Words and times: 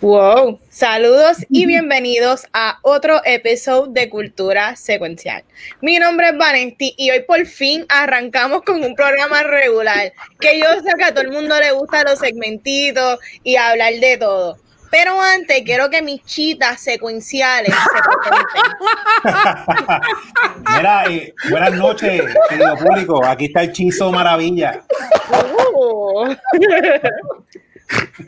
Wow, 0.00 0.58
saludos 0.70 1.44
y 1.50 1.66
bienvenidos 1.66 2.46
a 2.54 2.78
otro 2.80 3.20
episodio 3.26 3.92
de 3.92 4.08
Cultura 4.08 4.74
Secuencial. 4.74 5.44
Mi 5.82 5.98
nombre 5.98 6.30
es 6.30 6.38
Vanesti 6.38 6.94
y 6.96 7.10
hoy 7.10 7.22
por 7.24 7.44
fin 7.44 7.84
arrancamos 7.90 8.62
con 8.62 8.82
un 8.82 8.94
programa 8.94 9.42
regular, 9.42 10.14
que 10.40 10.58
yo 10.58 10.68
sé 10.82 10.94
que 10.96 11.04
a 11.04 11.12
todo 11.12 11.24
el 11.24 11.32
mundo 11.32 11.54
le 11.60 11.72
gusta 11.72 12.02
los 12.02 12.18
segmentitos 12.18 13.18
y 13.44 13.56
hablar 13.56 13.92
de 14.00 14.16
todo. 14.16 14.56
Pero 14.90 15.20
antes 15.20 15.60
quiero 15.66 15.90
que 15.90 16.00
mis 16.00 16.24
chitas 16.24 16.80
secuenciales 16.80 17.74
se. 17.74 19.30
Mira, 20.78 21.04
eh, 21.10 21.34
buenas 21.50 21.74
noches, 21.74 22.22
querido 22.48 22.74
público. 22.78 23.22
Aquí 23.22 23.44
está 23.44 23.64
el 23.64 23.72
Chizo 23.72 24.10
Maravilla. 24.10 24.80
Uh. 25.74 26.34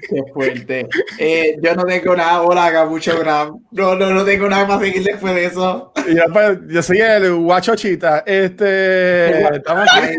Qué 0.09 0.23
fuerte. 0.33 0.89
Eh, 1.19 1.57
yo 1.63 1.75
no 1.75 1.85
tengo 1.85 2.17
nada, 2.17 2.43
hola, 2.43 2.85
mucho 2.87 3.19
Gram. 3.19 3.61
No, 3.71 3.95
no, 3.95 4.11
no 4.11 4.25
tengo 4.25 4.49
nada 4.49 4.67
más 4.67 4.81
seguir 4.81 5.05
después 5.05 5.35
de 5.35 5.47
eso. 5.47 5.93
Yo, 6.09 6.23
pues, 6.33 6.59
yo 6.69 6.83
soy 6.83 7.01
el 7.01 7.35
guachochita. 7.35 8.25
Este. 8.27 9.57
Estamos 9.57 9.87
aquí. 9.95 10.17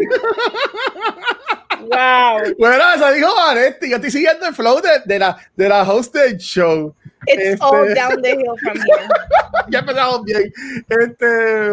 Wow. 1.81 2.55
Bueno, 2.57 2.83
eso 2.95 3.11
dijo 3.11 3.35
Vanetti. 3.35 3.89
Yo 3.89 3.95
estoy 3.97 4.11
siguiendo 4.11 4.47
el 4.47 4.55
flow 4.55 4.81
de, 4.81 5.02
de 5.05 5.19
la, 5.19 5.38
de 5.55 5.69
la 5.69 5.83
host 5.83 6.14
del 6.16 6.38
show. 6.38 6.95
It's 7.27 7.44
este... 7.44 7.58
all 7.64 7.94
down 7.94 8.21
the 8.21 8.31
hill 8.31 8.55
from 8.61 8.77
here. 8.77 9.08
ya 9.69 9.80
empezamos 9.80 10.23
bien. 10.23 10.53
Este. 10.88 11.71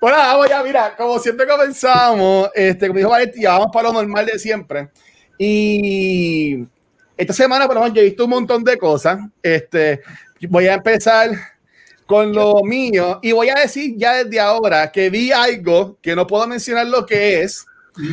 Bueno, 0.00 0.16
vamos 0.16 0.48
ya, 0.48 0.62
mira, 0.62 0.96
como 0.96 1.18
siempre 1.18 1.46
comenzamos, 1.46 2.48
este, 2.54 2.86
como 2.86 2.98
dijo 2.98 3.10
Vanetti, 3.10 3.44
vamos 3.44 3.68
para 3.70 3.88
lo 3.88 3.94
normal 3.94 4.24
de 4.24 4.38
siempre. 4.38 4.88
Y 5.36 6.66
esta 7.20 7.34
semana, 7.34 7.66
por 7.66 7.74
lo 7.74 7.82
menos, 7.82 7.94
yo 7.94 8.00
he 8.00 8.06
visto 8.06 8.24
un 8.24 8.30
montón 8.30 8.64
de 8.64 8.78
cosas. 8.78 9.20
Este, 9.42 10.00
voy 10.48 10.68
a 10.68 10.74
empezar 10.74 11.30
con 12.06 12.32
lo 12.32 12.62
mío 12.64 13.18
y 13.22 13.32
voy 13.32 13.50
a 13.50 13.56
decir 13.56 13.94
ya 13.98 14.24
desde 14.24 14.40
ahora 14.40 14.90
que 14.90 15.10
vi 15.10 15.30
algo 15.30 15.98
que 16.00 16.16
no 16.16 16.26
puedo 16.26 16.46
mencionar 16.46 16.86
lo 16.86 17.04
que 17.04 17.42
es, 17.42 17.66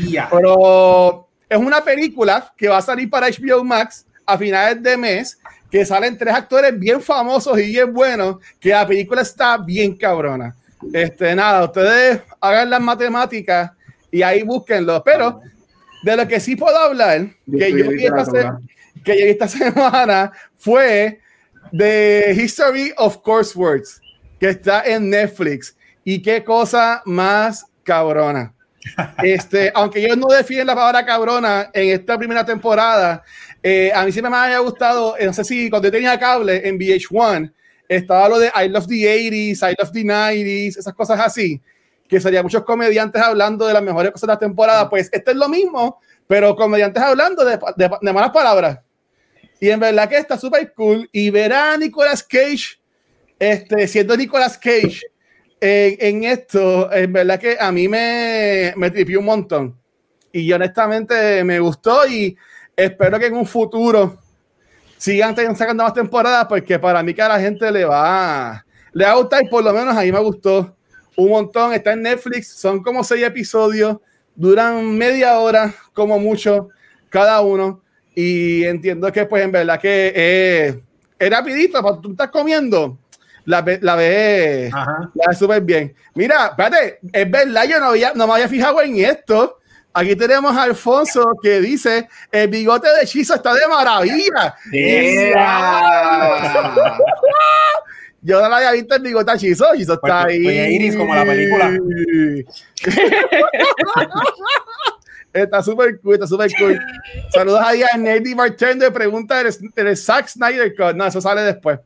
yeah. 0.10 0.28
pero 0.30 1.26
es 1.50 1.58
una 1.58 1.82
película 1.86 2.54
que 2.58 2.68
va 2.68 2.80
a 2.80 2.82
salir 2.82 3.10
para 3.10 3.30
HBO 3.30 3.64
Max 3.64 4.06
a 4.26 4.38
finales 4.38 4.84
de 4.84 4.98
mes, 4.98 5.40
que 5.72 5.86
salen 5.86 6.18
tres 6.18 6.34
actores 6.34 6.78
bien 6.78 7.02
famosos 7.02 7.58
y 7.60 7.68
bien 7.68 7.94
buenos, 7.94 8.36
que 8.60 8.72
la 8.72 8.86
película 8.86 9.22
está 9.22 9.58
bien 9.58 9.96
cabrona. 9.96 10.54
Este, 10.92 11.34
nada, 11.34 11.64
ustedes 11.64 12.20
hagan 12.42 12.70
las 12.70 12.82
matemáticas 12.82 13.72
y 14.12 14.22
ahí 14.22 14.44
búsquenlo, 14.44 15.02
pero 15.02 15.40
de 16.04 16.18
lo 16.18 16.28
que 16.28 16.42
sí 16.42 16.58
puedo 16.58 16.78
hablar, 16.78 17.30
que 17.50 17.72
yo 17.72 17.90
vi 17.90 18.06
esta, 18.06 18.60
que 19.08 19.26
vi 19.26 19.32
esta 19.32 19.48
semana 19.48 20.32
fue 20.58 21.22
The 21.76 22.34
History 22.34 22.94
of 22.98 23.18
Course 23.20 23.58
Words, 23.58 24.02
que 24.40 24.50
está 24.50 24.84
en 24.84 25.10
Netflix. 25.10 25.76
Y 26.04 26.22
qué 26.22 26.44
cosa 26.44 27.02
más 27.06 27.66
cabrona. 27.84 28.54
Este, 29.22 29.70
aunque 29.76 30.02
yo 30.02 30.16
no 30.16 30.28
defienden 30.28 30.68
la 30.68 30.76
palabra 30.76 31.06
cabrona 31.06 31.70
en 31.74 31.90
esta 31.90 32.18
primera 32.18 32.46
temporada, 32.46 33.22
eh, 33.62 33.92
a 33.94 34.06
mí 34.06 34.14
siempre 34.14 34.30
me 34.30 34.38
había 34.38 34.60
gustado, 34.60 35.16
no 35.20 35.34
sé 35.34 35.44
si 35.44 35.70
cuando 35.70 35.90
yo 35.90 35.92
tenía 35.92 36.18
cable 36.18 36.66
en 36.66 36.80
VH1, 36.80 37.52
estaba 37.90 38.30
lo 38.30 38.40
de 38.40 38.50
I 38.56 38.70
love 38.70 38.88
the 38.88 38.96
80s, 38.96 39.70
I 39.70 39.76
love 39.78 39.92
the 39.92 40.04
90s, 40.04 40.78
esas 40.78 40.94
cosas 40.94 41.20
así, 41.20 41.62
que 42.08 42.22
serían 42.22 42.44
muchos 42.44 42.64
comediantes 42.64 43.22
hablando 43.22 43.68
de 43.68 43.74
las 43.74 43.84
mejores 43.84 44.14
cosas 44.14 44.28
de 44.28 44.34
la 44.34 44.40
temporada. 44.40 44.90
Pues 44.90 45.10
esto 45.12 45.32
es 45.32 45.38
lo 45.38 45.50
mismo, 45.50 46.00
pero 46.26 46.56
comediantes 46.56 47.04
hablando 47.04 47.44
de, 47.44 47.60
de, 47.76 47.90
de 48.02 48.14
malas 48.14 48.32
palabras. 48.32 48.80
Y 49.60 49.70
en 49.70 49.80
verdad 49.80 50.08
que 50.08 50.18
está 50.18 50.38
súper 50.38 50.74
cool. 50.74 51.10
Y 51.12 51.30
ver 51.30 51.54
a 51.54 51.78
Nicolas 51.78 52.24
Cage, 52.24 52.80
este, 53.40 53.88
siendo 53.88 54.16
Nicolas 54.16 54.58
Cage 54.58 55.02
en, 55.60 55.98
en, 56.00 56.24
esto, 56.24 56.92
en 56.92 57.12
verdad 57.14 57.40
que 57.40 57.58
a 57.60 57.72
mí 57.72 57.88
me, 57.88 58.74
me 58.76 58.92
tripió 58.92 59.20
un 59.20 59.26
montón. 59.26 59.78
Y 60.32 60.52
honestamente 60.52 61.44
me 61.44 61.60
gustó 61.60 62.08
y 62.08 62.38
espero 62.76 63.18
que 63.18 63.26
en 63.26 63.36
un 63.36 63.46
futuro 63.46 64.20
sigan 64.98 65.36
sacando 65.56 65.84
más 65.84 65.94
temporadas 65.94 66.46
porque 66.48 66.78
para 66.78 67.02
mí 67.04 67.14
que 67.14 67.22
la 67.22 67.40
gente 67.40 67.72
le 67.72 67.86
va, 67.86 68.66
le 68.94 69.06
va 69.06 69.12
a 69.12 69.16
gustar 69.16 69.44
y 69.44 69.48
por 69.48 69.64
lo 69.64 69.72
menos 69.74 69.96
a 69.96 70.02
mí 70.02 70.12
me 70.12 70.20
gustó 70.20 70.76
un 71.16 71.30
montón. 71.30 71.74
Está 71.74 71.94
en 71.94 72.04
Netflix, 72.04 72.50
son 72.50 72.84
como 72.84 73.04
seis 73.04 73.24
episodios, 73.24 73.98
duran 74.36 74.98
media 74.98 75.40
hora 75.40 75.74
como 75.94 76.20
mucho 76.20 76.70
cada 77.10 77.42
uno. 77.42 77.82
Y 78.20 78.66
entiendo 78.66 79.12
que, 79.12 79.28
pues, 79.28 79.44
en 79.44 79.52
verdad 79.52 79.80
que 79.80 80.12
eh, 80.16 80.82
es 81.20 81.30
rapidito, 81.30 81.80
cuando 81.84 82.02
tú 82.02 82.12
estás 82.14 82.32
comiendo, 82.32 82.98
la, 83.46 83.64
la 83.80 83.96
ves 83.96 84.72
la 84.72 85.34
súper 85.38 85.62
bien. 85.62 85.94
Mira, 86.16 86.48
espérate, 86.48 86.98
es 87.14 87.30
verdad, 87.30 87.66
yo 87.66 87.80
no, 87.80 87.90
había, 87.90 88.14
no 88.16 88.26
me 88.26 88.34
había 88.34 88.48
fijado 88.48 88.82
en 88.82 88.98
esto. 88.98 89.60
Aquí 89.94 90.16
tenemos 90.16 90.58
a 90.58 90.64
Alfonso 90.64 91.34
que 91.44 91.62
dice, 91.62 92.10
el 92.32 92.48
bigote 92.48 92.88
de 93.00 93.06
Chizo 93.06 93.36
está 93.36 93.54
de 93.54 93.68
maravilla. 93.68 94.56
Yeah. 94.72 96.18
Yo 98.24 98.42
no 98.42 98.50
la 98.50 98.58
había 98.58 98.72
visto 98.72 98.96
el 98.96 99.04
bigote 99.04 99.34
de 99.34 99.38
Chizo, 99.38 99.68
Chizo 99.76 99.94
está 99.94 100.24
ahí. 100.24 100.44
Pues 100.44 100.72
Iris 100.72 100.96
como 100.96 101.14
la 101.14 101.24
película. 101.24 101.72
Está 105.44 105.62
súper 105.62 106.00
cool, 106.02 106.16
está 106.16 106.28
súper 106.28 106.52
cool. 106.58 106.80
Saludos 107.34 107.62
ahí 107.64 107.84
a 107.84 107.98
Nerdy 107.98 108.34
Bartender. 108.34 108.92
Pregunta 108.92 109.42
el, 109.42 109.54
el 109.76 109.98
Zack 109.98 110.28
Snyder 110.28 110.76
Cut. 110.76 110.96
No, 110.96 111.06
eso 111.06 111.22
sale 111.22 111.42
después. 111.42 111.80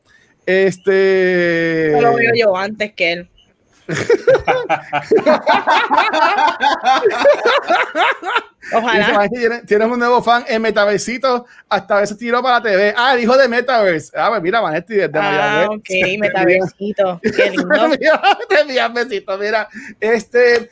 Este. 0.46 1.92
Yo 1.94 2.02
lo 2.02 2.16
veo 2.16 2.32
yo 2.36 2.58
antes 2.58 2.94
que 2.94 3.12
él. 3.12 3.30
Ojalá. 8.74 9.28
Tienes, 9.30 9.66
tienes, 9.66 9.88
un 9.88 10.00
nuevo 10.00 10.22
fan 10.22 10.46
en 10.48 10.62
Metaversito. 10.62 11.46
Hasta 11.68 11.98
a 11.98 12.02
veces 12.02 12.18
tiro 12.18 12.42
para 12.42 12.58
la 12.58 12.64
TV. 12.64 12.94
Ah, 12.96 13.16
el 13.16 13.22
hijo 13.22 13.38
de 13.38 13.48
Metaverse. 13.48 14.12
Ah, 14.16 14.30
pues 14.30 14.42
mira, 14.42 14.62
Vanetti 14.62 14.96
desde 14.96 15.20
ah, 15.20 15.68
ok, 15.70 15.90
Metaversito. 16.20 17.20
Qué 17.22 17.52
lindo. 17.52 17.68
mira, 18.68 18.88
besito, 18.90 19.38
mira. 19.38 19.68
Este, 20.00 20.70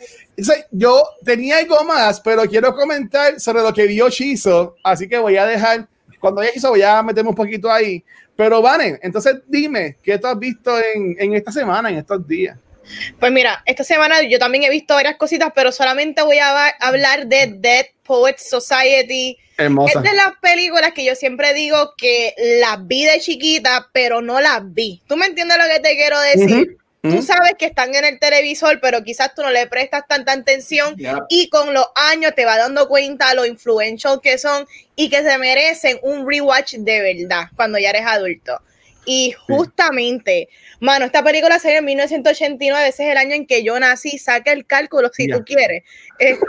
yo 0.72 1.03
tenía 1.23 1.57
algo 1.57 1.83
más, 1.83 2.19
pero 2.22 2.44
quiero 2.44 2.75
comentar 2.75 3.39
sobre 3.39 3.61
lo 3.61 3.73
que 3.73 3.88
vio 3.88 4.09
Chizo. 4.09 4.75
Así 4.83 5.07
que 5.07 5.17
voy 5.17 5.38
a 5.38 5.45
dejar, 5.45 5.88
cuando 6.19 6.44
ya 6.44 6.50
hizo, 6.53 6.69
voy 6.69 6.81
a 6.81 7.01
meterme 7.03 7.29
un 7.29 7.35
poquito 7.35 7.72
ahí. 7.72 8.03
Pero, 8.35 8.61
Vane, 8.61 9.00
entonces 9.01 9.38
dime, 9.47 9.97
¿qué 10.01 10.17
tú 10.17 10.27
has 10.27 10.39
visto 10.39 10.77
en, 10.77 11.16
en 11.19 11.33
esta 11.33 11.51
semana, 11.51 11.89
en 11.89 11.97
estos 11.97 12.25
días? 12.27 12.57
Pues 13.19 13.31
mira, 13.31 13.61
esta 13.66 13.83
semana 13.83 14.22
yo 14.23 14.39
también 14.39 14.63
he 14.63 14.69
visto 14.69 14.94
varias 14.94 15.17
cositas, 15.17 15.51
pero 15.53 15.72
solamente 15.72 16.22
voy 16.22 16.39
a 16.39 16.69
hablar 16.79 17.27
de 17.27 17.53
Dead 17.57 17.85
Poets 18.03 18.50
Society. 18.50 19.38
Hermosa. 19.57 20.00
Es 20.00 20.03
de 20.09 20.16
las 20.16 20.31
películas 20.41 20.94
que 20.94 21.03
yo 21.03 21.16
siempre 21.16 21.53
digo 21.53 21.94
que 21.97 22.33
las 22.61 22.88
vi 22.88 23.06
de 23.06 23.19
chiquita, 23.19 23.89
pero 23.91 24.21
no 24.21 24.39
las 24.39 24.61
vi. 24.73 25.01
¿Tú 25.07 25.17
me 25.17 25.25
entiendes 25.25 25.57
lo 25.57 25.66
que 25.71 25.79
te 25.81 25.95
quiero 25.95 26.19
decir? 26.21 26.69
Uh 26.69 26.71
-huh. 26.71 26.77
Tú 27.01 27.21
sabes 27.21 27.53
que 27.57 27.65
están 27.65 27.95
en 27.95 28.03
el 28.03 28.19
televisor, 28.19 28.79
pero 28.81 29.01
quizás 29.03 29.33
tú 29.33 29.41
no 29.41 29.51
le 29.51 29.67
prestas 29.67 30.03
tanta 30.07 30.33
atención 30.33 30.95
Yeah. 30.97 31.25
y 31.29 31.47
con 31.49 31.73
los 31.73 31.85
años 31.95 32.33
te 32.35 32.43
vas 32.43 32.57
dando 32.57 32.89
cuenta 32.89 33.33
lo 33.33 33.45
influential 33.45 34.19
que 34.21 34.37
son 34.37 34.68
y 34.95 35.09
que 35.09 35.24
se 35.24 35.38
merecen 35.38 35.97
un 36.01 36.29
rewatch 36.29 36.74
de 36.74 37.01
verdad 37.01 37.45
cuando 37.56 37.79
ya 37.79 37.91
eres 37.91 38.06
adulto. 38.06 38.59
Y 39.06 39.31
justamente, 39.47 40.50
mano, 40.81 41.06
esta 41.06 41.24
película 41.24 41.57
salió 41.57 41.79
en 41.79 41.85
1989, 41.85 42.89
ese 42.89 43.06
es 43.06 43.12
el 43.12 43.18
año 43.18 43.33
en 43.33 43.47
que 43.47 43.63
yo 43.63 43.79
nací, 43.79 44.19
saca 44.19 44.51
el 44.51 44.65
cálculo 44.65 45.09
si 45.13 45.27
tú 45.27 45.44
quieres. 45.45 45.83
Este, 46.19 46.39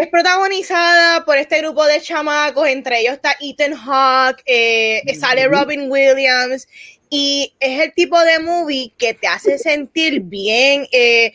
es 0.00 0.08
protagonizada 0.08 1.24
por 1.24 1.36
este 1.36 1.58
grupo 1.58 1.84
de 1.84 2.00
chamacos, 2.00 2.66
entre 2.68 3.00
ellos 3.00 3.14
está 3.14 3.36
Ethan 3.40 3.74
Hawke, 3.74 4.42
eh, 4.46 5.02
sale 5.20 5.46
Robin 5.46 5.90
Williams, 5.90 6.66
y 7.12 7.54
es 7.58 7.80
el 7.80 7.92
tipo 7.92 8.18
de 8.20 8.38
movie 8.38 8.92
que 8.96 9.14
te 9.14 9.26
hace 9.26 9.58
sentir 9.58 10.20
bien, 10.20 10.86
eh, 10.92 11.34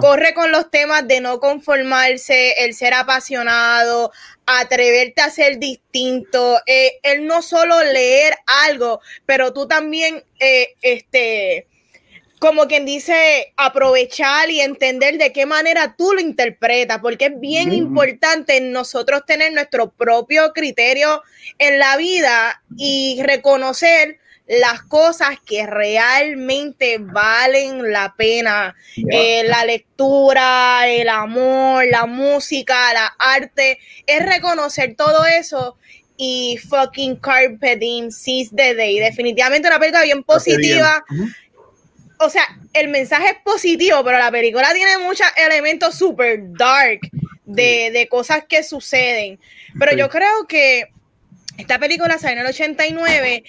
corre 0.00 0.32
con 0.34 0.52
los 0.52 0.70
temas 0.70 1.06
de 1.08 1.20
no 1.20 1.40
conformarse, 1.40 2.64
el 2.64 2.74
ser 2.74 2.94
apasionado, 2.94 4.12
atreverte 4.46 5.20
a 5.22 5.30
ser 5.30 5.58
distinto, 5.58 6.60
eh, 6.66 7.00
el 7.02 7.26
no 7.26 7.42
solo 7.42 7.82
leer 7.82 8.36
algo, 8.68 9.00
pero 9.26 9.52
tú 9.52 9.66
también, 9.66 10.22
eh, 10.38 10.68
este, 10.80 11.66
como 12.38 12.68
quien 12.68 12.86
dice, 12.86 13.52
aprovechar 13.56 14.48
y 14.50 14.60
entender 14.60 15.18
de 15.18 15.32
qué 15.32 15.44
manera 15.44 15.96
tú 15.98 16.12
lo 16.12 16.20
interpretas, 16.20 17.00
porque 17.00 17.26
es 17.26 17.40
bien 17.40 17.72
importante 17.72 18.60
nosotros 18.60 19.26
tener 19.26 19.52
nuestro 19.52 19.90
propio 19.90 20.52
criterio 20.52 21.24
en 21.58 21.80
la 21.80 21.96
vida 21.96 22.62
y 22.76 23.20
reconocer 23.24 24.20
las 24.46 24.82
cosas 24.82 25.38
que 25.44 25.66
realmente 25.66 26.98
valen 26.98 27.90
la 27.92 28.14
pena. 28.16 28.76
Eh, 29.10 29.44
la 29.44 29.64
lectura, 29.64 30.88
el 30.88 31.08
amor, 31.08 31.84
la 31.90 32.06
música, 32.06 32.92
la 32.92 33.06
arte, 33.18 33.78
es 34.06 34.24
reconocer 34.24 34.94
todo 34.94 35.24
eso 35.26 35.76
y 36.16 36.58
fucking 36.68 37.16
Carpe 37.16 37.76
Diem, 37.76 38.10
Seize 38.10 38.54
the 38.54 38.74
Day. 38.74 38.98
Definitivamente 39.00 39.68
una 39.68 39.78
película 39.78 40.04
bien 40.04 40.22
positiva. 40.22 41.04
O 42.18 42.30
sea, 42.30 42.46
el 42.72 42.88
mensaje 42.88 43.30
es 43.30 43.36
positivo, 43.44 44.02
pero 44.04 44.18
la 44.18 44.30
película 44.30 44.72
tiene 44.72 44.96
muchos 44.98 45.26
elementos 45.36 45.96
super 45.96 46.38
dark 46.56 47.00
de, 47.44 47.90
de, 47.90 48.08
cosas 48.08 48.44
que 48.48 48.62
suceden. 48.62 49.38
Pero 49.78 49.94
yo 49.94 50.08
creo 50.08 50.46
que 50.48 50.88
esta 51.58 51.78
película 51.78 52.18
salió 52.18 52.40
en 52.40 52.46
el 52.46 52.52
89 52.52 53.44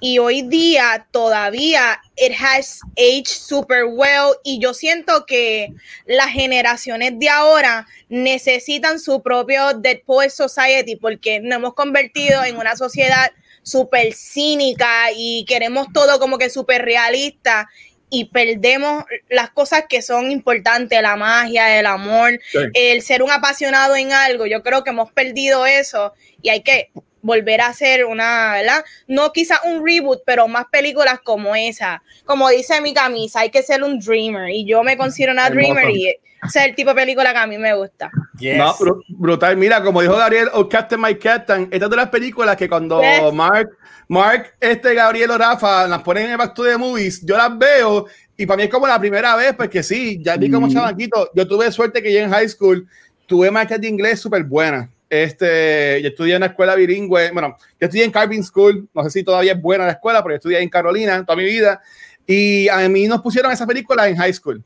y 0.00 0.18
hoy 0.18 0.42
día 0.42 1.06
todavía 1.10 2.00
it 2.16 2.32
has 2.38 2.80
aged 2.96 3.26
super 3.26 3.84
well 3.84 4.34
y 4.42 4.58
yo 4.58 4.74
siento 4.74 5.26
que 5.26 5.72
las 6.06 6.28
generaciones 6.28 7.18
de 7.18 7.28
ahora 7.28 7.86
necesitan 8.08 8.98
su 8.98 9.22
propio 9.22 9.74
Dead 9.74 10.00
Poet 10.04 10.30
Society 10.30 10.96
porque 10.96 11.40
nos 11.40 11.56
hemos 11.56 11.74
convertido 11.74 12.42
en 12.44 12.56
una 12.56 12.76
sociedad 12.76 13.30
súper 13.62 14.14
cínica 14.14 15.10
y 15.14 15.44
queremos 15.46 15.88
todo 15.92 16.18
como 16.18 16.38
que 16.38 16.48
súper 16.48 16.82
realista 16.82 17.68
y 18.08 18.24
perdemos 18.24 19.04
las 19.28 19.50
cosas 19.50 19.84
que 19.88 20.02
son 20.02 20.32
importantes, 20.32 21.00
la 21.00 21.14
magia, 21.14 21.78
el 21.78 21.86
amor, 21.86 22.40
el 22.74 23.02
ser 23.02 23.22
un 23.22 23.30
apasionado 23.30 23.94
en 23.94 24.12
algo. 24.12 24.46
Yo 24.46 24.62
creo 24.64 24.82
que 24.82 24.90
hemos 24.90 25.12
perdido 25.12 25.64
eso 25.64 26.12
y 26.42 26.48
hay 26.48 26.62
que 26.62 26.90
volver 27.22 27.60
a 27.60 27.68
hacer 27.68 28.04
una, 28.04 28.52
¿verdad? 28.52 28.84
No 29.06 29.32
quizá 29.32 29.60
un 29.64 29.86
reboot, 29.86 30.20
pero 30.24 30.48
más 30.48 30.66
películas 30.70 31.20
como 31.22 31.54
esa. 31.54 32.02
Como 32.24 32.48
dice 32.48 32.80
mi 32.80 32.94
camisa, 32.94 33.40
hay 33.40 33.50
que 33.50 33.62
ser 33.62 33.82
un 33.82 33.98
dreamer 33.98 34.50
y 34.50 34.64
yo 34.64 34.82
me 34.82 34.96
considero 34.96 35.32
una 35.32 35.50
dreamer 35.50 35.90
y 35.90 36.08
ese 36.08 36.58
es 36.58 36.66
el 36.66 36.74
tipo 36.74 36.90
de 36.90 36.96
película 36.96 37.32
que 37.32 37.38
a 37.38 37.46
mí 37.46 37.58
me 37.58 37.74
gusta. 37.74 38.10
No, 38.56 38.74
brutal. 39.08 39.56
Mira, 39.56 39.82
como 39.82 40.00
dijo 40.00 40.16
Gabriel, 40.16 40.48
oh, 40.54 40.68
Captain 40.68 41.00
My 41.00 41.14
Captain, 41.14 41.68
esta 41.70 41.84
es 41.84 41.90
de 41.90 41.96
las 41.96 42.08
películas 42.08 42.56
que 42.56 42.68
cuando 42.68 43.02
Mark, 43.32 43.70
Mark, 44.08 44.54
este 44.58 44.94
Gabriel 44.94 45.30
o 45.32 45.38
Rafa 45.38 45.86
las 45.86 46.02
ponen 46.02 46.24
en 46.24 46.30
el 46.32 46.36
Back 46.38 46.54
to 46.54 46.64
the 46.64 46.76
Movies, 46.78 47.24
yo 47.24 47.36
las 47.36 47.56
veo 47.58 48.06
y 48.36 48.46
para 48.46 48.56
mí 48.56 48.62
es 48.62 48.70
como 48.70 48.86
la 48.86 48.98
primera 48.98 49.36
vez, 49.36 49.52
porque 49.54 49.82
sí, 49.82 50.18
ya 50.22 50.36
vi 50.36 50.50
como 50.50 50.66
mm. 50.66 50.72
chavaquito, 50.72 51.30
yo 51.34 51.46
tuve 51.46 51.70
suerte 51.70 52.02
que 52.02 52.10
yo 52.10 52.20
en 52.20 52.30
high 52.30 52.48
school 52.48 52.88
tuve 53.26 53.50
marketing 53.50 53.80
de 53.80 53.88
inglés 53.88 54.20
súper 54.20 54.42
buena 54.44 54.88
este, 55.10 56.00
yo 56.02 56.08
estudié 56.08 56.34
en 56.34 56.38
una 56.38 56.46
escuela 56.46 56.76
bilingüe. 56.76 57.32
Bueno, 57.32 57.56
yo 57.80 57.86
estudié 57.86 58.04
en 58.04 58.12
Carving 58.12 58.44
School. 58.44 58.88
No 58.94 59.02
sé 59.02 59.10
si 59.10 59.24
todavía 59.24 59.52
es 59.52 59.60
buena 59.60 59.84
la 59.84 59.92
escuela, 59.92 60.22
pero 60.22 60.34
yo 60.34 60.36
estudié 60.36 60.60
en 60.60 60.68
Carolina 60.68 61.24
toda 61.26 61.36
mi 61.36 61.44
vida. 61.44 61.82
Y 62.26 62.68
a 62.68 62.88
mí 62.88 63.08
nos 63.08 63.20
pusieron 63.20 63.50
esa 63.50 63.66
película 63.66 64.08
en 64.08 64.16
high 64.16 64.32
school. 64.32 64.62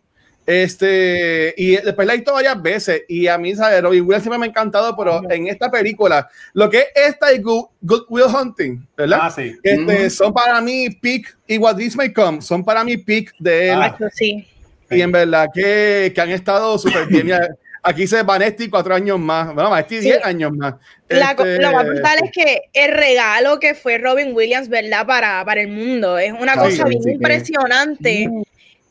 Este, 0.47 1.55
y 1.57 1.77
después 1.77 2.07
la 2.07 2.13
he 2.13 2.17
visto 2.19 2.35
varias 2.35 2.61
veces. 2.61 3.05
Y 3.09 3.27
a 3.27 3.39
mí, 3.39 3.57
¿sabes? 3.57 3.83
Robin 3.83 4.03
Williams 4.03 4.23
siempre 4.23 4.39
me 4.39 4.45
ha 4.45 4.49
encantado, 4.51 4.95
pero 4.95 5.23
en 5.31 5.47
esta 5.47 5.71
película, 5.71 6.29
lo 6.53 6.69
que 6.69 6.81
es 6.95 7.09
esta 7.09 7.33
y 7.33 7.39
Good, 7.39 7.69
Will 8.11 8.25
Hunting, 8.25 8.87
¿verdad? 8.95 9.21
Ah, 9.23 9.31
sí. 9.31 9.57
este, 9.63 10.11
Son 10.11 10.35
para 10.35 10.61
mí 10.61 10.91
pick 10.91 11.35
y 11.47 11.57
What 11.57 11.77
This 11.77 11.97
May 11.97 12.13
Come, 12.13 12.43
son 12.43 12.63
para 12.63 12.85
mí 12.85 12.99
pick 12.99 13.35
de 13.39 13.71
él. 13.71 13.79
Ah, 13.81 13.97
sí. 14.13 14.47
Y 14.91 15.01
en 15.01 15.11
verdad 15.11 15.49
que, 15.53 16.13
que 16.15 16.21
han 16.21 16.31
estado 16.31 16.77
súper 16.79 17.07
bien. 17.07 17.31
Aquí 17.87 18.07
se 18.07 18.23
Vanesti 18.23 18.71
cuatro 18.71 18.95
años 18.95 19.19
más. 19.19 19.55
Bueno, 19.55 19.69
Vanesti 19.69 19.99
diez 19.99 20.25
años 20.25 20.53
más. 20.53 20.75
este... 21.07 21.59
Lo 21.61 21.73
más 21.73 21.87
brutal 21.87 22.19
es 22.25 22.31
que 22.33 22.63
el 22.73 22.93
regalo 22.93 23.61
que 23.61 23.75
fue 23.75 23.99
Robin 23.99 24.35
Williams, 24.35 24.71
¿verdad? 24.71 25.07
Para, 25.07 25.45
para 25.45 25.61
el 25.61 25.69
mundo. 25.69 26.17
Es 26.17 26.33
una 26.33 26.57
cosa 26.57 26.85
bien 26.85 27.07
impresionante. 27.07 28.27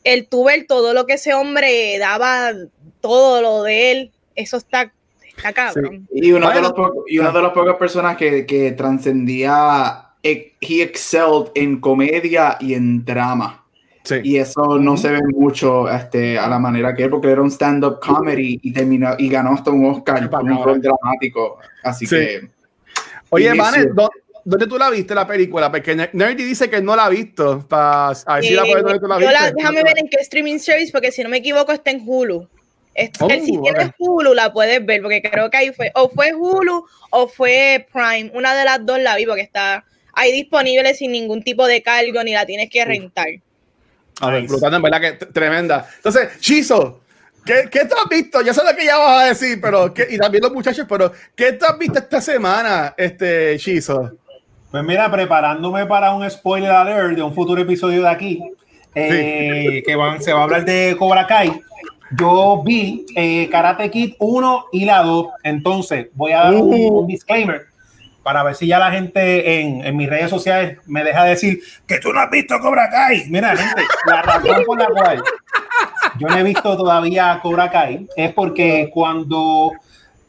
El 0.04 0.28
tú 0.28 0.44
ver 0.44 0.66
todo 0.68 0.94
lo 0.94 1.06
que 1.06 1.14
ese 1.14 1.34
hombre 1.34 1.98
daba, 1.98 2.52
todo 3.00 3.42
lo 3.42 3.64
de 3.64 3.90
él. 3.90 4.12
Eso 4.36 4.58
está, 4.58 4.92
está 5.36 5.52
cabrón. 5.52 6.06
Y 6.12 6.30
uno, 6.30 6.50
de 6.52 6.60
los 6.60 6.72
y 7.08 7.18
uno 7.18 7.32
de 7.32 7.42
los 7.42 7.52
pocas 7.52 7.74
personas 7.76 8.16
que, 8.16 8.46
que 8.46 8.70
trascendía, 8.72 10.10
he 10.22 10.54
excelled 10.60 11.50
en 11.56 11.80
comedia 11.80 12.58
y 12.60 12.74
en 12.74 13.04
drama. 13.04 13.63
Y 14.22 14.36
eso 14.36 14.78
no 14.78 14.96
se 14.96 15.10
ve 15.10 15.20
mucho 15.34 15.90
este, 15.90 16.38
a 16.38 16.46
la 16.48 16.58
manera 16.58 16.94
que 16.94 17.04
él, 17.04 17.10
porque 17.10 17.30
era 17.30 17.40
un 17.40 17.50
stand-up 17.50 18.00
comedy 18.00 18.60
y, 18.62 18.72
terminó, 18.72 19.14
y 19.18 19.28
ganó 19.28 19.54
hasta 19.54 19.70
un 19.70 19.86
Oscar 19.86 20.28
por 20.28 20.42
un 20.42 20.62
rol 20.62 20.80
dramático. 20.80 21.58
Así 21.82 22.06
que. 22.06 22.48
Oye, 23.30 23.54
Vane, 23.54 23.86
¿dónde 24.44 24.66
tú 24.66 24.78
la 24.78 24.90
viste 24.90 25.14
la 25.14 25.26
película? 25.26 25.70
Porque 25.70 25.96
Nerdy 26.12 26.44
dice 26.44 26.68
que 26.68 26.82
no 26.82 26.94
la 26.94 27.06
ha 27.06 27.08
visto. 27.08 27.66
Para 27.66 28.08
a 28.08 28.34
ver 28.34 28.44
si 28.44 28.54
la, 28.54 28.62
puedes, 28.62 29.00
tú 29.00 29.06
la 29.06 29.16
viste. 29.16 29.32
La, 29.32 29.50
déjame 29.50 29.82
ver 29.82 29.98
en 29.98 30.08
qué 30.08 30.18
streaming 30.20 30.58
service, 30.58 30.92
porque 30.92 31.10
si 31.10 31.22
no 31.22 31.30
me 31.30 31.38
equivoco, 31.38 31.72
está 31.72 31.90
en 31.90 32.02
Hulu. 32.06 32.46
Oh, 33.20 33.28
si 33.28 33.58
tienes 33.60 33.90
Hulu, 33.98 34.34
la 34.34 34.52
puedes 34.52 34.84
ver, 34.84 35.02
porque 35.02 35.22
creo 35.22 35.50
que 35.50 35.56
ahí 35.56 35.72
fue, 35.72 35.90
o 35.94 36.08
fue 36.10 36.32
Hulu 36.32 36.84
o 37.10 37.26
fue 37.26 37.86
Prime. 37.92 38.30
Una 38.34 38.54
de 38.54 38.64
las 38.64 38.84
dos 38.84 39.00
la 39.00 39.16
vi, 39.16 39.26
porque 39.26 39.42
está 39.42 39.84
ahí 40.12 40.30
disponible 40.30 40.94
sin 40.94 41.10
ningún 41.10 41.42
tipo 41.42 41.66
de 41.66 41.82
cargo, 41.82 42.22
ni 42.22 42.34
la 42.34 42.46
tienes 42.46 42.68
que 42.70 42.84
rentar. 42.84 43.28
A 44.20 44.30
ver, 44.30 44.46
en 44.48 44.82
verdad 44.82 45.00
que 45.00 45.12
tremenda. 45.26 45.88
Entonces, 45.96 46.38
Chizo, 46.40 47.00
¿qué, 47.44 47.68
¿qué 47.70 47.80
te 47.80 47.94
has 47.94 48.08
visto? 48.08 48.40
Ya 48.42 48.54
sé 48.54 48.62
lo 48.64 48.76
que 48.76 48.84
ya 48.84 48.96
vas 48.96 49.22
a 49.22 49.26
decir, 49.26 49.60
pero 49.60 49.92
y 50.08 50.18
también 50.18 50.42
los 50.42 50.52
muchachos, 50.52 50.86
pero 50.88 51.12
¿qué 51.34 51.52
te 51.52 51.66
has 51.66 51.78
visto 51.78 51.98
esta 51.98 52.20
semana, 52.20 52.94
este 52.96 53.56
Chizo? 53.58 54.12
Pues 54.70 54.84
mira, 54.84 55.10
preparándome 55.10 55.86
para 55.86 56.14
un 56.14 56.28
spoiler 56.28 56.70
alert 56.70 57.16
de 57.16 57.22
un 57.22 57.34
futuro 57.34 57.60
episodio 57.60 58.02
de 58.02 58.08
aquí, 58.08 58.42
eh, 58.94 59.82
que 59.84 59.96
van, 59.96 60.22
se 60.22 60.32
va 60.32 60.40
a 60.40 60.42
hablar 60.44 60.64
de 60.64 60.96
Cobra 60.98 61.26
Kai. 61.26 61.60
Yo 62.16 62.62
vi 62.64 63.06
eh, 63.16 63.48
Karate 63.50 63.90
Kid 63.90 64.14
1 64.18 64.66
y 64.72 64.84
la 64.84 65.02
2, 65.02 65.26
entonces 65.42 66.08
voy 66.14 66.32
a 66.32 66.44
dar 66.44 66.54
un 66.54 66.72
uh. 66.72 67.06
disclaimer 67.06 67.73
para 68.24 68.42
ver 68.42 68.56
si 68.56 68.66
ya 68.66 68.78
la 68.78 68.90
gente 68.90 69.60
en, 69.60 69.96
mis 69.96 70.08
redes 70.08 70.30
sociales 70.30 70.78
me 70.86 71.04
deja 71.04 71.24
decir 71.24 71.60
que 71.86 71.98
tú 71.98 72.10
no 72.10 72.20
has 72.20 72.30
visto 72.30 72.58
Cobra 72.58 72.88
Kai. 72.88 73.26
Mira, 73.28 73.54
gente, 73.54 73.82
la 74.06 74.22
razón 74.22 74.64
por 74.64 74.78
la 74.78 74.86
cual 74.86 75.22
yo 76.18 76.26
no 76.26 76.36
he 76.36 76.42
visto 76.42 76.76
todavía 76.76 77.38
Cobra 77.42 77.70
Kai 77.70 78.08
es 78.16 78.32
porque 78.32 78.90
cuando 78.92 79.72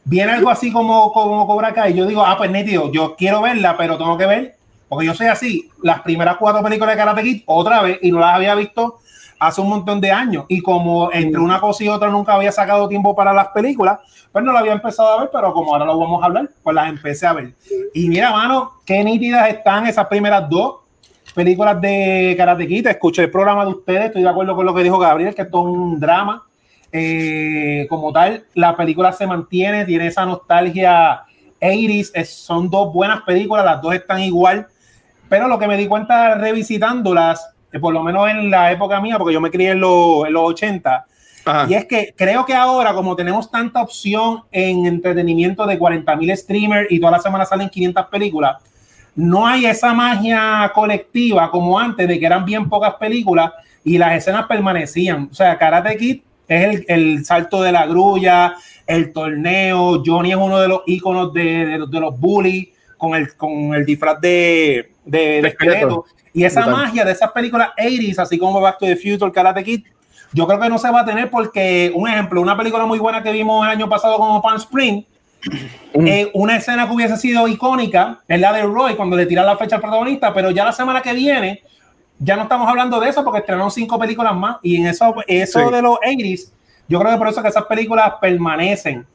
viene 0.03 0.33
algo 0.33 0.49
así 0.49 0.73
como, 0.73 1.11
como 1.13 1.47
Cobra 1.47 1.73
Kai, 1.73 1.93
yo 1.93 2.05
digo, 2.05 2.23
ah, 2.23 2.37
pues 2.37 2.51
nítido, 2.51 2.91
yo 2.91 3.15
quiero 3.15 3.41
verla, 3.41 3.77
pero 3.77 3.97
tengo 3.97 4.17
que 4.17 4.25
ver, 4.25 4.55
porque 4.89 5.05
yo 5.05 5.13
soy 5.13 5.27
así, 5.27 5.69
las 5.81 6.01
primeras 6.01 6.35
cuatro 6.35 6.61
películas 6.61 6.95
de 6.95 6.99
Karate 6.99 7.23
Kid 7.23 7.43
otra 7.45 7.81
vez 7.81 7.99
y 8.01 8.11
no 8.11 8.19
las 8.19 8.35
había 8.35 8.55
visto 8.55 8.99
hace 9.39 9.61
un 9.61 9.69
montón 9.69 10.01
de 10.01 10.11
años. 10.11 10.45
Y 10.47 10.61
como 10.61 11.11
entre 11.11 11.39
una 11.39 11.59
cosa 11.59 11.83
y 11.83 11.89
otra 11.89 12.09
nunca 12.09 12.33
había 12.33 12.51
sacado 12.51 12.87
tiempo 12.87 13.15
para 13.15 13.33
las 13.33 13.49
películas, 13.49 13.99
pues 14.31 14.43
no 14.43 14.51
la 14.51 14.59
había 14.59 14.73
empezado 14.73 15.09
a 15.09 15.19
ver, 15.21 15.29
pero 15.31 15.53
como 15.53 15.73
ahora 15.73 15.85
lo 15.85 15.97
vamos 15.97 16.21
a 16.21 16.25
hablar, 16.25 16.49
pues 16.61 16.75
las 16.75 16.89
empecé 16.89 17.27
a 17.27 17.33
ver. 17.33 17.53
Y 17.93 18.09
mira, 18.09 18.31
mano, 18.31 18.73
qué 18.85 19.03
nítidas 19.03 19.49
están 19.49 19.87
esas 19.87 20.07
primeras 20.07 20.49
dos 20.49 20.77
películas 21.33 21.79
de 21.81 22.35
Karate. 22.37 22.89
Escuché 22.89 23.23
el 23.23 23.31
programa 23.31 23.65
de 23.65 23.71
ustedes, 23.71 24.05
estoy 24.05 24.23
de 24.23 24.29
acuerdo 24.29 24.55
con 24.55 24.65
lo 24.65 24.73
que 24.73 24.83
dijo 24.83 24.97
Gabriel, 24.97 25.35
que 25.35 25.43
esto 25.43 25.59
es 25.59 25.65
un 25.65 25.99
drama. 25.99 26.43
Eh, 26.91 27.87
como 27.89 28.13
tal, 28.13 28.45
la 28.53 28.75
película 28.75 29.11
se 29.11 29.27
mantiene, 29.27 29.85
tiene 29.85 30.07
esa 30.07 30.25
nostalgia 30.25 31.25
80 31.61 32.25
son 32.25 32.69
dos 32.69 32.93
buenas 32.93 33.21
películas, 33.23 33.65
las 33.65 33.81
dos 33.81 33.93
están 33.93 34.21
igual. 34.21 34.67
Pero 35.29 35.47
lo 35.47 35.57
que 35.57 35.67
me 35.67 35.77
di 35.77 35.87
cuenta 35.87 36.35
revisitándolas, 36.35 37.54
por 37.79 37.93
lo 37.93 38.03
menos 38.03 38.29
en 38.29 38.49
la 38.49 38.71
época 38.71 38.99
mía, 39.01 39.17
porque 39.17 39.33
yo 39.33 39.41
me 39.41 39.51
crié 39.51 39.71
en, 39.71 39.77
en 39.77 39.81
los 39.81 40.43
80, 40.49 41.05
y 41.67 41.75
es 41.75 41.85
que 41.85 42.13
creo 42.17 42.45
que 42.45 42.53
ahora, 42.53 42.93
como 42.93 43.15
tenemos 43.15 43.51
tanta 43.51 43.81
opción 43.81 44.41
en 44.51 44.85
entretenimiento 44.87 45.65
de 45.67 45.77
40 45.77 46.15
mil 46.15 46.35
streamers 46.35 46.91
y 46.91 46.99
toda 46.99 47.11
la 47.11 47.19
semana 47.19 47.45
salen 47.45 47.69
500 47.69 48.07
películas, 48.07 48.57
no 49.15 49.45
hay 49.45 49.65
esa 49.65 49.93
magia 49.93 50.71
colectiva 50.73 51.51
como 51.51 51.77
antes, 51.77 52.07
de 52.07 52.19
que 52.19 52.25
eran 52.25 52.45
bien 52.45 52.67
pocas 52.67 52.95
películas 52.95 53.51
y 53.83 53.97
las 53.97 54.17
escenas 54.17 54.47
permanecían. 54.47 55.29
O 55.31 55.35
sea, 55.35 55.57
Karate 55.57 55.95
Kid 55.97 56.21
es 56.47 56.83
el, 56.87 57.23
salto 57.23 57.61
de 57.61 57.71
la 57.71 57.85
grulla, 57.85 58.55
el 58.87 59.13
torneo. 59.13 60.01
Johnny 60.03 60.31
es 60.31 60.37
uno 60.37 60.59
de 60.59 60.67
los 60.67 60.81
íconos 60.87 61.31
de, 61.31 61.77
los 61.91 62.19
bullies 62.19 62.69
con 62.97 63.13
el, 63.13 63.35
con 63.35 63.75
el 63.75 63.85
disfraz 63.85 64.19
de, 64.19 64.93
de, 65.05 65.39
esqueleto. 65.39 66.05
Y 66.35 66.43
esa 66.43 66.67
magia 66.67 67.05
de 67.05 67.13
esas 67.13 67.31
películas 67.31 67.69
80s, 67.77 68.19
así 68.19 68.37
como 68.37 68.59
Back 68.59 68.79
to 68.79 68.85
the 68.85 68.97
Future, 68.97 69.31
Karate 69.31 69.63
Kid, 69.63 69.85
yo 70.33 70.45
creo 70.45 70.59
que 70.59 70.67
no 70.67 70.77
se 70.77 70.91
va 70.91 70.99
a 70.99 71.05
tener 71.05 71.29
porque, 71.29 71.93
un 71.95 72.09
ejemplo, 72.09 72.41
una 72.41 72.57
película 72.57 72.85
muy 72.85 72.99
buena 72.99 73.23
que 73.23 73.31
vimos 73.31 73.65
el 73.65 73.71
año 73.71 73.87
pasado 73.87 74.17
como 74.17 74.41
Palm 74.41 74.57
Spring, 74.57 75.01
mm. 75.93 76.07
eh, 76.07 76.31
una 76.33 76.57
escena 76.57 76.87
que 76.87 76.93
hubiese 76.93 77.15
sido 77.15 77.47
icónica 77.47 78.19
es 78.27 78.37
la 78.37 78.51
de 78.51 78.63
Roy 78.63 78.95
cuando 78.95 79.15
le 79.15 79.25
tira 79.25 79.43
la 79.43 79.55
fecha 79.55 79.77
al 79.77 79.81
protagonista, 79.81 80.33
pero 80.33 80.51
ya 80.51 80.65
la 80.65 80.73
semana 80.73 81.01
que 81.01 81.13
viene 81.13 81.63
ya 82.19 82.35
no 82.35 82.43
estamos 82.43 82.67
hablando 82.67 82.99
de 82.99 83.09
eso 83.09 83.23
porque 83.23 83.39
estrenaron 83.39 83.71
cinco 83.71 83.97
películas 83.97 84.35
más 84.35 84.57
y 84.61 84.75
en 84.75 84.87
eso, 84.87 85.15
eso 85.27 85.71
de 85.71 85.81
los 85.81 85.97
80 85.99 86.51
yo 86.89 86.99
creo 86.99 87.13
que 87.13 87.17
por 87.17 87.29
eso 87.29 87.41
que 87.41 87.47
esas 87.47 87.65
películas 87.65 88.13
permanecen. 88.21 89.07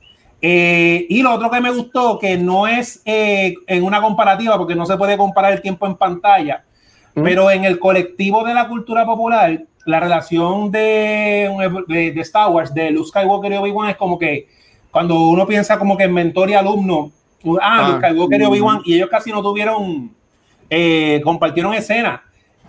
Eh, 0.42 1.06
y 1.08 1.22
lo 1.22 1.34
otro 1.34 1.50
que 1.50 1.60
me 1.60 1.70
gustó, 1.70 2.18
que 2.18 2.38
no 2.38 2.66
es 2.66 3.02
eh, 3.04 3.54
en 3.66 3.84
una 3.84 4.00
comparativa, 4.00 4.56
porque 4.56 4.74
no 4.74 4.86
se 4.86 4.96
puede 4.96 5.18
comparar 5.18 5.52
el 5.52 5.60
tiempo 5.60 5.86
en 5.86 5.96
pantalla, 5.96 6.64
pero 7.14 7.50
en 7.50 7.64
el 7.64 7.78
colectivo 7.78 8.44
de 8.44 8.54
la 8.54 8.68
cultura 8.68 9.04
popular, 9.04 9.64
la 9.86 10.00
relación 10.00 10.70
de, 10.70 11.48
de, 11.88 12.20
Star 12.20 12.50
Wars, 12.50 12.72
de 12.72 12.90
Luke 12.90 13.08
Skywalker 13.08 13.52
y 13.52 13.56
Obi-Wan, 13.56 13.90
es 13.90 13.96
como 13.96 14.18
que 14.18 14.46
cuando 14.90 15.28
uno 15.28 15.46
piensa 15.46 15.78
como 15.78 15.96
que 15.96 16.08
mentor 16.08 16.50
y 16.50 16.54
alumno, 16.54 17.12
ah, 17.60 17.78
ah 17.78 17.88
Luke 17.88 18.06
Skywalker 18.06 18.40
y 18.40 18.44
Obi-Wan, 18.44 18.82
y 18.84 18.94
ellos 18.94 19.08
casi 19.10 19.30
no 19.30 19.42
tuvieron, 19.42 20.12
eh, 20.68 21.20
compartieron 21.24 21.74
escena. 21.74 22.22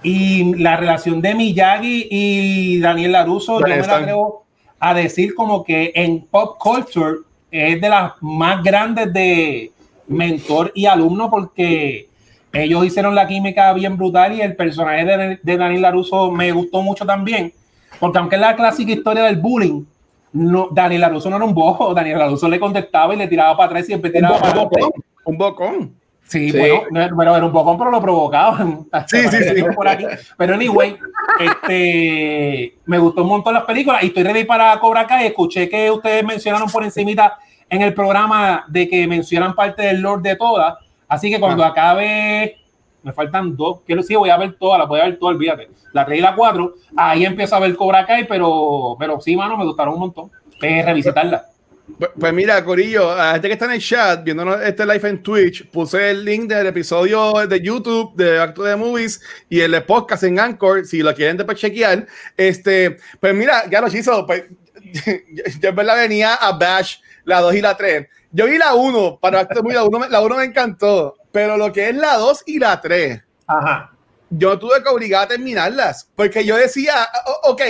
Y 0.03 0.55
la 0.55 0.77
relación 0.77 1.21
de 1.21 1.35
Miyagi 1.35 2.07
y 2.09 2.79
Daniel 2.79 3.11
Laruso, 3.11 3.59
yo 3.59 3.67
me 3.67 3.77
la 3.77 3.97
atrevo 3.97 4.45
a 4.79 4.95
decir 4.95 5.35
como 5.35 5.63
que 5.63 5.91
en 5.93 6.25
pop 6.25 6.57
culture 6.57 7.19
es 7.51 7.79
de 7.79 7.89
las 7.89 8.13
más 8.21 8.63
grandes 8.63 9.13
de 9.13 9.71
mentor 10.07 10.71
y 10.73 10.87
alumno 10.87 11.29
porque 11.29 12.07
ellos 12.53 12.85
hicieron 12.85 13.15
la 13.15 13.27
química 13.27 13.71
bien 13.73 13.97
brutal 13.97 14.33
y 14.33 14.41
el 14.41 14.55
personaje 14.55 15.05
de, 15.05 15.39
de 15.41 15.57
Daniel 15.57 15.81
Laruso 15.81 16.31
me 16.31 16.51
gustó 16.51 16.81
mucho 16.81 17.05
también, 17.05 17.53
porque 17.99 18.17
aunque 18.17 18.35
es 18.35 18.41
la 18.41 18.55
clásica 18.55 18.91
historia 18.91 19.23
del 19.23 19.37
bullying, 19.37 19.83
no, 20.33 20.69
Daniel 20.71 21.01
Laruso 21.01 21.29
no 21.29 21.35
era 21.37 21.45
un 21.45 21.53
bojo, 21.53 21.93
Daniel 21.95 22.19
Laruso 22.19 22.47
le 22.47 22.59
contestaba 22.59 23.13
y 23.13 23.17
le 23.17 23.27
tiraba 23.27 23.55
para 23.55 23.67
atrás 23.67 23.83
y 23.83 23.87
siempre 23.87 24.11
tiraba 24.11 24.39
para 24.39 24.51
adelante. 24.51 24.79
Un 25.23 25.37
bocón. 25.37 25.95
Sí, 26.23 26.49
bueno, 26.51 26.83
pero 27.17 27.35
era 27.35 27.45
un 27.45 27.51
bocón, 27.51 27.77
pero 27.77 27.91
lo 27.91 28.01
provocaban. 28.01 28.87
Sí, 29.07 29.17
sí, 29.27 29.37
sí. 29.43 29.63
Por 29.75 29.87
aquí. 29.87 30.05
Pero 30.37 30.53
anyway, 30.53 30.97
este, 31.39 32.75
me 32.85 32.97
gustó 32.99 33.23
un 33.23 33.27
montón 33.27 33.53
las 33.53 33.65
películas 33.65 34.01
y 34.03 34.07
estoy 34.07 34.23
ready 34.23 34.45
para 34.45 34.79
Cobra 34.79 35.05
Kai. 35.05 35.27
Escuché 35.27 35.67
que 35.67 35.91
ustedes 35.91 36.23
mencionaron 36.23 36.69
por 36.69 36.85
encimita 36.85 37.37
en 37.69 37.81
el 37.81 37.93
programa 37.93 38.63
de 38.69 38.87
que 38.87 39.05
mencionan 39.07 39.53
parte 39.53 39.83
del 39.83 39.99
Lord 39.99 40.21
de 40.21 40.37
todas. 40.37 40.75
Así 41.11 41.29
que 41.29 41.41
cuando 41.41 41.61
ah. 41.65 41.67
acabe, 41.67 42.55
me 43.03 43.11
faltan 43.11 43.57
dos, 43.57 43.81
quiero 43.85 44.01
decir, 44.01 44.15
voy 44.15 44.29
a 44.29 44.37
ver 44.37 44.55
todas, 44.57 44.79
las 44.79 44.87
voy 44.87 45.01
a 45.01 45.03
ver 45.03 45.19
todas, 45.19 45.35
olvídate. 45.35 45.69
La 45.91 46.05
3 46.05 46.19
y 46.19 46.21
la 46.21 46.33
4, 46.33 46.75
ahí 46.95 47.25
empiezo 47.25 47.53
a 47.53 47.59
ver 47.59 47.75
Cobra 47.75 48.05
Kai, 48.05 48.25
pero, 48.25 48.95
pero 48.97 49.19
sí, 49.19 49.35
mano, 49.35 49.57
me 49.57 49.65
gustaron 49.65 49.95
un 49.95 49.99
montón. 49.99 50.31
Eh, 50.61 50.81
revisitarla. 50.81 51.47
Pues, 51.99 52.11
pues 52.17 52.33
mira, 52.33 52.63
Corillo, 52.63 53.11
a 53.11 53.33
gente 53.33 53.49
que 53.49 53.53
está 53.55 53.65
en 53.65 53.71
el 53.71 53.81
chat, 53.81 54.23
viéndonos 54.23 54.61
este 54.61 54.85
live 54.85 55.09
en 55.09 55.21
Twitch, 55.21 55.69
puse 55.69 56.11
el 56.11 56.23
link 56.23 56.47
del 56.47 56.67
episodio 56.67 57.33
de 57.45 57.59
YouTube 57.59 58.15
de 58.15 58.39
Acto 58.39 58.63
de 58.63 58.77
Movies 58.77 59.21
y 59.49 59.59
el 59.59 59.71
de 59.71 59.81
podcast 59.81 60.23
en 60.23 60.39
Anchor, 60.39 60.85
si 60.85 61.03
lo 61.03 61.13
quieren 61.13 61.35
después 61.35 61.59
chequear. 61.59 62.07
Este, 62.37 62.95
pues 63.19 63.35
mira, 63.35 63.69
ya 63.69 63.81
lo 63.81 63.87
hizo, 63.87 64.25
pues 64.25 64.45
yo 65.59 65.69
en 65.69 65.75
verdad 65.75 65.97
venía 65.97 66.35
a 66.35 66.53
Bash 66.53 66.99
la 67.25 67.41
2 67.41 67.55
y 67.55 67.61
la 67.61 67.75
3 67.75 68.07
yo 68.31 68.45
vi 68.45 68.57
la 68.57 68.73
1, 68.73 69.19
para 69.21 69.43
la 69.43 69.83
1 69.83 70.07
la 70.09 70.21
uno 70.21 70.35
me 70.35 70.45
encantó, 70.45 71.15
pero 71.31 71.57
lo 71.57 71.71
que 71.71 71.89
es 71.89 71.95
la 71.95 72.17
2 72.17 72.43
y 72.45 72.59
la 72.59 72.79
3, 72.79 73.21
Ajá. 73.47 73.91
yo 74.29 74.57
tuve 74.57 74.81
que 74.81 74.89
obligar 74.89 75.25
a 75.25 75.27
terminarlas, 75.27 76.09
porque 76.15 76.45
yo 76.45 76.55
decía, 76.57 77.07
ok, 77.43 77.61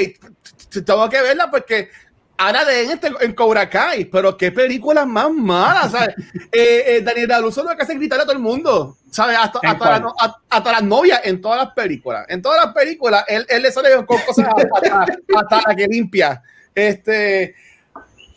tengo 0.86 1.10
que 1.10 1.22
verla 1.22 1.50
porque 1.50 1.90
ahora 2.38 2.66
de 2.66 2.84
en, 2.84 2.92
este, 2.92 3.12
en 3.20 3.34
Cobra 3.34 3.70
Kai, 3.70 4.06
pero 4.06 4.36
qué 4.36 4.52
películas 4.52 5.06
más 5.06 5.32
malas, 5.32 5.92
¿sabes? 5.92 6.16
eh, 6.52 6.84
eh, 6.88 7.02
Daniel 7.04 7.32
Aluso 7.32 7.64
lo 7.64 7.76
que 7.76 7.84
hace 7.84 7.96
gritarle 7.96 8.24
a 8.24 8.26
todo 8.26 8.36
el 8.36 8.42
mundo, 8.42 8.98
¿sabes? 9.12 9.38
Hasta, 9.40 9.60
hasta, 9.64 10.00
la, 10.00 10.14
hasta, 10.50 10.72
las 10.72 10.84
novias 10.84 11.22
en 11.24 11.42
todas 11.42 11.64
las 11.64 11.74
películas. 11.74 12.26
En 12.30 12.42
todas 12.42 12.66
las 12.66 12.74
películas, 12.74 13.24
él, 13.28 13.46
él 13.50 13.62
le 13.62 13.72
sale 13.72 13.90
con 14.06 14.06
cosas 14.06 14.48
hasta, 14.48 15.06
hasta 15.36 15.62
la 15.70 15.76
que 15.76 15.88
limpia. 15.88 16.42
Este, 16.74 17.56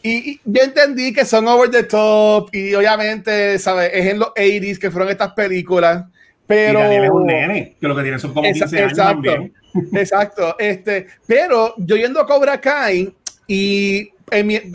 y, 0.06 0.40
yo 0.44 0.62
entendí 0.62 1.14
que 1.14 1.24
son 1.24 1.48
over 1.48 1.70
the 1.70 1.84
top 1.84 2.54
y 2.54 2.74
obviamente, 2.74 3.58
¿sabes? 3.58 3.90
Es 3.94 4.06
en 4.06 4.18
los 4.18 4.28
80s 4.34 4.78
que 4.78 4.90
fueron 4.90 5.10
estas 5.10 5.32
películas. 5.32 6.04
Pero. 6.46 6.80
es 6.80 7.10
un 7.10 7.26
nene, 7.26 7.74
que 7.80 7.88
lo 7.88 7.96
que 7.96 8.02
tiene 8.02 8.18
son 8.18 8.34
como 8.34 8.44
15 8.52 8.64
años 8.78 8.90
exacto, 8.92 9.30
Exacto. 9.94 10.56
Este, 10.58 11.06
pero 11.26 11.74
yo 11.78 11.96
yendo 11.96 12.20
a 12.20 12.26
Cobra 12.26 12.60
Kai 12.60 13.14
y 13.46 14.10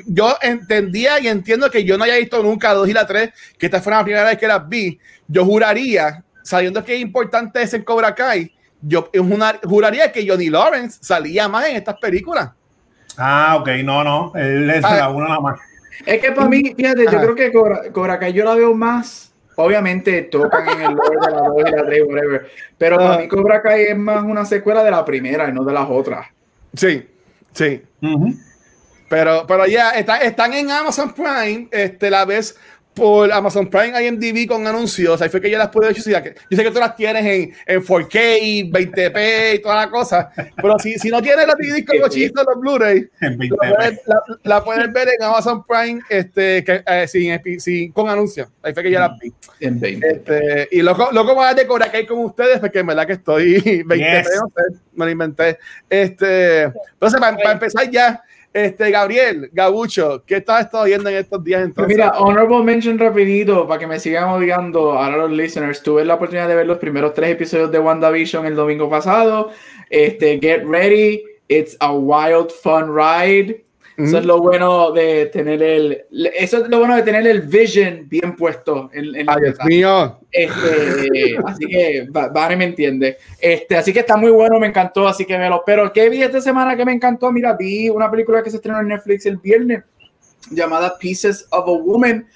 yo 0.07 0.35
entendía 0.41 1.19
y 1.19 1.27
entiendo 1.27 1.69
que 1.69 1.83
yo 1.83 1.95
no 1.95 2.05
haya 2.05 2.17
visto 2.17 2.41
nunca 2.41 2.69
la 2.69 2.75
2 2.75 2.89
y 2.89 2.93
la 2.93 3.05
3, 3.05 3.29
que 3.57 3.67
esta 3.67 3.81
fue 3.81 3.93
la 3.93 4.03
primera 4.03 4.25
vez 4.25 4.37
que 4.37 4.47
las 4.47 4.67
vi. 4.67 4.99
Yo 5.27 5.45
juraría, 5.45 6.23
sabiendo 6.41 6.83
que 6.83 6.95
es 6.95 7.01
importante 7.01 7.61
es 7.61 7.73
en 7.75 7.83
Cobra 7.83 8.15
Kai, 8.15 8.51
yo 8.81 9.11
juraría 9.63 10.11
que 10.11 10.27
Johnny 10.27 10.49
Lawrence 10.49 10.97
salía 11.01 11.47
más 11.47 11.67
en 11.67 11.75
estas 11.75 11.97
películas. 11.99 12.49
Ah, 13.21 13.57
ok, 13.59 13.67
no, 13.83 14.03
no, 14.03 14.31
él 14.35 14.69
es 14.69 14.83
ah, 14.85 14.95
la 14.95 15.09
uno 15.09 15.27
nada 15.27 15.41
más. 15.41 15.59
Es 16.05 16.21
que 16.21 16.31
para 16.31 16.47
mí, 16.47 16.73
fíjate, 16.73 17.03
yo 17.03 17.19
creo 17.19 17.35
que 17.35 17.51
Cobra, 17.91 18.17
Kai 18.17 18.31
yo 18.31 18.45
la 18.45 18.55
veo 18.55 18.73
más, 18.73 19.33
obviamente 19.55 20.21
tocan 20.23 20.69
en 20.69 20.81
el 20.81 20.93
lore 20.93 21.17
de 21.21 21.31
la 21.31 21.41
2 21.41 21.57
y 21.57 21.71
la 21.71 21.85
3, 21.85 22.03
whatever, 22.07 22.51
pero 22.77 22.97
para 22.97 23.17
mí 23.17 23.27
Cobra 23.27 23.61
Kai 23.61 23.83
es 23.83 23.97
más 23.97 24.23
una 24.23 24.45
secuela 24.45 24.85
de 24.85 24.91
la 24.91 25.03
primera 25.03 25.49
y 25.49 25.51
no 25.51 25.65
de 25.65 25.73
las 25.73 25.89
otras. 25.89 26.27
Sí, 26.73 27.05
sí. 27.51 27.83
Pero, 29.09 29.45
pero 29.45 29.65
ya, 29.65 29.91
están 29.91 30.53
en 30.53 30.71
Amazon 30.71 31.13
Prime, 31.13 31.67
este, 31.71 32.09
la 32.09 32.23
vez 32.23 32.57
por 32.93 33.31
Amazon 33.31 33.69
Prime 33.69 34.05
IMDb 34.05 34.47
con 34.47 34.65
anuncios. 34.67 35.21
Ahí 35.21 35.29
fue 35.29 35.39
que 35.39 35.49
yo 35.49 35.57
las 35.57 35.69
pude 35.69 35.87
decir. 35.87 36.13
Yo 36.49 36.57
sé 36.57 36.63
que 36.63 36.71
tú 36.71 36.79
las 36.79 36.95
tienes 36.95 37.25
en, 37.25 37.53
en 37.65 37.81
4K, 37.81 38.71
20p 38.71 39.55
y 39.55 39.59
toda 39.59 39.75
la 39.75 39.89
cosa. 39.89 40.31
Pero 40.55 40.77
si, 40.79 40.97
si 40.99 41.09
no 41.09 41.21
tienes 41.21 41.47
los 41.47 41.57
discos 41.57 41.95
los 41.97 42.15
los 42.45 42.59
Blu-ray, 42.59 43.09
la, 44.43 44.63
puedes 44.63 44.91
ver 44.91 45.09
en 45.09 45.23
Amazon 45.23 45.63
Prime 45.65 46.01
este, 46.09 46.63
que, 46.63 46.83
eh, 46.85 47.07
sin, 47.07 47.59
sin, 47.59 47.91
con 47.91 48.09
anuncios. 48.09 48.49
Ahí 48.61 48.73
fue 48.73 48.83
que 48.83 48.91
yo 48.91 48.99
las 48.99 49.17
vi. 49.19 49.31
En 49.59 49.79
20. 49.79 50.07
Este, 50.07 50.67
y 50.71 50.81
loco, 50.81 51.09
loco 51.11 51.35
más 51.35 51.55
de 51.55 51.67
Cobra 51.67 51.91
Kai 51.91 52.05
con 52.05 52.19
ustedes, 52.19 52.59
porque 52.59 52.79
en 52.79 52.87
verdad 52.87 53.07
que 53.07 53.13
estoy 53.13 53.55
20p, 53.85 54.23
no 54.41 54.47
sé, 54.49 54.79
me 54.93 55.05
lo 55.05 55.11
inventé. 55.11 55.57
Este, 55.89 56.63
entonces, 56.63 57.19
para 57.19 57.51
empezar 57.51 57.89
ya. 57.89 58.23
Este, 58.51 58.89
Gabriel, 58.89 59.49
Gabucho, 59.53 60.23
¿qué 60.25 60.37
estás 60.37 60.65
estado 60.65 60.85
viendo 60.85 61.09
en 61.09 61.17
estos 61.17 61.43
días 61.43 61.63
entonces? 61.63 61.95
Mira, 61.95 62.17
honorable 62.17 62.63
mention 62.63 62.97
rapidito, 62.97 63.67
para 63.67 63.79
que 63.79 63.85
me 63.85 63.99
sigan 63.99 64.29
odiando 64.29 64.99
a 64.99 65.09
los 65.11 65.31
listeners. 65.31 65.83
Tuve 65.83 66.03
la 66.03 66.15
oportunidad 66.15 66.47
de 66.47 66.55
ver 66.55 66.65
los 66.65 66.79
primeros 66.79 67.13
tres 67.13 67.29
episodios 67.29 67.71
de 67.71 67.77
WandaVision 67.77 68.47
el 68.47 68.55
domingo 68.55 68.89
pasado. 68.89 69.51
Este, 69.91 70.39
get 70.39 70.63
ready, 70.65 71.23
it's 71.47 71.77
a 71.79 71.93
wild 71.93 72.51
fun 72.51 72.95
ride. 72.95 73.63
Eso 73.99 74.17
es 74.17 74.25
lo 74.25 74.39
bueno 74.39 74.91
de 74.91 75.25
tener 75.27 75.61
el. 75.61 76.05
Eso 76.35 76.63
es 76.63 76.69
lo 76.69 76.79
bueno 76.79 76.95
de 76.95 77.01
tener 77.01 77.27
el 77.27 77.41
vision 77.41 78.07
bien 78.07 78.35
puesto 78.35 78.89
en, 78.93 79.15
en 79.15 79.29
Ay, 79.29 79.41
Dios 79.41 79.57
mío. 79.65 80.19
Este, 80.31 81.37
así 81.45 81.65
que 81.67 82.07
Vane 82.09 82.55
me 82.55 82.65
entiende. 82.65 83.17
Este, 83.39 83.75
así 83.75 83.91
que 83.91 83.99
está 83.99 84.15
muy 84.15 84.31
bueno, 84.31 84.59
me 84.59 84.67
encantó, 84.67 85.07
así 85.07 85.25
que 85.25 85.37
me 85.37 85.49
lo. 85.49 85.63
Pero 85.65 85.91
¿qué 85.91 86.09
vi 86.09 86.23
esta 86.23 86.39
semana 86.39 86.77
que 86.77 86.85
me 86.85 86.93
encantó? 86.93 87.31
Mira, 87.31 87.53
vi 87.53 87.89
una 87.89 88.09
película 88.09 88.41
que 88.41 88.49
se 88.49 88.55
estrenó 88.55 88.79
en 88.79 88.87
Netflix 88.87 89.25
el 89.25 89.37
viernes 89.37 89.83
llamada 90.49 90.97
Pieces 90.97 91.45
of 91.51 91.67
a 91.67 91.71
Woman, 91.71 92.27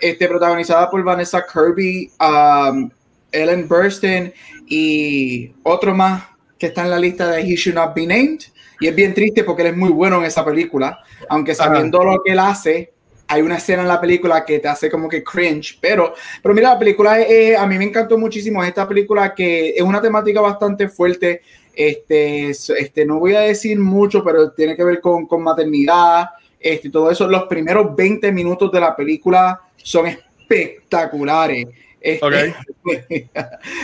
este, 0.00 0.28
protagonizada 0.28 0.90
por 0.90 1.02
Vanessa 1.02 1.44
Kirby, 1.46 2.10
um, 2.20 2.90
Ellen 3.32 3.68
Burstyn 3.68 4.32
y 4.66 5.52
otro 5.62 5.94
más 5.94 6.24
que 6.58 6.66
está 6.66 6.82
en 6.82 6.90
la 6.90 6.98
lista 6.98 7.28
de 7.28 7.42
He 7.42 7.56
Should 7.56 7.76
Not 7.76 7.94
Be 7.94 8.06
Named. 8.06 8.40
Y 8.80 8.88
es 8.88 8.94
bien 8.94 9.14
triste 9.14 9.44
porque 9.44 9.62
él 9.62 9.68
es 9.68 9.76
muy 9.76 9.90
bueno 9.90 10.18
en 10.18 10.24
esa 10.24 10.44
película, 10.44 10.98
aunque 11.28 11.54
sabiendo 11.54 12.02
lo 12.02 12.22
que 12.22 12.32
él 12.32 12.38
hace, 12.38 12.92
hay 13.26 13.42
una 13.42 13.56
escena 13.56 13.82
en 13.82 13.88
la 13.88 14.00
película 14.00 14.44
que 14.44 14.58
te 14.58 14.68
hace 14.68 14.90
como 14.90 15.08
que 15.08 15.22
cringe, 15.22 15.78
pero, 15.80 16.14
pero 16.42 16.54
mira, 16.54 16.70
la 16.74 16.78
película 16.78 17.18
a 17.58 17.66
mí 17.66 17.78
me 17.78 17.84
encantó 17.84 18.18
muchísimo 18.18 18.62
esta 18.62 18.86
película 18.86 19.34
que 19.34 19.70
es 19.70 19.82
una 19.82 20.00
temática 20.00 20.40
bastante 20.40 20.88
fuerte, 20.88 21.42
este, 21.74 22.50
este, 22.50 23.04
no 23.04 23.18
voy 23.18 23.34
a 23.34 23.40
decir 23.40 23.78
mucho, 23.78 24.22
pero 24.22 24.52
tiene 24.52 24.76
que 24.76 24.84
ver 24.84 25.00
con, 25.00 25.26
con 25.26 25.42
maternidad, 25.42 26.30
este, 26.60 26.90
todo 26.90 27.10
eso, 27.10 27.28
los 27.28 27.44
primeros 27.44 27.94
20 27.94 28.30
minutos 28.32 28.70
de 28.70 28.80
la 28.80 28.94
película 28.94 29.60
son 29.76 30.06
espectaculares. 30.06 31.66
Este, 32.04 32.54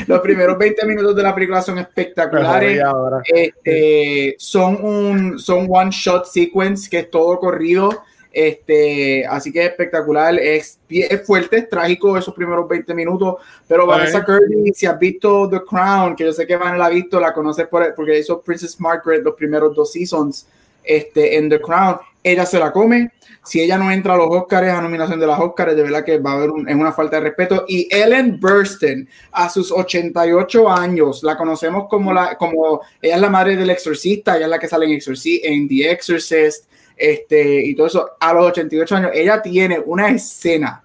los 0.06 0.20
primeros 0.20 0.58
20 0.58 0.86
minutos 0.86 1.16
de 1.16 1.22
la 1.22 1.34
película 1.34 1.62
son 1.62 1.78
espectaculares. 1.78 2.82
Este, 3.24 4.36
son 4.38 4.84
un 4.84 5.38
son 5.38 5.66
one 5.70 5.90
shot 5.90 6.26
sequence 6.26 6.90
que 6.90 6.98
es 6.98 7.10
todo 7.10 7.38
corrido. 7.38 8.02
Este, 8.30 9.26
así 9.26 9.50
que 9.50 9.60
es 9.60 9.70
espectacular, 9.70 10.38
es, 10.38 10.78
es 10.88 11.26
fuerte, 11.26 11.56
es 11.56 11.68
trágico 11.68 12.16
esos 12.16 12.32
primeros 12.32 12.68
20 12.68 12.94
minutos, 12.94 13.36
pero 13.66 13.86
Vanessa 13.86 14.24
Kirby, 14.24 14.72
si 14.72 14.86
has 14.86 14.96
visto 15.00 15.48
The 15.50 15.62
Crown, 15.68 16.14
que 16.14 16.26
yo 16.26 16.32
sé 16.32 16.46
que 16.46 16.54
Van 16.54 16.78
la 16.78 16.86
ha 16.86 16.90
visto, 16.90 17.18
la 17.18 17.32
conoces 17.32 17.66
por, 17.66 17.92
porque 17.92 18.20
hizo 18.20 18.40
Princess 18.40 18.78
Margaret 18.78 19.24
los 19.24 19.34
primeros 19.34 19.74
dos 19.74 19.90
seasons, 19.90 20.46
este, 20.84 21.38
en 21.38 21.48
The 21.48 21.60
Crown, 21.60 21.96
ella 22.22 22.46
se 22.46 22.60
la 22.60 22.70
come. 22.70 23.10
Si 23.42 23.60
ella 23.60 23.78
no 23.78 23.90
entra 23.90 24.14
a 24.14 24.16
los 24.16 24.28
Oscars, 24.30 24.68
a 24.68 24.82
nominación 24.82 25.18
de 25.18 25.26
las 25.26 25.40
Oscars, 25.40 25.74
de 25.74 25.82
verdad 25.82 26.04
que 26.04 26.18
va 26.18 26.32
a 26.32 26.34
haber 26.34 26.50
es 26.68 26.74
una 26.74 26.92
falta 26.92 27.16
de 27.16 27.22
respeto. 27.22 27.64
Y 27.66 27.88
Ellen 27.90 28.38
Burstyn, 28.38 29.08
a 29.32 29.48
sus 29.48 29.72
88 29.72 30.68
años, 30.68 31.22
la 31.22 31.36
conocemos 31.36 31.88
como 31.88 32.12
la, 32.12 32.36
como 32.36 32.80
ella 33.00 33.14
es 33.14 33.20
la 33.20 33.30
madre 33.30 33.56
del 33.56 33.70
exorcista, 33.70 34.36
ella 34.36 34.46
es 34.46 34.50
la 34.50 34.58
que 34.58 34.68
sale 34.68 34.86
en, 34.86 34.92
Exorcist, 34.92 35.44
en 35.44 35.68
The 35.68 35.90
Exorcist, 35.90 36.66
este, 36.96 37.64
y 37.64 37.74
todo 37.74 37.86
eso. 37.86 38.10
A 38.20 38.34
los 38.34 38.46
88 38.46 38.96
años, 38.96 39.10
ella 39.14 39.40
tiene 39.40 39.80
una 39.84 40.10
escena 40.10 40.82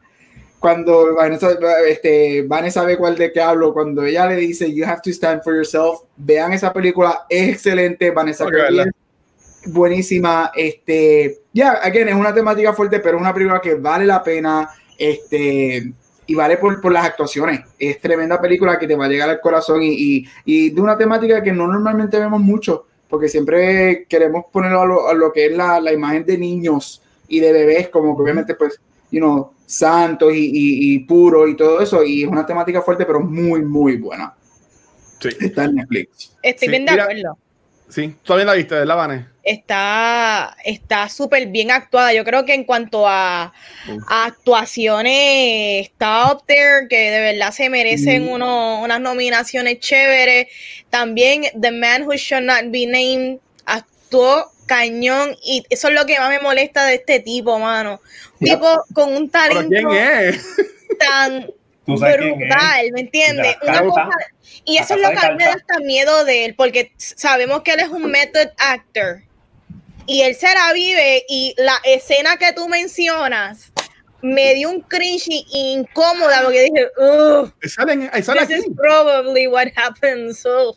cuando 0.65 1.13
Vanessa, 1.13 1.49
este, 1.87 2.41
Vanessa 2.41 2.79
sabe 2.81 2.97
cuál 2.97 3.15
de 3.15 3.31
qué 3.31 3.39
hablo, 3.39 3.71
cuando 3.71 4.03
ella 4.03 4.25
le 4.25 4.35
dice 4.37 4.73
You 4.73 4.85
have 4.85 5.01
to 5.03 5.11
stand 5.11 5.43
for 5.43 5.53
yourself, 5.53 5.99
vean 6.17 6.53
esa 6.53 6.73
película, 6.73 7.27
es 7.29 7.49
excelente, 7.49 8.09
Vanessa 8.09 8.45
okay, 8.45 8.75
buenísima, 9.65 10.51
este, 10.55 11.39
ya, 11.53 11.73
again, 11.73 12.09
es 12.09 12.15
una 12.15 12.33
temática 12.33 12.73
fuerte, 12.73 12.99
pero 12.99 13.17
es 13.17 13.21
una 13.21 13.33
película 13.33 13.61
que 13.61 13.75
vale 13.75 14.05
la 14.05 14.23
pena, 14.23 14.69
este, 14.97 15.93
y 16.27 16.35
vale 16.35 16.57
por, 16.57 16.81
por, 16.81 16.91
las 16.91 17.05
actuaciones, 17.05 17.61
es 17.77 17.99
tremenda 17.99 18.41
película 18.41 18.79
que 18.79 18.87
te 18.87 18.95
va 18.95 19.05
a 19.05 19.09
llegar 19.09 19.29
al 19.29 19.41
corazón 19.41 19.83
y, 19.83 19.93
y, 19.93 20.25
y 20.45 20.69
de 20.69 20.81
una 20.81 20.97
temática 20.97 21.43
que 21.43 21.51
no 21.51 21.67
normalmente 21.67 22.19
vemos 22.19 22.41
mucho, 22.41 22.87
porque 23.09 23.29
siempre 23.29 24.05
queremos 24.09 24.45
ponerlo 24.51 24.81
a 24.81 24.85
lo, 24.85 25.09
a 25.09 25.13
lo 25.13 25.31
que 25.31 25.47
es 25.47 25.55
la, 25.55 25.79
la 25.79 25.93
imagen 25.93 26.25
de 26.25 26.37
niños 26.37 27.01
y 27.27 27.39
de 27.39 27.51
bebés, 27.51 27.89
como 27.89 28.15
que 28.15 28.23
obviamente 28.23 28.55
pues 28.55 28.79
you 29.11 29.19
know, 29.19 29.53
santos 29.65 30.33
y, 30.33 30.45
y, 30.45 30.93
y 30.93 30.99
puro 30.99 31.47
y 31.47 31.55
todo 31.55 31.79
eso. 31.79 32.03
Y 32.03 32.23
es 32.23 32.29
una 32.29 32.45
temática 32.45 32.81
fuerte, 32.81 33.05
pero 33.05 33.19
muy, 33.19 33.61
muy 33.61 33.97
buena. 33.97 34.33
Sí. 35.19 35.29
Está 35.39 35.65
en 35.65 35.75
Netflix. 35.75 36.35
Estoy 36.41 36.67
sí, 36.67 36.71
bien 36.71 36.85
de 36.85 36.91
mira, 36.91 37.03
acuerdo. 37.03 37.37
Sí, 37.87 38.15
todavía 38.23 38.45
la 38.45 38.53
viste, 38.53 38.75
¿verdad, 38.75 38.97
Vane? 38.97 39.25
Está 39.45 40.57
está 40.65 41.07
súper 41.07 41.47
bien 41.47 41.69
actuada. 41.69 42.11
Yo 42.13 42.25
creo 42.25 42.45
que 42.45 42.55
en 42.55 42.63
cuanto 42.63 43.07
a, 43.07 43.53
a, 44.07 44.25
actuaciones 44.25 45.85
está 45.85 46.31
up 46.31 46.43
there, 46.47 46.87
que 46.89 47.11
de 47.11 47.21
verdad 47.21 47.51
se 47.51 47.69
merecen 47.69 48.27
uno, 48.27 48.81
unas 48.81 48.99
nominaciones 48.99 49.79
chéveres. 49.79 50.47
También 50.89 51.43
The 51.59 51.71
Man 51.71 52.03
Who 52.03 52.15
Should 52.15 52.43
Not 52.43 52.71
Be 52.71 52.87
Named 52.87 53.37
actuó 53.65 54.51
cañón 54.65 55.35
y 55.43 55.63
eso 55.69 55.89
es 55.89 55.93
lo 55.93 56.05
que 56.05 56.19
más 56.19 56.29
me 56.29 56.39
molesta 56.39 56.85
de 56.85 56.95
este 56.95 57.19
tipo, 57.19 57.59
mano. 57.59 58.01
Un 58.39 58.47
tipo 58.47 58.83
con 58.93 59.15
un 59.15 59.29
talento 59.29 59.69
¿Quién 59.69 59.91
es? 59.91 60.43
tan 60.97 61.51
brutal, 61.85 62.91
¿me 62.93 63.01
entiendes? 63.01 63.57
Una 63.61 63.83
cosa, 63.83 64.09
y 64.65 64.77
eso 64.77 64.95
es 64.95 65.01
lo 65.01 65.09
que 65.11 65.25
a 65.25 65.31
mí 65.31 65.37
me 65.37 65.45
da 65.45 65.53
hasta 65.53 65.79
miedo 65.79 66.25
de 66.25 66.45
él, 66.45 66.55
porque 66.55 66.91
sabemos 66.97 67.61
que 67.61 67.73
él 67.73 67.81
es 67.81 67.89
un 67.89 68.09
method 68.09 68.49
actor 68.57 69.21
y 70.07 70.21
él 70.21 70.35
se 70.35 70.47
la 70.47 70.73
vive 70.73 71.25
y 71.27 71.53
la 71.57 71.75
escena 71.83 72.37
que 72.37 72.53
tú 72.53 72.67
mencionas 72.67 73.71
me 74.21 74.55
dio 74.55 74.71
un 74.71 74.81
cringe 74.81 75.45
incómoda 75.53 76.41
porque 76.43 76.63
dije, 76.63 76.87
Ugh, 76.97 77.53
salen, 77.63 78.09
sale 78.23 78.45
this 78.47 78.65
is 78.65 78.71
probably 78.75 79.47
what 79.47 79.67
happens. 79.75 80.39
So. 80.39 80.75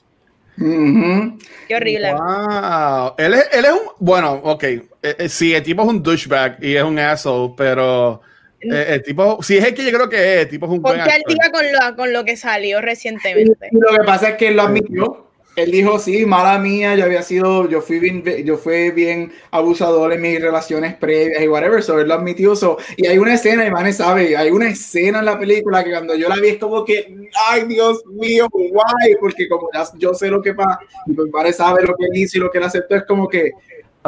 Uh 0.60 0.64
-huh. 0.64 1.38
Qué 1.68 1.76
horrible. 1.76 2.12
Wow. 2.12 3.14
Él 3.16 3.34
es, 3.34 3.48
él 3.52 3.64
es 3.64 3.72
un. 3.72 3.80
Bueno, 3.98 4.32
ok. 4.42 4.64
Eh, 4.64 4.86
eh, 5.02 5.28
sí, 5.28 5.54
el 5.54 5.62
tipo 5.62 5.82
es 5.82 5.88
un 5.88 6.02
douchebag 6.02 6.58
y 6.60 6.76
es 6.76 6.82
un 6.82 6.98
asshole, 6.98 7.54
pero. 7.56 8.20
Eh, 8.60 8.86
el 8.94 9.02
tipo, 9.04 9.40
si 9.40 9.56
es 9.56 9.64
el 9.64 9.72
que 9.72 9.84
yo 9.84 9.92
creo 9.92 10.08
que 10.08 10.16
es, 10.16 10.40
el 10.42 10.48
tipo 10.48 10.66
es 10.66 10.72
un 10.72 10.82
Porque 10.82 10.98
buen 10.98 11.10
al 11.10 11.22
día 11.28 11.52
con 11.52 11.64
lo, 11.72 11.96
con 11.96 12.12
lo 12.12 12.24
que 12.24 12.36
salió 12.36 12.80
recientemente. 12.80 13.68
Y 13.70 13.78
lo 13.78 13.96
que 13.96 14.04
pasa 14.04 14.30
es 14.30 14.36
que 14.36 14.48
él 14.48 14.56
lo 14.56 14.62
admitió. 14.62 15.27
Él 15.58 15.72
dijo, 15.72 15.98
sí, 15.98 16.24
mala 16.24 16.56
mía, 16.60 16.94
yo 16.94 17.04
había 17.04 17.20
sido, 17.20 17.68
yo 17.68 17.80
fui 17.80 17.98
bien, 17.98 18.22
yo 18.44 18.56
fui 18.56 18.92
bien 18.92 19.32
abusador 19.50 20.12
en 20.12 20.20
mis 20.20 20.40
relaciones 20.40 20.94
previas 20.94 21.42
y 21.42 21.48
whatever, 21.48 21.82
so 21.82 21.98
él 21.98 22.06
lo 22.06 22.14
admitió. 22.14 22.54
So, 22.54 22.78
y 22.96 23.08
hay 23.08 23.18
una 23.18 23.34
escena, 23.34 23.66
y 23.66 23.92
sabe, 23.92 24.36
hay 24.36 24.52
una 24.52 24.68
escena 24.68 25.18
en 25.18 25.24
la 25.24 25.36
película 25.36 25.82
que 25.82 25.90
cuando 25.90 26.14
yo 26.14 26.28
la 26.28 26.36
vi 26.36 26.50
es 26.50 26.58
como 26.58 26.84
que, 26.84 27.12
ay 27.50 27.64
Dios 27.66 28.04
mío, 28.06 28.46
guay, 28.52 29.16
porque 29.18 29.48
como 29.48 29.68
ya 29.74 29.84
yo 29.96 30.14
sé 30.14 30.28
lo 30.28 30.40
que 30.40 30.54
pasa, 30.54 30.78
y 31.06 31.12
pues 31.12 31.28
Mane 31.32 31.52
sabe 31.52 31.82
lo 31.82 31.96
que 31.96 32.04
él 32.04 32.16
hizo 32.22 32.38
y 32.38 32.40
lo 32.40 32.52
que 32.52 32.58
él 32.58 32.64
aceptó, 32.64 32.94
es 32.94 33.02
como 33.02 33.28
que, 33.28 33.50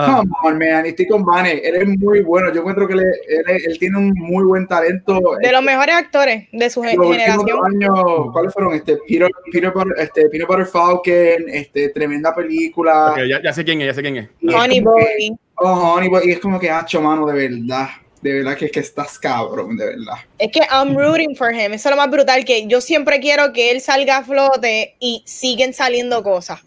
Come 0.07 0.31
on, 0.45 0.59
man. 0.59 0.87
Estoy 0.87 1.07
con 1.07 1.25
Vane. 1.25 1.59
Él 1.59 1.77
es 1.77 1.99
muy 1.99 2.23
bueno. 2.23 2.53
Yo 2.53 2.61
encuentro 2.61 2.87
que 2.87 2.95
él, 2.95 3.01
él, 3.01 3.63
él, 3.67 3.79
tiene 3.79 3.99
un 3.99 4.13
muy 4.15 4.45
buen 4.45 4.67
talento. 4.67 5.21
De 5.41 5.53
los 5.53 5.63
mejores 5.63 5.95
actores 5.95 6.49
de 6.53 6.71
su 6.71 6.83
generación. 6.83 7.61
Años, 7.67 8.29
¿Cuáles 8.33 8.53
fueron? 8.53 8.75
Este, 8.75 8.99
Peter, 9.09 9.29
Peter, 9.53 9.73
Butter, 9.73 9.95
este, 9.99 10.29
Peter 10.29 10.47
Butter 10.47 10.67
Falcon, 10.67 11.49
este, 11.49 11.89
tremenda 11.91 12.35
película. 12.35 13.13
Okay, 13.13 13.29
ya, 13.29 13.43
ya, 13.43 13.53
sé 13.53 13.65
quién 13.65 13.81
es, 13.81 13.87
ya 13.89 13.95
sé 13.95 14.03
quién 14.03 14.17
es. 14.17 14.29
Honey 14.55 14.81
Boy. 14.81 15.37
Oh, 15.57 15.95
Honey 15.95 16.09
Boy. 16.09 16.23
Y 16.25 16.33
es 16.33 16.41
como 16.41 16.59
que, 16.59 16.71
hacho, 16.71 17.01
mano, 17.01 17.27
de 17.27 17.49
verdad. 17.49 17.89
De 18.21 18.35
verdad 18.35 18.55
que 18.55 18.67
es 18.67 18.73
que 18.73 18.81
estás 18.81 19.19
cabrón, 19.19 19.79
de 19.79 19.87
verdad. 19.87 20.19
Es 20.39 20.53
que 20.53 20.61
I'm 20.71 20.95
rooting 20.95 21.35
for 21.35 21.53
him. 21.53 21.73
Eso 21.73 21.89
es 21.89 21.91
lo 21.91 21.97
más 21.97 22.11
brutal, 22.11 22.45
que 22.45 22.67
yo 22.67 22.83
siempre 22.83 23.19
quiero 23.19 23.53
que 23.55 23.71
él 23.71 23.81
salga 23.81 24.19
a 24.19 24.23
flote 24.23 24.97
y 25.01 25.23
siguen 25.25 25.73
saliendo 25.73 26.23
cosas. 26.23 26.61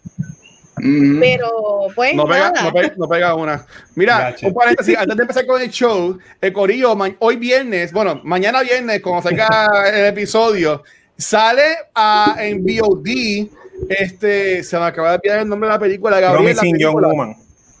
Mm. 0.84 1.18
Pero, 1.18 1.86
pues. 1.94 2.14
No 2.14 2.26
pega, 2.26 2.52
no 2.62 2.70
pega, 2.70 2.92
no 2.98 3.08
pega 3.08 3.34
una. 3.34 3.64
Mira, 3.94 4.18
Gracias. 4.18 4.50
un 4.50 4.54
paréntesis, 4.54 4.98
antes 4.98 5.16
de 5.16 5.22
empezar 5.22 5.46
con 5.46 5.62
el 5.62 5.70
show, 5.70 6.18
el 6.42 6.52
Corillo, 6.52 6.94
hoy 7.20 7.36
viernes, 7.36 7.90
bueno, 7.90 8.20
mañana 8.22 8.60
viernes, 8.60 9.00
cuando 9.00 9.22
salga 9.22 9.88
el 9.94 10.04
episodio, 10.04 10.82
sale 11.16 11.64
a, 11.94 12.36
en 12.38 12.62
VOD. 12.62 13.48
Este, 13.88 14.62
se 14.62 14.78
me 14.78 14.84
acaba 14.84 15.12
de 15.12 15.16
olvidar 15.16 15.38
el 15.40 15.48
nombre 15.48 15.68
de 15.68 15.72
la 15.72 15.80
película. 15.80 16.20
Gabriel, 16.20 16.54
Promising 16.54 16.78
Young 16.78 17.00
Woman. 17.00 17.36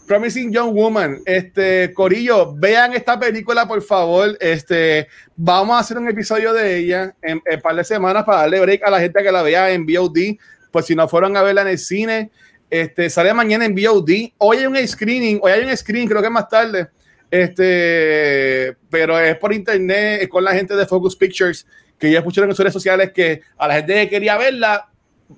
Promising 0.06 0.50
Young 0.50 0.74
Woman. 0.74 1.18
Este, 1.26 1.92
Corillo, 1.92 2.54
vean 2.54 2.94
esta 2.94 3.20
película, 3.20 3.68
por 3.68 3.82
favor. 3.82 4.34
Este, 4.40 5.08
vamos 5.36 5.76
a 5.76 5.80
hacer 5.80 5.98
un 5.98 6.08
episodio 6.08 6.54
de 6.54 6.78
ella 6.78 7.14
en 7.20 7.42
un 7.46 7.60
par 7.60 7.76
de 7.76 7.84
semanas 7.84 8.24
para 8.24 8.38
darle 8.38 8.60
break 8.60 8.82
a 8.82 8.90
la 8.90 9.00
gente 9.00 9.22
que 9.22 9.30
la 9.30 9.42
vea 9.42 9.70
en 9.72 9.84
VOD. 9.84 10.38
Pues 10.70 10.86
si 10.86 10.94
no 10.94 11.06
fueron 11.06 11.36
a 11.36 11.42
verla 11.42 11.62
en 11.62 11.68
el 11.68 11.78
cine, 11.78 12.30
este, 12.74 13.08
sale 13.08 13.32
mañana 13.32 13.64
en 13.64 13.72
VOD. 13.72 14.32
Hoy 14.36 14.56
hay 14.56 14.66
un 14.66 14.76
screening, 14.88 15.38
hoy 15.40 15.52
hay 15.52 15.64
un 15.64 15.76
screening, 15.76 16.08
creo 16.08 16.20
que 16.20 16.28
más 16.28 16.48
tarde. 16.48 16.88
Este, 17.30 18.76
pero 18.90 19.16
es 19.16 19.36
por 19.36 19.52
internet, 19.52 20.22
es 20.22 20.28
con 20.28 20.42
la 20.42 20.52
gente 20.52 20.74
de 20.74 20.84
Focus 20.84 21.14
Pictures, 21.14 21.68
que 21.96 22.10
ya 22.10 22.18
escucharon 22.18 22.50
en 22.50 22.56
sus 22.56 22.64
redes 22.64 22.72
sociales 22.72 23.12
que 23.12 23.42
a 23.56 23.68
la 23.68 23.74
gente 23.74 23.94
que 23.94 24.08
quería 24.08 24.36
verla, 24.36 24.88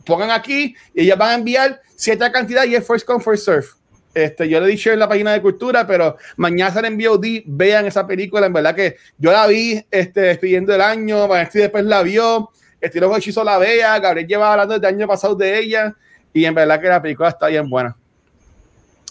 pongan 0.06 0.30
aquí 0.30 0.74
y 0.94 1.02
ellas 1.02 1.18
van 1.18 1.28
a 1.28 1.34
enviar 1.34 1.82
cierta 1.94 2.32
cantidad 2.32 2.64
y 2.64 2.74
es 2.74 2.86
first 2.86 3.06
come, 3.06 3.22
first 3.22 3.44
serve. 3.44 3.66
Este, 4.14 4.48
yo 4.48 4.58
le 4.58 4.68
dije 4.68 4.94
en 4.94 4.98
la 4.98 5.08
página 5.08 5.34
de 5.34 5.42
cultura, 5.42 5.86
pero 5.86 6.16
mañana 6.38 6.72
sale 6.72 6.88
en 6.88 6.96
VOD, 6.96 7.42
vean 7.44 7.84
esa 7.84 8.06
película, 8.06 8.46
en 8.46 8.54
verdad 8.54 8.74
que 8.74 8.96
yo 9.18 9.30
la 9.30 9.46
vi 9.46 9.84
este, 9.90 10.22
despidiendo 10.22 10.74
el 10.74 10.80
año, 10.80 11.28
Vanesti 11.28 11.58
después 11.58 11.84
la 11.84 12.02
vio, 12.02 12.50
Estilo 12.80 13.14
Hechizo 13.14 13.44
la 13.44 13.58
vea, 13.58 13.98
Gabriel 13.98 14.26
lleva 14.26 14.52
hablando 14.52 14.72
desde 14.72 14.88
el 14.88 14.94
año 14.94 15.06
pasado 15.06 15.34
de 15.34 15.58
ella, 15.58 15.94
y 16.36 16.44
en 16.44 16.54
verdad 16.54 16.78
que 16.78 16.88
la 16.88 17.00
película 17.00 17.30
está 17.30 17.46
bien 17.46 17.68
buena. 17.70 17.96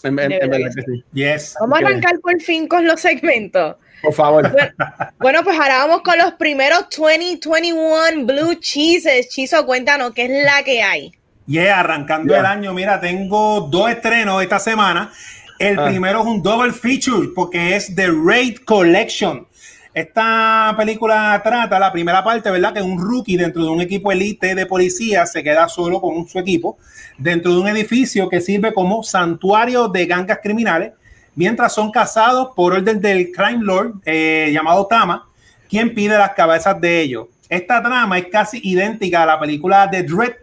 En, 0.04 0.16
en, 0.16 0.30
en 0.30 0.48
verdad 0.48 0.70
que 0.72 0.82
sí. 0.82 1.04
Yes. 1.12 1.56
Vamos 1.58 1.76
a 1.82 1.86
arrancar 1.86 2.20
por 2.20 2.40
fin 2.40 2.68
con 2.68 2.86
los 2.86 3.00
segmentos. 3.00 3.74
Por 4.00 4.14
favor. 4.14 4.48
Bueno, 4.52 4.72
bueno, 5.18 5.42
pues 5.42 5.58
ahora 5.58 5.78
vamos 5.78 6.02
con 6.02 6.16
los 6.18 6.34
primeros 6.34 6.86
2021 6.96 8.26
Blue 8.26 8.54
Cheeses. 8.60 9.28
Chizo, 9.28 9.66
cuéntanos 9.66 10.12
qué 10.14 10.26
es 10.26 10.44
la 10.44 10.62
que 10.62 10.80
hay. 10.80 11.12
Yeah, 11.48 11.80
arrancando 11.80 12.32
yeah. 12.32 12.40
el 12.40 12.46
año, 12.46 12.72
mira, 12.72 13.00
tengo 13.00 13.62
dos 13.62 13.90
estrenos 13.90 14.40
esta 14.40 14.60
semana. 14.60 15.10
El 15.58 15.80
ah. 15.80 15.86
primero 15.86 16.20
es 16.20 16.26
un 16.26 16.40
double 16.40 16.72
feature 16.72 17.30
porque 17.34 17.74
es 17.74 17.92
The 17.96 18.06
Raid 18.06 18.58
Collection. 18.64 19.48
Esta 19.96 20.74
película 20.76 21.40
trata 21.42 21.78
la 21.78 21.90
primera 21.90 22.22
parte, 22.22 22.50
¿verdad? 22.50 22.74
Que 22.74 22.82
un 22.82 23.00
rookie 23.00 23.38
dentro 23.38 23.62
de 23.62 23.70
un 23.70 23.80
equipo 23.80 24.12
elite 24.12 24.54
de 24.54 24.66
policía 24.66 25.24
se 25.24 25.42
queda 25.42 25.70
solo 25.70 26.02
con 26.02 26.28
su 26.28 26.38
equipo 26.38 26.76
dentro 27.16 27.54
de 27.54 27.60
un 27.60 27.68
edificio 27.68 28.28
que 28.28 28.42
sirve 28.42 28.74
como 28.74 29.02
santuario 29.02 29.88
de 29.88 30.04
gangas 30.04 30.40
criminales, 30.42 30.92
mientras 31.34 31.72
son 31.72 31.90
cazados 31.90 32.50
por 32.54 32.74
orden 32.74 33.00
del 33.00 33.32
crime 33.32 33.64
lord 33.64 33.94
eh, 34.04 34.50
llamado 34.52 34.86
Tama, 34.86 35.30
quien 35.66 35.94
pide 35.94 36.18
las 36.18 36.34
cabezas 36.34 36.78
de 36.78 37.00
ellos. 37.00 37.28
Esta 37.48 37.82
trama 37.82 38.18
es 38.18 38.26
casi 38.26 38.60
idéntica 38.62 39.22
a 39.22 39.26
la 39.26 39.40
película 39.40 39.86
de 39.86 40.02
Dread, 40.02 40.34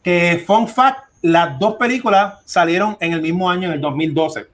que 0.00 0.44
fun 0.46 0.68
fact, 0.68 1.00
las 1.22 1.58
dos 1.58 1.74
películas 1.74 2.34
salieron 2.44 2.96
en 3.00 3.14
el 3.14 3.20
mismo 3.20 3.50
año, 3.50 3.66
en 3.66 3.74
el 3.74 3.80
2012. 3.80 4.51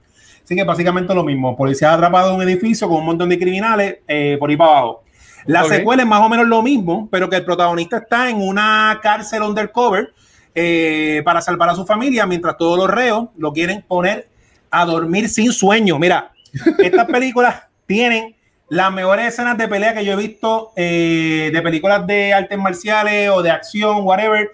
Así 0.49 0.55
que 0.55 0.63
básicamente 0.63 1.13
lo 1.13 1.23
mismo. 1.23 1.55
Policías 1.55 1.93
atrapados 1.93 2.31
en 2.31 2.37
un 2.37 2.41
edificio 2.41 2.89
con 2.89 2.97
un 3.01 3.05
montón 3.05 3.29
de 3.29 3.37
criminales 3.37 3.99
eh, 4.07 4.35
por 4.39 4.49
ahí 4.49 4.57
para 4.57 4.71
abajo. 4.71 5.03
La 5.45 5.63
okay. 5.63 5.77
secuela 5.77 6.01
es 6.01 6.09
más 6.09 6.21
o 6.21 6.27
menos 6.27 6.47
lo 6.47 6.63
mismo, 6.63 7.07
pero 7.11 7.29
que 7.29 7.35
el 7.35 7.45
protagonista 7.45 7.97
está 7.97 8.31
en 8.31 8.41
una 8.41 8.99
cárcel 8.99 9.43
undercover 9.43 10.11
eh, 10.55 11.21
para 11.23 11.39
salvar 11.39 11.69
a 11.69 11.75
su 11.75 11.85
familia, 11.85 12.25
mientras 12.25 12.57
todos 12.57 12.79
los 12.79 12.89
reos 12.89 13.27
lo 13.37 13.53
quieren 13.53 13.85
poner 13.87 14.27
a 14.71 14.85
dormir 14.85 15.29
sin 15.29 15.51
sueño. 15.51 15.99
Mira, 15.99 16.31
estas 16.79 17.05
películas 17.05 17.67
tienen 17.85 18.35
las 18.69 18.91
mejores 18.91 19.27
escenas 19.27 19.55
de 19.55 19.67
pelea 19.67 19.93
que 19.93 20.03
yo 20.03 20.13
he 20.13 20.15
visto 20.15 20.71
eh, 20.75 21.51
de 21.53 21.61
películas 21.61 22.07
de 22.07 22.33
artes 22.33 22.57
marciales 22.57 23.29
o 23.29 23.43
de 23.43 23.51
acción, 23.51 23.99
whatever. 24.01 24.49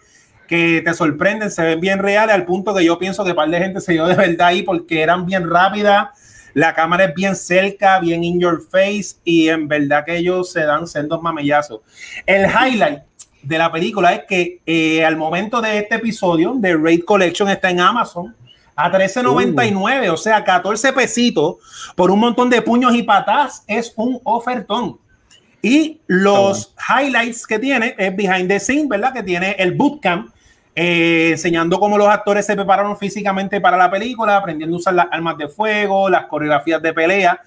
Que 0.47 0.81
te 0.83 0.93
sorprenden, 0.93 1.51
se 1.51 1.63
ven 1.63 1.79
bien 1.79 1.99
reales, 1.99 2.33
al 2.33 2.45
punto 2.45 2.73
que 2.73 2.83
yo 2.83 2.97
pienso 2.97 3.23
que 3.23 3.31
un 3.31 3.35
par 3.35 3.49
de 3.49 3.59
gente 3.59 3.81
se 3.81 3.93
dio 3.93 4.05
de 4.05 4.15
verdad 4.15 4.47
ahí 4.47 4.63
porque 4.63 5.01
eran 5.01 5.25
bien 5.25 5.49
rápidas, 5.49 6.09
la 6.53 6.73
cámara 6.73 7.05
es 7.05 7.15
bien 7.15 7.35
cerca, 7.35 7.99
bien 7.99 8.23
in 8.23 8.39
your 8.39 8.61
face, 8.61 9.17
y 9.23 9.49
en 9.49 9.67
verdad 9.67 10.05
que 10.05 10.17
ellos 10.17 10.51
se 10.51 10.61
dan 10.61 10.87
sendos 10.87 11.21
mamellazos. 11.21 11.81
El 12.25 12.45
highlight 12.45 12.99
de 13.43 13.57
la 13.57 13.71
película 13.71 14.13
es 14.13 14.21
que 14.27 14.61
eh, 14.65 15.03
al 15.05 15.17
momento 15.17 15.61
de 15.61 15.79
este 15.79 15.95
episodio 15.95 16.53
de 16.55 16.75
Raid 16.75 17.03
Collection 17.03 17.49
está 17.49 17.69
en 17.69 17.79
Amazon 17.79 18.35
a 18.75 18.91
13.99, 18.91 20.09
o 20.09 20.17
sea, 20.17 20.43
14 20.43 20.93
pesitos 20.93 21.55
por 21.95 22.11
un 22.11 22.19
montón 22.19 22.49
de 22.49 22.61
puños 22.61 22.93
y 22.95 23.03
patas, 23.03 23.63
es 23.67 23.93
un 23.95 24.19
ofertón. 24.23 24.97
Y 25.61 25.99
los 26.07 26.73
highlights 26.89 27.47
que 27.47 27.57
tiene 27.57 27.95
es 27.97 28.15
behind 28.15 28.47
the 28.47 28.59
scene, 28.59 28.87
¿verdad? 28.87 29.13
Que 29.13 29.23
tiene 29.23 29.55
el 29.57 29.73
bootcamp, 29.73 30.29
eh, 30.75 31.29
enseñando 31.31 31.79
cómo 31.79 31.97
los 31.97 32.09
actores 32.09 32.45
se 32.45 32.55
prepararon 32.55 32.97
físicamente 32.97 33.61
para 33.61 33.77
la 33.77 33.89
película, 33.89 34.37
aprendiendo 34.37 34.75
a 34.75 34.79
usar 34.79 34.93
las 34.93 35.07
armas 35.09 35.37
de 35.37 35.47
fuego, 35.47 36.09
las 36.09 36.25
coreografías 36.25 36.81
de 36.81 36.93
pelea 36.93 37.39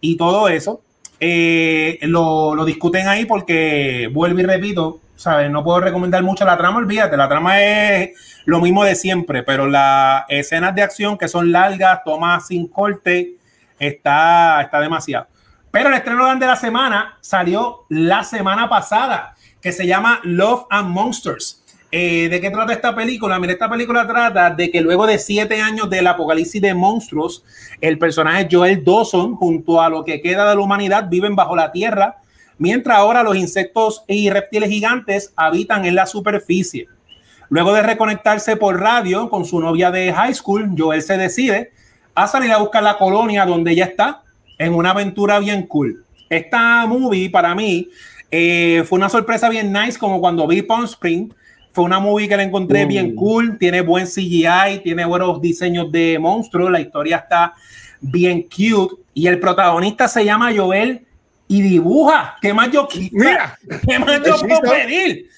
y 0.00 0.16
todo 0.16 0.48
eso. 0.48 0.82
Eh, 1.20 2.00
lo, 2.02 2.56
lo, 2.56 2.64
discuten 2.64 3.06
ahí 3.06 3.24
porque, 3.24 4.10
vuelvo 4.12 4.40
y 4.40 4.42
repito, 4.42 4.98
¿sabes? 5.14 5.48
No 5.48 5.62
puedo 5.62 5.78
recomendar 5.80 6.22
mucho 6.24 6.44
la 6.44 6.58
trama, 6.58 6.78
olvídate, 6.78 7.16
la 7.16 7.28
trama 7.28 7.62
es 7.62 8.42
lo 8.44 8.60
mismo 8.60 8.82
de 8.82 8.96
siempre, 8.96 9.44
pero 9.44 9.68
las 9.68 10.24
escenas 10.28 10.74
de 10.74 10.82
acción 10.82 11.16
que 11.16 11.28
son 11.28 11.52
largas, 11.52 12.02
tomas 12.04 12.48
sin 12.48 12.66
corte, 12.66 13.36
está, 13.78 14.60
está 14.62 14.80
demasiado. 14.80 15.28
Pero 15.70 15.88
el 15.88 15.94
estreno 15.94 16.34
de 16.34 16.46
la 16.46 16.56
semana 16.56 17.18
salió 17.20 17.86
la 17.88 18.24
semana 18.24 18.68
pasada, 18.68 19.36
que 19.60 19.72
se 19.72 19.86
llama 19.86 20.20
Love 20.24 20.66
and 20.70 20.88
Monsters. 20.88 21.61
Eh, 21.94 22.30
¿De 22.30 22.40
qué 22.40 22.50
trata 22.50 22.72
esta 22.72 22.94
película? 22.94 23.38
Mira, 23.38 23.52
esta 23.52 23.68
película 23.68 24.06
trata 24.06 24.48
de 24.48 24.70
que 24.70 24.80
luego 24.80 25.06
de 25.06 25.18
siete 25.18 25.60
años 25.60 25.90
del 25.90 26.06
apocalipsis 26.06 26.62
de 26.62 26.72
monstruos, 26.72 27.44
el 27.82 27.98
personaje 27.98 28.48
Joel 28.50 28.82
Dawson, 28.82 29.34
junto 29.36 29.78
a 29.78 29.90
lo 29.90 30.02
que 30.02 30.22
queda 30.22 30.48
de 30.48 30.54
la 30.54 30.60
humanidad, 30.62 31.10
viven 31.10 31.36
bajo 31.36 31.54
la 31.54 31.70
tierra, 31.70 32.16
mientras 32.56 32.96
ahora 32.96 33.22
los 33.22 33.36
insectos 33.36 34.04
y 34.08 34.30
reptiles 34.30 34.70
gigantes 34.70 35.34
habitan 35.36 35.84
en 35.84 35.94
la 35.94 36.06
superficie. 36.06 36.88
Luego 37.50 37.74
de 37.74 37.82
reconectarse 37.82 38.56
por 38.56 38.80
radio 38.80 39.28
con 39.28 39.44
su 39.44 39.60
novia 39.60 39.90
de 39.90 40.14
high 40.14 40.34
school, 40.34 40.74
Joel 40.74 41.02
se 41.02 41.18
decide 41.18 41.72
a 42.14 42.26
salir 42.26 42.52
a 42.52 42.56
buscar 42.56 42.82
la 42.82 42.96
colonia 42.96 43.44
donde 43.44 43.72
ella 43.72 43.84
está 43.84 44.22
en 44.56 44.72
una 44.72 44.92
aventura 44.92 45.38
bien 45.40 45.66
cool. 45.66 46.06
Esta 46.30 46.86
movie 46.86 47.28
para 47.28 47.54
mí 47.54 47.90
eh, 48.30 48.82
fue 48.88 48.96
una 48.96 49.10
sorpresa 49.10 49.50
bien 49.50 49.70
nice, 49.70 49.98
como 49.98 50.22
cuando 50.22 50.46
vi 50.46 50.62
Palm 50.62 50.84
Spring. 50.84 51.30
Fue 51.72 51.84
una 51.84 52.00
movie 52.00 52.28
que 52.28 52.36
la 52.36 52.42
encontré 52.42 52.84
bien 52.84 53.14
cool, 53.14 53.58
tiene 53.58 53.80
buen 53.80 54.06
CGI, 54.06 54.80
tiene 54.82 55.04
buenos 55.04 55.40
diseños 55.40 55.90
de 55.90 56.18
monstruos, 56.18 56.70
la 56.70 56.80
historia 56.80 57.16
está 57.16 57.54
bien 58.00 58.42
cute 58.42 58.96
y 59.14 59.26
el 59.26 59.40
protagonista 59.40 60.08
se 60.08 60.24
llama 60.24 60.52
Joel 60.54 61.06
y 61.48 61.62
dibuja. 61.62 62.36
¿Qué 62.40 62.52
más 62.52 62.70
yo 62.70 62.88
Mira, 63.12 63.58
¿Qué 63.88 63.98
más 63.98 64.22
yo 64.24 64.36
puedo 64.38 64.60
pedir? 64.60 65.28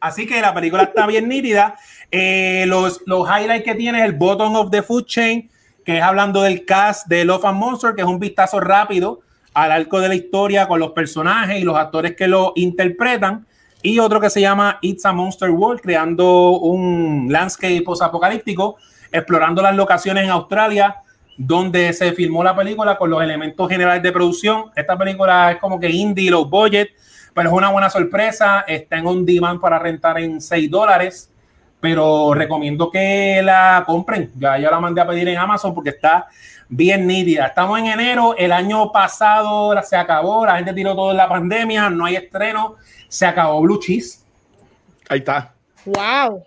Así 0.00 0.26
que 0.26 0.40
la 0.40 0.52
película 0.52 0.82
está 0.82 1.06
bien 1.06 1.28
nítida. 1.28 1.76
Eh, 2.10 2.64
los, 2.66 3.00
los 3.06 3.26
highlights 3.26 3.64
que 3.64 3.74
tiene 3.74 4.00
es 4.00 4.04
el 4.04 4.12
bottom 4.12 4.56
of 4.56 4.70
the 4.70 4.82
food 4.82 5.06
chain, 5.06 5.50
que 5.84 5.98
es 5.98 6.02
hablando 6.02 6.42
del 6.42 6.64
cast 6.66 7.08
de 7.08 7.24
Love 7.24 7.46
and 7.46 7.58
Monster, 7.58 7.94
que 7.94 8.02
es 8.02 8.06
un 8.06 8.18
vistazo 8.18 8.60
rápido 8.60 9.20
al 9.54 9.72
arco 9.72 10.00
de 10.00 10.08
la 10.08 10.14
historia 10.14 10.68
con 10.68 10.80
los 10.80 10.90
personajes 10.90 11.58
y 11.58 11.64
los 11.64 11.76
actores 11.76 12.14
que 12.16 12.28
lo 12.28 12.52
interpretan. 12.56 13.46
Y 13.86 13.98
otro 13.98 14.18
que 14.18 14.30
se 14.30 14.40
llama 14.40 14.78
It's 14.80 15.04
a 15.04 15.12
Monster 15.12 15.50
World, 15.50 15.82
creando 15.82 16.52
un 16.52 17.28
landscape 17.30 17.82
post-apocalíptico, 17.82 18.78
explorando 19.12 19.60
las 19.60 19.76
locaciones 19.76 20.24
en 20.24 20.30
Australia 20.30 20.96
donde 21.36 21.92
se 21.92 22.12
filmó 22.12 22.42
la 22.42 22.56
película 22.56 22.96
con 22.96 23.10
los 23.10 23.22
elementos 23.22 23.68
generales 23.68 24.02
de 24.02 24.10
producción. 24.10 24.70
Esta 24.74 24.96
película 24.96 25.52
es 25.52 25.58
como 25.58 25.78
que 25.78 25.90
indie, 25.90 26.30
low 26.30 26.46
budget, 26.46 26.92
pero 27.34 27.50
es 27.50 27.54
una 27.54 27.68
buena 27.68 27.90
sorpresa. 27.90 28.64
Está 28.66 28.96
en 28.96 29.06
un 29.06 29.26
demand 29.26 29.60
para 29.60 29.78
rentar 29.78 30.18
en 30.18 30.40
6 30.40 30.70
dólares 30.70 31.30
pero 31.84 32.32
recomiendo 32.32 32.90
que 32.90 33.42
la 33.44 33.84
compren. 33.84 34.32
Ya 34.36 34.56
yo 34.56 34.70
la 34.70 34.80
mandé 34.80 35.02
a 35.02 35.06
pedir 35.06 35.28
en 35.28 35.36
Amazon 35.36 35.74
porque 35.74 35.90
está 35.90 36.28
bien 36.66 37.06
nítida. 37.06 37.44
Estamos 37.44 37.78
en 37.78 37.88
enero, 37.88 38.34
el 38.38 38.52
año 38.52 38.90
pasado 38.90 39.74
se 39.82 39.94
acabó, 39.94 40.46
la 40.46 40.56
gente 40.56 40.72
tiró 40.72 40.94
todo 40.94 41.10
en 41.10 41.18
la 41.18 41.28
pandemia, 41.28 41.90
no 41.90 42.06
hay 42.06 42.16
estreno, 42.16 42.76
se 43.14 43.26
acabó 43.26 43.60
Blue 43.60 43.78
Cheese. 43.78 44.24
Ahí 45.08 45.18
está. 45.18 45.54
Wow. 45.84 46.44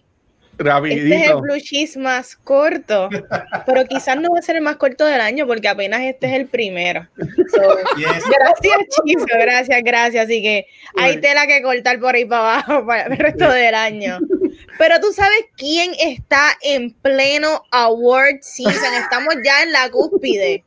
Este 0.60 1.16
es 1.16 1.30
el 1.30 1.36
blue 1.36 1.60
cheese 1.60 1.98
más 1.98 2.36
corto, 2.36 3.10
pero 3.68 3.86
quizás 3.86 4.18
no 4.18 4.32
va 4.32 4.40
a 4.40 4.42
ser 4.42 4.56
el 4.56 4.64
más 4.64 4.78
corto 4.78 5.06
del 5.06 5.22
año 5.22 5.46
porque 5.46 5.68
apenas 5.68 6.02
este 6.02 6.28
es 6.28 6.34
el 6.34 6.48
primero. 6.48 7.08
Gracias, 7.16 8.78
Chizo, 9.06 9.26
gracias, 9.30 9.82
gracias. 9.84 10.26
Así 10.26 10.42
que 10.42 10.66
hay 10.98 11.22
tela 11.22 11.46
que 11.46 11.62
cortar 11.62 12.00
por 12.00 12.16
ahí 12.16 12.26
para 12.26 12.56
abajo 12.56 12.86
para 12.88 13.04
el 13.04 13.18
resto 13.18 13.52
del 13.52 13.76
año. 13.76 14.18
Pero 14.80 15.00
tú 15.00 15.14
sabes 15.14 15.46
quién 15.58 15.92
está 16.00 16.58
en 16.64 16.92
pleno 16.92 17.64
award 17.72 18.42
season. 18.42 18.96
Estamos 18.96 19.36
ya 19.44 19.62
en 19.62 19.72
la 19.72 19.90
cúspide. 19.92 20.64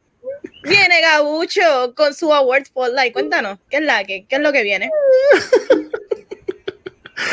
Viene 0.62 1.00
Gabucho 1.00 1.94
con 1.94 2.14
su 2.14 2.32
award 2.32 2.66
spotlight. 2.66 3.12
Cuéntanos, 3.12 3.58
¿qué 3.68 3.78
es 3.78 3.82
la 3.82 4.04
que 4.04 4.26
qué 4.26 4.36
es 4.36 4.42
lo 4.42 4.52
que 4.52 4.62
viene? 4.62 4.90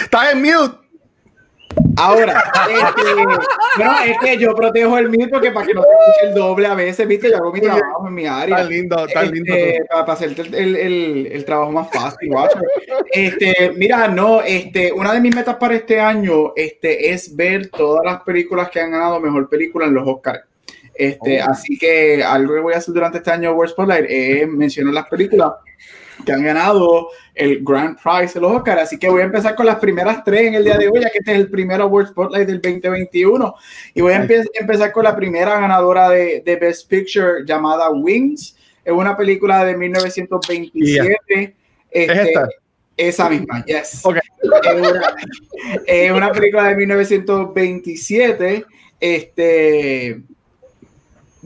Está 0.01 0.31
en 0.31 0.41
mute. 0.41 0.87
Ahora, 1.97 2.43
este, 2.69 3.83
no, 3.83 3.99
es 4.03 4.17
que 4.19 4.37
yo 4.37 4.55
protejo 4.55 4.97
el 4.99 5.09
mío 5.09 5.27
porque 5.31 5.51
para 5.51 5.65
que 5.65 5.73
no 5.73 5.81
se 5.81 5.87
escuche 5.89 6.27
el 6.27 6.35
doble 6.35 6.67
a 6.67 6.75
veces, 6.75 7.07
viste, 7.07 7.29
yo 7.29 7.37
hago 7.37 7.51
mi 7.51 7.59
trabajo 7.59 8.07
en 8.07 8.13
mi 8.13 8.27
área. 8.27 8.57
Tan 8.57 8.69
lindo, 8.69 9.07
tan 9.07 9.31
lindo. 9.31 9.53
Este, 9.53 9.85
para, 9.85 10.05
para, 10.05 10.13
hacer 10.13 10.35
el, 10.53 10.75
el, 10.75 11.27
el, 11.27 11.45
trabajo 11.45 11.71
más 11.71 11.89
fácil, 11.91 12.29
Este, 13.11 13.73
mira, 13.75 14.07
no, 14.07 14.41
este, 14.41 14.91
una 14.91 15.13
de 15.13 15.21
mis 15.21 15.35
metas 15.35 15.55
para 15.55 15.75
este 15.75 15.99
año 15.99 16.53
este, 16.55 17.11
es 17.11 17.35
ver 17.35 17.69
todas 17.69 18.05
las 18.05 18.21
películas 18.21 18.69
que 18.69 18.79
han 18.79 18.91
ganado 18.91 19.19
mejor 19.19 19.49
película 19.49 19.87
en 19.87 19.95
los 19.95 20.07
Oscars. 20.07 20.46
Este, 20.97 21.41
oh. 21.41 21.51
Así 21.51 21.77
que 21.77 22.23
algo 22.23 22.55
que 22.55 22.61
voy 22.61 22.73
a 22.73 22.77
hacer 22.77 22.93
durante 22.93 23.19
este 23.19 23.31
año 23.31 23.53
World 23.53 23.71
Spotlight 23.71 24.05
es 24.09 24.47
mencionar 24.47 24.93
las 24.93 25.07
películas 25.07 25.53
que 26.25 26.31
han 26.31 26.43
ganado 26.43 27.09
el 27.35 27.63
Grand 27.63 27.97
Prize 28.01 28.33
de 28.33 28.41
los 28.41 28.51
Oscars. 28.51 28.81
Así 28.81 28.97
que 28.97 29.09
voy 29.09 29.21
a 29.21 29.25
empezar 29.25 29.55
con 29.55 29.65
las 29.65 29.77
primeras 29.77 30.23
tres 30.23 30.41
en 30.41 30.55
el 30.55 30.63
día 30.63 30.77
de 30.77 30.87
hoy, 30.87 31.01
ya 31.01 31.09
que 31.09 31.19
este 31.19 31.33
es 31.33 31.37
el 31.37 31.49
primer 31.49 31.81
Award 31.81 32.07
Spotlight 32.07 32.47
del 32.47 32.61
2021. 32.61 33.55
Y 33.93 34.01
voy 34.01 34.13
a 34.13 34.27
empezar 34.59 34.91
con 34.91 35.03
la 35.03 35.15
primera 35.15 35.59
ganadora 35.59 36.09
de, 36.09 36.41
de, 36.45 36.55
Best 36.55 36.89
Picture 36.89 37.45
llamada 37.45 37.89
Wings. 37.91 38.55
Es 38.83 38.93
una 38.93 39.15
película 39.15 39.63
de 39.65 39.77
1927. 39.77 41.55
¿Es 41.91 42.09
este, 42.09 42.33
Esa 42.95 43.29
misma, 43.29 43.63
yes. 43.65 44.03
Es, 45.85 46.11
una, 46.11 46.31
película 46.31 46.63
de 46.69 46.75
1927. 46.75 48.65
Este 48.99 50.21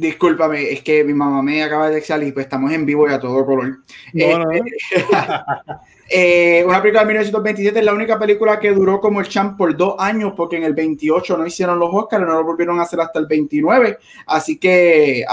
Discúlpame, 0.02 0.72
es 0.72 0.82
que 0.82 1.04
mi 1.04 1.14
mamá 1.14 1.44
me 1.44 1.62
acaba 1.62 1.88
de 1.92 2.02
salir 2.02 2.30
y 2.30 2.32
pues 2.32 2.48
estamos 2.48 2.72
en 2.72 2.88
vivo 2.88 3.08
y 3.08 3.14
a 3.14 3.20
todo 3.20 3.46
color. 3.46 3.82
Este, 4.12 4.64
eh, 6.10 6.64
una 6.66 6.82
película 6.82 7.02
de 7.02 7.08
1927 7.10 7.78
es 7.78 7.86
la 7.86 7.94
única 7.94 8.18
película 8.18 8.60
que 8.60 8.72
duró 8.72 9.00
como 9.00 9.20
el 9.20 9.28
champ 9.28 9.56
por 9.60 9.78
dos 9.78 9.94
años, 10.00 10.34
porque 10.36 10.58
en 10.58 10.64
el 10.64 10.74
28 10.74 11.38
no 11.38 11.46
hicieron 11.46 11.78
los 11.78 11.92
Oscars, 11.94 12.26
no 12.26 12.34
lo 12.34 12.44
volvieron 12.44 12.80
a 12.80 12.82
hacer 12.82 13.00
hasta 13.00 13.20
el 13.20 13.28
29. 13.28 14.00
Así 14.26 14.58
que 14.58 15.24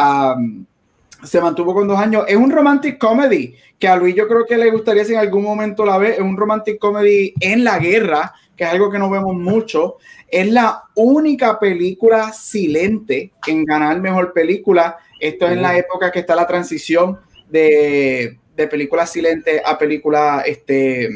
se 1.23 1.41
mantuvo 1.41 1.73
con 1.73 1.89
dos 1.89 1.99
años. 1.99 2.27
Es 2.29 2.37
un 2.37 2.51
romantic 2.51 2.99
comedy 2.99 3.55
que 3.79 3.89
a 3.89 3.97
Luis 3.97 4.15
yo 4.15 4.29
creo 4.29 4.45
que 4.45 4.59
le 4.59 4.71
gustaría 4.71 5.03
si 5.07 5.15
en 5.15 5.21
algún 5.21 5.45
momento 5.45 5.87
la 5.87 5.97
ve. 5.97 6.11
Es 6.11 6.21
un 6.21 6.37
romantic 6.37 6.79
comedy 6.79 7.33
en 7.41 7.65
la 7.65 7.79
guerra, 7.79 8.35
que 8.59 8.65
es 8.65 8.71
algo 8.71 8.91
que 8.91 8.99
no 8.99 9.09
vemos 9.09 9.37
mucho. 9.37 9.99
Es 10.29 10.51
la 10.51 10.83
única 10.97 11.61
película 11.61 12.33
silente 12.33 13.33
en 13.47 13.65
ganar 13.65 14.01
mejor 14.01 14.33
película. 14.33 14.99
Esto 15.21 15.47
es 15.47 15.53
en 15.53 15.63
la 15.63 15.79
época 15.79 16.11
que 16.11 16.19
está 16.19 16.35
la 16.35 16.47
transición 16.47 17.21
de, 17.49 18.37
de 18.57 18.67
película 18.67 19.07
silente 19.07 19.63
a 19.65 19.79
película, 19.79 20.43
este, 20.45 21.09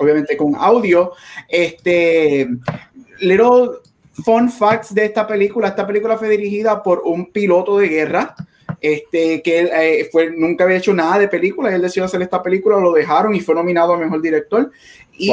obviamente 0.00 0.36
con 0.36 0.56
audio. 0.56 1.12
Este, 1.48 2.48
little 3.20 3.78
fun 4.24 4.50
facts 4.50 4.92
de 4.92 5.04
esta 5.04 5.24
película. 5.24 5.68
Esta 5.68 5.86
película 5.86 6.18
fue 6.18 6.28
dirigida 6.28 6.82
por 6.82 7.02
un 7.04 7.30
piloto 7.30 7.78
de 7.78 7.88
guerra. 7.88 8.34
Este, 8.80 9.42
que 9.42 9.70
eh, 9.72 10.08
fue, 10.12 10.30
nunca 10.30 10.64
había 10.64 10.76
hecho 10.76 10.94
nada 10.94 11.18
de 11.18 11.26
película, 11.26 11.74
él 11.74 11.82
decidió 11.82 12.04
hacer 12.04 12.22
esta 12.22 12.40
película, 12.40 12.78
lo 12.78 12.92
dejaron 12.92 13.34
y 13.34 13.40
fue 13.40 13.54
nominado 13.54 13.92
a 13.92 13.98
mejor 13.98 14.22
director. 14.22 14.70
Y 15.18 15.30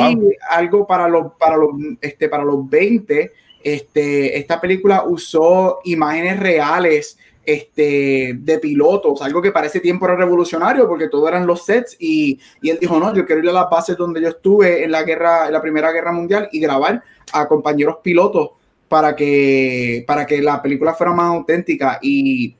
algo 0.49 0.87
para 0.87 1.07
los, 1.07 1.33
para 1.33 1.57
los, 1.57 1.69
este, 2.01 2.27
para 2.27 2.43
los 2.43 2.69
20, 2.69 3.31
este, 3.63 4.37
esta 4.37 4.59
película 4.59 5.03
usó 5.05 5.79
imágenes 5.85 6.39
reales 6.39 7.17
este, 7.45 8.35
de 8.39 8.59
pilotos, 8.59 9.21
algo 9.21 9.41
que 9.41 9.51
para 9.51 9.67
ese 9.67 9.79
tiempo 9.79 10.05
era 10.05 10.15
revolucionario 10.15 10.87
porque 10.87 11.09
todo 11.09 11.27
eran 11.27 11.45
los 11.45 11.63
sets 11.63 11.95
y, 11.99 12.39
y, 12.61 12.69
él 12.69 12.79
dijo, 12.81 12.99
no, 12.99 13.13
yo 13.13 13.25
quiero 13.25 13.43
ir 13.43 13.49
a 13.49 13.53
las 13.53 13.69
bases 13.69 13.95
donde 13.97 14.21
yo 14.21 14.29
estuve 14.29 14.83
en 14.83 14.91
la 14.91 15.03
guerra, 15.03 15.47
en 15.47 15.53
la 15.53 15.61
Primera 15.61 15.91
Guerra 15.91 16.11
Mundial 16.11 16.49
y 16.51 16.59
grabar 16.59 17.03
a 17.31 17.47
compañeros 17.47 17.97
pilotos 18.01 18.51
para 18.87 19.15
que, 19.15 20.03
para 20.07 20.25
que 20.25 20.41
la 20.41 20.61
película 20.61 20.93
fuera 20.93 21.13
más 21.13 21.35
auténtica 21.35 21.99
y, 22.01 22.55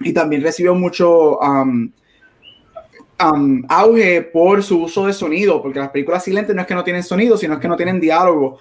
y 0.00 0.12
también 0.12 0.42
recibió 0.42 0.74
mucho 0.74 1.38
um, 1.38 1.90
um, 3.20 3.62
auge 3.68 4.22
por 4.22 4.62
su 4.62 4.82
uso 4.82 5.06
de 5.06 5.12
sonido, 5.12 5.62
porque 5.62 5.78
las 5.78 5.90
películas 5.90 6.24
silentes 6.24 6.54
no 6.54 6.62
es 6.62 6.68
que 6.68 6.74
no 6.74 6.84
tienen 6.84 7.02
sonido, 7.02 7.36
sino 7.36 7.54
es 7.54 7.60
que 7.60 7.68
no 7.68 7.76
tienen 7.76 8.00
diálogo. 8.00 8.58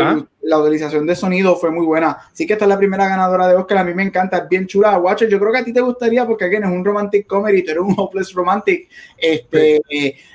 Ah. 0.00 0.24
la 0.42 0.58
utilización 0.58 1.06
de 1.06 1.16
sonido 1.16 1.56
fue 1.56 1.70
muy 1.70 1.86
buena. 1.86 2.18
Así 2.32 2.46
que 2.46 2.52
esta 2.54 2.64
es 2.64 2.68
la 2.68 2.78
primera 2.78 3.08
ganadora 3.08 3.46
de 3.48 3.54
Oscar. 3.54 3.78
A 3.78 3.84
mí 3.84 3.94
me 3.94 4.02
encanta, 4.02 4.38
es 4.38 4.48
bien 4.48 4.66
chula. 4.66 4.98
Watcher, 4.98 5.28
yo 5.28 5.38
creo 5.38 5.52
que 5.52 5.58
a 5.58 5.64
ti 5.64 5.72
te 5.72 5.80
gustaría, 5.80 6.26
porque 6.26 6.44
aquí 6.44 6.56
es 6.56 6.64
un 6.64 6.84
romantic 6.84 7.26
comedy, 7.26 7.62
tú 7.62 7.70
eres 7.70 7.82
un 7.82 7.94
hopeless 7.96 8.32
romantic. 8.32 8.88
Este, 9.16 9.80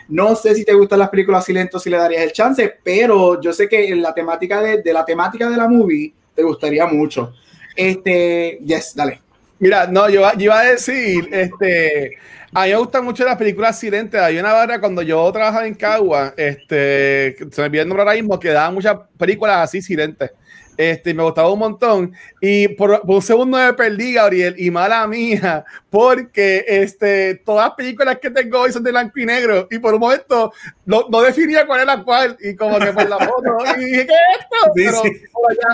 no 0.08 0.36
sé 0.36 0.56
si 0.56 0.66
te 0.66 0.74
gustan 0.74 1.00
las 1.00 1.10
películas 1.10 1.46
silentes, 1.46 1.82
si 1.82 1.90
le 1.90 1.98
darías 1.98 2.24
el 2.24 2.32
chance, 2.32 2.76
pero 2.84 3.40
yo 3.42 3.54
sé 3.54 3.68
que 3.70 3.96
la 3.96 4.14
temática 4.14 4.62
de, 4.62 4.82
de 4.82 4.94
la 4.94 5.06
temática 5.06 5.50
de 5.50 5.58
la 5.58 5.68
movie 5.68 6.14
te 6.34 6.44
gustaría 6.44 6.86
mucho. 6.88 7.34
Este, 7.76 8.60
yes, 8.66 8.96
dale. 8.96 9.29
Mira, 9.60 9.88
no, 9.88 10.10
yo, 10.10 10.26
iba 10.38 10.60
a 10.60 10.64
decir, 10.64 11.28
este, 11.32 12.18
a 12.54 12.64
mí 12.64 12.70
me 12.70 12.78
gustan 12.78 13.04
mucho 13.04 13.26
las 13.26 13.36
películas 13.36 13.78
silentes. 13.78 14.20
Hay 14.20 14.38
una 14.40 14.54
barra 14.54 14.80
cuando 14.80 15.02
yo 15.02 15.30
trabajaba 15.34 15.68
en 15.68 15.76
Cagua, 15.76 16.34
este, 16.38 17.36
se 17.52 17.62
me 17.62 17.68
olvidó 17.68 17.84
el 17.84 17.90
nombre 17.90 18.04
ahora 18.04 18.16
mismo, 18.16 18.40
que 18.40 18.50
daba 18.50 18.72
muchas 18.72 18.98
películas 19.18 19.58
así 19.58 19.82
silentes. 19.82 20.32
Este, 20.80 21.14
me 21.14 21.24
gustaba 21.24 21.52
un 21.52 21.60
montón. 21.60 22.14
Y 22.40 22.70
por, 22.70 23.02
un 23.04 23.22
segundo 23.22 23.58
me 23.58 23.74
perdí, 23.74 24.14
Gabriel, 24.14 24.56
y 24.58 24.72
mala 24.72 25.06
mía, 25.08 25.66
porque 25.90 26.64
este, 26.66 27.36
todas 27.36 27.68
las 27.68 27.76
películas 27.76 28.18
que 28.18 28.30
tengo 28.30 28.62
hoy 28.62 28.72
son 28.72 28.84
de 28.84 28.92
blanco 28.92 29.20
y 29.20 29.26
negro. 29.26 29.68
Y 29.70 29.78
por 29.80 29.94
un 29.94 30.00
momento 30.00 30.54
no, 30.86 31.06
no 31.10 31.22
definía 31.22 31.68
cuál 31.68 31.82
era 31.82 32.02
cuál. 32.02 32.38
Y 32.40 32.56
como 32.56 32.80
que 32.80 32.94
por 32.94 33.10
la 33.10 33.18
foto, 33.18 33.58
y 33.78 33.84
dije, 33.84 34.08
¿qué 34.08 34.14
es 34.14 34.40
esto? 34.40 34.72
Pero 34.74 35.02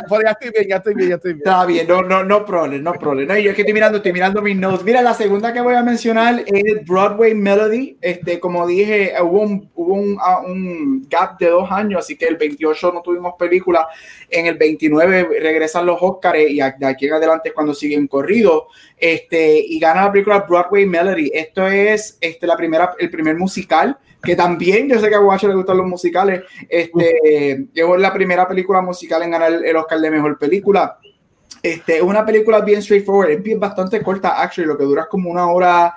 Por, 0.08 0.24
ya, 0.24 0.32
estoy 0.32 0.50
bien, 0.50 0.68
ya 0.70 0.76
estoy 0.78 0.96
bien, 0.96 1.10
ya 1.10 1.16
estoy 1.18 1.34
bien. 1.34 1.44
Está 1.46 1.66
bien, 1.68 1.88
no, 1.88 2.02
no, 2.02 2.24
no 2.24 2.44
problem, 2.44 2.82
no 2.82 2.94
problem. 2.94 3.28
No, 3.28 3.38
yo 3.38 3.52
es 3.52 3.56
que 3.56 3.62
estoy 3.62 3.76
mirando, 3.76 3.98
estoy 3.98 4.12
mirando 4.12 4.42
mis 4.42 4.58
notes. 4.58 4.84
Mira, 4.84 5.04
la 5.04 5.14
segunda 5.14 5.54
que 5.54 5.62
voy 5.62 5.76
a 5.76 5.84
mencionar 5.84 6.44
es 6.48 6.84
Broadway 6.84 7.36
Melody. 7.36 7.96
Este, 8.02 8.40
como 8.40 8.66
dije, 8.66 9.14
hubo 9.22 9.42
un, 9.42 9.70
hubo 9.76 9.94
un, 9.94 10.18
ah, 10.20 10.42
un 10.44 11.08
gap 11.08 11.38
de 11.38 11.50
dos 11.50 11.72
años, 11.72 12.00
así 12.00 12.18
que 12.18 12.26
el 12.26 12.38
28 12.38 12.92
no 12.92 13.04
tuvimos 13.04 13.36
película. 13.38 13.88
En 14.32 14.48
el 14.48 14.58
29 14.58 14.95
regresan 15.02 15.86
los 15.86 15.98
Oscars 16.02 16.40
y 16.40 16.56
de 16.58 16.86
aquí 16.86 17.08
en 17.08 17.14
adelante 17.14 17.52
cuando 17.54 17.74
siguen 17.74 18.08
corrido. 18.08 18.68
Este, 18.98 19.60
y 19.60 19.80
gana 19.80 20.06
la 20.06 20.12
película 20.12 20.46
Broadway 20.48 20.86
Melody. 20.86 21.32
Esto 21.34 21.68
es 21.68 22.18
este, 22.22 22.48
la 22.48 22.56
primera, 22.56 22.96
el 23.00 23.10
primer 23.10 23.36
musical 23.36 23.98
que 24.26 24.36
también 24.36 24.90
yo 24.90 25.00
sé 25.00 25.08
que 25.08 25.16
a 25.16 25.22
Watcher 25.22 25.50
le 25.50 25.56
gustan 25.56 25.78
los 25.78 25.86
musicales. 25.86 26.42
Este, 26.68 27.68
es 27.74 28.00
la 28.00 28.12
primera 28.12 28.48
película 28.48 28.82
musical 28.82 29.22
en 29.24 29.32
ganar 29.32 29.54
el, 29.54 29.76
Oscar 29.78 30.00
de 30.00 30.12
mejor 30.12 30.38
película. 30.38 30.98
Este, 31.62 31.98
es 31.98 32.02
una 32.02 32.26
película 32.26 32.60
bien 32.62 32.82
straightforward, 32.82 33.30
es 33.32 33.60
bastante 33.60 34.02
corta, 34.02 34.42
actually, 34.42 34.68
lo 34.68 34.78
que 34.78 34.84
dura 34.84 35.08
como 35.10 35.30
una 35.30 35.48
hora 35.48 35.96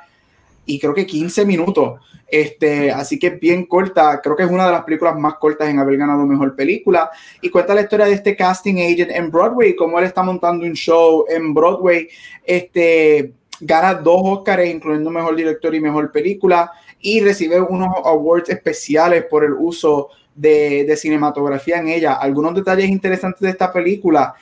y 0.65 0.79
creo 0.79 0.95
que 0.95 1.07
15 1.07 1.45
minutos. 1.45 2.01
Este, 2.31 2.91
así 2.91 3.19
que 3.19 3.31
bien 3.31 3.65
corta, 3.65 4.21
creo 4.23 4.37
que 4.37 4.43
es 4.43 4.51
una 4.51 4.67
de 4.67 4.73
las 4.73 4.85
películas 4.85 5.19
más 5.19 5.35
cortas 5.35 5.69
en 5.69 5.79
haber 5.79 5.97
ganado 5.97 6.27
mejor 6.27 6.55
película. 6.55 7.11
Y 7.41 7.51
cuenta 7.51 7.75
la 7.75 7.83
historia 7.83 8.07
de 8.07 8.13
este 8.13 8.37
casting 8.37 8.75
agent 8.75 9.11
en 9.11 9.31
Broadway, 9.31 9.75
cómo 9.75 9.99
él 9.99 10.05
está 10.05 10.23
montando 10.23 10.67
un 10.67 10.75
show 10.75 11.25
en 11.29 11.55
Broadway. 11.55 12.09
Este, 12.45 13.33
gana 13.61 13.95
dos 13.95 14.21
Oscars, 14.23 14.67
incluyendo 14.67 15.11
mejor 15.11 15.35
director 15.37 15.75
y 15.75 15.81
mejor 15.81 16.13
película, 16.13 16.71
y 17.01 17.21
recibe 17.21 17.61
unos 17.61 17.89
awards 18.05 18.51
especiales 18.51 19.25
por 19.25 19.45
el 19.45 19.55
uso 19.55 20.11
de, 20.35 20.95
cinematografía 20.97 21.79
en 21.79 21.89
ella. 21.89 22.15
Algunos 22.15 22.55
detalles 22.55 22.89
interesantes 22.89 23.41
de 23.41 23.51
esta 23.51 23.73
película 23.73 24.35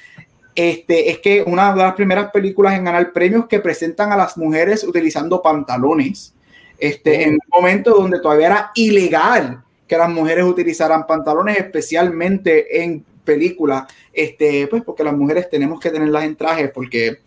este, 0.55 1.11
es 1.11 1.18
que 1.18 1.42
una 1.46 1.72
de 1.72 1.83
las 1.83 1.94
primeras 1.94 2.31
películas 2.31 2.75
en 2.75 2.85
ganar 2.85 3.12
premios 3.12 3.46
que 3.46 3.61
presentan 3.61 4.11
a 4.12 4.16
las 4.16 4.37
mujeres 4.37 4.85
utilizando 4.85 5.40
pantalones 5.40 6.36
este, 6.78 7.24
en 7.24 7.30
un 7.32 7.40
momento 7.52 7.94
donde 7.94 8.20
todavía 8.20 8.46
era 8.46 8.70
ilegal 8.74 9.62
que 9.86 9.96
las 9.96 10.10
mujeres 10.10 10.44
utilizaran 10.44 11.06
pantalones, 11.06 11.58
especialmente 11.58 12.82
en 12.82 13.04
películas, 13.24 13.84
este, 14.12 14.66
pues 14.68 14.82
porque 14.82 15.04
las 15.04 15.14
mujeres 15.14 15.48
tenemos 15.48 15.80
que 15.80 15.90
tenerlas 15.90 16.24
en 16.24 16.36
trajes 16.36 16.70
porque 16.72 17.20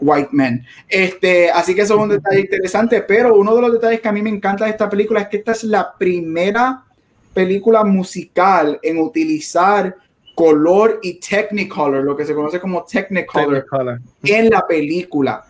white 0.00 0.30
men. 0.32 0.64
Este, 0.88 1.50
así 1.50 1.74
que 1.74 1.82
eso 1.82 1.94
es 1.94 2.00
un 2.00 2.08
detalle 2.10 2.40
interesante, 2.40 3.02
pero 3.02 3.34
uno 3.34 3.54
de 3.54 3.62
los 3.62 3.72
detalles 3.72 4.00
que 4.00 4.08
a 4.08 4.12
mí 4.12 4.22
me 4.22 4.30
encanta 4.30 4.64
de 4.64 4.70
esta 4.70 4.88
película 4.88 5.20
es 5.20 5.28
que 5.28 5.38
esta 5.38 5.52
es 5.52 5.64
la 5.64 5.94
primera 5.96 6.84
película 7.34 7.84
musical 7.84 8.78
en 8.82 8.98
utilizar 8.98 9.96
color 10.34 11.00
y 11.02 11.20
Technicolor, 11.20 12.02
lo 12.02 12.16
que 12.16 12.24
se 12.24 12.34
conoce 12.34 12.60
como 12.60 12.84
Technicolor, 12.84 13.66
en 14.22 14.50
la 14.50 14.66
película. 14.66 15.44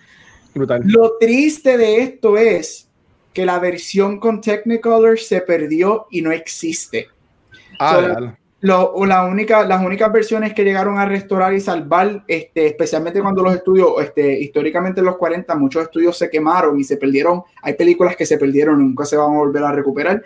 Lo 0.54 1.16
triste 1.18 1.78
de 1.78 2.02
esto 2.02 2.36
es 2.36 2.89
que 3.32 3.46
la 3.46 3.58
versión 3.58 4.18
con 4.18 4.40
Technicolor 4.40 5.18
se 5.18 5.40
perdió 5.40 6.06
y 6.10 6.22
no 6.22 6.32
existe. 6.32 7.08
Ah, 7.78 8.34
lo, 8.62 8.92
la 9.06 9.24
única, 9.24 9.64
las 9.64 9.82
únicas 9.82 10.12
versiones 10.12 10.52
que 10.52 10.64
llegaron 10.64 10.98
a 10.98 11.06
restaurar 11.06 11.54
y 11.54 11.60
salvar, 11.60 12.24
este, 12.28 12.66
especialmente 12.66 13.22
cuando 13.22 13.42
los 13.42 13.54
estudios, 13.54 13.92
este, 14.02 14.38
históricamente 14.38 15.00
en 15.00 15.06
los 15.06 15.16
40, 15.16 15.54
muchos 15.54 15.84
estudios 15.84 16.18
se 16.18 16.28
quemaron 16.28 16.78
y 16.78 16.84
se 16.84 16.98
perdieron. 16.98 17.42
Hay 17.62 17.74
películas 17.74 18.16
que 18.16 18.26
se 18.26 18.36
perdieron 18.36 18.80
y 18.80 18.84
nunca 18.84 19.06
se 19.06 19.16
van 19.16 19.32
a 19.32 19.38
volver 19.38 19.64
a 19.64 19.72
recuperar. 19.72 20.22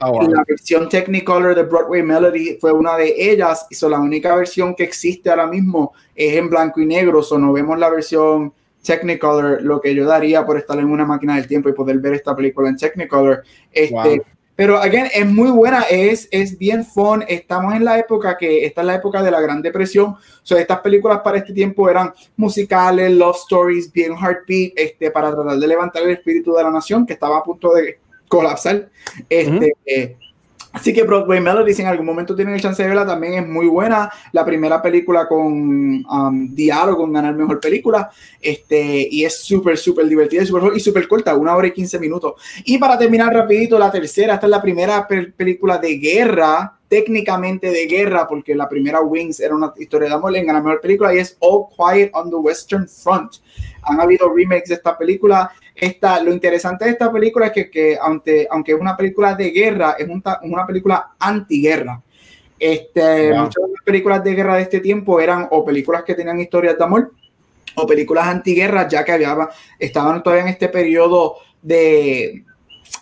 Ah, 0.00 0.10
la 0.28 0.42
versión 0.46 0.88
Technicolor 0.88 1.54
de 1.54 1.62
Broadway 1.62 2.02
Melody 2.02 2.58
fue 2.60 2.72
una 2.72 2.96
de 2.96 3.14
ellas. 3.16 3.66
Y 3.70 3.88
la 3.88 4.00
única 4.00 4.34
versión 4.34 4.74
que 4.74 4.84
existe 4.84 5.30
ahora 5.30 5.46
mismo 5.46 5.92
es 6.14 6.36
en 6.36 6.48
blanco 6.48 6.80
y 6.80 6.86
negro. 6.86 7.20
O 7.20 7.38
no 7.38 7.52
vemos 7.52 7.78
la 7.78 7.90
versión 7.90 8.52
Technicolor, 8.84 9.62
lo 9.62 9.80
que 9.80 9.94
yo 9.94 10.06
daría 10.06 10.46
por 10.46 10.56
estar 10.58 10.78
en 10.78 10.84
una 10.84 11.04
máquina 11.04 11.34
del 11.34 11.48
tiempo 11.48 11.68
y 11.68 11.72
poder 11.72 11.98
ver 11.98 12.14
esta 12.14 12.36
película 12.36 12.68
en 12.68 12.76
Technicolor. 12.76 13.42
Este, 13.72 14.22
Pero, 14.54 14.78
again, 14.78 15.08
es 15.12 15.26
muy 15.26 15.50
buena, 15.50 15.82
es, 15.90 16.28
es 16.30 16.56
bien 16.56 16.84
fun. 16.84 17.24
Estamos 17.26 17.74
en 17.74 17.84
la 17.84 17.98
época 17.98 18.36
que, 18.36 18.64
esta 18.64 18.82
es 18.82 18.86
la 18.86 18.94
época 18.94 19.20
de 19.22 19.32
la 19.32 19.40
Gran 19.40 19.60
Depresión. 19.62 20.14
So, 20.44 20.56
estas 20.56 20.78
películas 20.78 21.20
para 21.24 21.38
este 21.38 21.52
tiempo 21.52 21.90
eran 21.90 22.12
musicales, 22.36 23.10
love 23.10 23.36
stories, 23.36 23.92
bien 23.92 24.12
heartbeat, 24.12 24.74
este, 24.76 25.10
para 25.10 25.34
tratar 25.34 25.58
de 25.58 25.66
levantar 25.66 26.04
el 26.04 26.10
espíritu 26.10 26.54
de 26.54 26.62
la 26.62 26.70
nación 26.70 27.04
que 27.04 27.14
estaba 27.14 27.38
a 27.38 27.42
punto 27.42 27.74
de 27.74 27.98
colapsar. 28.28 28.88
Este, 29.28 30.16
Así 30.74 30.92
que 30.92 31.04
Broadway 31.04 31.40
Melody, 31.40 31.72
si 31.72 31.82
en 31.82 31.88
algún 31.88 32.04
momento 32.04 32.34
tienen 32.34 32.54
el 32.54 32.60
chance 32.60 32.82
de 32.82 32.88
verla, 32.88 33.06
también 33.06 33.34
es 33.34 33.46
muy 33.46 33.66
buena. 33.68 34.10
La 34.32 34.44
primera 34.44 34.82
película 34.82 35.28
con 35.28 36.04
um, 36.04 36.54
diálogo, 36.54 37.02
con 37.02 37.12
ganar 37.12 37.32
mejor 37.34 37.60
película. 37.60 38.10
Este, 38.40 39.08
y 39.08 39.24
es 39.24 39.38
súper, 39.38 39.78
súper 39.78 40.06
divertida 40.06 40.42
y 40.42 40.80
súper 40.80 41.06
corta, 41.06 41.36
una 41.36 41.54
hora 41.54 41.68
y 41.68 41.72
quince 41.72 42.00
minutos. 42.00 42.34
Y 42.64 42.76
para 42.78 42.98
terminar 42.98 43.32
rapidito, 43.32 43.78
la 43.78 43.90
tercera, 43.90 44.34
esta 44.34 44.46
es 44.46 44.50
la 44.50 44.60
primera 44.60 45.06
película 45.06 45.78
de 45.78 45.96
guerra, 45.96 46.76
técnicamente 46.88 47.70
de 47.70 47.86
guerra, 47.86 48.26
porque 48.26 48.56
la 48.56 48.68
primera 48.68 49.00
Wings 49.00 49.38
era 49.38 49.54
una 49.54 49.72
historia 49.78 50.08
de 50.08 50.14
amor 50.14 50.34
en 50.36 50.44
ganar 50.44 50.64
mejor 50.64 50.80
película 50.80 51.14
y 51.14 51.18
es 51.18 51.36
All 51.38 51.66
Quiet 51.68 52.10
on 52.14 52.30
the 52.30 52.36
Western 52.36 52.88
Front. 52.88 53.36
Han 53.82 54.00
habido 54.00 54.28
remakes 54.34 54.70
de 54.70 54.74
esta 54.74 54.98
película 54.98 55.52
esta, 55.74 56.22
lo 56.22 56.32
interesante 56.32 56.84
de 56.84 56.92
esta 56.92 57.10
película 57.12 57.46
es 57.46 57.52
que, 57.52 57.70
que 57.70 57.98
aunque, 58.00 58.46
aunque 58.50 58.72
es 58.72 58.80
una 58.80 58.96
película 58.96 59.34
de 59.34 59.50
guerra, 59.50 59.96
es 59.98 60.08
una 60.42 60.66
película 60.66 61.12
antiguerra. 61.18 62.00
Este, 62.58 63.34
Muchas 63.34 63.62
de 63.62 63.72
las 63.72 63.82
películas 63.84 64.22
de 64.22 64.34
guerra 64.34 64.56
de 64.56 64.62
este 64.62 64.80
tiempo 64.80 65.20
eran 65.20 65.48
o 65.50 65.64
películas 65.64 66.04
que 66.04 66.14
tenían 66.14 66.40
historias 66.40 66.78
de 66.78 66.84
amor 66.84 67.12
o 67.74 67.86
películas 67.86 68.26
antiguerras, 68.28 68.88
ya 68.88 69.04
que 69.04 69.12
había, 69.12 69.36
estaban 69.78 70.22
todavía 70.22 70.44
en 70.44 70.50
este 70.50 70.68
periodo 70.68 71.36
de, 71.60 72.44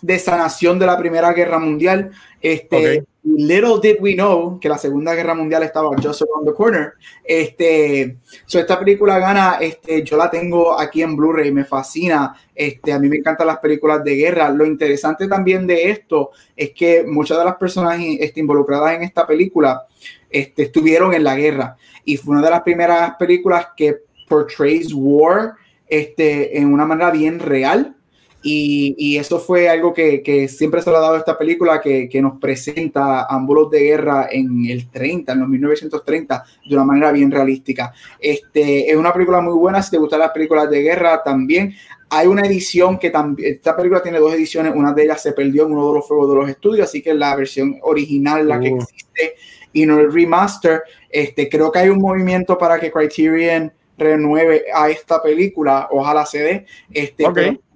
de 0.01 0.19
sanación 0.19 0.79
de 0.79 0.87
la 0.87 0.97
Primera 0.97 1.31
Guerra 1.31 1.59
Mundial. 1.59 2.11
Este, 2.41 3.05
Little 3.25 3.79
did 3.81 3.97
we 4.01 4.15
know 4.15 4.59
que 4.59 4.67
la 4.67 4.77
Segunda 4.77 5.15
Guerra 5.15 5.33
Mundial 5.33 5.63
estaba 5.63 5.89
just 6.01 6.23
around 6.23 6.45
the 6.45 6.53
corner. 6.53 6.93
Este, 7.23 8.17
so 8.45 8.59
esta 8.59 8.77
película 8.77 9.17
gana, 9.17 9.57
este, 9.61 10.03
yo 10.03 10.17
la 10.17 10.29
tengo 10.29 10.77
aquí 10.77 11.01
en 11.01 11.15
Blu-ray, 11.15 11.49
me 11.51 11.63
fascina. 11.63 12.35
Este, 12.53 12.91
a 12.91 12.99
mí 12.99 13.07
me 13.07 13.17
encantan 13.17 13.47
las 13.47 13.59
películas 13.59 14.03
de 14.03 14.15
guerra. 14.15 14.49
Lo 14.49 14.65
interesante 14.65 15.29
también 15.29 15.65
de 15.65 15.89
esto 15.89 16.31
es 16.55 16.71
que 16.71 17.05
muchas 17.07 17.37
de 17.37 17.45
las 17.45 17.55
personas 17.55 17.97
este, 18.01 18.41
involucradas 18.41 18.95
en 18.95 19.03
esta 19.03 19.25
película 19.25 19.87
este, 20.29 20.63
estuvieron 20.63 21.13
en 21.13 21.23
la 21.23 21.35
guerra 21.35 21.77
y 22.03 22.17
fue 22.17 22.33
una 22.33 22.43
de 22.43 22.49
las 22.49 22.61
primeras 22.61 23.15
películas 23.15 23.67
que 23.77 23.99
portrays 24.27 24.93
war 24.93 25.53
este, 25.87 26.57
en 26.57 26.73
una 26.73 26.85
manera 26.85 27.09
bien 27.11 27.39
real 27.39 27.95
y, 28.43 28.93
y, 28.97 29.17
eso 29.17 29.39
fue 29.39 29.69
algo 29.69 29.93
que, 29.93 30.21
que, 30.21 30.49
siempre 30.49 30.81
se 30.81 30.91
lo 30.91 30.97
ha 30.97 31.01
dado 31.01 31.15
esta 31.15 31.37
película 31.37 31.79
que, 31.79 32.09
que, 32.09 32.21
nos 32.21 32.39
presenta 32.39 33.25
ambos 33.25 33.71
de 33.71 33.79
guerra 33.79 34.27
en 34.29 34.65
el 34.65 34.89
30, 34.89 35.31
en 35.31 35.39
los 35.39 35.47
1930, 35.47 36.43
de 36.65 36.75
una 36.75 36.83
manera 36.83 37.11
bien 37.13 37.31
realística. 37.31 37.93
Este, 38.19 38.89
es 38.89 38.97
una 38.97 39.13
película 39.13 39.39
muy 39.39 39.53
buena, 39.53 39.81
si 39.81 39.91
te 39.91 39.97
gustan 39.97 40.19
las 40.19 40.31
películas 40.31 40.69
de 40.69 40.81
guerra 40.81 41.23
también. 41.23 41.73
Hay 42.09 42.27
una 42.27 42.45
edición 42.45 42.99
que 42.99 43.09
también, 43.09 43.53
esta 43.53 43.75
película 43.75 44.03
tiene 44.03 44.19
dos 44.19 44.33
ediciones, 44.33 44.73
una 44.75 44.93
de 44.93 45.03
ellas 45.03 45.21
se 45.21 45.31
perdió 45.31 45.65
en 45.65 45.71
uno 45.71 45.87
de 45.87 45.93
los 45.95 46.07
fuegos 46.07 46.29
de 46.29 46.35
los 46.35 46.49
estudios, 46.49 46.89
así 46.89 47.01
que 47.01 47.13
la 47.13 47.35
versión 47.35 47.79
original, 47.81 48.47
la 48.47 48.59
que 48.59 48.67
existe, 48.67 49.35
y 49.71 49.85
no 49.85 49.99
el 49.99 50.11
remaster. 50.11 50.83
Este, 51.09 51.47
creo 51.47 51.71
que 51.71 51.79
hay 51.79 51.89
un 51.89 51.99
movimiento 51.99 52.57
para 52.57 52.79
que 52.79 52.91
Criterion 52.91 53.71
renueve 53.97 54.65
a 54.73 54.89
esta 54.89 55.21
película, 55.21 55.87
ojalá 55.91 56.25
se 56.25 56.39
dé. 56.39 56.65
Este, 56.91 57.23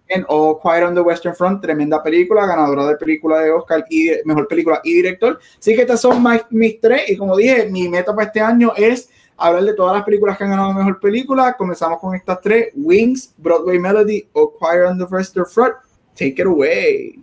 en 0.07 0.25
All 0.27 0.57
Quiet 0.61 0.83
on 0.83 0.95
the 0.95 1.01
Western 1.01 1.35
Front, 1.35 1.61
tremenda 1.61 2.01
película, 2.01 2.45
ganadora 2.45 2.85
de 2.87 2.95
película 2.95 3.39
de 3.39 3.51
Oscar 3.51 3.85
y 3.89 4.11
mejor 4.25 4.47
película 4.47 4.81
y 4.83 4.93
director. 4.93 5.39
Así 5.57 5.75
que 5.75 5.81
estas 5.81 6.01
son 6.01 6.25
mis 6.49 6.79
tres 6.79 7.09
y 7.09 7.17
como 7.17 7.35
dije, 7.35 7.67
mi 7.69 7.89
meta 7.89 8.13
para 8.13 8.27
este 8.27 8.39
año 8.39 8.73
es 8.75 9.09
hablar 9.37 9.63
de 9.63 9.73
todas 9.73 9.95
las 9.95 10.03
películas 10.03 10.37
que 10.37 10.43
han 10.43 10.51
ganado 10.51 10.73
mejor 10.73 10.99
película. 10.99 11.53
Comenzamos 11.53 11.99
con 11.99 12.15
estas 12.15 12.41
tres: 12.41 12.69
Wings, 12.75 13.33
Broadway 13.37 13.79
Melody, 13.79 14.27
All 14.33 14.49
Quiet 14.59 14.85
on 14.85 14.97
the 14.97 15.05
Western 15.05 15.45
Front. 15.45 15.75
Take 16.15 16.35
it 16.41 16.45
away. 16.45 17.19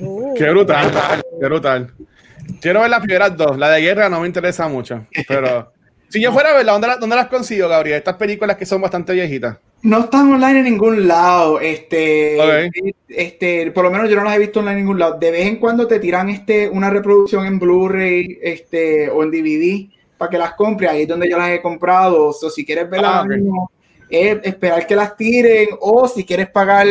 Uh. 0.00 0.34
Qué 0.34 0.50
brutal, 0.50 0.90
qué 1.38 1.46
brutal. 1.46 1.92
Quiero 2.60 2.80
ver 2.80 2.90
las 2.90 3.00
primeras 3.00 3.36
dos. 3.36 3.56
La 3.56 3.70
de 3.70 3.80
guerra 3.80 4.08
no 4.08 4.20
me 4.20 4.26
interesa 4.26 4.66
mucho, 4.68 5.06
pero 5.28 5.72
si 6.08 6.20
yo 6.20 6.32
fuera 6.32 6.50
a 6.50 6.54
verla, 6.54 6.72
¿dónde, 6.72 6.88
¿dónde 6.98 7.16
las 7.16 7.28
consigo, 7.28 7.68
Gabriel? 7.68 7.98
Estas 7.98 8.16
películas 8.16 8.56
que 8.56 8.66
son 8.66 8.80
bastante 8.80 9.12
viejitas. 9.12 9.58
No 9.82 10.00
están 10.00 10.32
online 10.32 10.58
en 10.58 10.64
ningún 10.64 11.08
lado. 11.08 11.58
Este, 11.60 12.70
este, 13.08 13.70
por 13.70 13.84
lo 13.84 13.90
menos 13.90 14.10
yo 14.10 14.16
no 14.16 14.24
las 14.24 14.36
he 14.36 14.40
visto 14.40 14.60
online 14.60 14.78
en 14.78 14.84
ningún 14.84 14.98
lado. 14.98 15.18
De 15.18 15.30
vez 15.30 15.46
en 15.46 15.56
cuando 15.56 15.86
te 15.86 15.98
tiran 15.98 16.28
este, 16.28 16.68
una 16.68 16.90
reproducción 16.90 17.46
en 17.46 17.58
Blu-ray 17.58 18.38
este, 18.42 19.08
o 19.08 19.22
en 19.22 19.30
DVD 19.30 19.88
para 20.18 20.30
que 20.30 20.38
las 20.38 20.54
compres. 20.54 20.90
Ahí 20.90 21.02
es 21.02 21.08
donde 21.08 21.30
yo 21.30 21.38
las 21.38 21.50
he 21.50 21.62
comprado. 21.62 22.28
O 22.28 22.32
si 22.32 22.64
quieres 22.64 22.90
verlas, 22.90 23.24
ah, 23.24 23.66
es 24.08 24.38
esperar 24.42 24.86
que 24.86 24.96
las 24.96 25.16
tiren. 25.16 25.68
O 25.80 26.06
si 26.08 26.24
quieres 26.24 26.50
pagar 26.50 26.86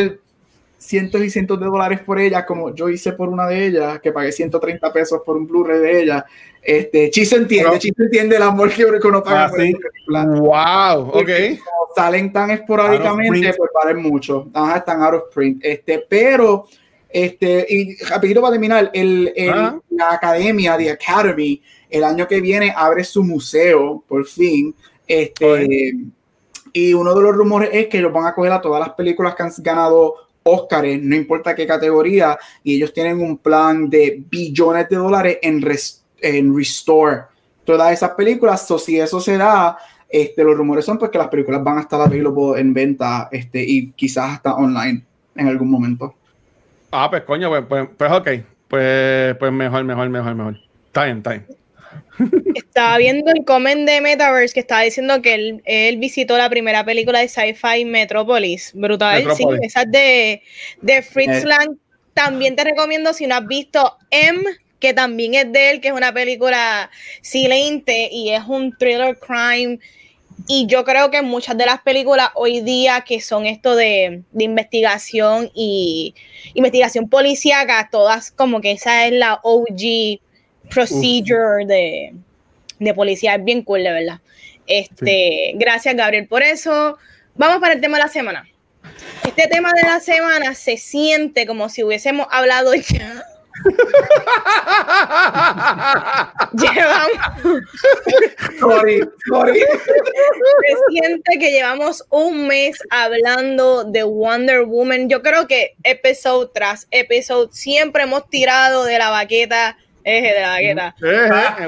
cientos 0.80 1.22
y 1.22 1.30
cientos 1.30 1.60
de 1.60 1.66
dólares 1.66 2.00
por 2.00 2.18
ellas, 2.20 2.46
como 2.46 2.74
yo 2.74 2.90
hice 2.90 3.12
por 3.12 3.30
una 3.30 3.46
de 3.46 3.68
ellas, 3.68 4.00
que 4.00 4.12
pagué 4.12 4.32
130 4.32 4.92
pesos 4.94 5.22
por 5.26 5.36
un 5.36 5.46
Blu-ray 5.46 5.80
de 5.80 6.02
ella. 6.02 6.26
Este, 6.62 7.10
Chiso 7.10 7.36
entiende, 7.36 7.78
Chiso 7.78 8.02
entiende 8.04 8.38
el 8.38 8.42
amor 8.42 8.72
que 8.72 8.86
uno 8.86 9.22
paga 9.22 9.46
ah, 9.46 9.50
por 9.50 10.40
Wow, 10.40 11.22
ok. 11.22 11.30
Salen 11.96 12.32
tan 12.32 12.52
esporádicamente, 12.52 13.54
pues 13.54 13.70
valen 13.74 14.02
mucho. 14.02 14.48
Ajá, 14.54 14.78
están 14.78 15.04
out 15.04 15.16
of 15.16 15.24
print. 15.34 15.60
Este, 15.64 16.06
pero, 16.08 16.68
este, 17.10 17.66
y 17.68 17.98
rapidito 18.06 18.42
para 18.42 18.54
terminar, 18.54 18.90
el, 18.94 19.34
ah. 19.54 19.78
la 19.90 20.14
academia, 20.14 20.78
The 20.78 20.92
Academy, 20.92 21.62
el 21.90 22.04
año 22.06 22.28
que 22.28 22.40
viene 22.40 22.74
abre 22.76 23.04
su 23.04 23.24
museo, 23.24 24.04
por 24.08 24.26
fin. 24.26 24.74
Este, 25.06 25.92
y 26.72 26.94
uno 26.94 27.14
de 27.16 27.22
los 27.22 27.36
rumores 27.36 27.70
es 27.74 27.88
que 27.88 27.98
ellos 27.98 28.14
van 28.14 28.28
a 28.28 28.34
coger 28.34 28.54
a 28.54 28.62
todas 28.62 28.80
las 28.80 28.94
películas 28.94 29.36
que 29.36 29.44
han 29.44 29.52
ganado 29.58 30.29
Óscares, 30.50 31.02
no 31.02 31.16
importa 31.16 31.56
qué 31.56 31.66
categoría, 31.68 32.38
y 32.64 32.76
ellos 32.76 32.94
tienen 32.94 33.22
un 33.22 33.38
plan 33.38 33.90
de 33.90 34.24
billones 34.30 34.90
de 34.90 34.96
dólares 34.96 35.38
en, 35.42 35.64
en 36.22 36.56
restore 36.56 37.22
todas 37.64 37.94
esas 37.94 38.12
películas. 38.12 38.70
O 38.72 38.80
si 38.80 39.00
eso 39.00 39.20
se 39.20 39.38
da, 39.38 39.78
este, 40.10 40.44
los 40.44 40.58
rumores 40.58 40.86
son 40.86 40.98
pues 40.98 41.12
que 41.12 41.18
las 41.18 41.28
películas 41.28 41.64
van 41.64 41.78
a 41.78 41.82
estar 41.82 42.02
available 42.02 42.60
en 42.60 42.74
venta 42.74 43.30
este, 43.32 43.64
y 43.64 43.92
quizás 43.92 44.34
hasta 44.34 44.56
online 44.56 45.04
en 45.36 45.48
algún 45.48 45.70
momento. 45.70 46.16
Ah, 46.92 47.08
pues 47.10 47.24
coño, 47.24 47.50
pues, 47.50 47.64
pues, 47.68 47.88
pues 47.96 48.12
ok. 48.12 48.28
Pues, 48.68 49.36
pues 49.38 49.52
mejor, 49.52 49.84
mejor, 49.84 50.10
mejor, 50.10 50.36
mejor. 50.36 50.58
Está 50.88 51.06
bien, 51.06 51.18
está. 51.18 51.42
Estaba 52.56 52.98
viendo 52.98 53.32
el 53.32 53.46
comment 53.46 53.88
de 53.88 54.02
Metaverse 54.02 54.54
que 54.54 54.60
estaba 54.60 54.82
diciendo 54.82 55.22
que 55.22 55.60
él, 55.66 55.98
visitó 55.98 56.38
la 56.38 56.50
primera 56.50 56.84
película 56.84 57.20
de 57.20 57.28
sci-fi 57.28 57.86
Metropolis. 57.86 58.72
Brutal, 58.74 59.36
sí, 59.36 59.46
esa 59.62 59.86
de, 59.86 60.42
de 60.82 61.02
Fritz 61.02 61.44
eh. 61.44 61.46
Lang. 61.46 61.78
También 62.14 62.56
te 62.56 62.64
recomiendo 62.64 63.14
si 63.14 63.28
no 63.28 63.36
has 63.36 63.48
visto 63.48 63.98
M, 64.12 64.44
que 64.80 64.94
también 64.94 65.36
es 65.36 65.52
de 65.52 65.72
él, 65.72 65.82
que 65.82 65.90
es 65.90 65.94
una 65.94 66.14
película 66.14 66.90
silente 67.22 68.10
y 68.12 68.32
es 68.32 68.44
un 68.46 68.76
thriller 68.78 69.18
crime. 69.18 69.80
Y 70.48 70.68
yo 70.68 70.84
creo 70.84 71.12
que 71.12 71.22
muchas 71.22 71.58
de 71.58 71.66
las 71.66 71.82
películas 71.82 72.30
hoy 72.34 72.62
día 72.62 73.02
que 73.02 73.22
son 73.22 73.46
esto 73.46 73.76
de, 73.76 74.24
de 74.32 74.44
investigación 74.44 75.52
y 75.54 76.16
investigación 76.54 77.10
policíaca, 77.10 77.90
todas 77.92 78.32
como 78.32 78.60
que 78.60 78.72
esa 78.72 79.06
es 79.06 79.14
la 79.14 79.40
OG 79.44 80.20
procedure 80.70 81.66
de, 81.66 82.14
de, 82.80 82.94
policía. 82.94 83.36
Es 83.36 83.44
bien 83.44 83.64
cool, 83.64 83.84
de 83.84 83.92
verdad. 83.92 84.20
Este, 84.68 85.54
Gracias, 85.56 85.96
Gabriel, 85.96 86.28
por 86.28 86.44
eso. 86.44 86.98
Vamos 87.36 87.60
para 87.60 87.74
el 87.74 87.82
tema 87.82 87.98
de 87.98 88.04
la 88.04 88.10
semana. 88.10 88.48
Este 89.26 89.48
tema 89.48 89.72
de 89.74 89.84
la 89.84 90.00
semana 90.00 90.56
se 90.56 90.78
siente 90.78 91.46
como 91.46 91.70
si 91.70 91.84
hubiésemos 91.84 92.28
hablado 92.32 92.74
ya. 92.74 93.24
llevamos. 96.54 97.12
sorry, 98.60 99.02
sorry. 99.28 99.60
Se 99.60 100.76
siente 100.90 101.38
que 101.40 101.52
llevamos 101.52 102.04
un 102.10 102.48
mes 102.48 102.78
hablando 102.90 103.84
de 103.84 104.02
Wonder 104.04 104.64
Woman. 104.64 105.10
Yo 105.10 105.22
creo 105.22 105.46
que 105.48 105.76
episodio 105.84 106.50
tras 106.50 106.88
episodio 106.92 107.50
siempre 107.52 108.04
hemos 108.04 108.30
tirado 108.30 108.86
de 108.86 108.98
la 108.98 109.10
baqueta 109.10 109.78
eje 110.04 110.34
de 110.34 110.42
la 110.42 110.50
baqueta. 110.50 110.96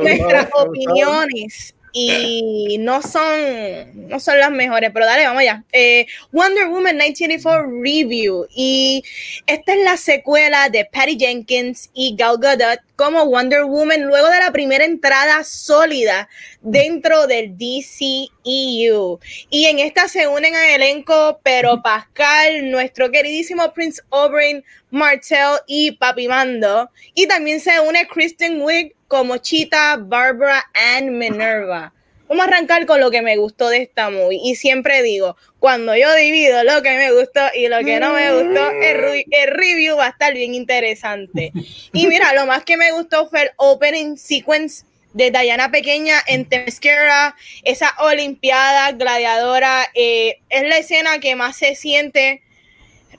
Nuestras 0.02 0.48
opiniones 0.54 1.76
y 1.93 2.77
no 2.80 3.01
son, 3.01 4.08
no 4.08 4.19
son 4.19 4.39
las 4.39 4.51
mejores, 4.51 4.91
pero 4.93 5.06
dale, 5.06 5.25
vamos 5.25 5.41
allá. 5.41 5.63
Eh, 5.71 6.06
Wonder 6.32 6.67
Woman 6.67 6.97
1984 6.97 7.82
Review. 7.82 8.47
Y 8.56 9.04
esta 9.47 9.73
es 9.73 9.84
la 9.84 9.97
secuela 9.97 10.69
de 10.69 10.86
Patty 10.86 11.17
Jenkins 11.19 11.89
y 11.93 12.15
Gal 12.15 12.38
Gadot 12.39 12.80
como 12.95 13.25
Wonder 13.25 13.63
Woman 13.63 14.04
luego 14.04 14.30
de 14.30 14.39
la 14.39 14.51
primera 14.51 14.86
entrada 14.86 15.43
sólida 15.43 16.30
dentro 16.62 17.25
del 17.27 17.58
DCEU. 17.58 19.19
Y 19.49 19.65
en 19.65 19.80
esta 19.80 20.08
se 20.08 20.27
unen 20.27 20.56
al 20.56 20.69
elenco 20.69 21.39
pero 21.43 21.82
Pascal, 21.82 22.69
nuestro 22.69 23.10
queridísimo 23.10 23.73
Prince 23.73 24.01
Oberyn, 24.10 24.63
Martel 24.91 25.58
y 25.67 25.91
Papi 25.93 26.27
Mando. 26.27 26.89
Y 27.15 27.27
también 27.27 27.60
se 27.60 27.80
une 27.80 28.08
Kristen 28.08 28.62
Wiig 28.62 28.93
como 29.12 29.39
Chita, 29.39 29.97
Barbara 29.97 30.63
and 30.74 31.10
Minerva. 31.10 31.93
Vamos 32.30 32.45
a 32.45 32.47
arrancar 32.47 32.86
con 32.86 33.02
lo 33.02 33.12
que 33.12 33.21
me 33.21 33.36
gustó 33.36 33.67
de 33.67 33.82
esta 33.82 34.10
movie. 34.10 34.39
Y 34.41 34.56
siempre 34.56 35.04
digo, 35.04 35.36
cuando 35.60 35.93
yo 35.97 36.15
divido 36.15 36.63
lo 36.63 36.82
que 36.82 36.95
me 36.95 37.12
gustó 37.12 37.41
y 37.54 37.67
lo 37.67 37.80
que 37.80 38.00
no 38.00 38.13
me 38.13 38.32
gustó, 38.32 38.71
el, 38.71 39.47
review 39.47 39.97
va 39.97 40.06
a 40.06 40.10
estar 40.12 40.34
bien 40.34 40.54
interesante. 40.54 41.52
Y 41.91 42.08
mira, 42.08 42.34
lo 42.34 42.45
más 42.45 42.63
que 42.63 42.78
me 42.78 42.93
gustó 42.93 43.28
fue 43.28 43.41
el 43.41 43.50
opening 43.58 44.15
sequence 44.15 44.86
de 45.12 45.30
Diana 45.30 45.69
Pequeña 45.71 46.15
en 46.26 46.45
Temesquera, 46.45 47.36
esa 47.65 47.93
Olimpiada 48.00 48.93
gladiadora, 48.93 49.88
eh, 49.93 50.38
es 50.47 50.63
la 50.63 50.78
escena 50.78 51.19
que 51.19 51.36
más 51.36 51.58
se 51.58 51.76
siente 51.76 52.43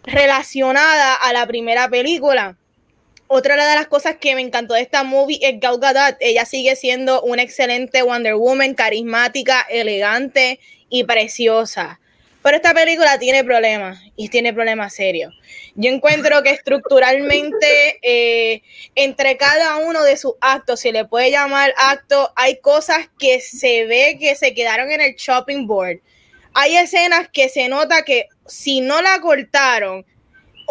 relacionada 0.05 1.17
a 1.17 1.35
la 1.35 1.47
primera 1.47 1.91
película 1.91 2.57
otra 3.33 3.55
de 3.57 3.75
las 3.75 3.87
cosas 3.87 4.17
que 4.21 4.35
me 4.35 4.43
encantó 4.43 4.75
de 4.75 4.83
esta 4.83 5.05
movie 5.05 5.39
es 5.41 5.59
Gal 5.59 5.79
Gadot. 5.79 6.17
Ella 6.21 6.45
sigue 6.45 6.77
siendo 6.77 7.23
una 7.23 7.43
excelente 7.43 8.03
Wonder 8.03 8.35
Woman, 8.35 8.75
carismática, 8.75 9.67
elegante 9.71 10.61
y 10.91 11.05
preciosa. 11.05 11.99
Pero 12.43 12.57
esta 12.57 12.75
película 12.75 13.19
tiene 13.19 13.43
problemas 13.43 14.01
y 14.17 14.29
tiene 14.29 14.53
problemas 14.53 14.95
serios. 14.95 15.33
Yo 15.77 15.91
encuentro 15.91 16.43
que 16.43 16.51
estructuralmente 16.51 17.99
eh, 18.03 18.61
entre 18.97 19.39
cada 19.39 19.77
uno 19.79 20.03
de 20.03 20.19
sus 20.19 20.35
actos, 20.43 20.81
si 20.81 20.93
le 20.93 21.07
puede 21.07 21.31
llamar 21.31 21.73
acto, 21.79 22.33
hay 22.37 22.61
cosas 22.61 23.09
que 23.19 23.41
se 23.41 23.87
ve 23.87 24.19
que 24.21 24.35
se 24.35 24.53
quedaron 24.53 24.91
en 24.91 25.01
el 25.01 25.15
shopping 25.15 25.67
board. 25.67 26.01
Hay 26.53 26.77
escenas 26.77 27.31
que 27.33 27.49
se 27.49 27.69
nota 27.69 28.03
que 28.03 28.27
si 28.47 28.83
no 28.83 29.01
la 29.01 29.21
cortaron, 29.21 30.05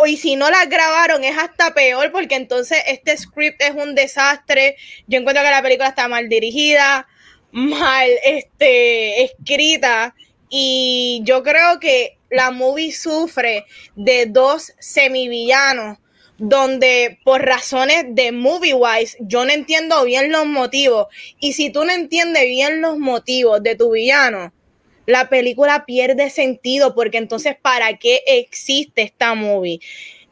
y 0.06 0.18
si 0.18 0.36
no 0.36 0.50
la 0.50 0.66
grabaron 0.66 1.24
es 1.24 1.38
hasta 1.38 1.74
peor 1.74 2.12
porque 2.12 2.36
entonces 2.36 2.80
este 2.88 3.16
script 3.18 3.62
es 3.62 3.72
un 3.72 3.96
desastre. 3.96 4.76
Yo 5.08 5.20
encuentro 5.20 5.44
que 5.44 5.52
la 5.52 5.62
película 5.62 5.90
está 5.90 6.08
mal 6.08 6.30
dirigida, 6.30 7.08
mal 7.52 8.10
este, 8.24 9.24
escrita 9.24 10.16
y 10.50 11.22
yo 11.24 11.44
creo 11.44 11.80
que 11.80 12.18
la 12.30 12.52
movie 12.52 12.92
sufre 12.92 13.66
de 13.96 14.26
dos 14.26 14.74
semivillanos 14.80 15.98
donde 16.38 17.20
por 17.24 17.42
razones 17.42 18.06
de 18.10 18.32
movie 18.32 18.74
wise 18.74 19.16
yo 19.20 19.46
no 19.46 19.52
entiendo 19.52 20.04
bien 20.06 20.32
los 20.32 20.48
motivos 20.48 21.08
y 21.40 21.54
si 21.54 21.72
tú 21.72 21.86
no 21.86 21.92
entiendes 21.92 22.44
bien 22.46 22.82
los 22.82 22.98
motivos 22.98 23.62
de 23.62 23.76
tu 23.76 23.92
villano 23.92 24.52
la 25.06 25.30
película 25.30 25.86
pierde 25.86 26.30
sentido 26.30 26.94
porque 26.96 27.18
entonces, 27.18 27.56
¿para 27.62 27.98
qué 27.98 28.24
existe 28.26 29.02
esta 29.02 29.36
movie? 29.36 29.80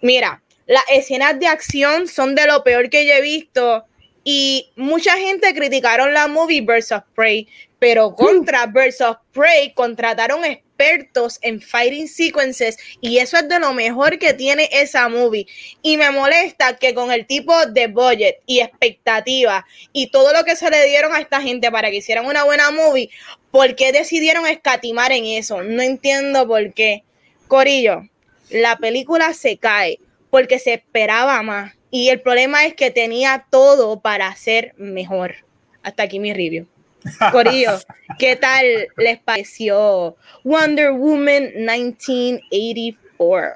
Mira, 0.02 0.42
las 0.66 0.84
escenas 0.92 1.40
de 1.40 1.48
acción 1.48 2.08
son 2.08 2.36
de 2.36 2.46
lo 2.46 2.64
peor 2.64 2.90
que 2.90 3.06
yo 3.06 3.14
he 3.14 3.22
visto 3.22 3.86
Y 4.24 4.72
mucha 4.76 5.18
gente 5.18 5.54
criticaron 5.56 6.14
la 6.14 6.28
movie 6.28 6.62
versus 6.62 7.00
Prey, 7.16 7.48
pero 7.80 8.14
contra 8.14 8.68
versus 8.68 9.18
Prey 9.32 9.74
contrataron 9.74 10.46
expertos 10.46 11.40
en 11.42 11.60
fighting 11.62 12.08
sequences 12.08 12.78
y 13.02 13.18
eso 13.18 13.38
es 13.38 13.50
de 13.50 13.60
lo 13.60 13.74
mejor 13.74 14.20
que 14.20 14.34
tiene 14.34 14.70
esa 14.72 15.10
movie. 15.10 15.48
Y 15.82 15.98
me 15.98 16.12
molesta 16.12 16.78
que 16.78 16.94
con 16.94 17.12
el 17.12 17.26
tipo 17.26 17.66
de 17.66 17.88
budget 17.88 18.40
y 18.46 18.60
expectativa 18.60 19.66
y 19.92 20.12
todo 20.12 20.34
lo 20.34 20.44
que 20.44 20.56
se 20.56 20.70
le 20.70 20.86
dieron 20.86 21.16
a 21.16 21.20
esta 21.20 21.42
gente 21.42 21.72
para 21.72 21.90
que 21.90 21.98
hicieran 21.98 22.26
una 22.26 22.44
buena 22.44 22.72
movie, 22.72 23.10
¿por 23.52 23.76
qué 23.76 23.92
decidieron 23.92 24.48
escatimar 24.48 25.12
en 25.12 25.26
eso? 25.26 25.62
No 25.64 25.82
entiendo 25.82 26.48
por 26.48 26.74
qué. 26.74 27.04
Corillo, 27.48 28.08
la 28.50 28.78
película 28.78 29.34
se 29.34 29.58
cae 29.58 30.00
porque 30.30 30.60
se 30.60 30.74
esperaba 30.74 31.42
más 31.42 31.74
y 31.92 32.10
el 32.10 32.22
problema 32.22 32.66
es 32.66 32.76
que 32.76 32.92
tenía 32.92 33.48
todo 33.50 34.00
para 34.00 34.36
ser 34.36 34.76
mejor. 34.78 35.34
Hasta 35.82 36.04
aquí 36.04 36.20
mi 36.20 36.34
review. 36.34 36.68
Corillo, 37.32 37.80
¿qué 38.18 38.36
tal 38.36 38.66
les 38.98 39.20
pareció 39.20 40.18
Wonder 40.44 40.92
Woman 40.92 41.54
1984? 41.56 43.54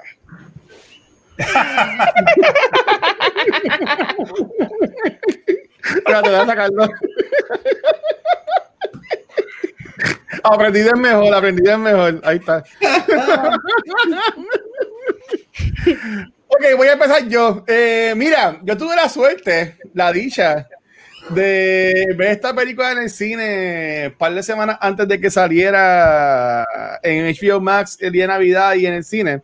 aprendí 10.42 10.80
de 10.80 10.94
mejor, 10.96 11.34
aprendí 11.34 11.62
de 11.62 11.76
mejor. 11.76 12.20
Ahí 12.24 12.36
está. 12.36 12.64
ok, 16.48 16.64
voy 16.76 16.88
a 16.88 16.92
empezar 16.92 17.26
yo. 17.28 17.64
Eh, 17.66 18.14
mira, 18.16 18.60
yo 18.62 18.76
tuve 18.76 18.96
la 18.96 19.08
suerte, 19.08 19.76
la 19.92 20.12
dicha, 20.12 20.68
de 21.30 22.14
ver 22.16 22.32
esta 22.32 22.54
película 22.54 22.92
en 22.92 22.98
el 22.98 23.10
cine 23.10 24.08
un 24.08 24.18
par 24.18 24.34
de 24.34 24.42
semanas 24.42 24.78
antes 24.80 25.08
de 25.08 25.20
que 25.20 25.30
saliera 25.30 26.66
en 27.02 27.34
HBO 27.34 27.60
Max 27.60 27.96
el 28.00 28.12
día 28.12 28.24
de 28.24 28.28
Navidad 28.28 28.74
y 28.74 28.86
en 28.86 28.94
el 28.94 29.04
cine. 29.04 29.42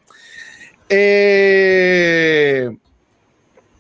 Eh, 0.89 2.69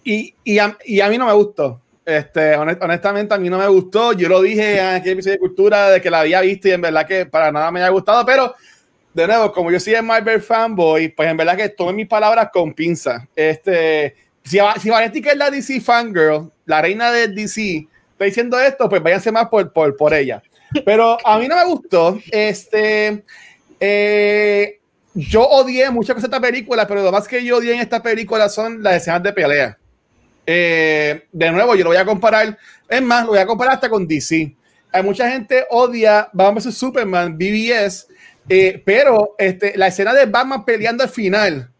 y, 0.04 0.34
y, 0.44 0.58
a, 0.58 0.78
y, 0.84 1.00
a, 1.00 1.08
mí 1.08 1.18
no 1.18 1.26
me 1.26 1.32
gustó. 1.32 1.80
Este, 2.10 2.56
honestamente, 2.56 3.34
a 3.34 3.38
mí 3.38 3.48
no 3.48 3.58
me 3.58 3.68
gustó. 3.68 4.12
Yo 4.12 4.28
lo 4.28 4.42
dije 4.42 4.80
en 4.80 4.96
aquel 4.96 5.12
episodio 5.12 5.34
de 5.34 5.38
Cultura 5.38 5.90
de 5.90 6.00
que 6.00 6.10
la 6.10 6.20
había 6.20 6.40
visto 6.40 6.68
y 6.68 6.72
en 6.72 6.80
verdad 6.80 7.06
que 7.06 7.26
para 7.26 7.52
nada 7.52 7.70
me 7.70 7.80
había 7.80 7.90
gustado, 7.90 8.26
pero 8.26 8.54
de 9.14 9.26
nuevo, 9.26 9.52
como 9.52 9.70
yo 9.70 9.80
soy 9.80 9.94
el 9.94 10.02
Marvel 10.02 10.40
fanboy, 10.40 11.08
pues 11.08 11.28
en 11.28 11.36
verdad 11.36 11.56
que 11.56 11.68
tomo 11.68 11.92
mis 11.92 12.06
palabras 12.06 12.48
con 12.52 12.72
pinza. 12.72 13.26
Este, 13.34 14.14
si, 14.44 14.58
si 14.80 14.90
Valentina 14.90 15.30
es 15.30 15.36
la 15.36 15.50
DC 15.50 15.80
fangirl, 15.80 16.50
la 16.66 16.82
reina 16.82 17.10
de 17.10 17.28
DC, 17.28 17.86
está 18.12 18.24
diciendo 18.24 18.58
esto, 18.58 18.88
pues 18.88 19.02
váyanse 19.02 19.32
más 19.32 19.48
por, 19.48 19.72
por, 19.72 19.96
por 19.96 20.14
ella. 20.14 20.42
Pero 20.84 21.18
a 21.26 21.38
mí 21.38 21.48
no 21.48 21.56
me 21.56 21.64
gustó. 21.64 22.18
Este, 22.30 23.24
eh, 23.80 24.78
yo 25.14 25.42
odié 25.42 25.90
muchas 25.90 26.14
cosas 26.14 26.30
de 26.30 26.36
esta 26.36 26.46
película, 26.46 26.86
pero 26.86 27.02
lo 27.02 27.10
más 27.10 27.26
que 27.26 27.44
yo 27.44 27.56
odié 27.56 27.74
en 27.74 27.80
esta 27.80 28.02
película 28.02 28.48
son 28.48 28.82
las 28.82 28.96
escenas 28.96 29.22
de 29.22 29.32
pelea. 29.32 29.79
Eh, 30.52 31.28
de 31.30 31.52
nuevo, 31.52 31.76
yo 31.76 31.84
lo 31.84 31.90
voy 31.90 31.96
a 31.96 32.04
comparar, 32.04 32.58
es 32.88 33.02
más, 33.02 33.22
lo 33.22 33.28
voy 33.28 33.38
a 33.38 33.46
comparar 33.46 33.74
hasta 33.74 33.88
con 33.88 34.04
DC. 34.04 34.52
Hay 34.90 35.02
mucha 35.04 35.30
gente 35.30 35.64
odia 35.70 36.28
Batman 36.32 36.56
vs 36.56 36.74
Superman, 36.76 37.38
BBS, 37.38 38.08
eh, 38.48 38.82
pero 38.84 39.36
este, 39.38 39.78
la 39.78 39.86
escena 39.86 40.12
de 40.12 40.26
Batman 40.26 40.64
peleando 40.64 41.04
al 41.04 41.08
final, 41.08 41.70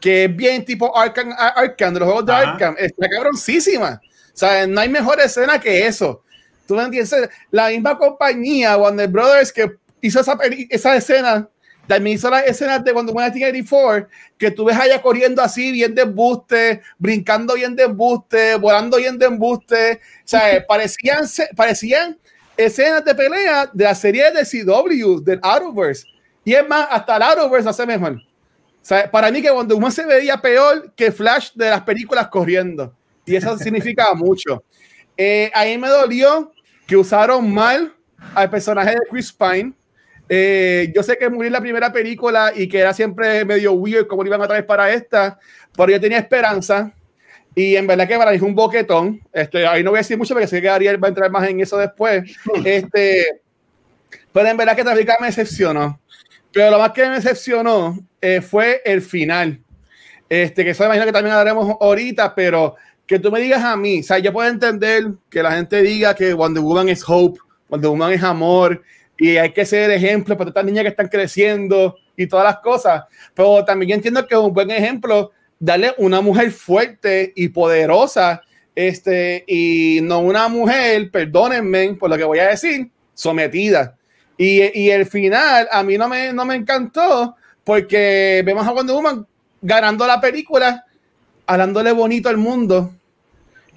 que 0.00 0.26
es 0.26 0.36
bien 0.36 0.64
tipo 0.64 0.96
Arkham, 0.96 1.34
Arkham 1.36 1.94
de 1.94 1.98
los 1.98 2.06
juegos 2.06 2.26
de 2.26 2.32
Arkham, 2.32 2.76
está 2.78 3.08
cabroncísima. 3.08 4.00
O 4.04 4.36
sea, 4.36 4.68
no 4.68 4.80
hay 4.80 4.88
mejor 4.88 5.20
escena 5.20 5.58
que 5.58 5.84
eso. 5.84 6.22
Tú 6.68 6.76
me 6.76 6.84
entiendes, 6.84 7.28
la 7.50 7.70
misma 7.70 7.98
compañía, 7.98 8.76
Warner 8.76 9.08
Brothers, 9.08 9.52
que 9.52 9.68
hizo 10.00 10.20
esa, 10.20 10.38
esa 10.70 10.94
escena 10.94 11.48
también 11.86 12.16
hizo 12.16 12.30
las 12.30 12.46
escenas 12.46 12.82
de 12.82 12.92
cuando 12.92 13.12
Woman 13.12 13.30
84, 13.30 14.08
que 14.38 14.50
tú 14.50 14.64
ves 14.64 14.76
allá 14.76 15.00
corriendo 15.02 15.42
así, 15.42 15.70
bien 15.70 15.94
de 15.94 16.02
embuste, 16.02 16.82
brincando 16.98 17.54
bien 17.54 17.76
de 17.76 17.84
embuste, 17.84 18.56
volando 18.56 18.96
bien 18.96 19.18
de 19.18 19.26
embuste. 19.26 20.00
O 20.18 20.22
sea, 20.24 20.64
parecían, 20.66 21.24
parecían 21.54 22.18
escenas 22.56 23.04
de 23.04 23.14
pelea 23.14 23.70
de 23.72 23.84
la 23.84 23.94
serie 23.94 24.30
de 24.30 24.44
CW, 24.44 25.20
del 25.20 25.40
Arrowverse. 25.42 26.06
Y 26.44 26.54
es 26.54 26.66
más, 26.66 26.86
hasta 26.90 27.16
el 27.16 27.22
Arrowverse 27.22 27.68
hace 27.68 27.86
mejor. 27.86 28.14
O 28.14 28.86
sea, 28.86 29.10
para 29.10 29.30
mí 29.30 29.40
que 29.40 29.50
cuando 29.50 29.76
uno 29.76 29.90
se 29.90 30.04
veía 30.04 30.40
peor 30.40 30.92
que 30.94 31.12
Flash 31.12 31.52
de 31.54 31.70
las 31.70 31.82
películas 31.82 32.28
corriendo. 32.28 32.94
Y 33.26 33.36
eso 33.36 33.56
significa 33.58 34.12
mucho. 34.14 34.62
Eh, 35.16 35.50
ahí 35.54 35.78
me 35.78 35.88
dolió 35.88 36.52
que 36.86 36.96
usaron 36.96 37.52
mal 37.52 37.94
al 38.34 38.50
personaje 38.50 38.90
de 38.90 39.00
Chris 39.10 39.32
Pine 39.32 39.72
eh, 40.28 40.92
yo 40.94 41.02
sé 41.02 41.18
que 41.18 41.28
murió 41.28 41.48
en 41.48 41.52
la 41.52 41.60
primera 41.60 41.92
película 41.92 42.52
y 42.54 42.68
que 42.68 42.78
era 42.78 42.94
siempre 42.94 43.44
medio 43.44 43.72
weird 43.72 44.06
como 44.06 44.22
lo 44.22 44.28
iban 44.28 44.42
a 44.42 44.48
traer 44.48 44.66
para 44.66 44.92
esta, 44.92 45.38
pero 45.76 45.90
yo 45.90 46.00
tenía 46.00 46.18
esperanza. 46.18 46.92
Y 47.54 47.76
en 47.76 47.86
verdad 47.86 48.08
que 48.08 48.16
para 48.16 48.32
mí 48.32 48.38
fue 48.38 48.48
un 48.48 48.54
boquetón. 48.54 49.20
Este, 49.32 49.66
ahí 49.66 49.84
no 49.84 49.90
voy 49.90 49.98
a 49.98 50.00
decir 50.00 50.18
mucho 50.18 50.34
porque 50.34 50.48
sé 50.48 50.60
que 50.60 50.68
Ariel 50.68 51.02
va 51.02 51.08
a 51.08 51.10
entrar 51.10 51.30
más 51.30 51.48
en 51.48 51.60
eso 51.60 51.76
después. 51.78 52.24
Este, 52.64 53.40
pero 54.32 54.48
en 54.48 54.56
verdad 54.56 54.74
que 54.74 54.82
Trafica 54.82 55.16
me 55.20 55.28
decepcionó. 55.28 56.00
Pero 56.52 56.70
lo 56.70 56.78
más 56.78 56.92
que 56.92 57.02
me 57.02 57.16
decepcionó 57.16 57.98
eh, 58.20 58.40
fue 58.40 58.82
el 58.84 59.02
final. 59.02 59.60
Este, 60.28 60.64
que 60.64 60.70
eso 60.70 60.84
imagino 60.84 61.04
que 61.04 61.12
también 61.12 61.34
hablaremos 61.34 61.76
ahorita, 61.80 62.34
pero 62.34 62.74
que 63.06 63.18
tú 63.18 63.30
me 63.30 63.40
digas 63.40 63.62
a 63.62 63.76
mí, 63.76 64.00
o 64.00 64.02
sea, 64.02 64.18
yo 64.18 64.32
puedo 64.32 64.48
entender 64.48 65.12
que 65.28 65.42
la 65.42 65.52
gente 65.52 65.82
diga 65.82 66.14
que 66.14 66.32
Wonder 66.32 66.62
Woman 66.62 66.88
es 66.88 67.04
hope, 67.06 67.38
Wonder 67.68 67.90
Woman 67.90 68.12
es 68.12 68.22
amor, 68.22 68.82
y 69.18 69.36
hay 69.36 69.52
que 69.52 69.64
ser 69.64 69.90
ejemplo 69.90 70.36
para 70.36 70.50
estas 70.50 70.64
niñas 70.64 70.82
que 70.82 70.88
están 70.88 71.08
creciendo 71.08 71.96
y 72.16 72.26
todas 72.26 72.44
las 72.44 72.58
cosas. 72.58 73.04
Pero 73.34 73.64
también 73.64 73.92
entiendo 73.92 74.26
que 74.26 74.34
es 74.34 74.40
un 74.40 74.52
buen 74.52 74.70
ejemplo 74.70 75.32
darle 75.58 75.94
una 75.98 76.20
mujer 76.20 76.50
fuerte 76.50 77.32
y 77.34 77.48
poderosa, 77.48 78.42
este, 78.74 79.44
y 79.46 80.00
no 80.02 80.18
una 80.20 80.48
mujer, 80.48 81.10
perdónenme 81.10 81.94
por 81.94 82.10
lo 82.10 82.16
que 82.16 82.24
voy 82.24 82.40
a 82.40 82.48
decir, 82.48 82.90
sometida. 83.14 83.96
Y, 84.36 84.78
y 84.78 84.90
el 84.90 85.06
final 85.06 85.68
a 85.70 85.82
mí 85.84 85.96
no 85.96 86.08
me, 86.08 86.32
no 86.32 86.44
me 86.44 86.56
encantó 86.56 87.36
porque 87.62 88.42
vemos 88.44 88.66
a 88.66 88.72
Wonder 88.72 88.96
Woman 88.96 89.26
ganando 89.62 90.06
la 90.06 90.20
película, 90.20 90.84
hablándole 91.46 91.92
bonito 91.92 92.28
al 92.28 92.36
mundo 92.36 92.92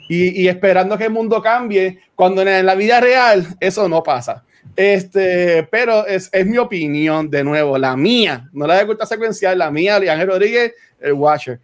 y, 0.10 0.42
y 0.42 0.48
esperando 0.48 0.98
que 0.98 1.06
el 1.06 1.12
mundo 1.12 1.42
cambie, 1.42 2.00
cuando 2.16 2.42
en 2.42 2.66
la 2.66 2.76
vida 2.76 3.00
real 3.00 3.48
eso 3.60 3.88
no 3.88 4.02
pasa. 4.02 4.44
Este, 4.76 5.68
pero 5.72 6.06
es, 6.06 6.30
es, 6.32 6.46
mi 6.46 6.58
opinión, 6.58 7.30
de 7.30 7.44
nuevo, 7.44 7.78
la 7.78 7.96
mía, 7.96 8.50
no 8.54 8.68
la 8.68 8.76
de 8.76 8.86
culta 8.86 9.06
secuencial, 9.06 9.58
la 9.58 9.72
mía, 9.72 9.96
Ángel 9.96 10.28
Rodríguez, 10.28 10.74
el 11.00 11.14
Watcher. 11.14 11.60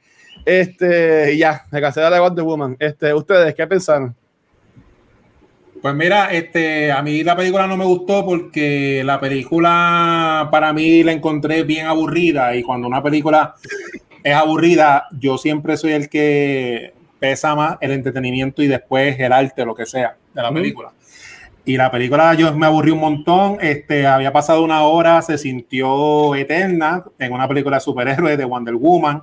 Este, 0.46 1.38
ya, 1.38 1.66
me 1.72 1.80
casé 1.80 2.02
de 2.02 2.10
la 2.10 2.22
Wonder 2.22 2.44
Woman. 2.44 2.76
Este, 2.80 3.14
¿ustedes 3.14 3.54
qué 3.56 3.68
pensaron? 3.68 4.16
Pues 5.82 5.96
mira, 5.96 6.32
este, 6.32 6.92
a 6.94 7.02
mí 7.02 7.24
la 7.24 7.36
película 7.36 7.68
no 7.68 7.76
me 7.76 7.84
gustó 7.84 8.26
porque 8.26 9.04
la 9.04 9.20
película 9.20 10.48
para 10.50 10.72
mí 10.72 11.04
la 11.04 11.12
encontré 11.12 11.64
bien 11.64 11.88
aburrida 11.88 12.56
y 12.56 12.64
cuando 12.64 12.88
una 12.88 13.04
película 13.04 13.56
es 14.24 14.34
aburrida, 14.34 15.08
yo 15.20 15.38
siempre 15.38 15.76
soy 15.76 15.92
el 15.92 16.08
que 16.08 16.94
pesa 17.20 17.54
más 17.56 17.78
el 17.82 17.92
entretenimiento 17.92 18.64
y 18.64 18.68
después 18.68 19.20
el 19.20 19.34
arte, 19.34 19.66
lo 19.66 19.76
que 19.76 19.86
sea, 19.86 20.16
de 20.34 20.42
la 20.42 20.54
película. 20.54 20.94
Y 21.66 21.78
la 21.78 21.90
película 21.90 22.34
yo 22.34 22.54
me 22.56 22.66
aburrí 22.66 22.92
un 22.92 23.00
montón. 23.00 23.58
Este, 23.62 24.06
había 24.06 24.34
pasado 24.34 24.64
una 24.64 24.82
hora, 24.84 25.22
se 25.22 25.38
sintió 25.38 26.36
eterna 26.36 27.06
en 27.18 27.32
una 27.32 27.48
película 27.48 27.78
de 27.78 27.82
superhéroes 27.82 28.38
de 28.38 28.46
Wonder 28.46 28.76
Woman. 28.76 29.22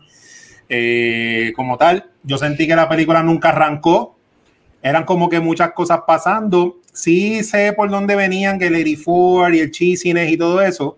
Eh, 0.69 1.53
como 1.55 1.77
tal, 1.77 2.11
yo 2.23 2.39
sentí 2.39 2.67
que 2.67 2.77
la 2.77 2.89
película 2.89 3.23
nunca 3.23 3.51
arrancó. 3.51 4.17
Eran 4.83 5.05
como 5.05 5.29
que 5.29 5.41
muchas 5.41 5.73
cosas 5.73 6.01
pasando. 6.07 6.79
Sí 6.93 7.45
sé 7.45 7.75
por 7.75 7.91
dónde 7.91 8.17
venían 8.17 8.59
que 8.59 8.71
Lady 8.71 8.97
Ford 8.97 9.53
y 9.53 9.61
el 9.61 9.71
cheesiness 9.71 10.31
y 10.31 10.37
todo 10.37 10.63
eso, 10.63 10.97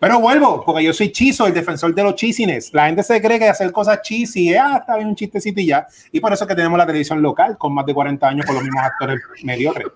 pero 0.00 0.20
vuelvo, 0.20 0.62
porque 0.64 0.84
yo 0.84 0.92
soy 0.92 1.10
chiso, 1.10 1.46
el 1.46 1.54
defensor 1.54 1.94
de 1.94 2.02
los 2.02 2.14
chisines. 2.14 2.72
La 2.72 2.86
gente 2.86 3.02
se 3.02 3.20
cree 3.20 3.38
que 3.38 3.48
hacer 3.48 3.72
cosas 3.72 4.00
cheesy 4.02 4.50
es, 4.50 4.60
ah, 4.60 4.78
está 4.80 4.96
bien 4.96 5.08
un 5.08 5.16
chistecito 5.16 5.60
y 5.60 5.66
ya. 5.66 5.86
Y 6.12 6.20
por 6.20 6.32
eso 6.32 6.44
es 6.44 6.48
que 6.48 6.54
tenemos 6.54 6.78
la 6.78 6.86
televisión 6.86 7.20
local 7.20 7.58
con 7.58 7.74
más 7.74 7.84
de 7.84 7.94
40 7.94 8.28
años 8.28 8.46
con 8.46 8.54
los 8.54 8.64
mismos 8.64 8.82
actores 8.82 9.20
mediocres. 9.42 9.88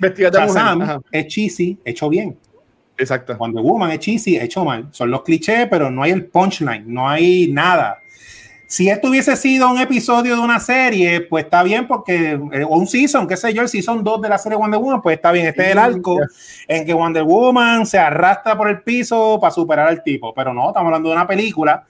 Shazam 0.00 1.02
es 1.10 1.26
cheesy, 1.26 1.78
hecho 1.84 2.08
bien. 2.08 2.38
Exacto. 2.96 3.36
Cuando 3.36 3.62
Woman 3.62 3.90
es 3.90 3.98
cheesy, 3.98 4.36
hecho 4.36 4.64
mal. 4.64 4.88
Son 4.92 5.10
los 5.10 5.22
clichés, 5.22 5.66
pero 5.68 5.90
no 5.90 6.02
hay 6.02 6.12
el 6.12 6.26
punchline, 6.26 6.84
no 6.86 7.08
hay 7.08 7.50
nada. 7.50 7.98
Si 8.70 8.88
esto 8.88 9.08
hubiese 9.08 9.34
sido 9.34 9.68
un 9.68 9.80
episodio 9.80 10.36
de 10.36 10.40
una 10.40 10.60
serie, 10.60 11.22
pues 11.22 11.42
está 11.42 11.64
bien, 11.64 11.88
porque, 11.88 12.38
eh, 12.52 12.62
o 12.62 12.76
un 12.78 12.86
season, 12.86 13.26
qué 13.26 13.36
sé 13.36 13.52
yo, 13.52 13.62
el 13.62 13.68
season 13.68 14.04
2 14.04 14.22
de 14.22 14.28
la 14.28 14.38
serie 14.38 14.56
Wonder 14.56 14.78
Woman, 14.78 15.02
pues 15.02 15.16
está 15.16 15.32
bien. 15.32 15.46
Este 15.46 15.64
es 15.64 15.72
el 15.72 15.78
arco 15.78 16.20
en 16.68 16.86
que 16.86 16.94
Wonder 16.94 17.24
Woman 17.24 17.84
se 17.84 17.98
arrastra 17.98 18.56
por 18.56 18.68
el 18.68 18.80
piso 18.82 19.40
para 19.40 19.50
superar 19.50 19.88
al 19.88 20.04
tipo. 20.04 20.32
Pero 20.32 20.54
no, 20.54 20.68
estamos 20.68 20.86
hablando 20.86 21.08
de 21.08 21.16
una 21.16 21.26
película. 21.26 21.84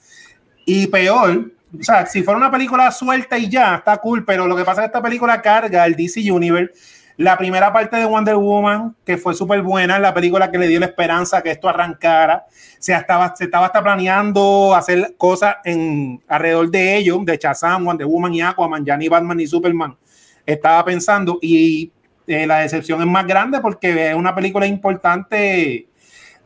Y 0.64 0.86
peor, 0.86 1.50
o 1.78 1.82
sea, 1.82 2.06
si 2.06 2.22
fuera 2.22 2.38
una 2.38 2.50
película 2.50 2.90
suelta 2.92 3.36
y 3.36 3.50
ya, 3.50 3.74
está 3.74 3.98
cool, 3.98 4.24
pero 4.24 4.46
lo 4.46 4.56
que 4.56 4.64
pasa 4.64 4.80
es 4.80 4.84
que 4.84 4.96
esta 4.96 5.02
película 5.02 5.42
carga 5.42 5.84
el 5.84 5.94
DC 5.94 6.32
Universe. 6.32 6.72
La 7.20 7.36
primera 7.36 7.70
parte 7.70 7.98
de 7.98 8.06
Wonder 8.06 8.36
Woman, 8.36 8.96
que 9.04 9.18
fue 9.18 9.34
súper 9.34 9.60
buena, 9.60 9.98
la 9.98 10.14
película 10.14 10.50
que 10.50 10.56
le 10.56 10.68
dio 10.68 10.80
la 10.80 10.86
esperanza 10.86 11.42
que 11.42 11.50
esto 11.50 11.68
arrancara. 11.68 12.46
Se 12.78 12.94
estaba, 12.94 13.36
se 13.36 13.44
estaba 13.44 13.66
hasta 13.66 13.82
planeando 13.82 14.74
hacer 14.74 15.16
cosas 15.18 15.56
en, 15.66 16.22
alrededor 16.26 16.70
de 16.70 16.96
ello, 16.96 17.20
de 17.22 17.36
Shazam, 17.36 17.84
Wonder 17.84 18.06
Woman 18.06 18.32
y 18.32 18.40
Aquaman, 18.40 18.86
ya 18.86 18.96
ni 18.96 19.10
Batman 19.10 19.36
ni 19.36 19.46
Superman. 19.46 19.98
Estaba 20.46 20.82
pensando, 20.82 21.38
y 21.42 21.92
eh, 22.26 22.46
la 22.46 22.60
decepción 22.60 23.02
es 23.02 23.06
más 23.06 23.26
grande 23.26 23.60
porque 23.60 24.12
es 24.12 24.14
una 24.14 24.34
película 24.34 24.66
importante 24.66 25.88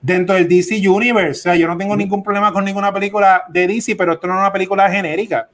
dentro 0.02 0.34
del 0.34 0.48
DC 0.48 0.88
Universe. 0.88 1.38
O 1.38 1.42
sea, 1.44 1.54
yo 1.54 1.68
no 1.68 1.76
tengo 1.76 1.94
ningún 1.94 2.20
problema 2.20 2.52
con 2.52 2.64
ninguna 2.64 2.92
película 2.92 3.44
de 3.48 3.68
DC, 3.68 3.94
pero 3.94 4.14
esto 4.14 4.26
no 4.26 4.34
es 4.34 4.40
una 4.40 4.52
película 4.52 4.90
genérica. 4.90 5.48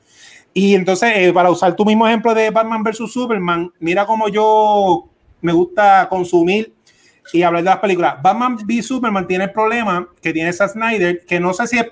Y 0.54 0.74
entonces, 0.74 1.12
eh, 1.14 1.32
para 1.34 1.50
usar 1.50 1.76
tu 1.76 1.84
mismo 1.84 2.08
ejemplo 2.08 2.34
de 2.34 2.48
Batman 2.48 2.82
versus 2.82 3.12
Superman, 3.12 3.70
mira 3.80 4.06
cómo 4.06 4.28
yo 4.28 5.09
me 5.40 5.52
gusta 5.52 6.08
consumir 6.08 6.74
y 7.32 7.42
hablar 7.42 7.62
de 7.62 7.70
las 7.70 7.78
películas. 7.78 8.16
Batman 8.22 8.56
v 8.56 8.82
Superman 8.82 9.26
tiene 9.26 9.44
el 9.44 9.52
problema 9.52 10.08
que 10.20 10.32
tiene 10.32 10.52
Zack 10.52 10.72
Snyder, 10.72 11.24
que 11.26 11.38
no 11.38 11.52
sé 11.52 11.66
si 11.66 11.78
es 11.78 11.86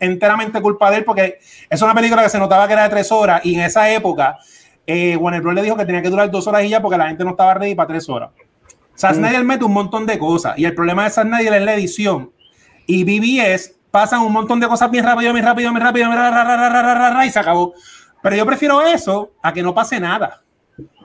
enteramente 0.00 0.60
culpa 0.60 0.90
de 0.90 0.98
él, 0.98 1.04
porque 1.04 1.38
es 1.68 1.82
una 1.82 1.94
película 1.94 2.22
que 2.22 2.28
se 2.28 2.38
notaba 2.38 2.66
que 2.66 2.74
era 2.74 2.84
de 2.84 2.90
tres 2.90 3.10
horas 3.10 3.44
y 3.44 3.54
en 3.54 3.62
esa 3.62 3.90
época 3.90 4.38
eh, 4.86 5.16
Warner 5.16 5.40
Bros. 5.40 5.54
le 5.54 5.62
dijo 5.62 5.76
que 5.76 5.84
tenía 5.84 6.02
que 6.02 6.10
durar 6.10 6.30
dos 6.30 6.46
horas 6.46 6.64
y 6.64 6.68
ya 6.68 6.80
porque 6.82 6.98
la 6.98 7.08
gente 7.08 7.24
no 7.24 7.30
estaba 7.30 7.54
ready 7.54 7.74
para 7.74 7.88
tres 7.88 8.08
horas. 8.08 8.30
Zack 8.96 9.16
Snyder 9.16 9.42
mete 9.44 9.64
un 9.64 9.72
montón 9.72 10.06
de 10.06 10.18
cosas 10.18 10.56
y 10.58 10.64
el 10.64 10.74
problema 10.74 11.04
de 11.04 11.10
Zack 11.10 11.26
Snyder 11.26 11.54
es 11.54 11.62
la 11.62 11.74
edición. 11.74 12.30
Y 12.86 13.02
BBS 13.04 13.74
pasan 13.90 14.20
un 14.20 14.32
montón 14.32 14.60
de 14.60 14.68
cosas 14.68 14.90
bien 14.90 15.04
rápido, 15.04 15.32
bien 15.32 15.44
rápido, 15.44 15.70
bien 15.70 15.82
rápido, 15.82 17.24
y 17.24 17.30
se 17.30 17.38
acabó. 17.38 17.74
Pero 18.22 18.36
yo 18.36 18.46
prefiero 18.46 18.82
eso 18.82 19.32
a 19.42 19.52
que 19.52 19.62
no 19.62 19.74
pase 19.74 20.00
nada. 20.00 20.43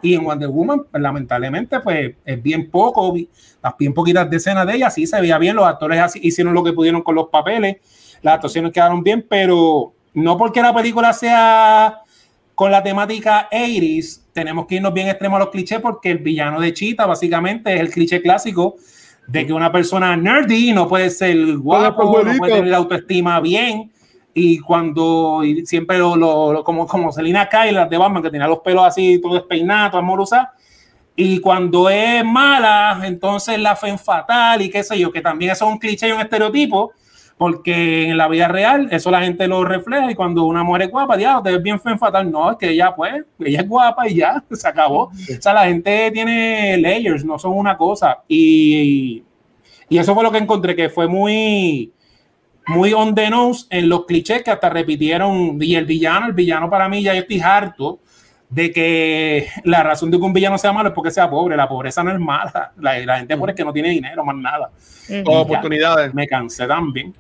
Y 0.02 0.16
en 0.16 0.24
Wonder 0.24 0.50
Woman, 0.50 0.86
pues, 0.90 1.02
lamentablemente, 1.02 1.80
pues 1.80 2.16
es 2.26 2.42
bien 2.42 2.70
poco, 2.70 3.14
las 3.62 3.78
bien 3.78 3.94
poquitas 3.94 4.30
decenas 4.30 4.66
de 4.66 4.76
ellas, 4.76 4.94
sí 4.94 5.06
se 5.06 5.20
veía 5.20 5.38
bien, 5.38 5.56
los 5.56 5.66
actores 5.66 6.00
así, 6.00 6.20
hicieron 6.24 6.54
lo 6.54 6.64
que 6.64 6.74
pudieron 6.74 7.02
con 7.02 7.16
los 7.16 7.28
papeles, 7.30 7.78
las 8.22 8.36
actuaciones 8.36 8.72
quedaron 8.72 9.04
bien, 9.04 9.26
pero 9.28 9.94
no 10.14 10.38
porque 10.38 10.62
la 10.62 10.74
película 10.74 11.14
sea 11.14 12.02
con 12.56 12.72
la 12.72 12.84
temática 12.84 13.48
80 13.52 14.32
tenemos 14.34 14.66
que 14.68 14.76
irnos 14.76 14.94
bien 14.94 15.08
extremo 15.08 15.38
a 15.38 15.40
los 15.40 15.50
clichés 15.50 15.80
porque 15.80 16.12
el 16.12 16.18
villano 16.18 16.60
de 16.60 16.74
Chita 16.74 17.06
básicamente 17.06 17.74
es 17.74 17.80
el 17.80 17.90
cliché 17.90 18.22
clásico 18.22 18.76
de 19.28 19.46
que 19.46 19.54
una 19.54 19.72
persona 19.72 20.18
nerdy 20.18 20.74
no 20.74 20.88
puede 20.88 21.10
ser 21.10 21.58
guapo, 21.58 22.22
no 22.22 22.38
puede 22.38 22.54
tener 22.54 22.68
la 22.68 22.78
autoestima 22.78 23.40
bien 23.40 23.92
y 24.42 24.60
cuando 24.60 25.44
y 25.44 25.66
siempre 25.66 25.98
lo, 25.98 26.16
lo, 26.16 26.64
como, 26.64 26.88
como 26.88 27.12
Selina 27.12 27.50
Kyle 27.50 27.88
de 27.90 27.98
Batman 27.98 28.24
que 28.24 28.30
tenía 28.30 28.48
los 28.48 28.60
pelos 28.60 28.86
así 28.86 29.20
todo 29.22 29.34
despeinado, 29.34 29.98
amorosa 29.98 30.54
y 31.14 31.40
cuando 31.42 31.90
es 31.90 32.24
mala 32.24 33.02
entonces 33.04 33.60
la 33.60 33.76
fe 33.76 33.98
fatal 33.98 34.62
y 34.62 34.70
qué 34.70 34.82
sé 34.82 34.98
yo, 34.98 35.12
que 35.12 35.20
también 35.20 35.52
eso 35.52 35.66
es 35.66 35.72
un 35.74 35.78
cliché 35.78 36.08
y 36.08 36.14
un 36.14 36.22
estereotipo 36.22 36.94
porque 37.38 38.08
en 38.10 38.18
la 38.18 38.30
vida 38.30 38.48
real 38.48 38.88
eso 38.92 39.12
la 39.12 39.22
gente 39.22 39.46
lo 39.48 39.66
refleja 39.66 40.10
y 40.10 40.16
cuando 40.16 40.46
una 40.46 40.64
mujer 40.64 40.84
es 40.84 40.92
guapa, 40.92 41.18
ya, 41.18 41.42
te 41.44 41.52
ves 41.52 41.62
bien 41.62 41.80
fe 41.80 41.98
fatal, 41.98 42.32
no, 42.32 42.52
es 42.52 42.58
que 42.58 42.70
ella 42.70 42.96
pues, 42.96 43.24
ella 43.40 43.60
es 43.60 43.68
guapa 43.68 44.08
y 44.08 44.16
ya, 44.16 44.44
se 44.52 44.68
acabó. 44.68 45.04
O 45.04 45.42
sea, 45.42 45.54
la 45.54 45.66
gente 45.66 46.12
tiene 46.12 46.78
layers, 46.78 47.24
no 47.24 47.40
son 47.40 47.54
una 47.58 47.78
cosa. 47.78 48.24
Y, 48.28 49.24
y 49.88 49.98
eso 49.98 50.14
fue 50.14 50.24
lo 50.24 50.34
que 50.34 50.38
encontré, 50.38 50.76
que 50.76 50.90
fue 50.90 51.08
muy, 51.08 51.94
muy 52.70 52.94
on 52.94 53.16
the 53.16 53.30
nose 53.30 53.66
en 53.70 53.90
los 53.90 54.06
clichés 54.06 54.44
que 54.44 54.52
hasta 54.52 54.70
repitieron. 54.70 55.58
Y 55.62 55.76
el 55.76 55.86
villano, 55.86 56.28
el 56.28 56.34
villano 56.34 56.70
para 56.70 56.88
mí 56.88 57.04
ya 57.04 57.14
yo 57.14 57.22
estoy 57.22 57.42
harto 57.42 58.00
de 58.50 58.72
que 58.72 59.48
la 59.64 59.84
razón 59.84 60.10
de 60.10 60.18
que 60.18 60.24
un 60.24 60.34
villano 60.34 60.58
sea 60.58 60.72
malo 60.72 60.90
es 60.90 60.96
porque 60.96 61.12
sea 61.12 61.30
pobre. 61.30 61.56
La 61.58 61.68
pobreza 61.68 62.04
no 62.04 62.12
es 62.12 62.20
mala. 62.20 62.72
La, 62.80 62.98
la 63.00 63.18
gente 63.18 63.36
pobre 63.38 63.52
es 63.52 63.58
que 63.58 63.66
no 63.66 63.74
tiene 63.74 63.90
dinero, 63.90 64.24
más 64.24 64.36
nada. 64.36 64.72
oportunidades. 65.26 66.14
Me 66.14 66.28
cansé 66.28 66.68
también. 66.68 67.14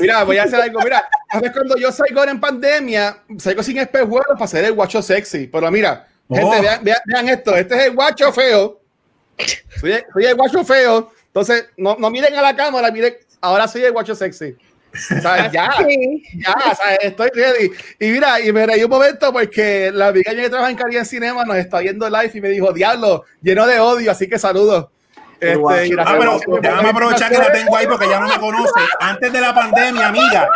Mira, 0.00 0.24
voy 0.24 0.38
a 0.38 0.44
hacer 0.44 0.60
algo. 0.60 0.80
Mira, 0.80 1.04
a 1.30 1.38
veces 1.38 1.52
cuando 1.52 1.76
yo 1.76 1.92
salgo 1.92 2.24
en 2.24 2.40
pandemia, 2.40 3.18
salgo 3.38 3.62
sin 3.62 3.78
espejuelos 3.78 4.32
para 4.32 4.44
hacer 4.44 4.64
el 4.64 4.72
guacho 4.72 5.02
sexy. 5.02 5.46
Pero 5.46 5.70
mira, 5.70 6.06
gente, 6.28 6.44
oh. 6.44 6.82
vean, 6.82 7.28
esto. 7.28 7.54
Este 7.54 7.74
es 7.74 7.84
el 7.86 7.94
guacho 7.94 8.32
feo. 8.32 8.80
Soy 9.80 9.92
el, 10.24 10.34
guacho 10.34 10.64
feo. 10.64 11.12
Entonces, 11.26 11.68
no, 11.76 11.96
no, 11.98 12.10
miren 12.10 12.34
a 12.34 12.42
la 12.42 12.56
cámara, 12.56 12.90
miren. 12.90 13.14
Ahora 13.40 13.68
soy 13.68 13.82
el 13.82 13.92
guacho 13.92 14.14
sexy. 14.14 14.56
O 15.16 15.20
sea, 15.20 15.50
ya, 15.50 15.70
ya, 16.34 16.54
o 16.72 16.74
sea, 16.74 16.94
estoy 16.96 17.30
ready. 17.34 17.70
Y 17.98 18.10
mira, 18.10 18.40
y 18.40 18.52
me 18.52 18.66
reí 18.66 18.82
un 18.82 18.90
momento 18.90 19.32
porque 19.32 19.90
la 19.92 20.08
amiga 20.08 20.34
que 20.34 20.48
trabaja 20.48 20.70
en 20.70 20.76
Cali 20.76 20.96
en 20.96 21.06
Cinema 21.06 21.44
nos 21.44 21.56
está 21.56 21.80
viendo 21.80 22.08
live 22.08 22.30
y 22.34 22.40
me 22.40 22.48
dijo, 22.48 22.72
diablo, 22.72 23.24
lleno 23.42 23.66
de 23.66 23.78
odio, 23.80 24.10
así 24.10 24.28
que 24.28 24.38
saludos. 24.38 24.88
Este, 25.38 25.94
ah, 25.98 26.16
pero 26.18 26.40
déjame 26.60 26.88
aprovechar 26.88 27.30
que 27.30 27.38
lo 27.38 27.52
tengo 27.52 27.76
ahí 27.76 27.86
porque 27.86 28.08
ya 28.08 28.20
no 28.20 28.28
me 28.28 28.38
conoce. 28.38 28.80
Antes 29.00 29.32
de 29.32 29.40
la 29.40 29.54
pandemia, 29.54 30.08
amiga, 30.08 30.48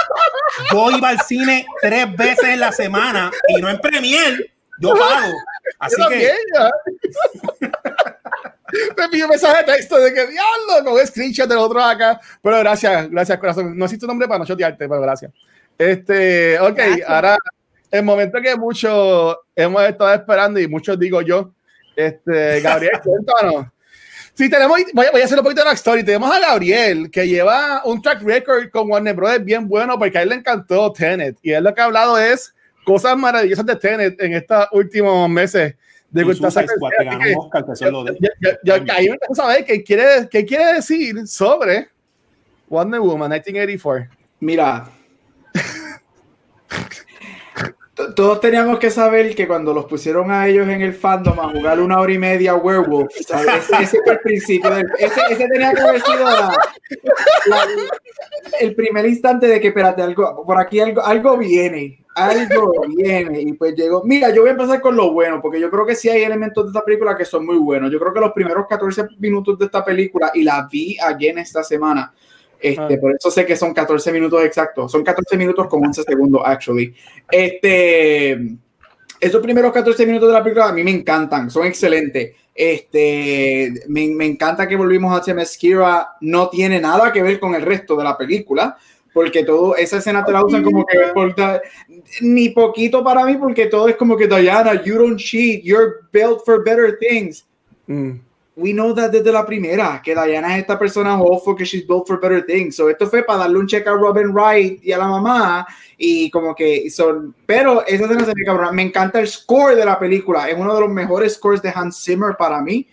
yo 0.72 0.91
iba 0.91 1.09
al 1.11 1.20
cine 1.20 1.66
tres 1.82 2.16
veces 2.16 2.45
en 2.45 2.61
la 2.61 2.72
semana 2.72 3.30
y 3.49 3.61
no 3.61 3.68
en 3.68 3.78
Premier, 3.78 4.51
yo 4.78 4.95
pago. 4.95 5.34
Así 5.78 5.97
que. 6.09 6.32
Me 8.96 9.08
pidió 9.08 9.24
un 9.26 9.30
mensaje 9.30 9.58
de 9.58 9.72
texto 9.72 9.98
de 9.98 10.12
que 10.12 10.26
diablo, 10.26 10.84
con 10.84 11.06
screenshot 11.06 11.48
del 11.48 11.58
otro 11.58 11.82
acá. 11.82 12.20
Pero 12.42 12.58
gracias, 12.58 13.10
gracias, 13.10 13.38
corazón. 13.38 13.76
No 13.76 13.84
existe 13.84 14.02
tu 14.02 14.06
nombre 14.06 14.28
para 14.28 14.38
no 14.38 14.46
chotearte, 14.46 14.88
pero 14.88 15.00
gracias. 15.00 15.32
Este, 15.78 16.58
ok, 16.60 16.78
ahora 17.06 17.38
el 17.90 18.04
momento 18.04 18.40
que 18.40 18.54
muchos 18.56 19.36
hemos 19.56 19.82
estado 19.84 20.14
esperando 20.14 20.60
y 20.60 20.68
muchos 20.68 20.98
digo 20.98 21.22
yo, 21.22 21.52
este, 21.96 22.60
Gabriel, 22.60 23.00
cuéntanos. 23.04 23.66
Sí, 24.34 24.48
tenemos, 24.48 24.78
voy, 24.94 25.06
a 25.06 25.24
hacer 25.24 25.38
un 25.38 25.44
poquito 25.44 25.62
de 25.62 25.68
la 25.68 25.74
story. 25.74 26.02
Tenemos 26.02 26.34
a 26.34 26.40
Gabriel, 26.40 27.10
que 27.10 27.28
lleva 27.28 27.82
un 27.84 28.00
track 28.00 28.22
record 28.22 28.70
con 28.70 28.90
Warner 28.90 29.14
Bros. 29.14 29.44
bien 29.44 29.68
bueno, 29.68 29.98
porque 29.98 30.18
a 30.18 30.22
él 30.22 30.30
le 30.30 30.36
encantó 30.36 30.92
Tenet. 30.92 31.36
Y 31.42 31.50
él 31.50 31.64
lo 31.64 31.74
que 31.74 31.80
ha 31.80 31.84
hablado 31.84 32.16
es 32.16 32.54
cosas 32.84 33.16
maravillosas 33.18 33.66
de 33.66 33.76
Tenet 33.76 34.20
en 34.20 34.34
estos 34.34 34.66
últimos 34.72 35.28
meses. 35.28 35.74
De 36.11 36.24
que 36.24 36.30
Oscar, 36.30 36.64
ahí 38.90 39.08
me 39.08 39.18
a 39.30 39.34
saber 39.34 39.64
qué 39.64 39.82
quiere, 39.84 40.28
qué 40.28 40.44
quiere 40.44 40.74
decir 40.74 41.26
sobre 41.26 41.88
Wonder 42.68 43.00
Woman 43.00 43.30
1984. 43.30 44.08
Mira, 44.40 44.90
todos 48.14 48.40
teníamos 48.40 48.78
que 48.78 48.90
saber 48.90 49.34
que 49.34 49.46
cuando 49.46 49.72
los 49.72 49.86
pusieron 49.86 50.30
a 50.30 50.46
ellos 50.46 50.68
en 50.68 50.82
el 50.82 50.92
fandom 50.92 51.38
a 51.40 51.48
jugar 51.51 51.80
una 51.80 51.98
hora 51.98 52.12
y 52.12 52.18
media 52.18 52.55
Werewolf, 52.55 53.11
ese, 53.16 54.01
fue 54.05 54.12
el 54.12 54.20
principio. 54.20 54.70
ese, 54.98 55.36
tenía 55.36 55.72
que 55.72 55.80
haber 55.80 56.01
sido 56.03 56.26
el 58.61 58.74
primer 58.74 59.07
instante 59.07 59.46
de 59.46 59.61
que, 59.61 59.68
espérate, 59.68 60.03
algo, 60.03 60.44
por 60.44 60.59
aquí 60.59 60.80
algo, 60.80 61.03
algo 61.03 61.36
viene, 61.36 62.05
algo 62.14 62.72
viene. 62.88 63.40
Y 63.40 63.53
pues 63.55 63.74
llegó. 63.74 64.03
Mira, 64.05 64.30
yo 64.30 64.42
voy 64.42 64.51
a 64.51 64.53
empezar 64.53 64.80
con 64.80 64.96
lo 64.96 65.12
bueno, 65.12 65.40
porque 65.40 65.61
yo 65.61 65.70
creo 65.70 65.86
que 65.86 65.94
sí 65.94 66.09
hay 66.09 66.22
elementos 66.22 66.64
de 66.64 66.70
esta 66.70 66.84
película 66.84 67.16
que 67.16 67.24
son 67.24 67.46
muy 67.46 67.57
buenos. 67.57 67.90
Yo 67.90 67.98
creo 67.98 68.12
que 68.12 68.20
los 68.20 68.32
primeros 68.32 68.66
14 68.68 69.09
minutos 69.18 69.59
de 69.59 69.66
esta 69.66 69.84
película, 69.84 70.30
y 70.34 70.42
la 70.42 70.68
vi 70.70 70.98
again 70.98 71.38
esta 71.38 71.62
semana, 71.62 72.12
este, 72.61 72.98
Por 72.98 73.14
eso 73.14 73.30
sé 73.30 73.46
que 73.46 73.56
son 73.56 73.72
14 73.72 74.12
minutos 74.12 74.42
exactos. 74.44 74.92
Son 74.92 75.02
14 75.02 75.36
minutos 75.36 75.66
con 75.66 75.84
11 75.84 76.02
segundos, 76.02 76.42
actually. 76.44 76.94
Este, 77.30 78.38
esos 79.18 79.42
primeros 79.42 79.72
14 79.72 80.06
minutos 80.06 80.28
de 80.28 80.34
la 80.34 80.42
película 80.42 80.68
a 80.68 80.72
mí 80.72 80.82
me 80.82 80.90
encantan, 80.90 81.50
son 81.50 81.66
excelentes. 81.66 82.34
Este, 82.54 83.72
me, 83.88 84.08
me 84.08 84.26
encanta 84.26 84.68
que 84.68 84.76
volvimos 84.76 85.16
a 85.16 85.22
Temesquira. 85.22 86.08
No 86.20 86.48
tiene 86.50 86.80
nada 86.80 87.12
que 87.12 87.22
ver 87.22 87.40
con 87.40 87.54
el 87.54 87.62
resto 87.62 87.96
de 87.96 88.04
la 88.04 88.18
película, 88.18 88.76
porque 89.12 89.44
todo, 89.44 89.76
esa 89.76 89.98
escena 89.98 90.24
te 90.24 90.32
la 90.32 90.44
usan 90.44 90.62
como 90.62 90.84
que 90.84 90.98
ni 92.20 92.50
poquito 92.50 93.02
para 93.02 93.24
mí, 93.24 93.36
porque 93.36 93.66
todo 93.66 93.88
es 93.88 93.96
como 93.96 94.16
que 94.16 94.26
Diana, 94.26 94.82
you 94.82 94.96
don't 94.96 95.18
cheat, 95.18 95.62
you're 95.62 96.00
built 96.12 96.44
for 96.44 96.62
better 96.62 96.98
things. 96.98 97.46
Mm 97.86 98.30
we 98.57 98.72
know 98.72 98.94
that 98.94 99.11
desde 99.11 99.32
la 99.32 99.46
primera, 99.46 100.01
que 100.03 100.14
Diana 100.14 100.55
es 100.55 100.62
esta 100.62 100.78
persona 100.78 101.20
hopeful, 101.20 101.57
que 101.57 101.64
she's 101.64 101.86
built 101.86 102.07
for 102.07 102.20
better 102.20 102.44
things. 102.44 102.76
So 102.76 102.88
esto 102.88 103.07
fue 103.09 103.22
para 103.22 103.40
darle 103.40 103.59
un 103.59 103.66
check 103.66 103.86
a 103.86 103.92
Robin 103.92 104.32
Wright 104.32 104.84
y 104.84 104.92
a 104.92 104.98
la 104.98 105.09
mamá, 105.09 105.66
y 105.96 106.30
como 106.30 106.55
que 106.55 106.90
son, 106.90 107.34
pero 107.46 107.86
esa 107.86 108.05
escena 108.05 108.24
se 108.24 108.34
me 108.34 108.44
cabrón. 108.44 108.74
Me 108.74 108.82
encanta 108.82 109.20
el 109.20 109.28
score 109.28 109.76
de 109.76 109.84
la 109.84 109.98
película, 109.98 110.48
es 110.48 110.57
uno 110.59 110.74
de 110.74 110.80
los 110.80 110.90
mejores 110.90 111.34
scores 111.34 111.62
de 111.62 111.72
Hans 111.74 112.03
Zimmer 112.03 112.36
para 112.36 112.61
mí. 112.61 112.86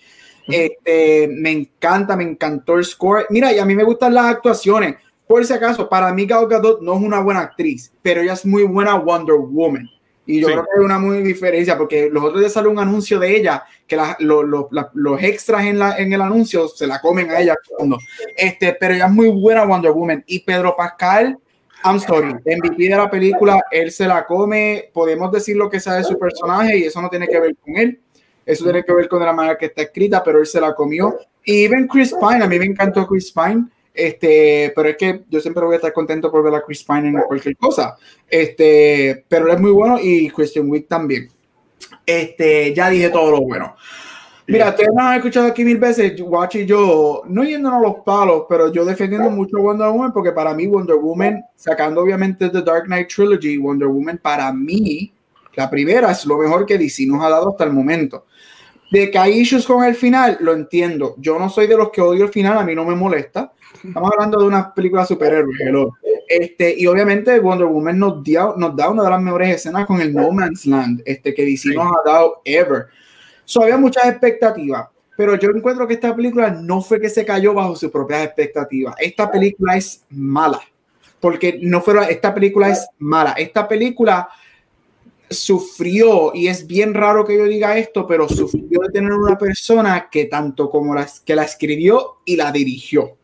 Este, 0.48 1.28
me 1.28 1.52
encanta, 1.52 2.16
me 2.16 2.24
encantó 2.24 2.78
el 2.78 2.86
score. 2.86 3.26
Mira, 3.30 3.52
y 3.52 3.60
a 3.60 3.66
mí 3.66 3.76
me 3.76 3.84
gustan 3.84 4.14
las 4.14 4.26
actuaciones. 4.26 4.96
Por 5.28 5.46
si 5.46 5.52
acaso, 5.52 5.90
para 5.90 6.14
mí 6.14 6.26
Gal 6.26 6.48
Gadot 6.48 6.82
no 6.82 6.96
es 6.96 7.02
una 7.02 7.20
buena 7.20 7.42
actriz, 7.42 7.92
pero 8.02 8.22
ella 8.22 8.34
es 8.34 8.46
muy 8.46 8.64
buena 8.64 8.96
Wonder 8.96 9.36
Woman. 9.36 9.90
Y 10.28 10.42
yo 10.42 10.48
creo 10.48 10.64
que 10.64 10.70
hay 10.78 10.86
una 10.86 11.00
muy 11.00 11.22
diferencia 11.22 11.78
porque 11.78 12.10
los 12.12 12.22
otros 12.22 12.42
días 12.42 12.52
salió 12.52 12.70
un 12.70 12.80
anuncio 12.80 13.18
de 13.18 13.38
ella 13.38 13.64
que 13.88 13.98
los 14.20 15.24
extras 15.24 15.66
en, 15.66 15.80
la, 15.80 15.98
en 15.98 16.12
el 16.12 16.22
anuncio 16.22 16.68
se 16.68 16.86
la 16.86 17.00
comen 17.00 17.32
a 17.32 17.40
ella. 17.40 17.56
Este, 18.36 18.76
pero 18.78 18.94
ella 18.94 19.06
es 19.06 19.12
muy 19.12 19.30
buena 19.30 19.66
Wonder 19.66 19.94
Woman. 19.94 20.24
Y 20.28 20.40
Pedro 20.42 20.76
Pascal, 20.76 21.40
I'm 21.86 22.00
sorry, 22.00 22.34
MVP 22.34 22.90
de 22.90 22.98
la 22.98 23.10
película, 23.10 23.62
él 23.72 23.90
se 23.90 24.06
la 24.06 24.26
come, 24.26 24.90
podemos 24.94 25.32
decir 25.32 25.56
lo 25.56 25.70
que 25.70 25.80
sea 25.80 25.94
de 25.94 26.04
su 26.04 26.20
personaje 26.20 26.78
y 26.78 26.84
eso 26.84 27.02
no 27.02 27.10
tiene 27.10 27.28
que 27.28 27.40
ver 27.40 27.56
con 27.56 27.78
él, 27.78 28.00
eso 28.46 28.66
tiene 28.66 28.84
que 28.84 28.94
ver 28.94 29.08
con 29.08 29.24
la 29.24 29.32
manera 29.32 29.58
que 29.58 29.68
está 29.68 29.84
escrita, 29.84 30.22
pero 30.22 30.40
él 30.40 30.46
se 30.46 30.60
la 30.60 30.76
comió. 30.76 31.16
Y 31.46 31.64
even 31.64 31.88
Chris 31.88 32.14
Pine, 32.14 32.44
a 32.44 32.48
mí 32.48 32.60
me 32.60 32.66
encantó 32.66 33.08
Chris 33.08 33.32
Pine, 33.32 33.68
este, 33.98 34.72
pero 34.76 34.90
es 34.90 34.98
que 34.98 35.24
yo 35.30 35.40
siempre 35.40 35.66
voy 35.66 35.74
a 35.74 35.78
estar 35.78 35.92
contento 35.92 36.32
por 36.32 36.44
ver 36.44 36.54
a 36.56 36.62
Chris 36.62 36.84
Pine 36.84 37.10
en 37.10 37.22
cualquier 37.28 37.58
cosa, 37.58 37.98
este, 38.30 39.26
pero 39.28 39.48
él 39.48 39.56
es 39.56 39.60
muy 39.60 39.72
bueno 39.72 39.98
y 40.02 40.30
Christian 40.30 40.70
Wick 40.70 40.88
también. 40.88 41.30
Este, 42.06 42.74
ya 42.74 42.90
dije 42.90 43.10
todo 43.10 43.32
lo 43.32 43.42
bueno. 43.42 43.76
Mira, 44.50 44.70
ustedes 44.70 44.90
me 44.96 45.02
han 45.02 45.16
escuchado 45.16 45.48
aquí 45.48 45.66
mil 45.66 45.78
veces, 45.78 46.14
Watch 46.22 46.56
y 46.56 46.66
yo, 46.66 47.24
no 47.28 47.44
yéndonos 47.44 47.80
a 47.80 47.82
los 47.82 47.96
palos, 48.06 48.46
pero 48.48 48.72
yo 48.72 48.86
defendiendo 48.86 49.30
mucho 49.30 49.58
Wonder 49.58 49.90
Woman 49.90 50.14
porque 50.14 50.32
para 50.32 50.54
mí 50.54 50.68
Wonder 50.68 50.96
Woman, 50.96 51.44
sacando 51.58 52.00
obviamente 52.00 52.50
The 52.50 52.62
Dark 52.62 52.86
Knight 52.86 53.10
Trilogy, 53.10 53.58
Wonder 53.58 53.90
Woman 53.90 54.20
para 54.24 54.54
mí, 54.54 55.12
la 55.54 55.70
primera 55.70 56.12
es 56.12 56.26
lo 56.26 56.38
mejor 56.38 56.66
que 56.66 56.78
DC 56.78 57.06
nos 57.08 57.22
ha 57.26 57.30
dado 57.30 57.50
hasta 57.50 57.66
el 57.66 57.74
momento. 57.74 58.26
De 58.90 59.12
que 59.12 59.18
hay 59.18 59.40
issues 59.40 59.66
con 59.66 59.84
el 59.84 59.96
final, 59.96 60.38
lo 60.40 60.54
entiendo. 60.54 61.16
Yo 61.18 61.38
no 61.38 61.50
soy 61.50 61.68
de 61.68 61.76
los 61.76 61.90
que 61.90 62.00
odio 62.00 62.24
el 62.24 62.32
final, 62.32 62.58
a 62.58 62.64
mí 62.64 62.74
no 62.74 62.86
me 62.86 62.96
molesta. 62.96 63.52
Estamos 63.84 64.12
hablando 64.14 64.40
de 64.40 64.46
una 64.46 64.74
película 64.74 65.06
superhéroe, 65.06 65.54
este, 66.28 66.76
y 66.78 66.86
obviamente 66.88 67.40
Wonder 67.40 67.68
Woman 67.68 67.98
nos, 67.98 68.18
nos 68.58 68.76
da 68.76 68.90
una 68.90 69.04
de 69.04 69.10
las 69.10 69.22
mejores 69.22 69.56
escenas 69.56 69.86
con 69.86 70.02
el 70.02 70.14
No 70.14 70.32
Man's 70.32 70.66
Land, 70.66 71.02
este, 71.06 71.34
que 71.34 71.46
DC 71.46 71.70
nos 71.74 71.88
ha 71.88 72.10
dado 72.12 72.42
ever. 72.44 72.88
So, 73.46 73.64
había 73.64 73.78
muchas 73.78 74.06
expectativas, 74.06 74.88
pero 75.16 75.36
yo 75.36 75.50
encuentro 75.52 75.88
que 75.88 75.94
esta 75.94 76.16
película 76.16 76.50
no 76.52 76.82
fue 76.82 77.00
que 77.00 77.10
se 77.10 77.26
cayó 77.26 77.54
bajo 77.54 77.76
sus 77.76 77.92
propias 77.92 78.26
expectativas. 78.26 78.96
Esta 79.00 79.32
película 79.32 79.78
es 79.78 80.04
mala, 80.10 80.62
porque 81.20 81.60
no 81.62 81.82
fue, 81.82 82.12
esta 82.12 82.34
película 82.34 82.70
es 82.70 82.88
mala. 83.00 83.32
Esta 83.32 83.68
película 83.68 84.28
sufrió, 85.30 86.32
y 86.34 86.48
es 86.48 86.68
bien 86.68 86.94
raro 86.94 87.26
que 87.26 87.38
yo 87.38 87.46
diga 87.46 87.78
esto, 87.78 88.06
pero 88.08 88.28
sufrió 88.30 88.82
de 88.82 88.92
tener 88.92 89.14
una 89.14 89.38
persona 89.38 90.10
que 90.10 90.26
tanto 90.26 90.70
como 90.70 90.94
la, 90.94 91.08
que 91.26 91.36
la 91.36 91.44
escribió 91.44 92.18
y 92.26 92.36
la 92.36 92.52
dirigió. 92.52 93.18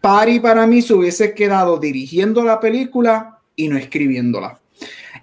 Pari 0.00 0.40
para 0.40 0.66
mí 0.66 0.82
se 0.82 0.94
hubiese 0.94 1.34
quedado 1.34 1.78
dirigiendo 1.78 2.44
la 2.44 2.60
película 2.60 3.40
y 3.56 3.68
no 3.68 3.76
escribiéndola. 3.76 4.60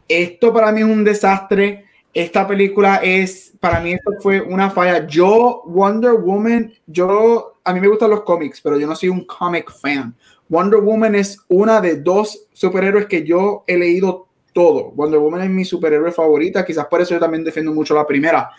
Esto 0.08 0.54
para 0.54 0.72
mí 0.72 0.82
es 0.82 0.88
un 0.88 1.04
desastre. 1.04 1.86
Esta 2.14 2.48
película 2.48 2.98
es 3.04 3.54
para 3.60 3.80
mí 3.80 3.94
esto 3.94 4.12
fue 4.22 4.42
una 4.42 4.70
falla. 4.70 5.08
Yo, 5.08 5.64
Wonder 5.66 6.14
Woman, 6.14 6.74
yo, 6.86 7.56
a 7.64 7.74
mí 7.74 7.80
me 7.80 7.88
gustan 7.88 8.12
los 8.12 8.22
cómics, 8.22 8.62
pero 8.62 8.78
yo 8.78 8.88
no 8.88 8.96
soy 8.96 9.10
un 9.10 9.26
comic 9.26 9.72
fan. 9.72 10.16
Wonder 10.48 10.80
Woman 10.80 11.16
es 11.16 11.40
una 11.48 11.82
de 11.82 11.96
dos 11.96 12.48
superhéroes 12.54 13.08
que 13.08 13.24
yo 13.24 13.64
he 13.66 13.78
leído 13.78 14.28
todo. 14.54 14.92
Wonder 14.92 15.20
Woman 15.20 15.42
es 15.42 15.50
mi 15.50 15.66
superhéroe 15.66 16.12
favorita, 16.12 16.64
quizás 16.64 16.86
por 16.86 17.02
eso 17.02 17.14
yo 17.14 17.20
también 17.20 17.44
defiendo 17.44 17.74
mucho 17.74 17.96
la 17.96 18.06
primera. 18.06 18.52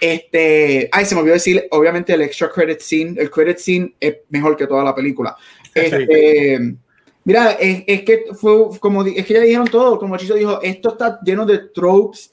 Este, 0.00 0.88
ay, 0.90 1.04
se 1.04 1.14
me 1.14 1.20
olvidó 1.20 1.34
decir, 1.34 1.66
obviamente 1.70 2.12
el 2.12 2.22
extra 2.22 2.50
credit 2.50 2.80
scene, 2.80 3.14
el 3.20 3.30
credit 3.30 3.58
scene 3.58 3.94
es 4.00 4.16
mejor 4.30 4.56
que 4.56 4.66
toda 4.66 4.82
la 4.82 4.94
película. 4.94 5.36
Este, 5.74 6.74
mira, 7.24 7.52
es, 7.52 8.02
que 8.02 8.24
fue 8.34 8.78
como, 8.80 9.04
es 9.04 9.24
que 9.24 9.34
ya 9.34 9.40
dijeron 9.40 9.68
todo, 9.68 9.98
como 9.98 10.16
Chicho 10.16 10.34
dijo, 10.34 10.60
esto 10.60 10.90
está 10.90 11.20
lleno 11.24 11.46
de 11.46 11.58
tropes, 11.68 12.32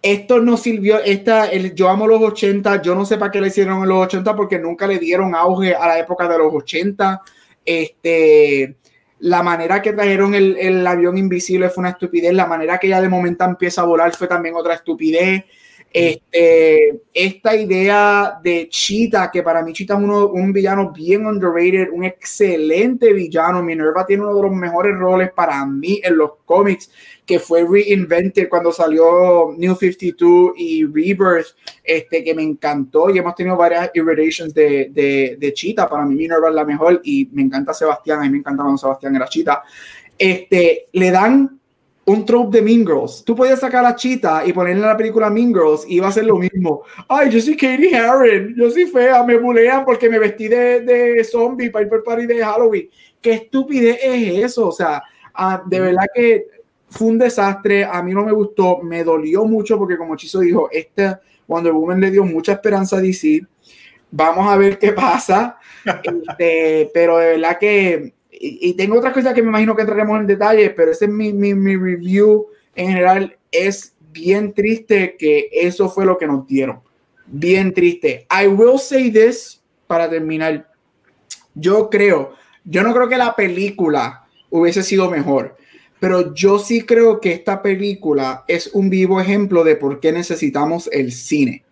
esto 0.00 0.40
no 0.40 0.56
sirvió, 0.56 1.02
esta, 1.02 1.46
el, 1.46 1.74
yo 1.74 1.88
amo 1.88 2.06
los 2.06 2.22
80, 2.22 2.80
yo 2.82 2.94
no 2.94 3.04
sé 3.04 3.18
para 3.18 3.30
qué 3.30 3.40
le 3.40 3.48
hicieron 3.48 3.82
en 3.82 3.88
los 3.88 4.06
80 4.06 4.36
porque 4.36 4.58
nunca 4.58 4.86
le 4.86 4.98
dieron 4.98 5.34
auge 5.34 5.74
a 5.74 5.86
la 5.88 5.98
época 5.98 6.28
de 6.28 6.38
los 6.38 6.52
80. 6.52 7.22
Este, 7.64 8.76
la 9.18 9.42
manera 9.42 9.82
que 9.82 9.92
trajeron 9.92 10.34
el, 10.34 10.56
el 10.58 10.86
avión 10.86 11.18
invisible 11.18 11.70
fue 11.70 11.82
una 11.82 11.90
estupidez, 11.90 12.32
la 12.34 12.46
manera 12.46 12.78
que 12.78 12.88
ya 12.88 13.00
de 13.00 13.08
momento 13.08 13.44
empieza 13.44 13.82
a 13.82 13.86
volar 13.86 14.14
fue 14.14 14.28
también 14.28 14.54
otra 14.54 14.74
estupidez. 14.74 15.44
Este, 15.92 17.00
esta 17.14 17.56
idea 17.56 18.38
de 18.42 18.68
Cheetah, 18.68 19.30
que 19.30 19.42
para 19.42 19.62
mí 19.62 19.72
Cheetah 19.72 19.94
es 19.94 20.00
uno, 20.00 20.28
un 20.28 20.52
villano 20.52 20.92
bien 20.92 21.26
underrated, 21.26 21.88
un 21.90 22.04
excelente 22.04 23.12
villano. 23.14 23.62
Minerva 23.62 24.04
tiene 24.04 24.22
uno 24.24 24.34
de 24.34 24.42
los 24.42 24.52
mejores 24.52 24.94
roles 24.98 25.30
para 25.32 25.64
mí 25.64 25.98
en 26.04 26.18
los 26.18 26.32
cómics, 26.44 26.90
que 27.24 27.38
fue 27.38 27.66
reinvented 27.66 28.48
cuando 28.48 28.72
salió 28.72 29.54
New 29.56 29.74
52 29.74 30.52
y 30.56 30.84
Rebirth, 30.84 31.56
este, 31.82 32.22
que 32.22 32.34
me 32.34 32.42
encantó. 32.42 33.08
Y 33.08 33.18
hemos 33.18 33.34
tenido 33.34 33.56
varias 33.56 33.90
iterations 33.94 34.52
de, 34.52 34.90
de, 34.90 35.36
de. 35.38 35.74
Para 35.88 36.04
mí 36.04 36.14
Minerva 36.14 36.50
es 36.50 36.54
la 36.54 36.64
mejor 36.64 37.00
y 37.04 37.28
me 37.32 37.42
encanta 37.42 37.72
Sebastián. 37.72 38.20
A 38.20 38.22
mí 38.24 38.30
me 38.30 38.38
encanta 38.38 38.62
cuando 38.62 38.78
Sebastián 38.78 39.16
era 39.16 39.26
Cheetah. 39.26 39.62
Este, 40.18 40.86
le 40.92 41.10
dan 41.10 41.58
un 42.06 42.24
trope 42.24 42.56
de 42.56 42.62
Mean 42.62 42.86
Girls. 42.86 43.24
Tú 43.24 43.34
podías 43.34 43.60
sacar 43.60 43.84
a 43.84 43.94
Chita 43.94 44.46
y 44.46 44.52
ponerle 44.52 44.80
en 44.82 44.88
la 44.88 44.96
película 44.96 45.28
Mean 45.28 45.48
Girls 45.48 45.84
y 45.88 45.96
iba 45.96 46.06
a 46.06 46.12
ser 46.12 46.24
lo 46.24 46.36
mismo. 46.36 46.82
Ay, 47.08 47.30
yo 47.30 47.40
soy 47.40 47.56
Katie 47.56 47.96
Harren, 47.96 48.54
yo 48.56 48.70
soy 48.70 48.86
fea, 48.86 49.24
me 49.24 49.36
bulean 49.36 49.84
porque 49.84 50.08
me 50.08 50.18
vestí 50.18 50.46
de, 50.46 50.80
de 50.80 51.24
zombie 51.24 51.70
para 51.70 51.84
ir 51.84 51.88
por 51.88 52.04
party 52.04 52.26
de 52.26 52.44
Halloween. 52.44 52.88
¿Qué 53.20 53.32
estupidez 53.32 53.98
es 54.02 54.44
eso? 54.44 54.68
O 54.68 54.72
sea, 54.72 55.02
ah, 55.34 55.62
de 55.66 55.80
verdad 55.80 56.06
que 56.14 56.46
fue 56.88 57.08
un 57.08 57.18
desastre. 57.18 57.84
A 57.84 58.00
mí 58.02 58.14
no 58.14 58.24
me 58.24 58.32
gustó, 58.32 58.78
me 58.82 59.02
dolió 59.02 59.44
mucho 59.44 59.76
porque, 59.76 59.96
como 59.96 60.14
Chizo 60.14 60.40
dijo, 60.40 60.68
este 60.70 61.16
Wonder 61.48 61.72
Woman 61.72 62.00
le 62.00 62.12
dio 62.12 62.24
mucha 62.24 62.52
esperanza 62.52 62.98
a 62.98 63.00
DC. 63.00 63.40
Vamos 64.12 64.48
a 64.48 64.56
ver 64.56 64.78
qué 64.78 64.92
pasa. 64.92 65.58
Este, 66.02 66.90
pero 66.92 67.18
de 67.18 67.26
verdad 67.26 67.58
que 67.60 68.15
y, 68.38 68.74
tengo 68.74 68.98
otras 68.98 69.14
cosas 69.14 69.34
que 69.34 69.42
me 69.42 69.48
imagino 69.48 69.74
que 69.74 69.82
entraremos 69.82 70.20
en 70.20 70.26
detalle, 70.26 70.70
pero 70.70 70.90
ese 70.90 71.06
es 71.06 71.10
mi, 71.10 71.32
mi, 71.32 71.76
review 71.76 72.46
en 72.74 72.88
general. 72.88 73.36
Es 73.50 73.94
bien 74.12 74.52
triste 74.52 75.16
que 75.18 75.48
eso 75.52 75.88
fue 75.88 76.04
lo 76.04 76.18
que 76.18 76.26
nos 76.26 76.46
dieron. 76.46 76.80
Bien 77.26 77.72
triste. 77.72 78.26
I 78.30 78.46
will 78.46 78.78
say 78.78 79.10
this 79.10 79.62
para 79.86 80.08
terminar. 80.10 80.70
Yo 81.54 81.88
creo, 81.88 82.34
yo 82.64 82.82
no 82.82 82.92
creo 82.92 83.08
que 83.08 83.16
la 83.16 83.34
película 83.34 84.26
hubiese 84.50 84.82
sido 84.82 85.10
mejor, 85.10 85.56
pero 85.98 86.34
yo 86.34 86.58
sí 86.58 86.82
creo 86.82 87.20
que 87.20 87.32
esta 87.32 87.62
película 87.62 88.44
es 88.46 88.68
un 88.74 88.90
vivo 88.90 89.20
ejemplo 89.20 89.64
de 89.64 89.76
por 89.76 89.98
qué 89.98 90.12
necesitamos 90.12 90.88
el 90.92 91.12
cine. 91.12 91.64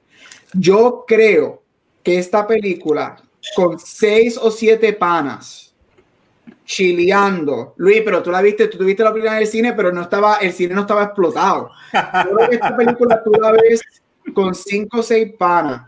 Yo 0.54 1.04
creo 1.06 1.62
que 2.02 2.18
esta 2.18 2.46
película, 2.46 3.22
con 3.54 3.78
seis 3.78 4.38
o 4.40 4.50
siete 4.50 4.92
panas, 4.94 5.63
chileando. 6.64 7.74
Luis, 7.76 8.02
pero 8.04 8.22
tú 8.22 8.30
la 8.30 8.40
viste, 8.40 8.68
tú 8.68 8.78
tuviste 8.78 9.02
la 9.02 9.12
película 9.12 9.36
en 9.36 9.42
el 9.42 9.48
cine, 9.48 9.72
pero 9.74 9.92
no 9.92 10.02
estaba, 10.02 10.36
el 10.36 10.52
cine 10.52 10.74
no 10.74 10.82
estaba 10.82 11.04
explotado. 11.04 11.70
Yo 11.92 12.36
creo 12.36 12.48
que 12.48 12.54
esta 12.56 12.76
película 12.76 13.22
tú 13.22 13.32
la 13.32 13.52
ves 13.52 13.82
con 14.32 14.54
cinco 14.54 15.00
o 15.00 15.02
seis 15.02 15.32
panas 15.38 15.82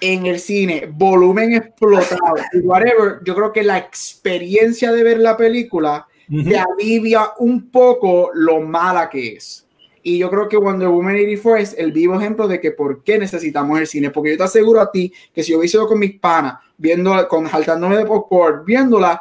en 0.00 0.26
el 0.26 0.40
cine, 0.40 0.88
volumen 0.92 1.54
explotado, 1.54 2.34
whatever. 2.62 3.20
Yo 3.24 3.34
creo 3.34 3.52
que 3.52 3.62
la 3.62 3.78
experiencia 3.78 4.92
de 4.92 5.02
ver 5.02 5.18
la 5.18 5.36
película 5.36 6.06
te 6.28 6.58
alivia 6.58 7.30
un 7.38 7.70
poco 7.70 8.30
lo 8.34 8.60
mala 8.60 9.08
que 9.08 9.34
es. 9.34 9.66
Y 10.02 10.18
yo 10.18 10.30
creo 10.30 10.48
que 10.48 10.56
Wonder 10.56 10.88
Woman 10.88 11.16
84 11.16 11.56
es 11.56 11.74
el 11.76 11.90
vivo 11.90 12.14
ejemplo 12.14 12.46
de 12.46 12.60
que 12.60 12.70
por 12.70 13.02
qué 13.02 13.18
necesitamos 13.18 13.80
el 13.80 13.88
cine. 13.88 14.10
Porque 14.10 14.30
yo 14.30 14.36
te 14.36 14.44
aseguro 14.44 14.80
a 14.80 14.90
ti 14.90 15.12
que 15.34 15.42
si 15.42 15.50
yo 15.50 15.58
hubiese 15.58 15.78
ido 15.78 15.88
con 15.88 15.98
mis 15.98 16.20
panas, 16.20 16.58
viendo, 16.76 17.26
con, 17.26 17.48
saltándome 17.48 17.96
de 17.96 18.06
popcorn, 18.06 18.64
viéndola, 18.64 19.20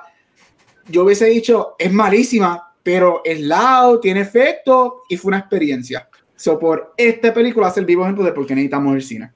yo 0.87 1.03
hubiese 1.03 1.25
dicho, 1.25 1.75
es 1.77 1.91
malísima, 1.91 2.73
pero 2.83 3.21
es 3.25 3.39
loud, 3.41 3.99
tiene 3.99 4.21
efecto 4.21 5.03
y 5.09 5.17
fue 5.17 5.29
una 5.29 5.39
experiencia. 5.39 6.07
So, 6.35 6.59
por 6.59 6.93
esta 6.97 7.33
película 7.33 7.67
hace 7.67 7.79
el 7.79 7.85
vivo 7.85 8.03
ejemplo 8.03 8.23
de 8.23 8.31
por 8.31 8.45
qué 8.45 8.55
necesitamos 8.55 8.95
el 8.95 9.03
cine. 9.03 9.31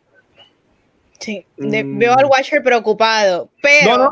Sí, 1.19 1.45
mm. 1.57 1.97
veo 1.97 2.13
al 2.17 2.25
Watcher 2.25 2.63
preocupado, 2.63 3.49
pero 3.61 4.11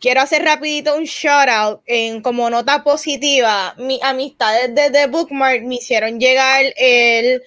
quiero 0.00 0.20
hacer 0.20 0.42
rapidito 0.42 0.96
un 0.96 1.04
shout 1.04 1.48
out 1.48 1.80
en 1.86 2.20
como 2.20 2.50
nota 2.50 2.84
positiva. 2.84 3.74
Mis 3.78 4.02
amistades 4.02 4.74
de 4.74 4.90
The 4.90 5.06
Bookmark 5.06 5.62
me 5.62 5.76
hicieron 5.76 6.20
llegar 6.20 6.64
el 6.76 7.42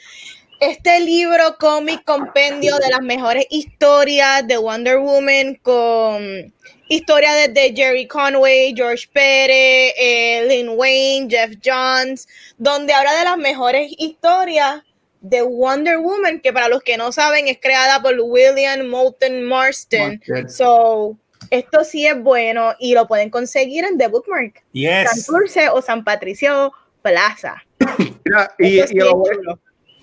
este 0.60 1.00
libro 1.02 1.58
cómic 1.60 2.04
compendio 2.04 2.78
de 2.78 2.90
las 2.90 3.02
mejores 3.02 3.46
historias 3.50 4.48
de 4.48 4.58
Wonder 4.58 4.98
Woman 4.98 5.56
con 5.62 6.54
historia 6.90 7.34
desde 7.34 7.76
Jerry 7.76 8.08
Conway, 8.08 8.74
George 8.76 9.08
Pérez, 9.12 9.94
eh, 9.98 10.46
Lynn 10.48 10.70
Wayne, 10.70 11.28
Jeff 11.30 11.58
Johns, 11.64 12.28
donde 12.58 12.94
habla 12.94 13.14
de 13.14 13.24
las 13.26 13.38
mejores 13.38 13.92
historias 13.98 14.84
de 15.22 15.42
Wonder 15.42 15.98
Woman, 15.98 16.40
que 16.40 16.54
para 16.54 16.70
los 16.70 16.82
que 16.82 16.98
no 16.98 17.12
saben 17.12 17.48
es 17.48 17.60
creada 17.62 18.02
por 18.02 18.16
William 18.20 18.88
Moulton 18.88 19.44
Marston. 19.44 20.22
So, 20.48 21.18
esto 21.50 21.84
sí 21.84 22.08
es 22.08 22.20
bueno 22.22 22.74
y 22.80 22.94
lo 22.94 23.08
pueden 23.08 23.30
conseguir 23.30 23.86
en 23.86 23.98
The 23.98 24.08
Bookmark. 24.08 24.64
Yes. 24.72 25.10
San 25.10 25.36
Dulce 25.36 25.70
o 25.70 25.82
San 25.82 26.04
Patricio 26.04 26.72
Plaza. 27.02 27.64
y, 28.60 28.80
y, 28.80 28.82
Y 28.90 29.00
lo 29.00 29.60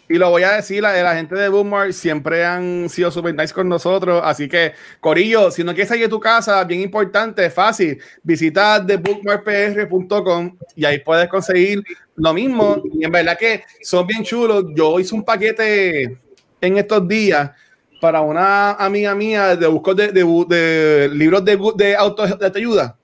voy 0.08 0.42
a 0.42 0.52
decir, 0.52 0.82
la, 0.82 0.92
la 1.02 1.14
gente 1.14 1.34
de 1.34 1.48
Bookmark 1.48 1.92
siempre 1.92 2.44
han 2.44 2.88
sido 2.88 3.10
super 3.10 3.34
nice 3.34 3.54
con 3.54 3.68
nosotros. 3.68 4.20
Así 4.24 4.48
que, 4.48 4.72
Corillo, 5.00 5.50
si 5.50 5.64
no 5.64 5.72
quieres 5.72 5.88
salir 5.88 6.04
de 6.04 6.10
tu 6.10 6.20
casa, 6.20 6.62
bien 6.64 6.80
importante, 6.80 7.48
fácil, 7.50 8.00
visita 8.22 8.84
thebookmarkpr.com 8.84 10.56
y 10.76 10.84
ahí 10.84 10.98
puedes 11.00 11.28
conseguir 11.28 11.82
lo 12.16 12.34
mismo. 12.34 12.82
Y 12.92 13.04
en 13.04 13.12
verdad 13.12 13.38
que 13.38 13.64
son 13.82 14.06
bien 14.06 14.22
chulos. 14.22 14.64
Yo 14.74 15.00
hice 15.00 15.14
un 15.14 15.24
paquete 15.24 16.18
en 16.60 16.78
estos 16.78 17.06
días 17.08 17.50
para 18.00 18.20
una 18.20 18.72
amiga 18.72 19.14
mía 19.14 19.56
de 19.56 19.66
buscos 19.66 19.96
de, 19.96 20.12
de, 20.12 21.10
libros 21.12 21.44
de, 21.44 21.58
de 21.76 21.96
autoayuda 21.96 22.96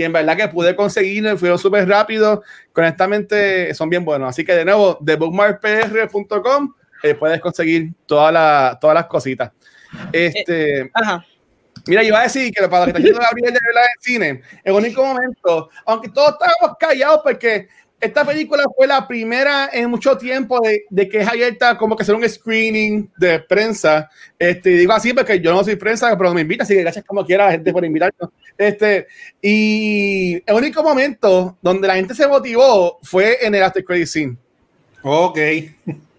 y 0.00 0.04
en 0.04 0.12
verdad 0.12 0.36
que 0.36 0.48
pude 0.48 0.74
conseguir, 0.74 1.36
fueron 1.36 1.58
súper 1.58 1.86
rápido, 1.86 2.42
honestamente 2.74 3.74
son 3.74 3.90
bien 3.90 4.04
buenos. 4.04 4.30
Así 4.30 4.44
que 4.44 4.54
de 4.54 4.64
nuevo, 4.64 4.96
de 5.00 5.16
bookmarkpr.com 5.16 6.74
eh, 7.02 7.14
puedes 7.14 7.40
conseguir 7.40 7.92
todas 8.06 8.32
las 8.32 8.80
todas 8.80 8.94
las 8.94 9.06
cositas. 9.06 9.52
Este, 10.12 10.80
eh, 10.80 10.90
Mira, 11.86 12.02
yo 12.02 12.08
iba 12.08 12.20
a 12.20 12.24
decir 12.24 12.52
que 12.52 12.68
para 12.68 12.86
lo 12.86 12.92
que 12.92 12.98
está 12.98 12.98
haciendo 12.98 13.20
Gabriel 13.20 13.52
de 13.52 13.58
verdad 13.66 13.84
en 13.94 14.02
cine, 14.02 14.42
el 14.64 14.72
único 14.72 15.04
momento, 15.04 15.70
aunque 15.86 16.08
todos 16.08 16.32
estábamos 16.32 16.78
callados 16.78 17.20
porque 17.22 17.68
esta 18.00 18.24
película 18.24 18.64
fue 18.74 18.86
la 18.86 19.06
primera 19.06 19.68
en 19.72 19.90
mucho 19.90 20.16
tiempo 20.16 20.58
de, 20.60 20.84
de 20.88 21.08
que 21.08 21.18
es 21.18 21.28
abierta 21.28 21.76
como 21.76 21.94
que 21.94 22.02
hacer 22.02 22.14
un 22.14 22.26
screening 22.26 23.10
de 23.16 23.40
prensa. 23.40 24.08
Este, 24.38 24.70
digo 24.70 24.92
así 24.92 25.12
porque 25.12 25.40
yo 25.40 25.52
no 25.52 25.62
soy 25.62 25.76
prensa, 25.76 26.16
pero 26.16 26.32
me 26.32 26.40
invita, 26.40 26.64
así 26.64 26.74
que 26.74 26.80
gracias 26.80 27.04
como 27.04 27.26
quiera 27.26 27.44
a 27.44 27.46
la 27.48 27.52
gente 27.52 27.72
por 27.72 27.84
invitarnos. 27.84 28.30
Este, 28.56 29.06
y 29.42 30.34
el 30.46 30.54
único 30.54 30.82
momento 30.82 31.58
donde 31.60 31.88
la 31.88 31.96
gente 31.96 32.14
se 32.14 32.26
motivó 32.26 32.98
fue 33.02 33.44
en 33.44 33.54
el 33.54 33.62
After 33.62 33.84
Credit 33.84 34.06
Scene. 34.06 34.36
Ok. 35.02 35.38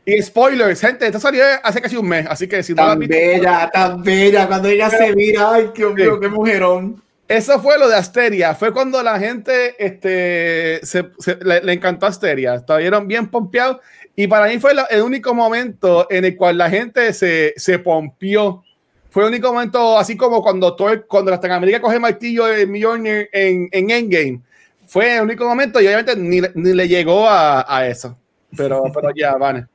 Y 0.06 0.22
spoilers, 0.22 0.82
gente, 0.82 1.06
esto 1.06 1.20
salió 1.20 1.44
hace 1.64 1.82
casi 1.82 1.96
un 1.96 2.08
mes, 2.08 2.26
así 2.28 2.48
que 2.48 2.64
si 2.64 2.74
tan 2.74 2.88
no 2.88 2.98
visto, 2.98 3.16
bella, 3.16 3.70
tan 3.72 4.02
bella, 4.04 4.48
cuando 4.48 4.68
ella 4.68 4.90
se 4.90 5.16
mira, 5.16 5.54
ay, 5.54 5.72
Dios 5.76 5.94
mío, 5.94 6.20
qué 6.20 6.28
mujerón. 6.28 7.02
Eso 7.32 7.62
fue 7.62 7.80
lo 7.80 7.88
de 7.88 7.96
Asteria. 7.96 8.54
Fue 8.56 8.74
cuando 8.74 9.02
la 9.02 9.18
gente 9.18 9.74
este, 9.80 10.86
se, 10.86 11.12
le, 11.42 11.72
encantó 11.72 12.06
Asteria. 12.06 12.56
Estuvieron 12.56 13.08
bien 13.08 13.30
pompeados. 13.30 13.78
Y 14.18 14.28
para 14.28 14.48
mí 14.48 14.60
fue 14.60 14.74
el 14.90 15.02
único 15.02 15.34
momento 15.34 16.08
en 16.10 16.26
el 16.26 16.36
cual 16.36 16.58
la 16.58 16.70
gente 16.70 17.14
se, 17.14 17.54
se 17.56 17.80
pompió. 17.80 18.66
Fue 19.10 19.24
el 19.24 19.30
único 19.30 19.54
momento, 19.54 19.98
así 19.98 20.18
como 20.18 20.42
cuando, 20.42 20.76
todo, 20.76 21.08
cuando 21.08 21.32
la 21.32 21.56
América 21.56 21.80
coge 21.80 22.00
martillo 22.00 22.48
de 22.48 22.68
Mjolnir 22.68 23.30
en, 23.32 23.70
en 23.72 23.90
Endgame. 23.90 24.42
Fue 24.86 25.16
el 25.16 25.22
único 25.22 25.46
momento 25.46 25.80
y 25.80 25.86
obviamente 25.86 26.18
ni, 26.18 26.42
ni 26.54 26.74
le 26.74 26.86
llegó 26.90 27.30
a, 27.30 27.66
a, 27.66 27.88
eso. 27.88 28.18
Pero, 28.58 28.84
pero 28.94 29.10
ya, 29.16 29.38
van. 29.38 29.70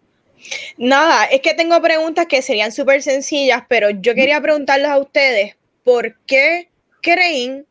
Nada, 0.76 1.24
es 1.24 1.40
que 1.40 1.54
tengo 1.54 1.80
preguntas 1.80 2.26
que 2.26 2.42
serían 2.42 2.70
súper 2.70 3.02
sencillas, 3.02 3.62
pero 3.66 3.88
yo 3.88 4.14
quería 4.14 4.42
preguntarles 4.42 4.90
a 4.90 4.98
ustedes, 4.98 5.56
¿por 5.82 6.18
qué 6.26 6.68
creen 7.06 7.66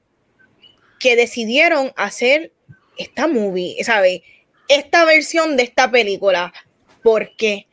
que 0.98 1.18
decidieron 1.18 1.92
hacer 1.98 2.54
esta 2.98 3.28
movie, 3.28 3.84
¿sabes? 3.84 4.22
Esta 4.70 5.04
versión 5.04 5.58
de 5.58 5.64
esta 5.64 5.92
película. 5.92 6.54
¿Por 7.04 7.36
qué? 7.36 7.68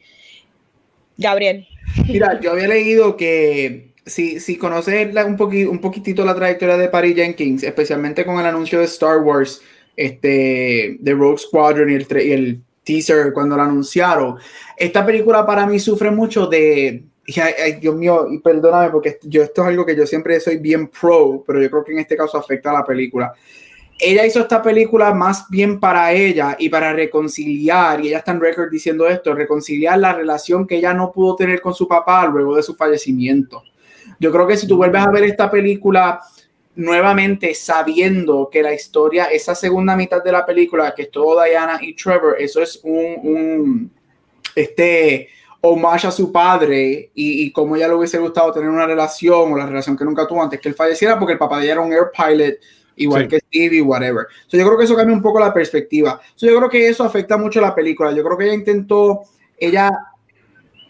Gabriel. 1.16 1.66
Mira, 2.08 2.40
yo 2.40 2.52
había 2.52 2.66
leído 2.66 3.16
que 3.16 3.92
si, 4.04 4.40
si 4.40 4.58
conoces 4.58 5.14
un, 5.14 5.38
un 5.68 5.78
poquitito 5.80 6.24
la 6.24 6.34
trayectoria 6.34 6.76
de 6.76 6.88
Patty 6.88 7.14
Jenkins, 7.14 7.62
especialmente 7.62 8.26
con 8.26 8.40
el 8.40 8.46
anuncio 8.46 8.80
de 8.80 8.86
Star 8.86 9.18
Wars, 9.18 9.62
este, 9.96 10.96
de 10.98 11.14
Rogue 11.14 11.38
Squadron 11.38 11.90
y 11.90 11.94
el, 11.94 12.06
y 12.10 12.32
el 12.32 12.62
teaser 12.82 13.32
cuando 13.32 13.56
lo 13.56 13.62
anunciaron, 13.62 14.36
esta 14.76 15.06
película 15.06 15.46
para 15.46 15.64
mí 15.66 15.78
sufre 15.78 16.10
mucho 16.10 16.48
de, 16.48 17.04
Ay, 17.36 17.74
Dios 17.80 17.94
mío, 17.94 18.26
y 18.28 18.38
perdóname 18.38 18.90
porque 18.90 19.18
yo 19.22 19.42
esto 19.42 19.62
es 19.62 19.68
algo 19.68 19.86
que 19.86 19.94
yo 19.94 20.06
siempre 20.06 20.40
soy 20.40 20.56
bien 20.58 20.88
pro, 20.88 21.44
pero 21.46 21.62
yo 21.62 21.70
creo 21.70 21.84
que 21.84 21.92
en 21.92 22.00
este 22.00 22.16
caso 22.16 22.36
afecta 22.36 22.70
a 22.70 22.74
la 22.74 22.84
película. 22.84 23.32
Ella 23.98 24.26
hizo 24.26 24.40
esta 24.40 24.60
película 24.60 25.14
más 25.14 25.48
bien 25.48 25.78
para 25.78 26.12
ella 26.12 26.56
y 26.58 26.68
para 26.68 26.92
reconciliar, 26.92 28.00
y 28.00 28.08
ella 28.08 28.18
está 28.18 28.32
en 28.32 28.40
record 28.40 28.70
diciendo 28.70 29.06
esto, 29.06 29.34
reconciliar 29.34 29.98
la 29.98 30.12
relación 30.12 30.66
que 30.66 30.76
ella 30.76 30.92
no 30.92 31.12
pudo 31.12 31.36
tener 31.36 31.60
con 31.60 31.74
su 31.74 31.86
papá 31.86 32.26
luego 32.26 32.56
de 32.56 32.64
su 32.64 32.74
fallecimiento. 32.74 33.62
Yo 34.18 34.32
creo 34.32 34.46
que 34.46 34.56
si 34.56 34.66
tú 34.66 34.76
vuelves 34.76 35.02
a 35.02 35.10
ver 35.10 35.22
esta 35.22 35.48
película 35.48 36.20
nuevamente 36.74 37.54
sabiendo 37.54 38.48
que 38.50 38.62
la 38.62 38.74
historia, 38.74 39.26
esa 39.26 39.54
segunda 39.54 39.94
mitad 39.94 40.24
de 40.24 40.32
la 40.32 40.44
película, 40.44 40.92
que 40.94 41.02
es 41.02 41.10
todo 41.10 41.40
Diana 41.44 41.78
y 41.80 41.94
Trevor, 41.94 42.36
eso 42.40 42.62
es 42.62 42.80
un, 42.82 43.16
un 43.22 43.90
este, 44.56 45.28
homage 45.62 46.06
a 46.06 46.10
su 46.10 46.30
padre 46.30 47.10
y, 47.14 47.44
y 47.44 47.52
cómo 47.52 47.76
ella 47.76 47.88
le 47.88 47.94
hubiese 47.94 48.18
gustado 48.18 48.52
tener 48.52 48.68
una 48.68 48.86
relación 48.86 49.52
o 49.52 49.56
la 49.56 49.66
relación 49.66 49.96
que 49.96 50.04
nunca 50.04 50.26
tuvo 50.26 50.42
antes 50.42 50.60
que 50.60 50.68
él 50.68 50.74
falleciera, 50.74 51.18
porque 51.18 51.34
el 51.34 51.38
papá 51.38 51.58
de 51.58 51.64
ella 51.64 51.72
era 51.72 51.80
un 51.80 51.92
air 51.92 52.10
pilot, 52.14 52.56
igual 52.96 53.28
que 53.28 53.38
Stevie, 53.38 53.80
whatever. 53.80 54.26
So, 54.48 54.56
yo 54.56 54.66
creo 54.66 54.76
que 54.76 54.84
eso 54.84 54.96
cambia 54.96 55.14
un 55.14 55.22
poco 55.22 55.38
la 55.38 55.54
perspectiva. 55.54 56.20
So, 56.34 56.46
yo 56.46 56.56
creo 56.56 56.68
que 56.68 56.88
eso 56.88 57.04
afecta 57.04 57.36
mucho 57.36 57.60
la 57.60 57.74
película. 57.74 58.12
Yo 58.12 58.24
creo 58.24 58.36
que 58.36 58.44
ella 58.44 58.54
intentó, 58.54 59.22
ella, 59.56 59.90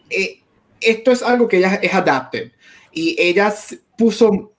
eh, 0.09 0.41
esto 0.81 1.13
es 1.13 1.23
algo 1.23 1.47
que 1.47 1.59
ella 1.59 1.75
es 1.77 1.93
adapted 1.93 2.53
y 2.93 3.15
ella 3.19 3.55
puso 3.97 4.53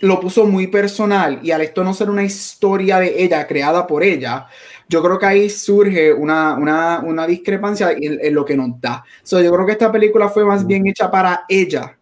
lo 0.00 0.18
puso 0.18 0.46
muy 0.46 0.66
personal 0.66 1.40
y 1.42 1.50
al 1.50 1.60
esto 1.60 1.84
no 1.84 1.92
ser 1.92 2.08
una 2.08 2.24
historia 2.24 2.98
de 2.98 3.22
ella 3.22 3.46
creada 3.46 3.86
por 3.86 4.02
ella, 4.02 4.46
yo 4.90 5.00
creo 5.04 5.18
que 5.20 5.26
ahí 5.26 5.48
surge 5.48 6.12
una, 6.12 6.54
una, 6.54 6.98
una 6.98 7.24
discrepancia 7.24 7.92
en, 7.92 8.34
lo 8.34 8.44
que 8.44 8.56
nos 8.56 8.80
da. 8.80 9.04
So, 9.22 9.40
yo 9.40 9.52
creo 9.52 9.64
que 9.64 9.72
esta 9.72 9.92
película 9.92 10.28
fue 10.28 10.44
más 10.44 10.66
bien 10.66 10.84
hecha 10.88 11.08
para 11.08 11.44
ella 11.48 11.96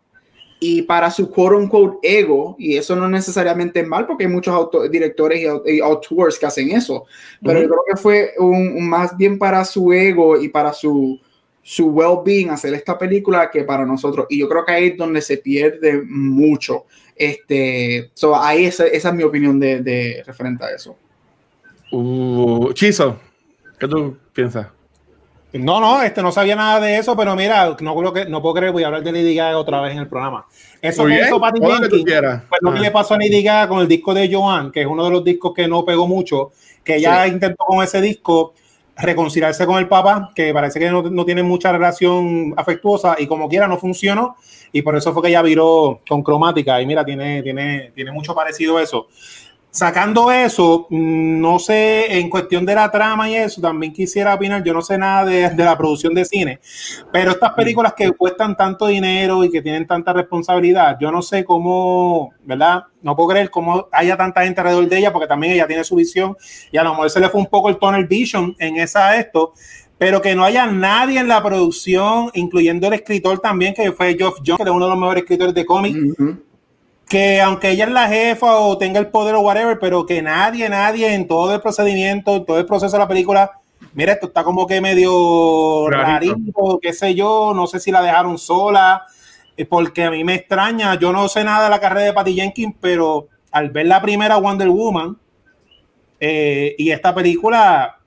y 0.59 0.81
para 0.83 1.11
su 1.11 1.31
quote 1.31 1.57
unquote 1.57 1.99
ego, 2.03 2.57
y 2.59 2.79
eso 2.79 2.97
no 2.97 3.07
necesariamente 3.07 3.81
es 3.81 3.87
mal 3.87 4.07
porque 4.07 4.25
hay 4.25 4.31
muchos 4.31 4.71
directores 4.91 5.47
y, 5.67 5.81
autores 5.81 6.39
que 6.39 6.47
hacen 6.47 6.71
eso, 6.71 7.05
pero 7.43 7.61
yo 7.61 7.69
creo 7.69 7.83
que 7.87 7.97
fue 7.97 8.33
un, 8.39 8.89
más 8.89 9.15
bien 9.17 9.39
para 9.39 9.67
su 9.67 9.93
ego 9.93 10.41
y 10.41 10.49
para 10.49 10.73
su, 10.73 11.21
su 11.63 11.89
well-being 11.91 12.49
hacer 12.49 12.73
esta 12.73 12.97
película 12.97 13.51
que 13.51 13.65
para 13.65 13.85
nosotros. 13.85 14.27
Y 14.31 14.39
yo 14.39 14.49
creo 14.49 14.65
que 14.65 14.73
ahí 14.73 14.87
es 14.89 14.97
donde 14.97 15.21
se 15.21 15.37
pierde 15.37 16.03
mucho. 16.09 16.87
Este, 17.15 18.11
so, 18.15 18.35
ahí 18.35 18.65
esa, 18.65 18.87
esa 18.87 19.11
es 19.11 19.15
mi 19.15 19.25
opinión 19.25 19.61
de, 19.61 19.83
de 19.83 20.23
referente 20.27 20.65
a 20.65 20.71
eso. 20.71 20.97
Uh, 21.91 22.73
Chizo, 22.73 23.19
¿qué 23.79 23.89
tú 23.89 24.17
piensas? 24.33 24.69
No, 25.53 25.81
no, 25.81 26.03
este 26.03 26.23
no 26.23 26.31
sabía 26.31 26.55
nada 26.55 26.79
de 26.79 26.99
eso, 26.99 27.17
pero 27.17 27.35
mira, 27.35 27.75
no, 27.81 28.13
que, 28.13 28.27
no 28.27 28.43
puedo 28.43 28.55
creer, 28.55 28.73
voy 28.73 28.83
a 28.83 28.89
hablar 28.89 29.03
de 29.03 29.13
Lady 29.13 29.35
Gaga 29.35 29.59
otra 29.59 29.81
vez 29.81 29.93
en 29.93 30.01
el 30.01 30.09
programa. 30.09 30.47
Eso 30.83 31.07
que 31.07 31.23
hizo 31.23 31.41
Patty 31.41 31.61
Jenkins 31.61 32.05
lo 32.61 32.75
que 32.75 32.81
le 32.81 32.91
pasó 32.91 33.15
a 33.15 33.19
Lady 33.19 33.43
Gaga 33.43 33.69
con 33.69 33.81
el 33.81 33.89
disco 33.89 34.13
de 34.13 34.31
Joan, 34.31 34.71
que 34.71 34.83
es 34.83 34.87
uno 34.87 35.05
de 35.05 35.11
los 35.11 35.25
discos 35.25 35.55
que 35.55 35.67
no 35.67 35.87
pegó 35.87 36.07
mucho, 36.07 36.53
que 36.85 36.97
ella 36.97 37.27
intentó 37.27 37.65
con 37.65 37.83
ese 37.83 38.03
disco 38.03 38.53
reconciliarse 38.99 39.65
con 39.65 39.79
el 39.79 39.89
papá, 39.89 40.33
que 40.35 40.53
parece 40.53 40.79
que 40.79 40.91
no, 40.91 41.03
no 41.03 41.25
tiene 41.25 41.43
mucha 41.43 41.73
relación 41.73 42.53
afectuosa 42.57 43.17
y 43.19 43.27
como 43.27 43.49
quiera 43.49 43.69
no 43.69 43.79
funcionó, 43.79 44.37
y 44.73 44.83
por 44.83 44.97
eso 44.97 45.15
fue 45.15 45.23
que 45.23 45.29
ella 45.29 45.41
viró 45.41 46.01
con 46.07 46.23
cromática, 46.23 46.83
y 46.83 46.87
mira, 46.87 47.05
tiene, 47.05 47.43
tiene, 47.43 47.93
tiene 47.95 48.11
mucho 48.11 48.35
parecido 48.35 48.79
eso. 48.79 49.07
Sacando 49.71 50.33
eso, 50.33 50.87
mm, 50.89 51.41
no 51.41 51.59
sé, 51.59 52.19
en 52.19 52.31
cuestión 52.31 52.65
de 52.65 52.75
la 52.75 52.91
trama 52.91 53.29
y 53.29 53.35
eso, 53.35 53.61
también 53.61 53.93
quisiera 53.93 54.35
opinar, 54.35 54.65
yo 54.65 54.73
no 54.73 54.81
sé 54.81 54.97
nada 54.97 55.27
de, 55.27 55.51
de, 55.51 55.65
la 55.65 55.77
producción 55.77 56.15
de 56.15 56.25
cine, 56.25 56.59
pero 57.13 57.33
estas 57.33 57.53
películas 57.53 57.93
que 57.93 58.11
cuestan 58.13 58.57
tanto 58.57 58.87
dinero 58.87 59.45
y 59.45 59.51
que 59.51 59.61
tienen 59.61 59.87
tanta 59.87 60.15
responsabilidad, 60.15 60.97
yo 60.99 61.13
no 61.13 61.21
sé 61.21 61.45
cómo, 61.45 62.33
¿verdad? 62.45 62.85
No 63.03 63.15
puedo 63.15 63.29
creer 63.29 63.51
cómo 63.51 63.89
haya 63.93 64.17
tanta 64.17 64.43
gente 64.43 64.61
alrededor 64.61 64.89
de 64.89 64.99
ella, 64.99 65.13
porque 65.13 65.29
también 65.29 65.53
ella 65.53 65.67
tiene 65.67 65.85
su 65.85 65.97
visión 65.97 66.35
y 66.73 66.79
a 66.79 66.83
lo 66.83 66.91
mejor 66.91 67.11
se 67.11 67.21
le 67.21 67.29
fue 67.29 67.41
un 67.41 67.47
poco 67.47 67.69
el 67.69 67.77
tunnel 67.77 68.07
vision 68.07 68.57
en 68.59 68.79
esa 68.79 69.17
esto, 69.17 69.53
pero 69.99 70.23
que 70.23 70.35
no 70.35 70.45
haya 70.45 70.67
nadie 70.67 71.21
en 71.21 71.29
la 71.29 71.43
producción, 71.43 72.31
incluyendo 72.33 72.87
el 72.87 72.95
escritor 72.95 73.39
también, 73.41 73.75
que 73.75 73.93
fue 73.93 74.17
Geoff 74.17 74.39
Jones, 74.39 74.57
que 74.57 74.63
es 74.63 74.71
uno 74.71 74.87
de 74.87 74.91
los 74.93 74.99
mejores 74.99 75.23
escritores 75.25 75.55
de 75.55 75.67
cómics. 75.67 75.99
Uh 75.99 76.15
-huh 76.15 76.48
que 77.09 77.41
aunque 77.41 77.71
ella 77.71 77.85
es 77.85 77.91
la 77.91 78.09
jefa 78.09 78.59
o 78.59 78.77
tenga 78.77 79.01
el 79.01 79.09
poder 79.09 79.35
o 79.35 79.41
whatever, 79.41 79.79
pero 79.79 80.05
que 80.05 80.21
nadie, 80.21 80.69
nadie 80.69 81.15
en 81.15 81.27
todo 81.27 81.55
el 81.55 81.61
procedimiento, 81.61 82.37
en 82.37 82.45
todo 82.45 82.59
el 82.59 82.67
proceso 82.67 82.93
de 82.93 82.99
la 82.99 83.09
película, 83.09 83.51
mira, 83.95 84.13
esto 84.13 84.27
está 84.27 84.45
como 84.45 84.67
que 84.67 84.81
medio 84.81 85.89
rarito, 85.89 86.79
qué 86.81 86.93
sé 86.93 87.15
yo, 87.15 87.53
no 87.55 87.67
sé 87.67 87.81
si 87.81 87.91
la 87.91 88.03
dejaron 88.03 88.37
sola, 88.37 89.07
eh, 89.57 89.65
porque 89.65 90.05
a 90.05 90.11
mí 90.11 90.23
me 90.23 90.35
extraña, 90.35 90.97
yo 90.97 91.13
no 91.13 91.29
sé 91.29 91.45
nada 91.45 91.65
de 91.65 91.71
la 91.71 91.81
carrera 91.81 92.07
de 92.07 92.13
Patty 92.13 92.35
Jenkins, 92.35 92.75
pero 92.81 93.29
al 93.53 93.71
ver 93.71 93.87
la 93.87 94.03
primera 94.03 94.37
Wonder 94.37 94.69
Woman 94.69 95.17
eh, 96.21 96.75
y 96.77 96.91
esta 96.91 97.15
película, 97.15 97.99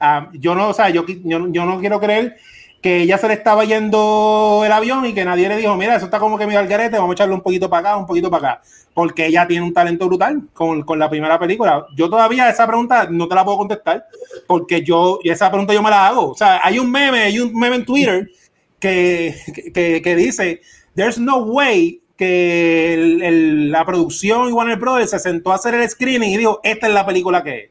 uh, 0.00 0.30
yo 0.34 0.54
no, 0.54 0.68
o 0.68 0.74
sea, 0.74 0.90
yo, 0.90 1.04
yo, 1.06 1.48
yo 1.48 1.64
no 1.64 1.80
quiero 1.80 1.98
creer 1.98 2.36
que 2.80 3.02
ella 3.02 3.18
se 3.18 3.28
le 3.28 3.34
estaba 3.34 3.64
yendo 3.64 4.62
el 4.64 4.72
avión 4.72 5.04
y 5.04 5.12
que 5.12 5.24
nadie 5.24 5.48
le 5.48 5.56
dijo, 5.56 5.76
mira, 5.76 5.96
eso 5.96 6.06
está 6.06 6.18
como 6.18 6.38
que 6.38 6.46
mira 6.46 6.60
el 6.60 6.68
garete, 6.68 6.96
vamos 6.96 7.10
a 7.10 7.14
echarle 7.14 7.34
un 7.34 7.42
poquito 7.42 7.68
para 7.68 7.90
acá, 7.90 7.96
un 7.98 8.06
poquito 8.06 8.30
para 8.30 8.52
acá, 8.52 8.62
porque 8.94 9.26
ella 9.26 9.46
tiene 9.46 9.66
un 9.66 9.74
talento 9.74 10.06
brutal 10.06 10.48
con, 10.54 10.82
con, 10.82 10.98
la 10.98 11.10
primera 11.10 11.38
película. 11.38 11.86
Yo 11.94 12.08
todavía 12.08 12.48
esa 12.48 12.66
pregunta 12.66 13.06
no 13.10 13.28
te 13.28 13.34
la 13.34 13.44
puedo 13.44 13.58
contestar, 13.58 14.06
porque 14.46 14.82
yo, 14.82 15.18
esa 15.24 15.50
pregunta 15.50 15.74
yo 15.74 15.82
me 15.82 15.90
la 15.90 16.06
hago. 16.06 16.30
O 16.30 16.34
sea, 16.34 16.60
hay 16.62 16.78
un 16.78 16.90
meme, 16.90 17.20
hay 17.20 17.38
un 17.38 17.54
meme 17.54 17.76
en 17.76 17.84
Twitter 17.84 18.30
que, 18.78 19.34
que, 19.74 20.00
que 20.00 20.16
dice, 20.16 20.62
there's 20.94 21.18
no 21.18 21.38
way 21.38 22.00
que 22.16 22.94
el, 22.94 23.70
la 23.70 23.84
producción 23.84 24.48
y 24.48 24.52
Warner 24.52 24.78
Brothers 24.78 25.10
se 25.10 25.18
sentó 25.18 25.52
a 25.52 25.54
hacer 25.54 25.74
el 25.74 25.88
screening 25.88 26.30
y 26.30 26.36
dijo, 26.38 26.60
esta 26.62 26.86
es 26.86 26.94
la 26.94 27.06
película 27.06 27.42
que 27.42 27.58
es. 27.58 27.70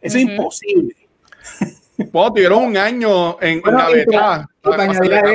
Eso 0.00 0.18
es 0.18 0.24
imposible. 0.24 0.94
Bueno, 2.12 2.32
tuvieron 2.32 2.64
un 2.64 2.76
año 2.76 3.40
en, 3.40 3.60
la 3.64 3.88
beta. 3.88 4.48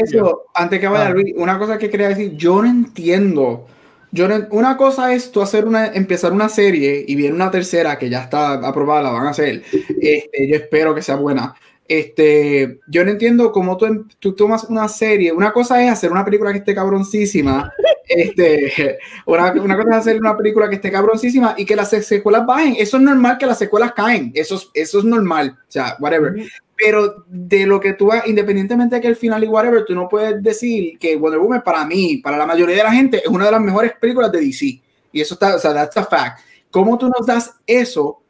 eso, 0.01 0.45
antes 0.53 0.79
que 0.79 0.87
vaya 0.87 1.07
ah. 1.07 1.09
Luis, 1.09 1.33
una 1.35 1.59
cosa 1.59 1.77
que 1.77 1.89
quería 1.89 2.09
decir, 2.09 2.35
yo 2.37 2.61
no 2.61 2.69
entiendo. 2.69 3.67
Yo 4.11 4.27
una 4.51 4.77
cosa 4.77 5.13
es 5.13 5.31
tú 5.31 5.41
hacer 5.41 5.65
una, 5.65 5.87
empezar 5.87 6.31
una 6.31 6.47
serie 6.47 7.03
y 7.05 7.15
viene 7.15 7.35
una 7.35 7.49
tercera 7.49 7.97
que 7.97 8.09
ya 8.09 8.21
está 8.21 8.53
aprobada, 8.53 9.01
la 9.01 9.09
van 9.09 9.27
a 9.27 9.31
hacer. 9.31 9.63
Este, 9.99 10.47
yo 10.47 10.55
espero 10.55 10.93
que 10.93 11.01
sea 11.01 11.15
buena. 11.15 11.55
Este, 11.87 12.79
yo 12.87 13.03
no 13.03 13.11
entiendo 13.11 13.51
cómo 13.51 13.75
tú, 13.75 14.07
tú, 14.19 14.33
tomas 14.33 14.63
una 14.65 14.87
serie. 14.87 15.31
Una 15.31 15.51
cosa 15.51 15.83
es 15.83 15.91
hacer 15.91 16.11
una 16.11 16.23
película 16.23 16.51
que 16.51 16.59
esté 16.59 16.75
cabroncísima. 16.75 17.71
Este, 18.05 18.99
una, 19.25 19.53
una, 19.53 19.77
cosa 19.77 19.89
es 19.91 19.95
hacer 19.95 20.19
una 20.19 20.37
película 20.37 20.69
que 20.69 20.75
esté 20.75 20.91
cabroncísima 20.91 21.55
y 21.57 21.65
que 21.65 21.75
las 21.75 21.89
secuelas 21.89 22.45
bajen. 22.45 22.75
Eso 22.77 22.97
es 22.97 23.03
normal 23.03 23.37
que 23.37 23.45
las 23.45 23.57
secuelas 23.57 23.93
caen. 23.93 24.31
Eso, 24.35 24.61
eso 24.73 24.99
es 24.99 25.05
normal. 25.05 25.57
O 25.57 25.71
sea, 25.71 25.95
whatever. 25.99 26.35
Pero 26.75 27.23
de 27.27 27.65
lo 27.65 27.79
que 27.79 27.93
tú, 27.93 28.11
independientemente 28.25 28.97
de 28.97 29.01
que 29.01 29.07
el 29.07 29.15
final 29.15 29.43
y 29.43 29.47
whatever, 29.47 29.85
tú 29.85 29.95
no 29.95 30.09
puedes 30.09 30.43
decir 30.43 30.99
que 30.99 31.15
Wonder 31.15 31.39
Woman 31.39 31.63
para 31.63 31.85
mí, 31.85 32.17
para 32.17 32.37
la 32.37 32.45
mayoría 32.45 32.75
de 32.75 32.83
la 32.83 32.91
gente, 32.91 33.17
es 33.19 33.27
una 33.27 33.45
de 33.45 33.51
las 33.51 33.61
mejores 33.61 33.93
películas 33.93 34.31
de 34.31 34.41
DC. 34.41 34.81
Y 35.13 35.21
eso 35.21 35.35
está, 35.35 35.55
o 35.55 35.59
sea, 35.59 35.73
that's 35.73 35.95
a 35.95 36.03
fact. 36.03 36.41
¿Cómo 36.69 36.97
tú 36.97 37.07
nos 37.07 37.25
das 37.25 37.55
eso 37.65 38.21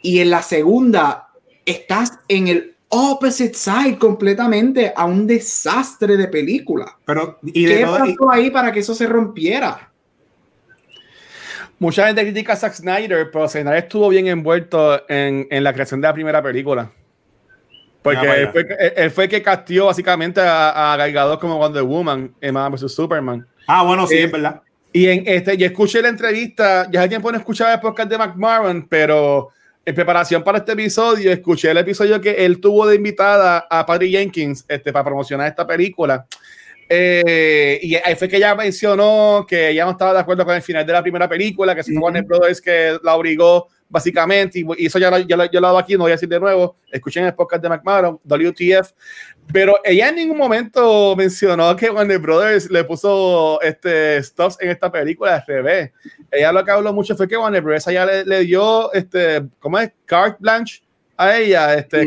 y 0.00 0.20
en 0.20 0.30
la 0.30 0.42
segunda 0.42 1.28
estás 1.66 2.18
en 2.28 2.48
el 2.48 2.71
opposite 2.94 3.54
side 3.54 3.96
completamente 3.98 4.92
a 4.94 5.06
un 5.06 5.26
desastre 5.26 6.16
de 6.16 6.28
película. 6.28 6.98
Pero, 7.06 7.38
¿y 7.42 7.64
¿Qué 7.64 7.86
pasó 7.86 8.30
ahí 8.30 8.50
para 8.50 8.70
que 8.70 8.80
eso 8.80 8.94
se 8.94 9.06
rompiera? 9.06 9.90
Mucha 11.78 12.06
gente 12.06 12.22
critica 12.22 12.52
a 12.52 12.56
Zack 12.56 12.74
Snyder, 12.74 13.30
pero 13.30 13.48
Snyder 13.48 13.76
estuvo 13.76 14.10
bien 14.10 14.26
envuelto 14.26 15.08
en, 15.08 15.48
en 15.50 15.64
la 15.64 15.72
creación 15.72 16.00
de 16.00 16.08
la 16.08 16.14
primera 16.14 16.42
película. 16.42 16.90
Porque 18.02 18.28
ah, 18.28 18.36
él, 18.36 18.48
fue, 18.50 18.66
él, 18.96 19.10
fue, 19.10 19.24
el 19.24 19.30
que 19.30 19.42
castió 19.42 19.86
básicamente 19.86 20.40
a, 20.40 20.92
a 20.92 21.38
como 21.38 21.56
Wonder 21.56 21.84
Woman 21.84 22.34
en 22.40 22.54
Man 22.54 22.72
vs. 22.72 22.92
Superman. 22.92 23.46
Ah, 23.66 23.84
bueno, 23.84 24.06
sí, 24.06 24.16
eh, 24.16 24.24
es 24.24 24.32
verdad. 24.32 24.60
Y 24.92 25.08
en 25.08 25.22
este, 25.26 25.54
y 25.54 25.64
escuché 25.64 26.02
la 26.02 26.08
entrevista, 26.08 26.88
ya 26.90 27.00
hace 27.00 27.08
tiempo 27.08 27.32
no 27.32 27.38
escuchaba 27.38 27.72
el 27.72 27.80
podcast 27.80 28.10
de 28.10 28.18
McMahon, 28.18 28.86
pero 28.88 29.50
en 29.84 29.94
preparación 29.94 30.44
para 30.44 30.58
este 30.58 30.72
episodio, 30.72 31.32
escuché 31.32 31.70
el 31.70 31.78
episodio 31.78 32.20
que 32.20 32.44
él 32.44 32.60
tuvo 32.60 32.86
de 32.86 32.96
invitada 32.96 33.66
a 33.68 33.84
Patty 33.84 34.10
Jenkins 34.10 34.64
este, 34.68 34.92
para 34.92 35.04
promocionar 35.04 35.48
esta 35.48 35.66
película. 35.66 36.24
Eh, 36.94 37.80
y 37.80 37.94
ahí 37.94 38.14
fue 38.16 38.28
que 38.28 38.36
ella 38.36 38.54
mencionó 38.54 39.46
que 39.48 39.70
ella 39.70 39.86
no 39.86 39.92
estaba 39.92 40.12
de 40.12 40.18
acuerdo 40.18 40.44
con 40.44 40.54
el 40.54 40.60
final 40.60 40.84
de 40.84 40.92
la 40.92 41.00
primera 41.00 41.26
película, 41.26 41.74
que 41.74 41.82
se 41.82 41.90
fue 41.90 42.02
Warner 42.02 42.22
Brothers 42.22 42.60
que 42.60 42.98
la 43.02 43.16
obligó 43.16 43.66
básicamente, 43.88 44.58
y, 44.58 44.86
eso 44.86 44.98
ya, 44.98 45.10
lo, 45.10 45.18
ya, 45.18 45.36
lo, 45.36 45.44
he 45.44 45.56
hablado 45.56 45.78
aquí, 45.78 45.94
no 45.94 46.00
voy 46.00 46.10
a 46.10 46.14
decir 46.14 46.28
de 46.28 46.38
nuevo, 46.38 46.76
escuchen 46.90 47.24
el 47.24 47.34
podcast 47.34 47.62
de 47.62 47.70
McMahon, 47.70 48.20
WTF, 48.24 48.90
pero 49.50 49.76
ella 49.84 50.10
en 50.10 50.16
ningún 50.16 50.36
momento 50.36 51.16
mencionó 51.16 51.74
que 51.76 51.90
Warner 51.90 52.18
Brothers 52.18 52.70
le 52.70 52.84
puso 52.84 53.58
este, 53.62 54.22
stops 54.22 54.58
en 54.60 54.70
esta 54.70 54.92
película 54.92 55.36
al 55.36 55.44
revés. 55.46 55.92
Ella 56.30 56.52
lo 56.52 56.62
que 56.62 56.70
habló 56.72 56.92
mucho 56.92 57.16
fue 57.16 57.26
que 57.26 57.38
Warner 57.38 57.62
Brothers 57.62 57.86
ya 57.86 58.04
le, 58.04 58.24
le 58.26 58.40
dio, 58.40 58.92
este, 58.92 59.42
¿cómo 59.60 59.78
es? 59.78 59.92
Carte 60.04 60.36
blanche 60.40 60.81
a 61.16 61.36
ella, 61.36 61.74
este, 61.74 62.06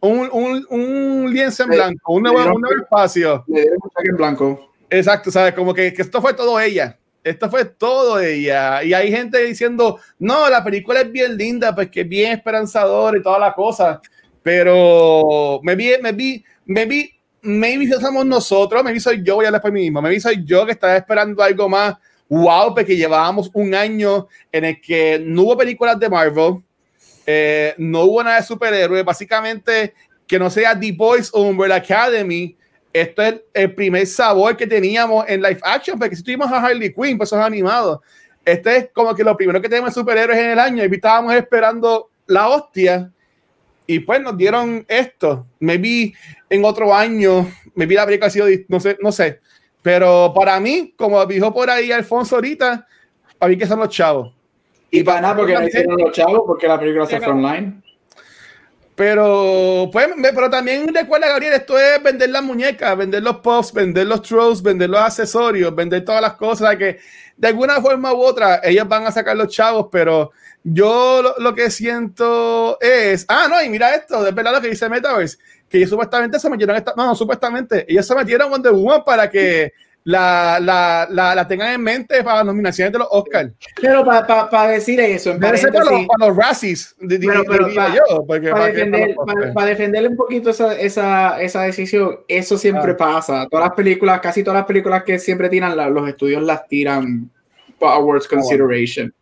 un, 0.00 0.28
un, 0.32 0.66
un, 0.68 1.32
lienzo 1.32 1.62
en 1.64 1.70
blanco, 1.70 2.12
un 2.12 2.22
nuevo, 2.22 2.54
un 2.54 2.60
nuevo 2.60 2.82
espacio. 2.82 3.44
Le 3.48 3.62
dieron 3.62 3.78
un 3.82 4.06
en 4.06 4.16
blanco. 4.16 4.72
Exacto, 4.90 5.30
¿sabes? 5.30 5.54
Como 5.54 5.72
que, 5.72 5.92
que 5.92 6.02
esto 6.02 6.20
fue 6.20 6.34
todo 6.34 6.58
ella. 6.60 6.98
Esto 7.22 7.50
fue 7.50 7.64
todo 7.64 8.18
ella. 8.18 8.82
Y 8.82 8.92
hay 8.92 9.10
gente 9.10 9.42
diciendo, 9.44 9.98
no, 10.18 10.48
la 10.48 10.64
película 10.64 11.02
es 11.02 11.12
bien 11.12 11.36
linda, 11.36 11.74
pues 11.74 11.90
que 11.90 12.00
es 12.00 12.08
bien 12.08 12.32
esperanzadora 12.32 13.16
y 13.18 13.22
toda 13.22 13.38
la 13.38 13.52
cosa. 13.52 14.00
Pero 14.42 15.60
me 15.62 15.76
vi, 15.76 15.92
me 16.02 16.12
vi, 16.12 16.44
me 16.64 16.86
vi, 16.86 17.10
maybe 17.42 17.86
somos 18.00 18.24
nosotros, 18.24 18.82
me 18.82 18.92
vi 18.92 19.00
soy 19.00 19.22
yo, 19.22 19.36
voy 19.36 19.44
a 19.44 19.48
hablar 19.48 19.62
por 19.62 19.72
mí 19.72 19.80
mismo, 19.80 20.00
me 20.00 20.10
vi 20.10 20.18
soy 20.18 20.44
yo 20.44 20.64
que 20.64 20.72
estaba 20.72 20.96
esperando 20.96 21.42
algo 21.42 21.68
más. 21.68 21.94
Wow, 22.28 22.74
porque 22.74 22.96
llevábamos 22.96 23.50
un 23.52 23.74
año 23.74 24.28
en 24.52 24.64
el 24.64 24.80
que 24.80 25.20
no 25.22 25.42
hubo 25.42 25.58
películas 25.58 25.98
de 25.98 26.08
Marvel, 26.08 26.62
eh, 27.32 27.74
no 27.78 28.02
hubo 28.02 28.24
nada 28.24 28.40
de 28.40 28.42
superhéroes, 28.42 29.04
básicamente 29.04 29.94
que 30.26 30.36
no 30.36 30.50
sea 30.50 30.78
The 30.78 30.90
Boys 30.90 31.30
o 31.32 31.42
Umbrella 31.42 31.76
Academy, 31.76 32.56
esto 32.92 33.22
es 33.22 33.40
el 33.54 33.72
primer 33.72 34.04
sabor 34.04 34.56
que 34.56 34.66
teníamos 34.66 35.24
en 35.28 35.40
live 35.40 35.60
action, 35.62 35.96
porque 35.96 36.16
si 36.16 36.24
tuvimos 36.24 36.50
a 36.50 36.58
Harley 36.60 36.92
Quinn, 36.92 37.16
pues 37.16 37.28
son 37.28 37.40
animados. 37.40 38.00
Este 38.44 38.76
es 38.76 38.88
como 38.92 39.14
que 39.14 39.22
lo 39.22 39.36
primero 39.36 39.60
que 39.60 39.68
tenemos 39.68 39.94
superhéroes 39.94 40.38
en 40.38 40.50
el 40.50 40.58
año 40.58 40.84
y 40.84 40.92
estábamos 40.92 41.34
esperando 41.34 42.10
la 42.26 42.48
hostia 42.48 43.12
y 43.86 44.00
pues 44.00 44.20
nos 44.20 44.36
dieron 44.36 44.84
esto. 44.88 45.46
Me 45.60 45.78
vi 45.78 46.12
en 46.48 46.64
otro 46.64 46.92
año, 46.92 47.48
me 47.76 47.86
vi 47.86 47.94
la 47.94 48.06
película 48.06 48.26
ha 48.26 48.30
sido, 48.30 48.46
no 48.66 48.80
sé, 48.80 48.98
no 49.00 49.12
sé. 49.12 49.40
Pero 49.82 50.32
para 50.34 50.58
mí, 50.58 50.94
como 50.96 51.24
dijo 51.26 51.54
por 51.54 51.70
ahí 51.70 51.92
Alfonso 51.92 52.34
ahorita, 52.34 52.86
a 53.38 53.46
mí 53.46 53.56
que 53.56 53.66
son 53.66 53.78
los 53.78 53.88
chavos. 53.88 54.34
Y, 54.90 55.02
para 55.02 55.20
nada, 55.20 55.36
porque 55.36 55.54
no 55.54 55.66
hicieron 55.66 55.96
los 55.98 56.12
chavos, 56.12 56.42
porque 56.46 56.66
la 56.66 56.78
película 56.78 57.06
se 57.06 57.18
fue 57.20 57.28
online. 57.28 57.80
Pero, 59.00 59.88
pues, 59.90 60.08
pero 60.20 60.50
también 60.50 60.92
recuerda, 60.92 61.28
Gabriel, 61.28 61.54
esto 61.54 61.78
es 61.78 62.02
vender 62.02 62.28
las 62.28 62.42
muñecas, 62.42 62.98
vender 62.98 63.22
los 63.22 63.36
posts, 63.36 63.72
vender 63.72 64.06
los 64.06 64.20
trolls, 64.20 64.62
vender 64.62 64.90
los 64.90 65.00
accesorios, 65.00 65.74
vender 65.74 66.04
todas 66.04 66.20
las 66.20 66.34
cosas 66.34 66.76
que 66.76 66.98
de 67.34 67.48
alguna 67.48 67.80
forma 67.80 68.12
u 68.12 68.20
otra 68.20 68.60
ellos 68.62 68.86
van 68.86 69.06
a 69.06 69.10
sacar 69.10 69.34
los 69.34 69.48
chavos, 69.48 69.86
pero 69.90 70.32
yo 70.62 71.34
lo, 71.38 71.54
que 71.54 71.70
siento 71.70 72.78
es, 72.78 73.24
ah, 73.28 73.46
no, 73.48 73.62
y 73.62 73.70
mira 73.70 73.94
esto, 73.94 74.22
de 74.22 74.32
verdad 74.32 74.52
lo 74.52 74.60
que 74.60 74.68
dice 74.68 74.90
Metaverse, 74.90 75.38
que 75.66 75.78
ellos 75.78 75.88
supuestamente 75.88 76.38
se 76.38 76.50
metieron, 76.50 76.76
esta, 76.76 76.92
no, 76.94 77.06
no, 77.06 77.14
supuestamente, 77.14 77.86
ellos 77.88 78.06
se 78.06 78.14
metieron 78.14 78.50
Wonder 78.50 78.72
Woman 78.72 79.02
para 79.02 79.30
que 79.30 79.72
la, 80.04 80.58
la, 80.60 81.06
la, 81.10 81.34
la, 81.34 81.48
tengan 81.48 81.74
en 81.74 81.82
mente 81.82 82.22
para 82.24 82.38
las 82.38 82.46
nominaciones 82.46 82.92
de 82.92 82.98
los 82.98 83.08
Oscars. 83.10 83.52
Pero 83.80 84.04
para 84.04 84.26
pa, 84.26 84.48
pa 84.48 84.68
decir 84.68 84.98
eso, 85.00 85.38
para, 85.38 85.52
los, 85.52 85.62
para 85.62 86.28
los 86.28 86.36
Razzies, 86.36 86.96
para, 89.54 89.66
defenderle 89.66 90.08
un 90.08 90.16
poquito 90.16 90.50
esa, 90.50 90.78
esa, 90.78 91.40
esa 91.40 91.62
decisión, 91.62 92.20
eso 92.28 92.56
siempre 92.56 92.92
ah. 92.92 92.96
pasa. 92.96 93.46
Todas 93.50 93.66
las 93.66 93.74
películas, 93.74 94.20
casi 94.20 94.42
todas 94.42 94.60
las 94.60 94.66
películas 94.66 95.04
que 95.04 95.18
siempre 95.18 95.48
tiran, 95.48 95.76
los 95.92 96.08
estudios 96.08 96.42
las 96.42 96.66
tiran 96.66 97.30
para 97.78 97.94
awards 97.94 98.26
ah, 98.26 98.36
consideration. 98.36 99.12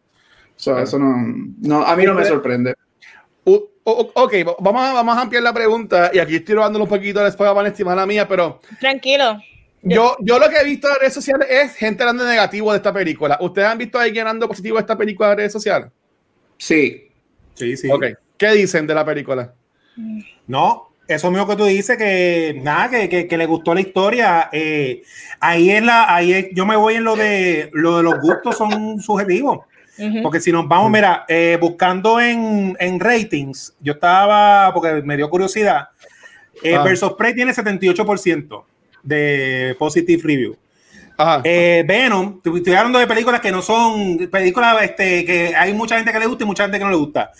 So, 0.56 0.78
eso 0.78 0.98
no, 0.98 1.14
no, 1.60 1.82
a 1.82 1.96
mí 1.96 2.04
no 2.04 2.14
me 2.14 2.24
sorprende. 2.24 2.74
ok, 3.44 4.34
vamos 4.60 4.82
a, 4.82 4.92
vamos 4.92 5.16
a 5.16 5.22
ampliar 5.22 5.42
la 5.42 5.52
pregunta 5.52 6.10
y 6.12 6.18
aquí 6.18 6.36
estoy 6.36 6.54
robando 6.54 6.82
un 6.82 6.88
poquito 6.88 7.22
después 7.22 7.48
a 7.48 7.66
estimar 7.66 8.06
mía, 8.06 8.26
pero... 8.28 8.60
Tranquilo. 8.80 9.40
Yo, 9.82 10.16
yo 10.20 10.38
lo 10.38 10.48
que 10.48 10.56
he 10.56 10.64
visto 10.64 10.88
en 10.88 10.96
redes 10.96 11.14
sociales 11.14 11.46
es 11.50 11.74
gente 11.76 12.02
hablando 12.02 12.24
negativo 12.24 12.72
de 12.72 12.78
esta 12.78 12.92
película. 12.92 13.38
¿Ustedes 13.40 13.68
han 13.68 13.78
visto 13.78 13.98
a 13.98 14.02
alguien 14.02 14.26
hablando 14.26 14.48
positivo 14.48 14.76
de 14.76 14.80
esta 14.80 14.98
película 14.98 15.30
en 15.30 15.38
redes 15.38 15.52
sociales? 15.52 15.90
Sí. 16.56 17.08
Sí, 17.54 17.76
sí. 17.76 17.90
Ok. 17.90 18.04
¿Qué 18.36 18.52
dicen 18.52 18.86
de 18.86 18.94
la 18.94 19.04
película? 19.04 19.52
No, 20.46 20.90
eso 21.08 21.30
mismo 21.30 21.46
que 21.48 21.56
tú 21.56 21.64
dices, 21.64 21.96
que 21.96 22.60
nada, 22.62 23.08
que, 23.08 23.26
que, 23.26 23.38
le 23.38 23.46
gustó 23.46 23.74
la 23.74 23.80
historia. 23.80 24.48
Eh, 24.52 25.02
ahí 25.40 25.70
es 25.70 25.82
la, 25.82 26.14
ahí 26.14 26.50
yo 26.52 26.66
me 26.66 26.76
voy 26.76 26.94
en 26.94 27.04
lo 27.04 27.16
de 27.16 27.70
lo 27.72 27.96
de 27.96 28.02
los 28.02 28.20
gustos 28.20 28.56
son 28.56 29.00
subjetivos. 29.00 29.60
Porque 30.22 30.40
si 30.40 30.52
nos 30.52 30.68
vamos, 30.68 30.92
mira, 30.92 31.24
eh, 31.26 31.58
buscando 31.60 32.20
en, 32.20 32.76
en, 32.78 33.00
ratings, 33.00 33.74
yo 33.80 33.94
estaba, 33.94 34.72
porque 34.72 35.02
me 35.02 35.16
dio 35.16 35.28
curiosidad, 35.28 35.88
eh, 36.62 36.76
ah. 36.76 36.84
Versus 36.84 37.14
Prey 37.14 37.34
tiene 37.34 37.52
78% 37.52 38.64
de 39.02 39.76
Positive 39.78 40.22
Review. 40.22 40.56
Eh, 41.42 41.84
Venom, 41.86 42.40
estoy 42.44 42.74
hablando 42.74 43.00
de 43.00 43.06
películas 43.08 43.40
que 43.40 43.50
no 43.50 43.60
son 43.60 44.28
películas 44.30 44.80
este, 44.82 45.24
que 45.24 45.54
hay 45.56 45.74
mucha 45.74 45.96
gente 45.96 46.12
que 46.12 46.20
le 46.20 46.26
gusta 46.26 46.44
y 46.44 46.46
mucha 46.46 46.62
gente 46.62 46.78
que 46.78 46.84
no 46.84 46.90
le 46.90 46.96
gusta. 46.96 47.32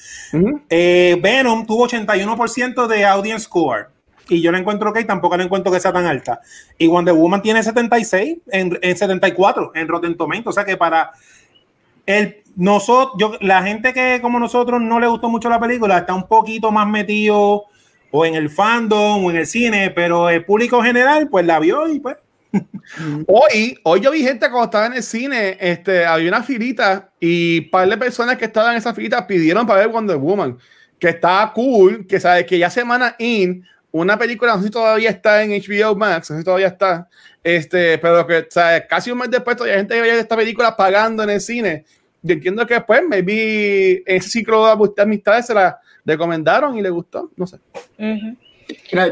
Eh, 0.69 1.17
Venom 1.23 1.65
tuvo 1.65 1.87
81% 1.87 2.87
de 2.89 3.07
audience 3.07 3.45
score 3.45 3.91
y 4.29 4.43
yo 4.43 4.51
la 4.51 4.59
encuentro 4.59 4.93
que 4.93 5.05
tampoco 5.05 5.37
la 5.37 5.45
encuentro 5.45 5.71
que 5.71 5.79
sea 5.79 5.93
tan 5.93 6.07
alta. 6.07 6.41
Y 6.77 6.89
Wonder 6.89 7.15
Woman 7.15 7.41
tiene 7.41 7.63
76 7.63 8.39
en, 8.49 8.79
en 8.83 8.97
74 8.97 9.73
en 9.75 9.87
Rotten 9.87 10.17
Tomatoes, 10.17 10.49
o 10.49 10.53
sea 10.53 10.65
que 10.65 10.77
para 10.77 11.13
el 12.05 12.43
nosotros, 12.59 13.15
yo, 13.19 13.33
la 13.41 13.63
gente 13.63 13.95
que 13.95 14.19
como 14.21 14.41
nosotros 14.41 14.81
no 14.81 14.99
le 14.99 15.07
gustó 15.07 15.29
mucho 15.29 15.49
la 15.49 15.61
película 15.61 15.99
está 15.99 16.13
un 16.13 16.27
poquito 16.27 16.73
más 16.73 16.89
metido 16.89 17.67
o 18.11 18.25
en 18.25 18.35
el 18.35 18.51
fandom 18.51 19.25
o 19.25 19.31
en 19.31 19.37
el 19.37 19.47
cine, 19.47 19.91
pero 19.91 20.31
el 20.31 20.45
público 20.45 20.83
general 20.83 21.29
pues 21.29 21.45
la 21.45 21.59
vio 21.59 21.89
y 21.89 22.01
pues 22.01 22.17
Hoy, 23.27 23.79
hoy 23.83 24.01
yo 24.01 24.11
vi 24.11 24.23
gente 24.23 24.49
cuando 24.49 24.65
estaba 24.65 24.87
en 24.87 24.95
el 24.95 25.03
cine, 25.03 25.57
este, 25.61 26.07
había 26.07 26.29
una 26.29 26.43
filita 26.43 27.11
y 27.21 27.61
un 27.65 27.71
par 27.71 27.89
de 27.89 27.97
personas 27.97 28.37
que 28.37 28.47
estaban 28.47 28.73
en 28.73 28.79
esa 28.79 28.95
filita 28.95 29.27
pidieron 29.27 29.67
para 29.67 29.81
ver 29.81 29.89
Wonder 29.91 30.17
Woman, 30.17 30.59
que 30.99 31.11
estaba 31.11 31.53
cool, 31.53 32.07
que 32.07 32.19
sabe 32.19 32.47
que 32.47 32.59
ya 32.59 32.71
semana 32.71 33.15
in, 33.19 33.65
una 33.91 34.19
película, 34.19 34.55
no 34.55 34.59
sé 34.59 34.67
si 34.67 34.71
todavía 34.71 35.11
está 35.11 35.43
en 35.43 35.51
HBO 35.51 35.95
Max, 35.95 36.31
no 36.31 36.37
sé 36.37 36.41
si 36.41 36.45
todavía 36.45 36.69
está, 36.69 37.09
este, 37.43 37.99
pero 37.99 38.27
que 38.27 38.47
¿sabes? 38.51 38.85
casi 38.89 39.11
un 39.11 39.19
mes 39.19 39.31
después 39.31 39.57
todavía 39.57 39.75
hay 39.75 39.81
gente 39.81 39.95
que 39.95 40.01
veía 40.01 40.19
esta 40.19 40.37
película 40.37 40.77
pagando 40.77 41.23
en 41.23 41.31
el 41.31 41.41
cine. 41.41 41.85
Yo 42.23 42.35
entiendo 42.35 42.67
que 42.67 42.75
después, 42.75 43.03
maybe 43.09 44.03
ese 44.05 44.29
ciclo 44.29 44.67
de 44.67 45.03
amistades 45.03 45.47
se 45.47 45.55
la 45.55 45.79
recomendaron 46.09 46.77
y 46.77 46.83
le 46.83 46.91
gustó, 46.91 47.31
no 47.37 47.47
sé. 47.47 47.59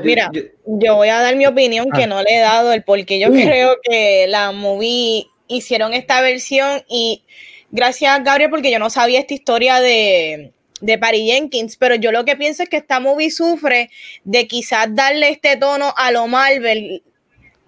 Mira, 0.02 0.30
yo, 0.66 0.96
voy 0.96 1.08
a 1.08 1.20
dar 1.20 1.36
mi 1.36 1.46
opinión 1.46 1.88
que 1.90 2.04
ah. 2.04 2.06
no 2.06 2.22
le 2.22 2.36
he 2.36 2.40
dado 2.40 2.72
el 2.72 2.82
porque 2.82 3.20
yo 3.20 3.30
creo 3.30 3.76
que 3.82 4.26
la 4.28 4.52
movie 4.52 5.26
hicieron 5.48 5.94
esta 5.94 6.20
versión 6.20 6.82
y 6.88 7.22
gracias 7.70 8.22
Gabriel 8.24 8.50
porque 8.50 8.70
yo 8.70 8.78
no 8.78 8.90
sabía 8.90 9.20
esta 9.20 9.34
historia 9.34 9.80
de, 9.80 10.52
de 10.80 10.98
Patty 10.98 11.26
Jenkins, 11.26 11.76
pero 11.76 11.94
yo 11.94 12.12
lo 12.12 12.24
que 12.24 12.36
pienso 12.36 12.62
es 12.62 12.68
que 12.68 12.78
esta 12.78 13.00
movie 13.00 13.30
sufre 13.30 13.90
de 14.24 14.46
quizás 14.46 14.94
darle 14.94 15.30
este 15.30 15.56
tono 15.56 15.92
a 15.96 16.10
lo 16.10 16.26
Marvel, 16.26 17.02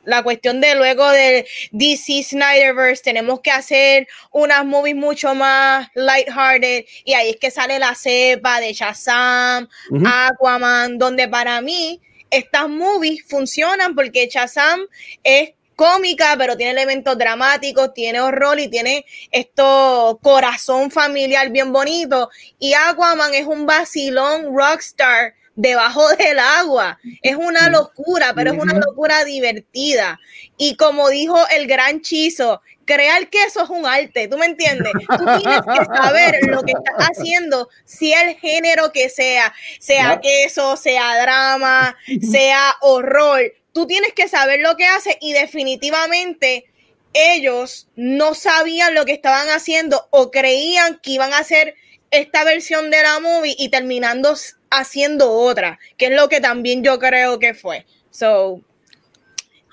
la 0.09 0.23
cuestión 0.23 0.61
de 0.63 0.75
luego 0.75 1.09
de 1.11 1.47
DC 1.71 2.23
Snyderverse 2.23 3.03
tenemos 3.03 3.41
que 3.41 3.51
hacer 3.51 4.09
unas 4.33 4.65
movies 4.65 4.97
mucho 4.97 5.35
más 5.35 5.89
lighthearted 5.95 6.87
y 7.05 7.13
ahí 7.13 7.31
es 7.31 7.37
que 7.37 7.51
sale 7.51 7.79
la 7.79 7.95
cepa 7.95 8.59
de 8.59 8.73
Shazam, 8.73 9.69
Aquaman, 10.07 10.97
donde 10.97 11.29
para 11.29 11.61
mí 11.61 12.01
estas 12.31 12.71
movies 12.71 13.23
funcionan 13.29 13.95
porque 13.95 14.29
Shazam 14.33 14.81
es 15.23 15.51
cómica, 15.77 16.35
pero 16.39 16.57
tiene 16.57 16.73
elementos 16.73 17.17
dramáticos, 17.19 17.93
tiene 17.93 18.21
horror 18.21 18.59
y 18.59 18.69
tiene 18.69 19.05
esto 19.31 20.19
corazón 20.23 20.91
familiar 20.91 21.51
bien 21.51 21.71
bonito. 21.71 22.31
Y 22.59 22.73
Aquaman 22.73 23.35
es 23.35 23.47
un 23.47 23.67
vacilón 23.67 24.57
rockstar 24.57 25.35
debajo 25.59 26.09
del 26.17 26.39
agua. 26.39 26.99
Es 27.21 27.37
una 27.37 27.69
locura, 27.69 28.33
pero 28.35 28.53
es 28.53 28.59
una 28.59 28.75
locura 28.75 29.25
divertida. 29.25 30.19
Y 30.57 30.77
como 30.77 31.11
dijo 31.11 31.37
el 31.51 31.67
gran 31.67 32.01
Chizo, 32.01 32.63
crear 32.87 33.29
queso 33.29 33.65
es 33.65 33.69
un 33.69 33.85
arte, 33.85 34.29
¿tú 34.29 34.39
me 34.39 34.47
entiendes? 34.47 34.93
Tú 34.93 35.25
tienes 35.43 35.61
que 35.61 35.85
saber 35.85 36.39
lo 36.47 36.63
que 36.63 36.73
estás 36.73 37.11
haciendo, 37.11 37.69
si 37.85 38.13
el 38.13 38.37
género 38.37 38.93
que 38.93 39.11
sea, 39.11 39.53
sea 39.79 40.21
queso, 40.21 40.77
sea 40.77 41.21
drama, 41.21 41.97
sea 42.31 42.75
horror, 42.81 43.53
tú 43.73 43.87
tienes 43.87 44.13
que 44.15 44.29
saber 44.29 44.61
lo 44.61 44.77
que 44.77 44.87
hace 44.87 45.19
y 45.21 45.35
definitivamente 45.35 46.65
ellos 47.13 47.89
no 47.97 48.35
sabían 48.35 48.95
lo 48.95 49.05
que 49.05 49.13
estaban 49.13 49.49
haciendo 49.49 50.07
o 50.11 50.31
creían 50.31 50.99
que 51.03 51.13
iban 51.13 51.33
a 51.33 51.39
hacer 51.39 51.75
esta 52.11 52.45
versión 52.45 52.91
de 52.91 53.03
la 53.03 53.21
movie 53.21 53.55
y 53.59 53.69
terminando 53.69 54.35
haciendo 54.71 55.31
otra, 55.31 55.79
que 55.97 56.07
es 56.07 56.13
lo 56.13 56.29
que 56.29 56.41
también 56.41 56.83
yo 56.83 56.99
creo 56.99 57.39
que 57.39 57.55
fue. 57.55 57.87
So, 58.11 58.61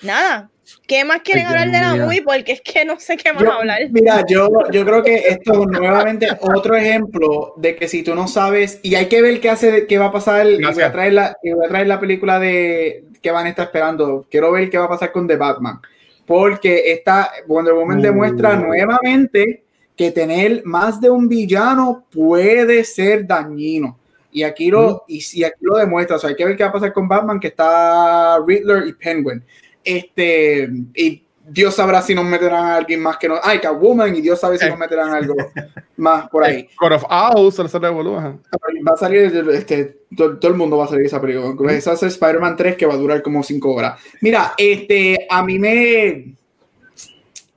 nada. 0.02 0.50
¿Qué 0.88 1.06
más 1.06 1.22
quieren 1.22 1.46
hablar 1.46 1.70
de 1.70 1.80
la 1.80 1.96
movie? 1.96 2.24
Porque 2.24 2.54
es 2.54 2.62
que 2.62 2.86
no 2.86 3.00
sé 3.00 3.18
qué 3.18 3.32
más 3.32 3.44
hablar. 3.44 3.82
Mira, 3.92 4.24
yo, 4.28 4.50
yo 4.72 4.84
creo 4.84 5.04
que 5.04 5.16
esto 5.16 5.62
es 5.62 5.68
nuevamente 5.68 6.28
otro 6.42 6.76
ejemplo 6.76 7.54
de 7.58 7.76
que 7.76 7.88
si 7.88 8.02
tú 8.02 8.16
no 8.16 8.28
sabes, 8.28 8.80
y 8.82 8.96
hay 8.96 9.08
que 9.08 9.22
ver 9.22 9.40
qué 9.40 9.52
hace, 9.52 9.86
qué 9.86 9.98
va 10.00 10.06
a 10.06 10.12
pasar, 10.12 10.48
y 10.48 10.64
voy 10.64 10.84
a 10.84 10.92
traer 10.92 11.14
la, 11.14 11.38
voy 11.44 11.66
a 11.66 11.70
traer 11.70 11.88
la 11.88 12.00
película 12.00 12.40
de 12.40 13.04
que 13.22 13.32
van 13.32 13.46
a 13.46 13.50
estar 13.50 13.66
esperando. 13.66 14.26
Quiero 14.30 14.52
ver 14.52 14.70
qué 14.70 14.78
va 14.78 14.86
a 14.86 14.90
pasar 14.90 15.12
con 15.12 15.28
The 15.28 15.36
Batman. 15.36 15.80
Porque 16.26 16.92
esta 16.92 17.32
Wonder 17.48 17.74
Woman 17.74 18.02
demuestra 18.02 18.54
uh. 18.54 18.60
nuevamente 18.60 19.64
que 19.96 20.12
tener 20.12 20.64
más 20.66 21.00
de 21.00 21.10
un 21.10 21.28
villano 21.28 22.06
puede 22.12 22.84
ser 22.84 23.26
dañino. 23.26 23.98
Y 24.36 24.44
aquí 24.44 24.70
lo, 24.70 25.06
y, 25.08 25.22
si 25.22 25.46
aquí 25.46 25.60
lo 25.62 25.78
demuestra. 25.78 26.18
O 26.18 26.20
sea, 26.20 26.30
hay 26.30 26.36
que 26.36 26.44
ver 26.44 26.58
qué 26.58 26.64
va 26.64 26.70
a 26.70 26.74
pasar 26.74 26.92
con 26.92 27.08
Batman, 27.08 27.40
que 27.40 27.48
está 27.48 28.38
Riddler 28.46 28.86
y 28.86 28.92
Penguin. 28.92 29.42
Este, 29.82 30.70
y 30.94 31.24
Dios 31.48 31.74
sabrá 31.74 32.02
si 32.02 32.14
nos 32.14 32.26
meterán 32.26 32.66
a 32.66 32.76
alguien 32.76 33.02
más 33.02 33.16
que 33.16 33.30
no. 33.30 33.36
Ay, 33.42 33.60
Catwoman, 33.60 34.14
y 34.14 34.20
Dios 34.20 34.38
sabe 34.38 34.58
si 34.58 34.68
nos 34.68 34.78
meterán 34.78 35.12
algo 35.12 35.36
más 35.96 36.28
por 36.28 36.44
ahí. 36.44 36.68
God 36.78 36.92
of 36.92 37.06
Owls, 37.10 37.58
Va 37.58 38.94
a 38.94 38.98
salir, 38.98 39.34
este, 39.54 40.00
todo, 40.18 40.38
el 40.42 40.56
mundo 40.56 40.76
va 40.76 40.84
a 40.84 40.90
salir 40.90 41.06
esa 41.06 41.22
película. 41.22 41.72
Esa 41.72 41.94
es 41.94 42.04
Spider-Man 42.04 42.58
3 42.58 42.76
que 42.76 42.86
va 42.86 42.96
a 42.96 42.98
durar 42.98 43.22
como 43.22 43.42
5 43.42 43.74
horas. 43.74 44.02
Mira, 44.20 44.54
este, 44.58 45.28
a 45.30 45.44
mí 45.44 45.58
me. 45.58 46.36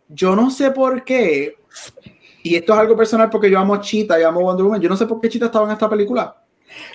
Yo 0.06 0.36
no 0.36 0.48
sé 0.52 0.70
por 0.70 1.02
qué. 1.02 1.56
Y 2.44 2.54
esto 2.54 2.72
es 2.72 2.78
algo 2.78 2.96
personal 2.96 3.28
porque 3.30 3.50
yo 3.50 3.58
amo 3.58 3.74
a 3.74 3.80
Cheetah 3.80 4.20
y 4.20 4.22
amo 4.22 4.42
Wonder 4.42 4.64
Woman. 4.64 4.80
Yo 4.80 4.88
no 4.88 4.96
sé 4.96 5.06
por 5.06 5.20
qué 5.20 5.28
Cheetah 5.28 5.46
estaba 5.46 5.66
en 5.66 5.72
esta 5.72 5.90
película. 5.90 6.36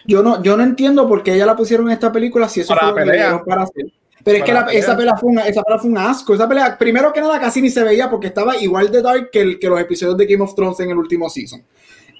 Yo 0.06 0.24
no, 0.24 0.42
yo 0.44 0.58
no 0.58 0.64
entiendo 0.64 1.08
por 1.08 1.24
qué 1.24 1.34
ella 1.34 1.46
la 1.46 1.56
pusieron 1.56 1.88
en 1.88 1.94
esta 1.94 2.12
película 2.12 2.48
si 2.48 2.62
eso 2.62 2.74
para 2.74 2.92
fue 2.92 3.06
lo 3.06 3.46
para 3.46 3.64
hacer. 3.64 3.86
Pero 4.24 4.38
es 4.38 4.44
que 4.44 4.78
esa, 4.78 4.96
pelea 4.96 5.18
fue 5.18 5.32
esa 5.48 5.64
pelea 5.64 5.80
fue 5.80 5.90
un 5.90 5.98
asco. 5.98 6.34
Esa 6.34 6.48
pelea, 6.48 6.78
primero 6.78 7.12
que 7.12 7.20
nada, 7.20 7.40
casi 7.40 7.62
ni 7.62 7.70
se 7.70 7.84
veía 7.84 8.10
porque 8.10 8.28
estaba 8.28 8.56
igual 8.58 8.90
de 8.90 9.02
dark 9.02 9.30
que, 9.32 9.60
que 9.60 9.68
los 9.68 9.80
episodios 9.80 10.18
de 10.18 10.26
Game 10.26 10.44
of 10.44 10.56
Thrones 10.56 10.80
en 10.80 10.92
el 10.92 10.98
último 10.98 11.30
season. 11.30 11.64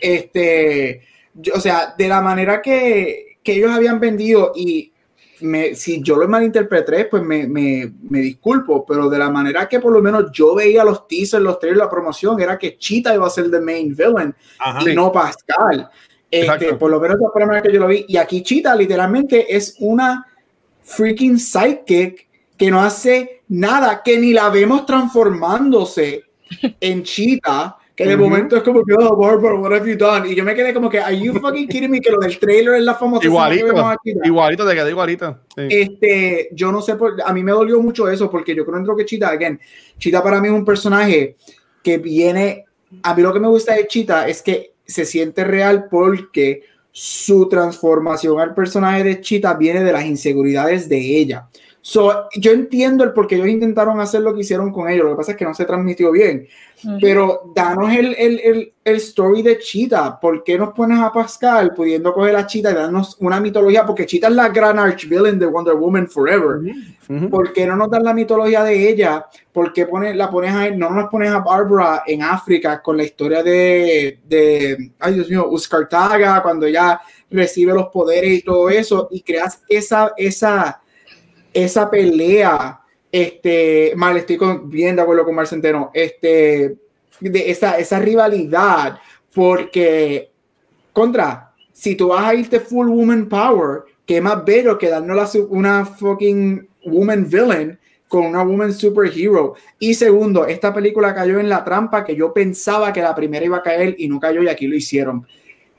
Este, 0.02 1.02
o 1.54 1.60
sea, 1.60 1.96
de 1.98 2.08
la 2.08 2.22
manera 2.22 2.62
que, 2.62 3.38
que 3.42 3.54
ellos 3.54 3.72
habían 3.72 4.00
vendido 4.02 4.52
y 4.54 4.92
me, 5.42 5.76
si 5.76 6.02
yo 6.02 6.16
lo 6.16 6.28
malinterpreté, 6.28 7.06
pues 7.06 7.24
me, 7.24 7.48
me, 7.48 7.92
me, 8.10 8.20
disculpo, 8.20 8.86
pero 8.86 9.10
de 9.10 9.18
la 9.18 9.30
manera 9.30 9.68
que 9.68 9.80
por 9.80 9.92
lo 9.92 10.02
menos 10.02 10.32
yo 10.32 10.56
veía 10.56 10.84
los 10.84 11.08
teasers, 11.08 11.44
los 11.44 11.60
trailers, 11.60 11.86
la 11.86 11.90
promoción, 11.90 12.40
era 12.40 12.58
que 12.58 12.78
Cheetah 12.78 13.14
iba 13.14 13.28
a 13.28 13.30
ser 13.30 13.52
the 13.52 13.60
main 13.60 13.96
villain 13.96 14.34
y 14.86 14.94
no 14.94 15.12
Pascal. 15.12 15.90
Este, 16.34 16.74
por 16.74 16.90
lo 16.90 17.00
menos 17.00 17.18
la 17.20 17.46
manera 17.46 17.62
que 17.62 17.72
yo 17.72 17.80
lo 17.80 17.88
vi. 17.88 18.06
Y 18.08 18.18
aquí 18.18 18.42
Chita 18.42 18.76
literalmente 18.76 19.56
es 19.56 19.76
una 19.80 20.26
freaking 20.82 21.38
sidekick 21.38 22.28
que 22.58 22.72
no 22.72 22.82
hace 22.82 23.44
nada, 23.50 24.02
que 24.04 24.18
ni 24.18 24.34
la 24.34 24.50
vemos 24.50 24.86
transformándose 24.86 26.24
en 26.80 27.04
Chita. 27.04 27.78
Que 27.96 28.08
de 28.08 28.18
momento 28.18 28.58
es 28.58 28.64
como 28.64 28.84
que, 28.84 28.96
oh, 28.96 29.16
Barbara, 29.16 29.54
what 29.54 29.74
have 29.74 29.88
you 29.88 29.96
done? 29.96 30.28
Y 30.28 30.34
yo 30.34 30.44
me 30.44 30.56
quedé 30.56 30.74
como 30.74 30.90
que, 30.90 31.00
are 31.00 31.16
you 31.16 31.32
fucking 31.40 31.68
kidding 31.68 31.92
me? 31.92 32.02
Que 32.02 32.10
lo 32.10 32.18
del 32.18 32.40
trailer 32.40 32.74
es 32.74 32.84
la 32.84 32.96
famosa. 32.96 33.24
Igualito, 33.24 33.68
igualito, 34.24 34.68
te 34.68 34.74
quedé 34.74 34.90
igualito. 34.90 35.42
Este, 35.56 36.50
yo 36.54 36.72
no 36.72 36.82
sé, 36.82 36.96
por, 36.96 37.22
a 37.24 37.32
mí 37.32 37.44
me 37.44 37.52
dolió 37.52 37.80
mucho 37.80 38.10
eso 38.10 38.32
porque 38.32 38.56
yo 38.56 38.66
creo 38.66 38.96
que 38.96 39.06
Chita, 39.06 39.30
again, 39.30 39.60
Chita 40.00 40.24
para 40.24 40.42
mí 40.42 40.48
es 40.48 40.54
un 40.56 40.66
personaje 40.66 41.36
que 41.84 42.00
viene, 42.00 42.66
a 43.04 43.14
mí 43.14 43.22
lo 43.22 43.32
que 43.32 43.40
me 43.40 43.48
gusta 43.48 43.76
de 43.76 43.86
Chita 43.86 44.28
es 44.28 44.42
que 44.42 44.73
se 44.86 45.06
siente 45.06 45.44
real 45.44 45.88
porque 45.90 46.64
su 46.92 47.50
transformación 47.50 48.40
al 48.40 48.54
personaje 48.54 49.04
de 49.04 49.22
Chita 49.22 49.56
viene 49.56 49.84
de 49.84 49.92
las 49.92 50.06
inseguridades 50.06 50.88
de 50.88 51.18
ella. 51.18 51.48
So, 51.86 52.30
yo 52.38 52.54
entiendo 52.54 53.04
el 53.04 53.12
por 53.12 53.28
qué 53.28 53.36
ellos 53.36 53.50
intentaron 53.50 54.00
hacer 54.00 54.22
lo 54.22 54.34
que 54.34 54.40
hicieron 54.40 54.72
con 54.72 54.88
ellos, 54.88 55.04
lo 55.04 55.12
que 55.12 55.18
pasa 55.18 55.32
es 55.34 55.38
que 55.38 55.44
no 55.44 55.54
se 55.54 55.66
transmitió 55.66 56.14
bien. 56.14 56.48
Pero 57.02 57.52
danos 57.54 57.92
el, 57.92 58.16
el, 58.18 58.40
el, 58.40 58.74
el, 58.86 58.96
story 58.96 59.42
de 59.42 59.60
Chita. 59.60 60.18
¿Por 60.18 60.46
qué 60.46 60.58
nos 60.58 60.74
pones 60.74 60.98
a 61.00 61.12
Pascal 61.12 61.74
pudiendo 61.74 62.14
coger 62.14 62.38
a 62.38 62.48
Chita 62.48 62.72
y 62.72 62.74
darnos 62.74 63.18
una 63.20 63.42
mitología? 63.42 63.86
Porque 63.86 64.06
Chita 64.06 64.30
es 64.30 64.34
la 64.34 64.48
gran 64.48 64.80
archvillain 64.80 65.38
de 65.38 65.46
Wonder 65.46 65.76
Woman 65.76 66.08
Forever. 66.08 66.62
¿Por 67.30 67.52
qué 67.52 67.68
no 67.68 67.76
nos 67.76 67.92
dan 67.92 68.06
la 68.06 68.14
mitología 68.14 68.64
de 68.64 68.90
ella? 68.90 69.26
¿Por 69.52 69.74
qué 69.74 69.86
pone, 69.86 70.16
la 70.16 70.30
pones 70.30 70.54
a, 70.54 70.70
no 70.70 70.90
nos 70.90 71.10
pones 71.10 71.32
a 71.32 71.40
Barbara 71.40 72.04
en 72.08 72.22
África 72.22 72.82
con 72.82 72.96
la 72.96 73.04
historia 73.04 73.44
de, 73.44 74.20
de 74.26 74.92
ay 75.00 75.16
Dios 75.16 75.30
mío, 75.30 75.50
Uskartaga, 75.50 76.42
cuando 76.42 76.66
ella 76.66 77.02
recibe 77.30 77.74
los 77.74 77.88
poderes 77.88 78.40
y 78.40 78.42
todo 78.42 78.70
eso, 78.70 79.10
y 79.12 79.22
creas 79.22 79.62
esa, 79.68 80.14
esa, 80.16 80.82
esa 81.54 81.90
pelea 81.90 82.82
este, 83.12 83.94
mal, 83.96 84.18
estoy 84.18 84.40
bien 84.66 84.96
de 84.96 85.04
acuerdo 85.04 85.24
con 85.24 85.36
Mar 85.36 85.46
Centeno, 85.46 85.92
este, 85.94 86.76
de 87.20 87.52
esa, 87.52 87.78
esa 87.78 88.00
rivalidad, 88.00 89.00
porque 89.34 90.32
contra, 90.92 91.54
si 91.72 91.96
tú 91.96 92.08
vas 92.08 92.26
a 92.26 92.34
irte 92.34 92.60
full 92.60 92.88
woman 92.88 93.30
power, 93.30 93.84
qué 94.06 94.20
más 94.20 94.44
bello 94.44 94.78
que 94.78 94.90
darnos 94.90 95.36
una 95.50 95.86
fucking 95.86 96.68
woman 96.86 97.30
villain 97.30 97.78
con 98.08 98.26
una 98.26 98.44
woman 98.44 98.74
superhero. 98.74 99.56
Y 99.78 99.94
segundo, 99.94 100.46
esta 100.46 100.74
película 100.74 101.14
cayó 101.14 101.40
en 101.40 101.50
la 101.50 101.64
trampa 101.64 102.04
que 102.04 102.16
yo 102.16 102.34
pensaba 102.34 102.92
que 102.92 103.02
la 103.02 103.16
primera 103.16 103.46
iba 103.46 103.58
a 103.58 103.64
caer 103.64 103.96
y 103.98 104.08
no 104.08 104.20
cayó 104.20 104.42
y 104.44 104.50
aquí 104.50 104.68
lo 104.68 104.76
hicieron. 104.76 105.26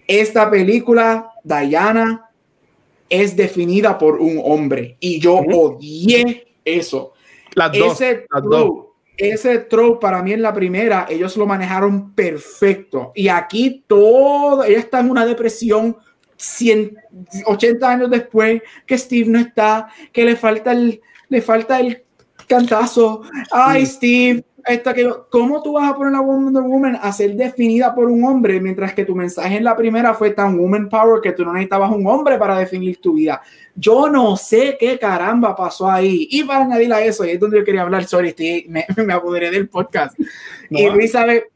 Esta 0.06 0.50
película, 0.50 1.30
Diana, 1.42 2.30
es 3.22 3.36
definida 3.36 3.96
por 3.96 4.20
un 4.20 4.40
hombre. 4.44 4.96
Y 5.00 5.20
yo 5.20 5.36
odié 5.36 6.46
eso. 6.64 7.12
Ese, 7.72 8.26
ese 9.16 9.58
throw 9.58 10.00
para 10.00 10.22
mí 10.22 10.32
en 10.32 10.42
la 10.42 10.52
primera, 10.52 11.06
ellos 11.08 11.36
lo 11.36 11.46
manejaron 11.46 12.12
perfecto. 12.14 13.12
Y 13.14 13.28
aquí 13.28 13.84
todo, 13.86 14.64
ella 14.64 14.78
está 14.78 15.00
en 15.00 15.10
una 15.10 15.24
depresión 15.24 15.96
80 17.46 17.90
años 17.90 18.10
después, 18.10 18.62
que 18.86 18.98
Steve 18.98 19.30
no 19.30 19.38
está, 19.38 19.88
que 20.12 20.24
le 20.24 20.36
falta 20.36 20.72
el, 20.72 21.00
le 21.28 21.40
falta 21.40 21.80
el 21.80 22.02
cantazo. 22.48 23.22
Ay, 23.52 23.86
Steve, 23.86 24.44
esta 24.66 24.94
que, 24.94 25.10
¿cómo 25.30 25.62
tú 25.62 25.74
vas 25.74 25.90
a 25.90 25.94
poner 25.94 26.14
a 26.14 26.20
Wonder 26.20 26.62
Woman 26.62 26.98
a 27.00 27.12
ser 27.12 27.34
definida 27.34 27.94
por 27.94 28.06
un 28.06 28.24
hombre 28.24 28.60
mientras 28.60 28.94
que 28.94 29.04
tu 29.04 29.14
mensaje 29.14 29.56
en 29.56 29.64
la 29.64 29.76
primera 29.76 30.14
fue 30.14 30.30
tan 30.30 30.58
woman 30.58 30.88
power 30.88 31.20
que 31.20 31.32
tú 31.32 31.44
no 31.44 31.52
necesitabas 31.52 31.90
un 31.90 32.06
hombre 32.06 32.38
para 32.38 32.58
definir 32.58 33.00
tu 33.00 33.14
vida? 33.14 33.42
Yo 33.74 34.08
no 34.08 34.36
sé 34.36 34.76
qué 34.78 34.98
caramba 34.98 35.54
pasó 35.54 35.90
ahí. 35.90 36.28
Y 36.30 36.44
para 36.44 36.64
añadir 36.64 36.92
a 36.92 37.02
eso, 37.02 37.24
y 37.24 37.30
es 37.30 37.40
donde 37.40 37.58
yo 37.58 37.64
quería 37.64 37.82
hablar, 37.82 38.04
sorry, 38.04 38.34
me, 38.68 38.86
me 39.04 39.12
apoderé 39.12 39.50
del 39.50 39.68
podcast. 39.68 40.18
Y 40.70 40.88
Luis 40.88 41.12
sabe, 41.12 41.50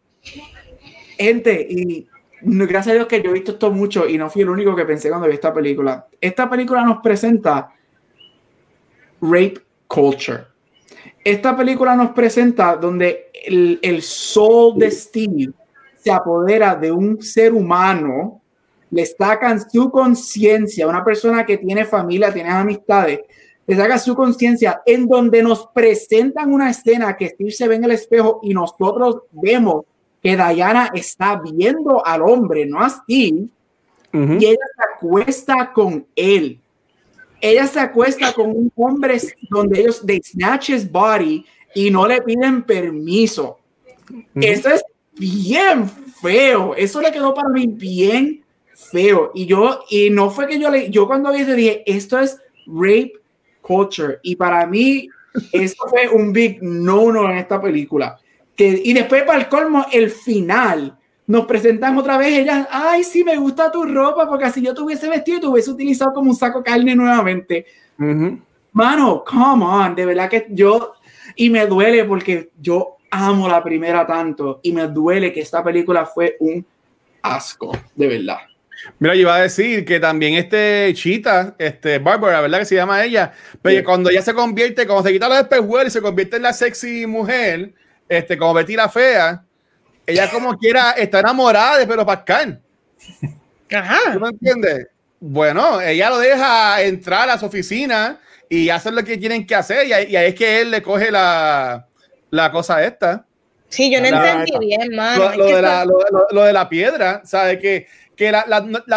gente, 1.16 1.66
y 1.68 2.06
gracias 2.42 2.88
a 2.88 2.94
Dios 2.94 3.06
que 3.06 3.22
yo 3.22 3.30
he 3.30 3.34
visto 3.34 3.52
esto 3.52 3.70
mucho 3.70 4.06
y 4.06 4.18
no 4.18 4.28
fui 4.28 4.42
el 4.42 4.50
único 4.50 4.76
que 4.76 4.84
pensé 4.84 5.08
cuando 5.08 5.28
vi 5.28 5.34
esta 5.34 5.54
película. 5.54 6.06
Esta 6.20 6.48
película 6.48 6.84
nos 6.84 6.98
presenta 6.98 7.70
rape 9.20 9.60
culture 9.86 10.57
esta 11.30 11.56
película 11.56 11.94
nos 11.94 12.10
presenta 12.10 12.76
donde 12.76 13.30
el, 13.44 13.78
el 13.82 14.02
soul 14.02 14.78
de 14.78 14.90
Steve 14.90 15.52
se 15.96 16.10
apodera 16.10 16.74
de 16.74 16.90
un 16.90 17.20
ser 17.20 17.52
humano, 17.52 18.40
le 18.90 19.04
sacan 19.04 19.60
su 19.68 19.90
conciencia, 19.90 20.86
una 20.86 21.04
persona 21.04 21.44
que 21.44 21.58
tiene 21.58 21.84
familia, 21.84 22.32
tiene 22.32 22.50
amistades, 22.50 23.20
le 23.66 23.76
saca 23.76 23.98
su 23.98 24.14
conciencia 24.14 24.80
en 24.86 25.06
donde 25.06 25.42
nos 25.42 25.66
presentan 25.74 26.52
una 26.52 26.70
escena 26.70 27.16
que 27.16 27.28
Steve 27.28 27.50
se 27.50 27.68
ve 27.68 27.74
en 27.76 27.84
el 27.84 27.90
espejo 27.92 28.40
y 28.42 28.54
nosotros 28.54 29.22
vemos 29.30 29.84
que 30.22 30.36
Diana 30.36 30.90
está 30.94 31.40
viendo 31.40 32.04
al 32.04 32.22
hombre, 32.22 32.64
no 32.64 32.80
a 32.80 32.88
Steve, 32.88 33.46
y 34.12 34.46
ella 34.46 34.56
se 34.74 35.06
acuesta 35.06 35.70
con 35.72 36.06
él 36.16 36.58
ella 37.40 37.66
se 37.66 37.80
acuesta 37.80 38.32
con 38.32 38.50
un 38.50 38.72
hombre 38.76 39.18
donde 39.50 39.80
ellos 39.80 40.04
de 40.04 40.20
snatch 40.24 40.70
his 40.70 40.90
body 40.90 41.44
y 41.74 41.90
no 41.90 42.06
le 42.06 42.20
piden 42.22 42.62
permiso. 42.62 43.58
Esto 44.34 44.70
es 44.70 44.82
bien 45.12 45.88
feo. 45.88 46.74
Eso 46.74 47.00
le 47.00 47.12
quedó 47.12 47.34
para 47.34 47.48
mí 47.48 47.66
bien 47.66 48.44
feo. 48.74 49.30
Y 49.34 49.46
yo, 49.46 49.84
y 49.90 50.10
no 50.10 50.30
fue 50.30 50.46
que 50.46 50.58
yo 50.58 50.70
le, 50.70 50.90
yo 50.90 51.06
cuando 51.06 51.32
vi 51.32 51.40
eso 51.40 51.52
dije, 51.52 51.82
esto 51.86 52.18
es 52.18 52.38
rape 52.66 53.12
culture. 53.60 54.18
Y 54.22 54.36
para 54.36 54.66
mí, 54.66 55.08
esto 55.52 55.84
fue 55.88 56.08
un 56.08 56.32
big 56.32 56.62
no-no 56.62 57.30
en 57.30 57.38
esta 57.38 57.60
película. 57.60 58.18
Que, 58.56 58.80
y 58.84 58.92
después, 58.92 59.22
para 59.22 59.40
el 59.40 59.48
colmo, 59.48 59.86
el 59.92 60.10
final 60.10 60.97
nos 61.28 61.44
presentan 61.44 61.96
otra 61.98 62.16
vez 62.16 62.38
ellas, 62.38 62.66
ay, 62.70 63.04
sí, 63.04 63.22
me 63.22 63.36
gusta 63.36 63.70
tu 63.70 63.84
ropa, 63.84 64.26
porque 64.26 64.46
así 64.46 64.62
yo 64.62 64.72
tuviese 64.72 65.10
vestido 65.10 65.36
y 65.36 65.40
te 65.42 65.46
hubiese 65.46 65.70
utilizado 65.70 66.12
como 66.14 66.30
un 66.30 66.36
saco 66.36 66.64
carne 66.64 66.96
nuevamente. 66.96 67.66
Mano, 68.72 69.22
come 69.26 69.64
on, 69.64 69.94
de 69.94 70.06
verdad 70.06 70.30
que 70.30 70.46
yo, 70.48 70.94
y 71.36 71.50
me 71.50 71.66
duele 71.66 72.04
porque 72.04 72.50
yo 72.58 72.96
amo 73.10 73.46
la 73.46 73.62
primera 73.62 74.06
tanto, 74.06 74.60
y 74.62 74.72
me 74.72 74.86
duele 74.86 75.30
que 75.30 75.40
esta 75.40 75.62
película 75.62 76.06
fue 76.06 76.38
un 76.40 76.64
asco, 77.20 77.76
de 77.94 78.08
verdad. 78.08 78.38
Mira, 78.98 79.14
yo 79.14 79.20
iba 79.20 79.34
a 79.34 79.42
decir 79.42 79.84
que 79.84 80.00
también 80.00 80.32
este 80.32 80.90
Chita, 80.94 81.54
este 81.58 81.98
Barbara, 81.98 82.40
¿verdad? 82.40 82.60
Que 82.60 82.64
se 82.64 82.76
llama 82.76 83.04
ella, 83.04 83.32
pero 83.60 83.84
cuando 83.84 84.08
ella 84.08 84.22
se 84.22 84.32
convierte, 84.32 84.86
cuando 84.86 85.06
se 85.06 85.12
quita 85.12 85.28
los 85.28 85.40
espejuelos 85.40 85.88
y 85.88 85.90
se 85.90 86.00
convierte 86.00 86.36
en 86.36 86.42
la 86.42 86.54
sexy 86.54 87.04
mujer, 87.04 87.74
este, 88.08 88.38
como 88.38 88.54
Betty 88.54 88.76
la 88.76 88.88
fea, 88.88 89.44
ella 90.08 90.30
como 90.30 90.56
quiera 90.56 90.92
está 90.92 91.20
enamorada 91.20 91.76
de 91.76 91.86
Pedro 91.86 92.06
Pascal. 92.06 92.62
Ajá. 93.70 94.14
¿Tú 94.14 94.20
me 94.20 94.28
entiendes? 94.30 94.86
Bueno, 95.20 95.82
ella 95.82 96.08
lo 96.08 96.18
deja 96.18 96.80
entrar 96.80 97.28
a 97.28 97.38
su 97.38 97.44
oficina 97.44 98.18
y 98.48 98.70
hacer 98.70 98.94
lo 98.94 99.04
que 99.04 99.18
tienen 99.18 99.46
que 99.46 99.54
hacer 99.54 99.86
y 99.86 99.92
ahí, 99.92 100.16
es 100.16 100.34
que 100.34 100.62
él 100.62 100.70
le 100.70 100.80
coge 100.80 101.10
la, 101.10 101.86
la 102.30 102.50
cosa 102.50 102.82
esta. 102.82 103.26
Sí, 103.68 103.92
yo 103.92 104.00
no 104.00 104.06
entendí 104.06 104.52
bien, 104.58 104.96
mano. 104.96 105.36
Lo, 105.36 105.44
de 105.44 105.60
la, 105.60 105.84
lo, 105.84 106.42
de 106.42 106.52
la, 106.54 106.68
piedra, 106.70 107.20
¿sabes? 107.26 107.58
Que, 107.58 107.86
que 108.16 108.32
las, 108.32 108.46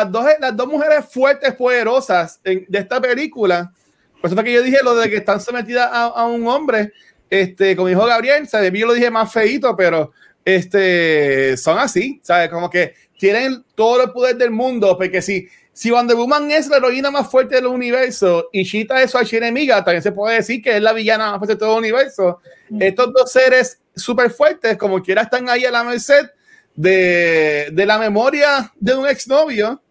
dos, 0.09 0.25
las 0.39 0.55
dos 0.55 0.67
mujeres 0.67 1.03
fuertes, 1.11 1.53
poderosas 1.55 2.39
de 2.41 2.65
esta 2.71 3.01
película, 3.01 3.73
por 4.21 4.29
eso 4.29 4.35
fue 4.35 4.45
que 4.45 4.53
yo 4.53 4.63
dije 4.63 4.77
lo 4.81 4.95
de 4.95 5.09
que 5.09 5.17
están 5.17 5.41
sometidas 5.41 5.89
a, 5.91 6.05
a 6.05 6.25
un 6.25 6.47
hombre, 6.47 6.93
este, 7.29 7.75
como 7.75 7.89
dijo 7.89 8.05
Gabriel, 8.05 8.47
¿sabes? 8.47 8.71
Yo 8.71 8.87
lo 8.87 8.93
dije 8.93 9.11
más 9.11 9.33
feito, 9.33 9.75
pero 9.75 10.13
este, 10.45 11.55
son 11.57 11.77
así, 11.77 12.19
¿sabes? 12.23 12.49
Como 12.49 12.69
que 12.69 12.93
tienen 13.17 13.63
todo 13.75 14.03
el 14.03 14.11
poder 14.11 14.35
del 14.35 14.51
mundo, 14.51 14.97
porque 14.97 15.21
si, 15.21 15.47
si 15.73 15.91
Wonder 15.91 16.15
Woman 16.15 16.49
es 16.51 16.67
la 16.67 16.77
heroína 16.77 17.11
más 17.11 17.29
fuerte 17.29 17.55
del 17.55 17.67
universo 17.67 18.49
y 18.51 18.65
Cheetah 18.65 19.03
es 19.03 19.11
su 19.11 19.17
archienemiga, 19.17 19.83
también 19.83 20.01
se 20.01 20.11
puede 20.11 20.37
decir 20.37 20.61
que 20.61 20.77
es 20.77 20.81
la 20.81 20.93
villana 20.93 21.31
más 21.31 21.37
fuerte 21.37 21.53
de 21.53 21.59
todo 21.59 21.73
el 21.73 21.79
universo. 21.79 22.39
Estos 22.79 23.13
dos 23.13 23.31
seres 23.31 23.79
súper 23.95 24.31
fuertes, 24.31 24.77
como 24.77 25.01
quiera, 25.01 25.21
están 25.21 25.49
ahí 25.49 25.65
a 25.65 25.71
la 25.71 25.83
merced 25.83 26.31
de, 26.75 27.69
de 27.71 27.85
la 27.85 27.99
memoria 27.99 28.71
de 28.79 28.95
un 28.95 29.07
exnovio 29.07 29.81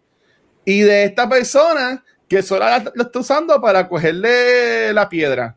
y 0.65 0.81
de 0.81 1.05
esta 1.05 1.29
persona 1.29 2.03
que 2.27 2.41
solo 2.41 2.65
lo 2.95 3.03
está 3.03 3.19
usando 3.19 3.61
para 3.61 3.87
cogerle 3.87 4.93
la 4.93 5.07
piedra. 5.07 5.55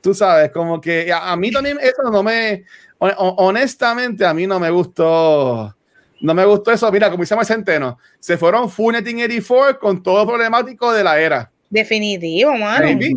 Tú 0.00 0.14
sabes, 0.14 0.50
como 0.52 0.80
que 0.80 1.12
a, 1.12 1.32
a 1.32 1.36
mí 1.36 1.50
también 1.50 1.78
eso 1.80 2.02
no 2.10 2.22
me, 2.22 2.64
honestamente, 2.98 4.24
a 4.24 4.34
mí 4.34 4.46
no 4.46 4.58
me 4.58 4.70
gustó. 4.70 5.74
No 6.20 6.34
me 6.34 6.44
gustó 6.44 6.72
eso. 6.72 6.90
Mira, 6.90 7.10
como 7.10 7.22
dice 7.22 7.36
Centeno, 7.44 7.98
se 8.18 8.36
fueron 8.36 8.68
full 8.68 8.94
84 8.94 9.78
con 9.78 10.02
todo 10.02 10.26
problemático 10.26 10.92
de 10.92 11.04
la 11.04 11.20
era. 11.20 11.50
Definitivo, 11.70 12.56
mano. 12.56 12.86
Maybe, 12.86 13.12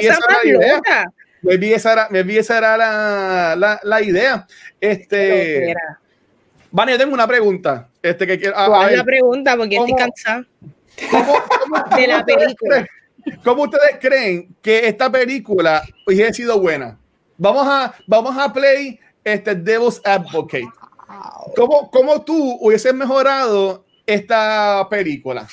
esa 0.00 0.18
era 0.18 0.38
la 0.42 0.48
idea. 0.48 1.12
Maybe 1.42 1.74
esa 1.74 1.92
era, 1.92 2.08
maybe 2.10 2.38
esa 2.38 2.58
era 2.58 2.76
la, 2.76 3.56
la, 3.56 3.80
la 3.82 4.02
idea. 4.02 4.46
Este. 4.80 5.74
Vale, 6.70 6.92
yo 6.92 6.98
tengo 6.98 7.14
una 7.14 7.26
pregunta. 7.26 7.88
Este, 8.02 8.26
que 8.26 8.38
quiero, 8.38 8.54
¿Cuál 8.54 8.90
es 8.90 8.98
la 8.98 9.04
pregunta? 9.04 9.56
Porque 9.56 9.76
estoy 9.76 9.94
cansada 9.94 10.46
de 11.96 12.06
la 12.06 12.24
película. 12.24 12.86
¿Cómo 13.42 13.64
ustedes 13.64 13.96
creen 14.00 14.54
que 14.62 14.86
esta 14.86 15.10
película 15.10 15.82
hubiese 16.06 16.34
sido 16.34 16.60
buena? 16.60 16.98
Vamos 17.38 17.66
a, 17.66 17.94
vamos 18.06 18.36
a 18.38 18.52
play 18.52 19.00
este 19.26 19.54
Devil's 19.54 20.00
Advocate. 20.04 20.68
¿Cómo, 21.56 21.90
¿Cómo 21.90 22.22
tú 22.22 22.58
hubieses 22.60 22.94
mejorado 22.94 23.84
esta 24.06 24.86
película? 24.88 25.46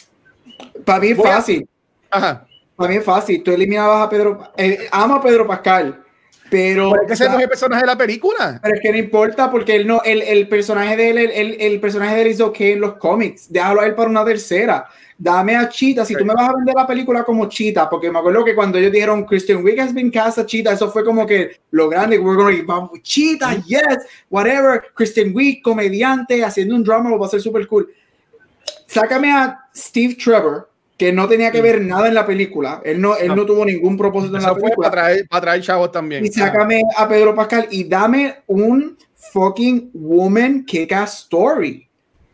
Para 0.86 1.00
mí 1.00 1.08
es 1.08 1.18
fácil. 1.18 1.68
Ajá. 2.10 2.46
Para 2.76 2.90
mí 2.92 2.98
es 2.98 3.04
fácil. 3.04 3.44
Tú 3.44 3.52
eliminabas 3.52 4.06
a 4.06 4.10
Pedro. 4.10 4.52
Eh, 4.58 4.88
amo 4.92 5.16
a 5.16 5.22
Pedro 5.22 5.48
Pascal. 5.48 6.04
Pero. 6.50 6.90
¿Por 6.90 7.08
qué 7.08 7.14
ese 7.14 7.28
no 7.28 7.38
es 7.38 7.44
el 7.44 7.50
personaje 7.50 7.82
de 7.82 7.88
la 7.88 7.98
película? 7.98 8.60
Pero 8.62 8.76
es 8.76 8.82
que 8.82 8.92
no 8.92 8.98
importa, 8.98 9.50
porque 9.50 9.76
él 9.76 9.88
no, 9.88 10.02
el, 10.04 10.22
el 10.22 10.48
personaje 10.48 10.96
de 10.96 11.10
él, 11.10 11.18
el, 11.18 11.58
el, 11.60 11.80
personaje 11.80 12.16
de 12.16 12.22
él 12.22 12.28
hizo 12.28 12.54
que 12.54 12.74
en 12.74 12.82
los 12.82 12.96
cómics. 12.98 13.52
Déjalo 13.52 13.82
a 13.82 13.86
él 13.86 13.96
para 13.96 14.10
una 14.10 14.24
tercera 14.24 14.88
dame 15.18 15.56
a 15.56 15.70
Cheetah, 15.70 16.06
si 16.06 16.16
tú 16.16 16.26
me 16.26 16.34
vas 16.34 16.50
a 16.50 16.56
vender 16.56 16.76
la 16.76 16.88
película 16.88 17.24
como 17.24 17.48
Cheetah, 17.48 17.90
porque 17.90 18.12
me 18.12 18.20
acuerdo 18.20 18.44
que 18.44 18.56
cuando 18.56 18.78
ellos 18.78 18.92
dijeron 18.92 19.26
Christian 19.26 19.64
Wiig 19.64 19.80
has 19.80 19.94
been 19.94 20.12
cast 20.12 20.40
a 20.40 20.46
Cheetah, 20.46 20.74
eso 20.74 20.92
fue 20.92 21.04
como 21.04 21.26
que 21.26 21.60
lo 21.72 21.90
grande, 21.90 22.20
we're 22.20 22.36
going 22.36 22.66
to 22.66 23.02
Cheetah, 23.02 23.64
yes, 23.66 24.00
whatever, 24.30 24.84
Christian 24.94 25.34
Wiig, 25.34 25.62
comediante, 25.62 26.44
haciendo 26.44 26.76
un 26.76 26.84
drama, 26.84 27.10
lo 27.10 27.20
va 27.20 27.28
a 27.28 27.30
ser 27.30 27.42
súper 27.42 27.68
cool. 27.68 27.90
Sácame 28.88 29.32
a 29.32 29.60
Steve 29.76 30.16
Trevor, 30.16 30.70
que 30.98 31.12
no 31.12 31.28
tenía 31.28 31.52
que 31.52 31.62
ver 31.62 31.82
nada 31.82 32.08
en 32.08 32.14
la 32.14 32.26
película, 32.26 32.82
él 32.84 33.02
no, 33.02 33.16
él 33.16 33.36
no, 33.36 33.46
tuvo 33.46 33.66
ningún 33.66 33.98
propósito 33.98 34.38
en 34.38 34.44
la 34.44 34.56
película. 34.56 34.90
Para 34.90 35.04
traer, 35.04 35.28
para 35.28 35.42
traer 35.42 35.62
chavos 35.62 35.92
también. 35.92 36.26
Y 36.26 36.30
sácame 36.30 36.82
a 36.96 37.08
Pedro 37.08 37.36
Pascal 37.36 37.68
y 37.72 37.84
dame 37.86 38.44
un 38.48 38.98
fucking 39.32 39.92
woman 39.94 40.66
kick-ass 40.66 41.24
story 41.24 41.90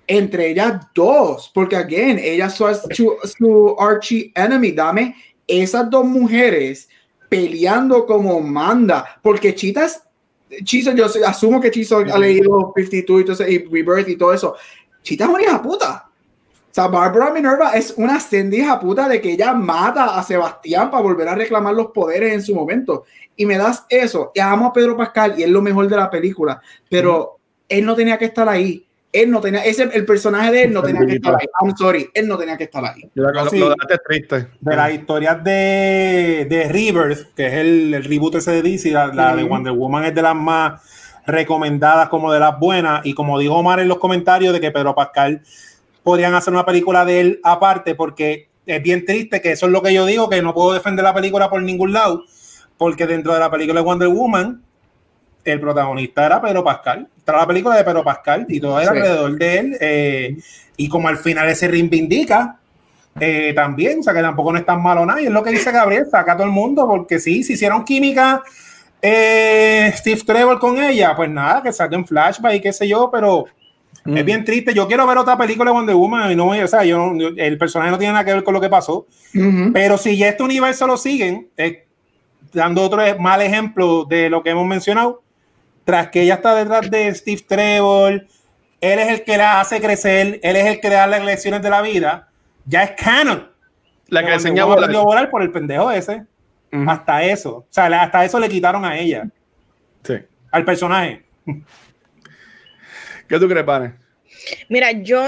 entre 0.09 0.49
ellas 0.49 0.87
dos, 0.95 1.51
porque 1.53 1.75
again, 1.75 2.17
ella 2.17 2.49
son 2.49 2.73
su, 2.91 3.15
su 3.23 3.75
archie 3.79 4.31
enemy. 4.35 4.71
Dame 4.71 5.15
esas 5.47 5.87
dos 5.87 6.03
mujeres 6.03 6.89
peleando 7.29 8.07
como 8.07 8.41
manda, 8.41 9.19
porque 9.21 9.53
Chitas, 9.53 10.03
Chiso, 10.63 10.93
yo 10.93 11.05
asumo 11.27 11.61
que 11.61 11.69
Chiso 11.69 11.99
ha 11.99 12.17
leído 12.17 12.73
52 12.75 13.41
y, 13.41 13.53
y 13.53 13.83
Rebirth 13.83 14.09
y 14.09 14.15
todo 14.17 14.33
eso. 14.33 14.55
Chita 15.03 15.25
es 15.25 15.29
una 15.29 15.43
hija 15.43 15.61
puta. 15.61 16.09
O 16.09 16.73
sea, 16.73 16.87
Barbara 16.87 17.31
Minerva 17.31 17.73
es 17.73 17.93
una 17.95 18.19
sendija 18.19 18.79
puta 18.79 19.07
de 19.07 19.21
que 19.21 19.33
ella 19.33 19.53
mata 19.53 20.17
a 20.17 20.23
Sebastián 20.23 20.89
para 20.89 21.03
volver 21.03 21.27
a 21.27 21.35
reclamar 21.35 21.75
los 21.75 21.91
poderes 21.91 22.33
en 22.33 22.41
su 22.41 22.55
momento. 22.55 23.05
Y 23.35 23.45
me 23.45 23.59
das 23.59 23.85
eso. 23.89 24.31
Y 24.33 24.39
amo 24.39 24.65
a 24.65 24.73
Pedro 24.73 24.97
Pascal 24.97 25.35
y 25.37 25.43
es 25.43 25.49
lo 25.49 25.61
mejor 25.61 25.87
de 25.87 25.95
la 25.95 26.09
película. 26.09 26.59
Pero 26.89 27.37
él 27.67 27.85
no 27.85 27.95
tenía 27.95 28.17
que 28.17 28.25
estar 28.25 28.49
ahí 28.49 28.88
él 29.11 29.31
no 29.31 29.41
tenía, 29.41 29.63
ese, 29.65 29.89
el 29.91 30.05
personaje 30.05 30.51
de 30.51 30.63
él 30.63 30.73
no 30.73 30.83
tenía 30.83 31.05
que 31.05 31.15
estar 31.15 31.35
ahí. 31.35 31.47
I'm 31.61 31.75
sorry, 31.75 32.09
él 32.13 32.27
no 32.27 32.37
tenía 32.37 32.57
que 32.57 32.65
estar 32.65 32.85
ahí. 32.85 33.09
De 34.59 34.75
las 34.75 34.93
historias 34.93 35.43
de, 35.43 36.45
de 36.49 36.69
Rivers, 36.69 37.27
que 37.35 37.47
es 37.47 37.53
el, 37.53 37.93
el 37.95 38.03
reboot 38.03 38.35
ese 38.35 38.51
de 38.51 38.61
DC, 38.61 38.91
la, 38.91 39.35
de 39.35 39.43
Wonder 39.43 39.73
Woman 39.73 40.05
es 40.05 40.15
de 40.15 40.21
las 40.21 40.35
más 40.35 40.81
recomendadas 41.25 42.09
como 42.09 42.31
de 42.31 42.39
las 42.39 42.59
buenas. 42.59 43.03
Y 43.05 43.13
como 43.13 43.39
dijo 43.39 43.55
Omar 43.55 43.79
en 43.79 43.87
los 43.87 43.97
comentarios 43.97 44.53
de 44.53 44.61
que 44.61 44.71
Pedro 44.71 44.93
Pascal 44.93 45.41
podrían 46.03 46.35
hacer 46.35 46.53
una 46.53 46.65
película 46.65 47.03
de 47.03 47.19
él 47.19 47.39
aparte, 47.43 47.95
porque 47.95 48.49
es 48.65 48.83
bien 48.83 49.05
triste 49.05 49.41
que 49.41 49.53
eso 49.53 49.65
es 49.65 49.71
lo 49.71 49.81
que 49.81 49.93
yo 49.93 50.05
digo, 50.05 50.29
que 50.29 50.41
no 50.41 50.53
puedo 50.53 50.73
defender 50.73 51.03
la 51.03 51.13
película 51.13 51.49
por 51.49 51.63
ningún 51.63 51.93
lado, 51.93 52.25
porque 52.77 53.07
dentro 53.07 53.33
de 53.33 53.39
la 53.39 53.49
película 53.49 53.79
de 53.79 53.85
Wonder 53.85 54.07
Woman, 54.09 54.61
el 55.45 55.59
protagonista 55.59 56.25
era 56.25 56.41
Pedro 56.41 56.63
Pascal. 56.63 57.07
La 57.37 57.47
película 57.47 57.75
de 57.75 57.83
Pedro 57.83 58.03
Pascal 58.03 58.45
y 58.47 58.59
todo 58.59 58.79
era 58.79 58.91
alrededor 58.91 59.37
de 59.37 59.57
él. 59.57 59.77
Eh, 59.79 60.37
y 60.77 60.89
como 60.89 61.07
al 61.07 61.17
final 61.17 61.49
ese 61.49 61.67
reivindica 61.67 62.57
eh, 63.19 63.51
también, 63.53 63.99
o 63.99 64.03
sea 64.03 64.13
que 64.13 64.21
tampoco 64.21 64.51
no 64.51 64.59
es 64.59 64.65
tan 64.65 64.81
malo 64.81 65.05
nadie. 65.05 65.27
Es 65.27 65.31
lo 65.31 65.43
que 65.43 65.51
dice 65.51 65.71
Gabriel, 65.71 66.07
saca 66.09 66.33
a 66.33 66.37
todo 66.37 66.45
el 66.45 66.53
mundo, 66.53 66.87
porque 66.87 67.19
sí, 67.19 67.43
si 67.43 67.53
hicieron 67.53 67.83
química 67.83 68.43
eh, 69.01 69.91
Steve 69.95 70.21
Trevor 70.25 70.59
con 70.59 70.81
ella, 70.81 71.15
pues 71.15 71.29
nada, 71.29 71.61
que 71.61 71.73
saquen 71.73 72.05
flashback 72.05 72.55
y 72.55 72.61
qué 72.61 72.73
sé 72.73 72.87
yo, 72.87 73.09
pero 73.11 73.45
es 74.05 74.23
mm. 74.23 74.25
bien 74.25 74.45
triste. 74.45 74.73
Yo 74.73 74.87
quiero 74.87 75.05
ver 75.05 75.17
otra 75.17 75.37
película 75.37 75.71
de 75.71 75.77
Wonder 75.77 75.95
Woman 75.95 76.31
y 76.31 76.35
no, 76.35 76.47
o 76.47 76.67
sea, 76.67 76.83
yo, 76.83 77.11
el 77.35 77.57
personaje 77.57 77.91
no 77.91 77.97
tiene 77.97 78.13
nada 78.13 78.25
que 78.25 78.33
ver 78.33 78.43
con 78.43 78.53
lo 78.53 78.61
que 78.61 78.69
pasó, 78.69 79.05
pero 79.73 79.97
si 79.97 80.17
ya 80.17 80.29
este 80.29 80.43
universo 80.43 80.87
lo 80.87 80.97
siguen, 80.97 81.49
dando 82.53 82.83
otro 82.83 83.01
mal 83.19 83.41
ejemplo 83.41 84.05
de 84.05 84.29
lo 84.29 84.43
que 84.43 84.51
hemos 84.51 84.65
mencionado, 84.65 85.21
tras 85.89 86.09
que 86.09 86.21
ella 86.21 86.35
está 86.35 86.53
detrás 86.53 86.91
de 86.91 87.15
Steve 87.15 87.43
Trevor, 87.47 88.27
él 88.79 88.99
es 88.99 89.07
el 89.07 89.23
que 89.23 89.37
la 89.37 89.59
hace 89.59 89.81
crecer, 89.81 90.39
él 90.43 90.55
es 90.55 90.67
el 90.67 90.79
que 90.79 90.87
le 90.87 90.93
da 90.93 91.07
las 91.07 91.25
lecciones 91.25 91.63
de 91.63 91.69
la 91.71 91.81
vida, 91.81 92.29
ya 92.65 92.83
es 92.83 92.91
canon. 92.91 93.49
La 94.07 94.23
que 94.23 94.31
enseña 94.31 94.61
a 94.61 94.65
volar. 94.67 95.31
por 95.31 95.41
el 95.41 95.51
pendejo 95.51 95.89
ese. 95.89 96.25
Hasta 96.85 97.23
eso. 97.23 97.57
O 97.57 97.67
sea, 97.71 97.85
hasta 98.03 98.23
eso 98.23 98.39
le 98.39 98.49
quitaron 98.49 98.85
a 98.85 98.99
ella. 98.99 99.27
Sí. 100.03 100.13
Al 100.51 100.63
personaje. 100.63 101.23
¿Qué 103.27 103.39
tú 103.39 103.49
crees, 103.49 103.65
Pane? 103.65 103.95
Mira, 104.69 104.91
yo, 104.91 105.27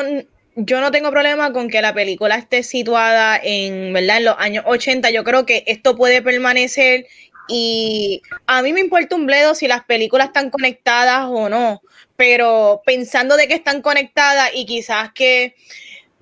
yo 0.56 0.80
no 0.80 0.92
tengo 0.92 1.10
problema 1.10 1.52
con 1.54 1.70
que 1.70 1.82
la 1.82 1.96
película 1.96 2.36
esté 2.36 2.62
situada 2.62 3.40
en, 3.44 3.94
¿verdad? 3.94 4.18
en 4.18 4.26
los 4.26 4.36
años 4.38 4.64
80. 4.68 5.10
Yo 5.10 5.24
creo 5.24 5.44
que 5.44 5.64
esto 5.66 5.98
puede 5.98 6.22
permanecer 6.22 7.08
y 7.52 8.22
a 8.48 8.62
mí 8.62 8.72
me 8.72 8.80
importa 8.80 9.16
un 9.16 9.26
bledo 9.26 9.54
si 9.56 9.68
las 9.68 9.84
películas 9.84 10.28
están 10.28 10.50
conectadas 10.50 11.26
o 11.30 11.50
no, 11.50 11.82
pero 12.16 12.82
pensando 12.86 13.36
de 13.36 13.48
que 13.48 13.56
están 13.56 13.82
conectadas 13.82 14.52
y 14.54 14.66
quizás 14.66 15.12
que 15.12 15.56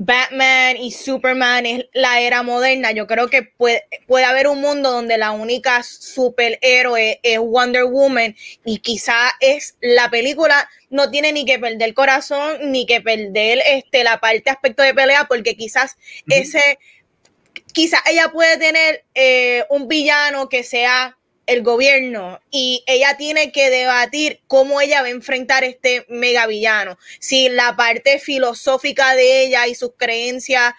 Batman 0.01 0.77
y 0.77 0.91
Superman 0.91 1.65
es 1.65 1.85
la 1.93 2.22
era 2.22 2.41
moderna, 2.41 2.91
yo 2.93 3.06
creo 3.06 3.30
que 3.30 3.43
puede, 3.43 3.84
puede 4.07 4.26
haber 4.26 4.47
un 4.47 4.61
mundo 4.61 4.91
donde 4.91 5.18
la 5.18 5.31
única 5.31 5.84
superhéroe 5.84 7.19
es 7.22 7.38
Wonder 7.38 7.84
Woman 7.84 8.34
y 8.65 8.80
quizás 8.80 9.34
es 9.39 9.76
la 9.81 10.10
película 10.10 10.68
no 10.89 11.11
tiene 11.11 11.31
ni 11.31 11.45
que 11.45 11.60
perder 11.60 11.93
corazón 11.93 12.72
ni 12.72 12.85
que 12.85 13.01
perder 13.01 13.61
este 13.68 14.03
la 14.03 14.19
parte 14.19 14.49
aspecto 14.49 14.81
de 14.81 14.93
pelea 14.93 15.26
porque 15.26 15.56
quizás 15.56 15.97
ese 16.27 16.80
quizás 17.73 17.99
ella 18.10 18.31
puede 18.31 18.57
tener 18.57 19.03
eh, 19.14 19.65
un 19.69 19.88
villano 19.88 20.49
que 20.49 20.64
sea 20.64 21.19
el 21.50 21.64
gobierno 21.64 22.40
y 22.52 22.84
ella 22.86 23.18
tiene 23.18 23.52
que 23.52 23.70
debatir 23.70 24.42
cómo 24.48 24.82
ella 24.82 25.02
va 25.02 25.08
a 25.08 25.12
enfrentar 25.12 25.64
este 25.64 26.06
mega 26.08 26.46
villano. 26.46 26.98
Si 27.20 27.50
la 27.50 27.76
parte 27.76 28.20
filosófica 28.20 29.16
de 29.16 29.44
ella 29.44 29.68
y 29.68 29.76
sus 29.76 29.94
creencias 29.98 30.74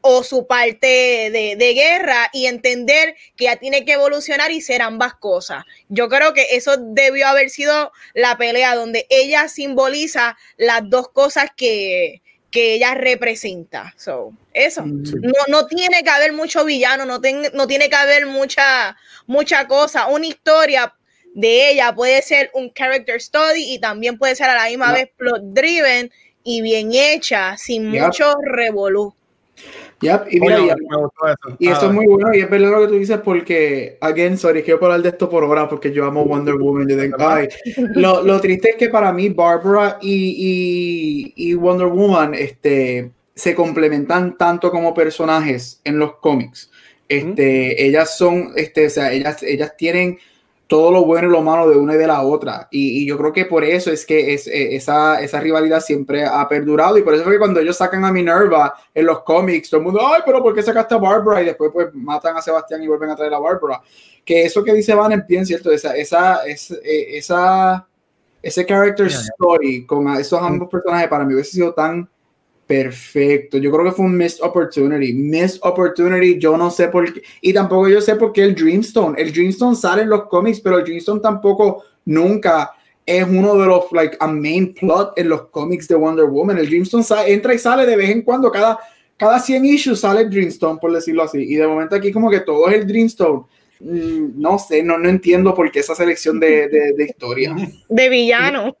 o 0.00 0.22
su 0.22 0.46
parte 0.46 0.86
de, 0.86 1.56
de, 1.56 1.74
guerra 1.74 2.30
y 2.32 2.46
entender 2.46 3.16
que 3.36 3.44
ella 3.44 3.56
tiene 3.56 3.84
que 3.84 3.94
evolucionar 3.94 4.52
y 4.52 4.60
ser 4.60 4.80
ambas 4.80 5.14
cosas. 5.14 5.64
Yo 5.88 6.08
creo 6.08 6.32
que 6.32 6.46
eso 6.52 6.76
debió 6.78 7.26
haber 7.26 7.50
sido 7.50 7.90
la 8.14 8.38
pelea 8.38 8.76
donde 8.76 9.06
ella 9.10 9.48
simboliza 9.48 10.36
las 10.56 10.88
dos 10.88 11.08
cosas 11.08 11.50
que, 11.56 12.22
que 12.56 12.72
ella 12.72 12.94
representa. 12.94 13.92
So, 13.98 14.32
eso. 14.54 14.80
Mm. 14.86 15.02
No, 15.20 15.32
no 15.48 15.66
tiene 15.66 16.02
que 16.02 16.08
haber 16.08 16.32
mucho 16.32 16.64
villano, 16.64 17.04
no, 17.04 17.20
no 17.52 17.66
tiene 17.66 17.90
que 17.90 17.96
haber 17.96 18.24
mucha, 18.24 18.96
mucha 19.26 19.68
cosa. 19.68 20.06
Una 20.06 20.26
historia 20.26 20.94
de 21.34 21.70
ella 21.70 21.94
puede 21.94 22.22
ser 22.22 22.50
un 22.54 22.72
character 22.72 23.20
study 23.20 23.74
y 23.74 23.78
también 23.78 24.16
puede 24.16 24.34
ser 24.36 24.48
a 24.48 24.54
la 24.54 24.70
misma 24.70 24.94
vez 24.94 25.10
plot 25.18 25.42
driven 25.42 26.10
y 26.44 26.62
bien 26.62 26.92
hecha, 26.94 27.58
sin 27.58 27.90
mucho 27.90 28.32
revolú. 28.42 29.12
Yep, 30.00 30.26
y 30.30 30.40
mira, 30.40 30.58
y, 31.58 31.68
esto 31.68 31.86
es 31.86 31.92
muy 31.92 32.06
bueno, 32.06 32.34
y 32.34 32.40
es 32.40 32.50
verdad 32.50 32.70
lo 32.70 32.80
que 32.82 32.88
tú 32.88 32.98
dices, 32.98 33.18
porque, 33.24 33.96
again, 34.02 34.36
sorry, 34.36 34.62
quiero 34.62 34.84
hablar 34.84 35.00
de 35.00 35.08
esto 35.08 35.30
por 35.30 35.42
ahora, 35.42 35.68
porque 35.70 35.90
yo 35.90 36.04
amo 36.04 36.24
Wonder 36.26 36.56
Woman. 36.56 36.86
lo, 37.94 38.22
lo, 38.22 38.40
triste 38.40 38.70
es 38.70 38.76
que 38.76 38.90
para 38.90 39.10
mí, 39.12 39.30
Barbara 39.30 39.98
y, 40.02 41.32
y, 41.34 41.50
y, 41.50 41.54
Wonder 41.54 41.86
Woman 41.86 42.34
este, 42.34 43.10
se 43.34 43.54
complementan 43.54 44.36
tanto 44.36 44.70
como 44.70 44.92
personajes 44.92 45.80
en 45.84 45.98
los 45.98 46.16
cómics. 46.16 46.70
Este, 47.08 47.86
Ellas 47.86 48.18
son, 48.18 48.52
este, 48.56 48.86
o 48.86 48.90
sea, 48.90 49.12
ellas, 49.12 49.42
ellas 49.42 49.76
tienen 49.78 50.18
todo 50.66 50.90
lo 50.90 51.04
bueno 51.04 51.28
y 51.28 51.30
lo 51.30 51.42
malo 51.42 51.70
de 51.70 51.76
una 51.76 51.94
y 51.94 51.98
de 51.98 52.06
la 52.06 52.22
otra. 52.22 52.66
Y, 52.70 53.06
yo 53.06 53.16
creo 53.16 53.32
que 53.32 53.44
por 53.44 53.62
eso 53.62 53.92
es 53.92 54.04
que 54.04 54.34
es, 54.34 54.48
eh, 54.48 54.74
esa, 54.74 55.20
esa, 55.20 55.38
rivalidad 55.38 55.80
siempre 55.80 56.24
ha 56.24 56.48
perdurado. 56.48 56.98
Y 56.98 57.02
por 57.02 57.14
eso 57.14 57.22
es 57.22 57.28
que 57.28 57.38
cuando 57.38 57.60
ellos 57.60 57.76
sacan 57.76 58.04
a 58.04 58.12
Minerva 58.12 58.74
en 58.92 59.06
los 59.06 59.22
cómics, 59.22 59.70
todo 59.70 59.78
el 59.78 59.84
mundo, 59.84 60.00
ay, 60.04 60.22
pero 60.24 60.42
¿por 60.42 60.54
qué 60.54 60.62
sacaste 60.62 60.94
a 60.94 60.98
Barbara? 60.98 61.42
Y 61.42 61.46
después 61.46 61.70
pues 61.72 61.94
matan 61.94 62.36
a 62.36 62.42
Sebastián 62.42 62.82
y 62.82 62.88
vuelven 62.88 63.10
a 63.10 63.16
traer 63.16 63.34
a 63.34 63.38
Barbara. 63.38 63.80
Que 64.24 64.44
eso 64.44 64.64
que 64.64 64.74
dice 64.74 64.94
Van 64.94 65.12
en 65.12 65.46
¿cierto? 65.46 65.70
Esa, 65.70 65.96
esa, 65.96 66.40
eh, 66.46 67.16
esa, 67.16 67.86
ese 68.42 68.66
character 68.66 69.06
story 69.06 69.86
con 69.86 70.08
esos 70.16 70.42
ambos 70.42 70.68
personajes 70.68 71.08
para 71.08 71.24
mí 71.24 71.34
hubiese 71.34 71.52
sido 71.52 71.72
tan 71.74 72.08
perfecto. 72.66 73.58
Yo 73.58 73.70
creo 73.70 73.84
que 73.84 73.92
fue 73.92 74.04
un 74.04 74.16
missed 74.16 74.44
opportunity. 74.44 75.12
Missed 75.12 75.60
opportunity, 75.62 76.38
yo 76.38 76.56
no 76.56 76.70
sé 76.70 76.88
por 76.88 77.12
qué. 77.12 77.22
Y 77.40 77.52
tampoco 77.52 77.88
yo 77.88 78.00
sé 78.00 78.16
por 78.16 78.32
qué 78.32 78.42
el 78.42 78.54
Dreamstone. 78.54 79.20
El 79.20 79.32
Dreamstone 79.32 79.76
sale 79.76 80.02
en 80.02 80.10
los 80.10 80.26
cómics, 80.26 80.60
pero 80.60 80.78
el 80.78 80.84
Dreamstone 80.84 81.20
tampoco 81.20 81.84
nunca 82.04 82.72
es 83.04 83.24
uno 83.24 83.56
de 83.56 83.66
los, 83.66 83.92
like, 83.92 84.16
a 84.18 84.26
main 84.26 84.74
plot 84.74 85.16
en 85.16 85.28
los 85.28 85.48
cómics 85.48 85.86
de 85.86 85.94
Wonder 85.94 86.26
Woman. 86.26 86.58
El 86.58 86.66
Dreamstone 86.66 87.04
entra 87.26 87.54
y 87.54 87.58
sale 87.58 87.86
de 87.86 87.96
vez 87.96 88.10
en 88.10 88.22
cuando. 88.22 88.50
Cada, 88.50 88.78
cada 89.16 89.38
100 89.38 89.64
issues 89.64 90.00
sale 90.00 90.22
el 90.22 90.30
Dreamstone, 90.30 90.78
por 90.80 90.92
decirlo 90.92 91.22
así. 91.22 91.38
Y 91.38 91.54
de 91.54 91.68
momento 91.68 91.94
aquí 91.94 92.10
como 92.10 92.28
que 92.28 92.40
todo 92.40 92.68
es 92.68 92.74
el 92.74 92.86
Dreamstone. 92.86 93.44
Mm, 93.78 94.40
no 94.40 94.58
sé, 94.58 94.82
no, 94.82 94.98
no 94.98 95.08
entiendo 95.08 95.54
por 95.54 95.70
qué 95.70 95.80
esa 95.80 95.94
selección 95.94 96.40
de, 96.40 96.68
de, 96.68 96.92
de 96.94 97.04
historia. 97.04 97.54
De 97.88 98.08
villano. 98.08 98.76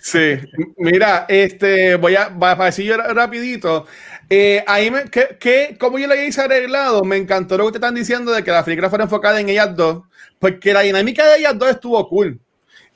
Sí, 0.00 0.38
mira, 0.76 1.26
este, 1.28 1.96
voy 1.96 2.16
a, 2.16 2.28
voy 2.28 2.50
a 2.50 2.64
decir 2.64 2.96
rapidito. 2.96 3.86
Eh, 4.28 4.64
ahí 4.66 4.90
me, 4.90 5.04
que, 5.04 5.76
como 5.78 5.98
yo 5.98 6.06
lo 6.06 6.14
hice 6.14 6.40
arreglado, 6.40 7.04
me 7.04 7.16
encantó 7.16 7.56
lo 7.56 7.66
que 7.66 7.72
te 7.72 7.78
están 7.78 7.94
diciendo 7.94 8.32
de 8.32 8.42
que 8.42 8.50
la 8.50 8.64
película 8.64 8.88
fuera 8.88 9.04
enfocada 9.04 9.40
en 9.40 9.48
ellas 9.48 9.74
dos, 9.76 10.02
porque 10.38 10.72
la 10.72 10.80
dinámica 10.80 11.26
de 11.26 11.38
ellas 11.38 11.58
dos 11.58 11.70
estuvo 11.70 12.08
cool. 12.08 12.40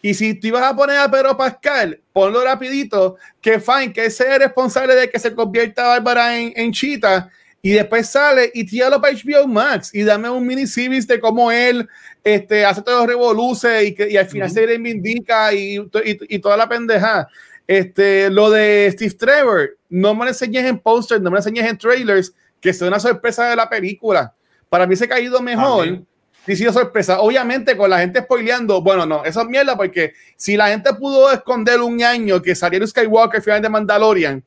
Y 0.02 0.14
si 0.14 0.34
tú 0.34 0.48
ibas 0.48 0.62
a 0.62 0.74
poner 0.74 0.98
a 0.98 1.10
Pedro 1.10 1.36
Pascal, 1.36 2.00
ponlo 2.12 2.42
rapidito, 2.42 3.16
que 3.40 3.60
fine, 3.60 3.92
que 3.92 4.06
ese 4.06 4.32
es 4.32 4.38
responsable 4.38 4.94
de 4.94 5.10
que 5.10 5.18
se 5.18 5.34
convierta 5.34 5.88
Bárbara 5.88 6.38
en, 6.38 6.52
en 6.56 6.72
Chita 6.72 7.30
y 7.62 7.72
después 7.72 8.08
sale 8.08 8.50
y 8.54 8.64
tíralo 8.64 9.00
para 9.00 9.14
HBO 9.14 9.46
Max 9.46 9.90
y 9.94 10.02
dame 10.02 10.30
un 10.30 10.46
mini 10.46 10.66
series 10.66 11.06
de 11.06 11.20
cómo 11.20 11.52
él 11.52 11.86
este, 12.24 12.64
hace 12.64 12.82
todo 12.82 13.06
revoluce 13.06 13.84
y, 13.84 13.94
que, 13.94 14.10
y 14.10 14.16
al 14.16 14.26
final 14.26 14.50
se 14.50 14.66
reivindica 14.66 15.52
y, 15.52 15.76
y, 15.76 16.36
y, 16.36 16.38
toda 16.38 16.56
la 16.56 16.68
pendeja. 16.68 17.28
Este, 17.66 18.30
lo 18.30 18.50
de 18.50 18.90
Steve 18.92 19.14
Trevor, 19.14 19.76
no 19.88 20.14
me 20.14 20.24
lo 20.24 20.30
enseñes 20.30 20.64
en 20.64 20.78
posters, 20.78 21.20
no 21.20 21.30
me 21.30 21.34
lo 21.34 21.38
enseñes 21.38 21.68
en 21.68 21.78
trailers, 21.78 22.34
que 22.60 22.72
sea 22.72 22.88
una 22.88 23.00
sorpresa 23.00 23.48
de 23.48 23.56
la 23.56 23.68
película. 23.68 24.34
Para 24.68 24.86
mí 24.86 24.96
se 24.96 25.04
ha 25.04 25.08
caído 25.08 25.40
mejor. 25.40 26.02
Y 26.46 26.56
sido 26.56 26.72
sorpresa. 26.72 27.20
Obviamente, 27.20 27.76
con 27.76 27.90
la 27.90 27.98
gente 27.98 28.20
spoileando, 28.20 28.82
bueno, 28.82 29.06
no, 29.06 29.24
eso 29.24 29.42
es 29.42 29.46
mierda, 29.46 29.76
porque 29.76 30.14
si 30.36 30.56
la 30.56 30.68
gente 30.68 30.92
pudo 30.94 31.30
esconder 31.30 31.80
un 31.80 32.02
año 32.02 32.40
que 32.40 32.54
saliera 32.54 32.86
Skywalker 32.86 33.42
final 33.42 33.62
de 33.62 33.68
Mandalorian, 33.68 34.42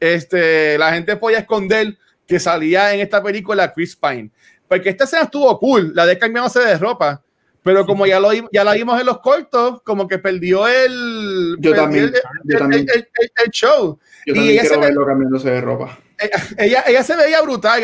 este, 0.00 0.76
la 0.76 0.92
gente 0.92 1.16
podía 1.16 1.38
esconder 1.38 1.96
que 2.26 2.40
salía 2.40 2.92
en 2.92 3.00
esta 3.00 3.22
película 3.22 3.72
Chris 3.72 3.96
Pine. 3.96 4.30
Porque 4.68 4.90
esta 4.90 5.04
escena 5.04 5.22
estuvo 5.22 5.58
cool, 5.58 5.92
la 5.94 6.06
de 6.06 6.18
cambiándose 6.18 6.60
de 6.60 6.78
ropa. 6.78 7.22
Pero 7.62 7.84
como 7.84 8.06
ya, 8.06 8.20
lo, 8.20 8.30
ya 8.32 8.62
la 8.62 8.74
vimos 8.74 9.00
en 9.00 9.06
los 9.06 9.18
cortos, 9.18 9.82
como 9.82 10.06
que 10.06 10.20
perdió 10.20 10.68
el, 10.68 11.56
yo 11.58 11.74
también, 11.74 12.12
el, 12.48 13.08
el, 13.44 13.50
show. 13.50 13.98
Yo 14.24 14.34
y 14.34 14.50
ella 14.50 14.60
quiero 14.60 14.80
verlo 14.80 15.04
cambiándose 15.04 15.50
de 15.50 15.60
ropa. 15.60 15.98
Ella, 16.56 16.82
ella, 16.86 17.02
se 17.02 17.14
veía 17.14 17.42
brutal, 17.42 17.82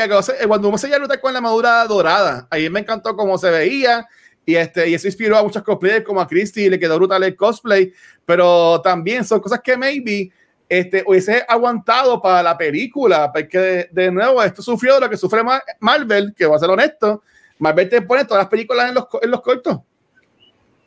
cuando 0.49 0.69
uno 0.69 0.79
se 0.79 0.87
veía 0.87 0.99
brutal 0.99 1.21
con 1.21 1.35
la 1.35 1.41
madura 1.43 1.85
dorada, 1.85 2.47
ahí 2.51 2.71
me 2.71 2.81
encantó 2.81 3.15
cómo 3.15 3.37
se 3.37 3.51
veía. 3.51 4.09
Y, 4.47 4.55
este, 4.55 4.89
y 4.89 4.95
eso 4.95 5.07
inspiró 5.07 5.37
a 5.37 5.43
muchos 5.43 5.63
cosplayers 5.63 6.05
como 6.05 6.21
a 6.21 6.27
Christy, 6.27 6.63
y 6.63 6.71
le 6.71 6.79
quedó 6.79 6.97
brutal 6.97 7.23
el 7.25 7.37
cosplay. 7.37 7.93
Pero 8.25 8.81
también 8.81 9.25
son 9.25 9.41
cosas 9.41 9.61
que 9.61 9.77
maybe 9.77 10.33
este, 10.73 11.05
hubiese 11.07 11.45
aguantado 11.47 12.23
para 12.23 12.43
la 12.43 12.57
película, 12.57 13.31
porque 13.31 13.91
de, 13.93 14.11
nuevo 14.11 14.43
esto 14.43 14.63
sufrió 14.63 14.99
lo 14.99 15.11
que 15.11 15.19
sufre 15.19 15.43
Marvel, 15.79 16.33
que 16.35 16.47
va 16.47 16.57
a 16.57 16.59
ser 16.59 16.71
honesto, 16.71 17.23
Marvel 17.59 17.91
te 17.91 18.01
pone 18.01 18.25
todas 18.25 18.45
las 18.45 18.49
películas 18.49 18.89
en 18.89 18.95
los, 18.95 19.05
en 19.21 19.31
los 19.31 19.43
cortos. 19.43 19.81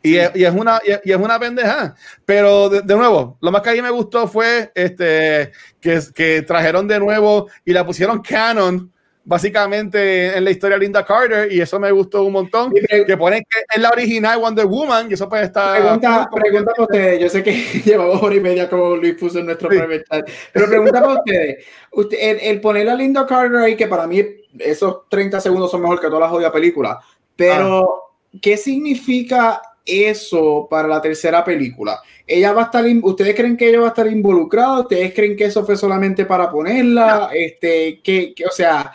Y, 0.01 0.15
es, 0.15 0.31
y, 0.33 0.43
es, 0.43 0.51
una, 0.51 0.79
y, 0.83 1.11
es 1.11 1.17
una 1.17 1.37
pendeja. 1.37 1.93
Pero 2.25 2.67
de, 2.67 2.81
de, 2.81 2.95
nuevo, 2.95 3.37
lo 3.39 3.51
más 3.51 3.61
que 3.61 3.69
a 3.69 3.73
mí 3.73 3.81
me 3.83 3.91
gustó 3.91 4.27
fue 4.27 4.71
este, 4.73 5.51
que, 5.79 6.01
que 6.15 6.41
trajeron 6.41 6.87
de 6.87 6.99
nuevo 6.99 7.47
y 7.63 7.71
la 7.71 7.85
pusieron 7.85 8.23
canon 8.23 8.91
básicamente 9.25 10.37
en 10.37 10.43
la 10.43 10.51
historia 10.51 10.77
Linda 10.77 11.03
Carter 11.03 11.51
y 11.51 11.59
eso 11.59 11.79
me 11.79 11.91
gustó 11.91 12.23
un 12.23 12.33
montón. 12.33 12.71
que 12.71 13.17
ponen 13.17 13.43
que 13.49 13.59
es 13.75 13.81
la 13.81 13.89
original 13.89 14.39
Wonder 14.39 14.67
Woman 14.67 15.07
y 15.09 15.15
eso 15.15 15.27
puede 15.27 15.45
estar. 15.45 15.81
Pregunta, 15.81 16.29
pregunta 16.31 16.71
para 16.71 16.83
ustedes. 16.83 17.19
Yo 17.19 17.29
sé 17.29 17.43
que 17.43 17.51
llevamos 17.85 18.21
hora 18.21 18.35
y 18.35 18.39
media 18.39 18.69
como 18.69 18.95
Luis 18.95 19.15
puso 19.15 19.39
en 19.39 19.47
nuestro 19.47 19.69
sí. 19.69 19.77
chat, 20.09 20.29
pero 20.53 20.67
pregunta 20.67 21.01
para 21.01 21.13
ustedes. 21.13 21.65
Usted, 21.91 22.17
el, 22.21 22.39
el, 22.39 22.61
poner 22.61 22.89
a 22.89 22.95
Linda 22.95 23.25
Carter 23.25 23.57
ahí, 23.57 23.75
que 23.75 23.87
para 23.87 24.05
mí 24.05 24.23
esos 24.59 25.09
30 25.09 25.41
segundos 25.41 25.71
son 25.71 25.81
mejor 25.81 25.99
que 25.99 26.07
todas 26.07 26.21
las 26.21 26.29
jodidas 26.29 26.51
películas, 26.51 26.97
pero 27.35 27.83
ah. 27.83 28.39
¿qué 28.41 28.55
significa 28.55 29.61
eso 29.83 30.67
para 30.69 30.87
la 30.87 31.01
tercera 31.01 31.43
película? 31.43 31.99
ella 32.27 32.53
va 32.53 32.63
a 32.63 32.65
estar, 32.65 32.83
¿ustedes 33.03 33.35
creen 33.35 33.55
que 33.55 33.69
ella 33.69 33.81
va 33.81 33.85
a 33.85 33.89
estar 33.89 34.07
involucrada? 34.07 34.79
¿Ustedes 34.79 35.13
creen 35.13 35.35
que 35.35 35.45
eso 35.45 35.63
fue 35.63 35.77
solamente 35.77 36.25
para 36.25 36.49
ponerla? 36.49 37.29
Este, 37.31 38.01
que, 38.01 38.33
que, 38.33 38.45
o 38.47 38.51
sea, 38.51 38.91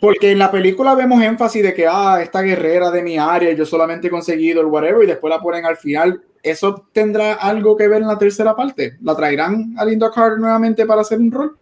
porque 0.00 0.32
en 0.32 0.38
la 0.38 0.50
película 0.50 0.94
vemos 0.94 1.22
énfasis 1.22 1.62
de 1.62 1.74
que, 1.74 1.86
ah, 1.86 2.20
esta 2.22 2.42
guerrera 2.42 2.90
de 2.90 3.02
mi 3.02 3.18
área, 3.18 3.52
yo 3.52 3.64
solamente 3.64 4.08
he 4.08 4.10
conseguido 4.10 4.60
el 4.60 4.66
whatever, 4.66 5.04
y 5.04 5.06
después 5.06 5.30
la 5.30 5.40
ponen 5.40 5.64
al 5.64 5.76
final. 5.76 6.22
¿Eso 6.42 6.86
tendrá 6.92 7.34
algo 7.34 7.76
que 7.76 7.88
ver 7.88 8.02
en 8.02 8.08
la 8.08 8.18
tercera 8.18 8.56
parte? 8.56 8.96
¿La 9.02 9.14
traerán 9.14 9.74
a 9.76 9.84
Linda 9.84 10.10
Carter 10.10 10.38
nuevamente 10.38 10.86
para 10.86 11.02
hacer 11.02 11.18
un 11.18 11.30
rol? 11.30 11.56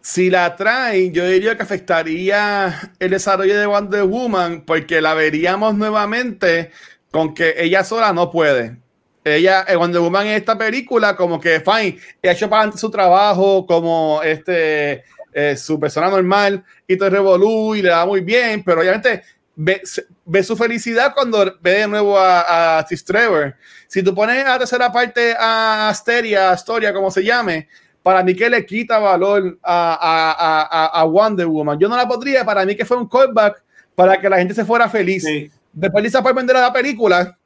Si 0.00 0.30
la 0.30 0.56
traen, 0.56 1.12
yo 1.12 1.24
diría 1.26 1.56
que 1.56 1.62
afectaría 1.62 2.92
el 2.98 3.10
desarrollo 3.10 3.58
de 3.58 3.66
Wonder 3.66 4.04
Woman, 4.04 4.64
porque 4.66 5.00
la 5.00 5.14
veríamos 5.14 5.74
nuevamente 5.74 6.70
con 7.10 7.34
que 7.34 7.54
ella 7.56 7.84
sola 7.84 8.12
no 8.12 8.30
puede. 8.30 8.76
Ella, 9.24 9.64
eh, 9.68 9.76
Wonder 9.76 10.00
Woman 10.00 10.26
en 10.26 10.32
esta 10.34 10.58
película, 10.58 11.14
como 11.14 11.40
que, 11.40 11.60
fine, 11.60 11.98
ha 12.24 12.32
hecho 12.32 12.50
para 12.50 12.72
su 12.72 12.90
trabajo 12.90 13.64
como 13.66 14.20
este 14.24 15.04
eh, 15.32 15.56
su 15.56 15.78
persona 15.80 16.10
normal 16.10 16.64
y 16.86 16.96
todo 16.96 17.10
revolú 17.10 17.74
y 17.74 17.82
le 17.82 17.88
da 17.88 18.04
muy 18.04 18.20
bien, 18.20 18.62
pero 18.62 18.80
obviamente 18.80 19.22
ve, 19.56 19.82
ve, 20.24 20.42
su 20.42 20.56
felicidad 20.56 21.12
cuando 21.14 21.56
ve 21.60 21.70
de 21.80 21.88
nuevo 21.88 22.18
a, 22.18 22.78
a 22.78 22.86
Trevor. 22.86 23.54
Si 23.86 24.02
tú 24.02 24.14
pones 24.14 24.44
a 24.46 24.58
tercera 24.58 24.92
parte 24.92 25.34
a 25.38 25.88
Asteria, 25.88 26.50
Astoria, 26.50 26.92
como 26.92 27.10
se 27.10 27.24
llame, 27.24 27.68
para 28.02 28.22
mí 28.22 28.34
que 28.34 28.50
le 28.50 28.66
quita 28.66 28.98
valor 28.98 29.58
a, 29.62 30.66
a, 30.70 31.00
a, 31.00 31.04
Wonder 31.04 31.46
Woman. 31.46 31.78
Yo 31.78 31.88
no 31.88 31.96
la 31.96 32.06
podría, 32.06 32.44
para 32.44 32.64
mí 32.64 32.74
que 32.74 32.84
fue 32.84 32.96
un 32.96 33.08
callback 33.08 33.62
para 33.94 34.20
que 34.20 34.28
la 34.28 34.38
gente 34.38 34.54
se 34.54 34.64
fuera 34.64 34.88
feliz. 34.88 35.22
Sí. 35.24 35.50
Después 35.72 36.02
Lisa 36.02 36.22
puede 36.22 36.34
vender 36.34 36.56
a 36.56 36.62
la 36.62 36.72
película 36.72 37.38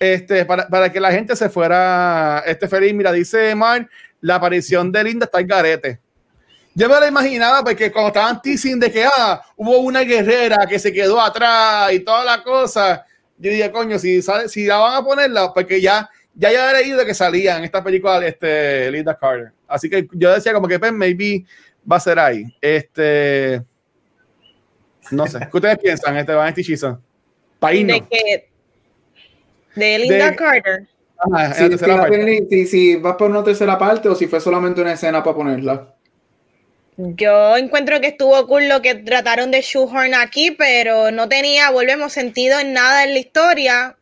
este, 0.00 0.44
para, 0.44 0.68
para, 0.68 0.90
que 0.90 1.00
la 1.00 1.12
gente 1.12 1.36
se 1.36 1.48
fuera 1.48 2.42
este, 2.46 2.68
feliz. 2.68 2.94
Mira, 2.94 3.12
dice 3.12 3.54
Mar, 3.54 3.88
la 4.20 4.36
aparición 4.36 4.90
de 4.90 5.04
Linda 5.04 5.26
está 5.26 5.40
en 5.40 5.46
garete. 5.46 6.00
Yo 6.78 6.88
me 6.88 7.00
lo 7.00 7.08
imaginaba 7.08 7.64
porque 7.64 7.90
cuando 7.90 8.10
estaban 8.10 8.40
teasing 8.40 8.78
de 8.78 8.92
que 8.92 9.04
ah, 9.04 9.42
hubo 9.56 9.78
una 9.78 10.02
guerrera 10.02 10.64
que 10.64 10.78
se 10.78 10.92
quedó 10.92 11.20
atrás 11.20 11.92
y 11.92 11.98
toda 11.98 12.24
la 12.24 12.40
cosa, 12.40 13.04
yo 13.36 13.50
dije, 13.50 13.72
coño, 13.72 13.98
si, 13.98 14.22
sale, 14.22 14.48
si 14.48 14.64
la 14.64 14.76
van 14.76 14.94
a 14.94 15.04
ponerla, 15.04 15.52
porque 15.52 15.80
ya, 15.80 16.08
ya 16.34 16.52
yo 16.52 16.62
había 16.62 16.80
leído 16.80 17.04
que 17.04 17.14
salía 17.14 17.58
en 17.58 17.64
esta 17.64 17.82
película 17.82 18.24
este, 18.24 18.92
Linda 18.92 19.18
Carter. 19.18 19.50
Así 19.66 19.90
que 19.90 20.06
yo 20.12 20.32
decía 20.32 20.52
como 20.52 20.68
que 20.68 20.78
pues 20.78 20.92
maybe 20.92 21.44
va 21.90 21.96
a 21.96 22.00
ser 22.00 22.20
ahí. 22.20 22.44
Este, 22.60 23.60
no 25.10 25.26
sé, 25.26 25.40
¿qué 25.50 25.56
ustedes 25.56 25.78
piensan, 25.78 26.16
este 26.16 26.32
Van 26.32 26.54
Chichizo? 26.54 27.02
Paino. 27.58 27.94
De 27.94 28.06
que 28.08 28.50
de 29.74 29.98
Linda 29.98 30.30
de, 30.30 30.36
Carter. 30.36 30.88
Ajá, 31.18 31.54
si, 31.54 31.76
si, 31.76 31.84
parte. 31.84 32.46
si, 32.48 32.66
si 32.68 32.96
vas 32.98 33.16
por 33.16 33.28
una 33.28 33.42
tercera 33.42 33.76
parte 33.76 34.08
o 34.08 34.14
si 34.14 34.28
fue 34.28 34.40
solamente 34.40 34.80
una 34.80 34.92
escena 34.92 35.24
para 35.24 35.34
ponerla. 35.34 35.97
Yo 37.00 37.56
encuentro 37.56 38.00
que 38.00 38.08
estuvo 38.08 38.44
cool 38.48 38.68
lo 38.68 38.82
que 38.82 38.96
trataron 38.96 39.52
de 39.52 39.60
shoehorn 39.60 40.14
aquí, 40.14 40.50
pero 40.50 41.12
no 41.12 41.28
tenía, 41.28 41.70
volvemos, 41.70 42.12
sentido 42.12 42.58
en 42.58 42.72
nada 42.72 43.04
en 43.04 43.12
la 43.12 43.20
historia. 43.20 43.96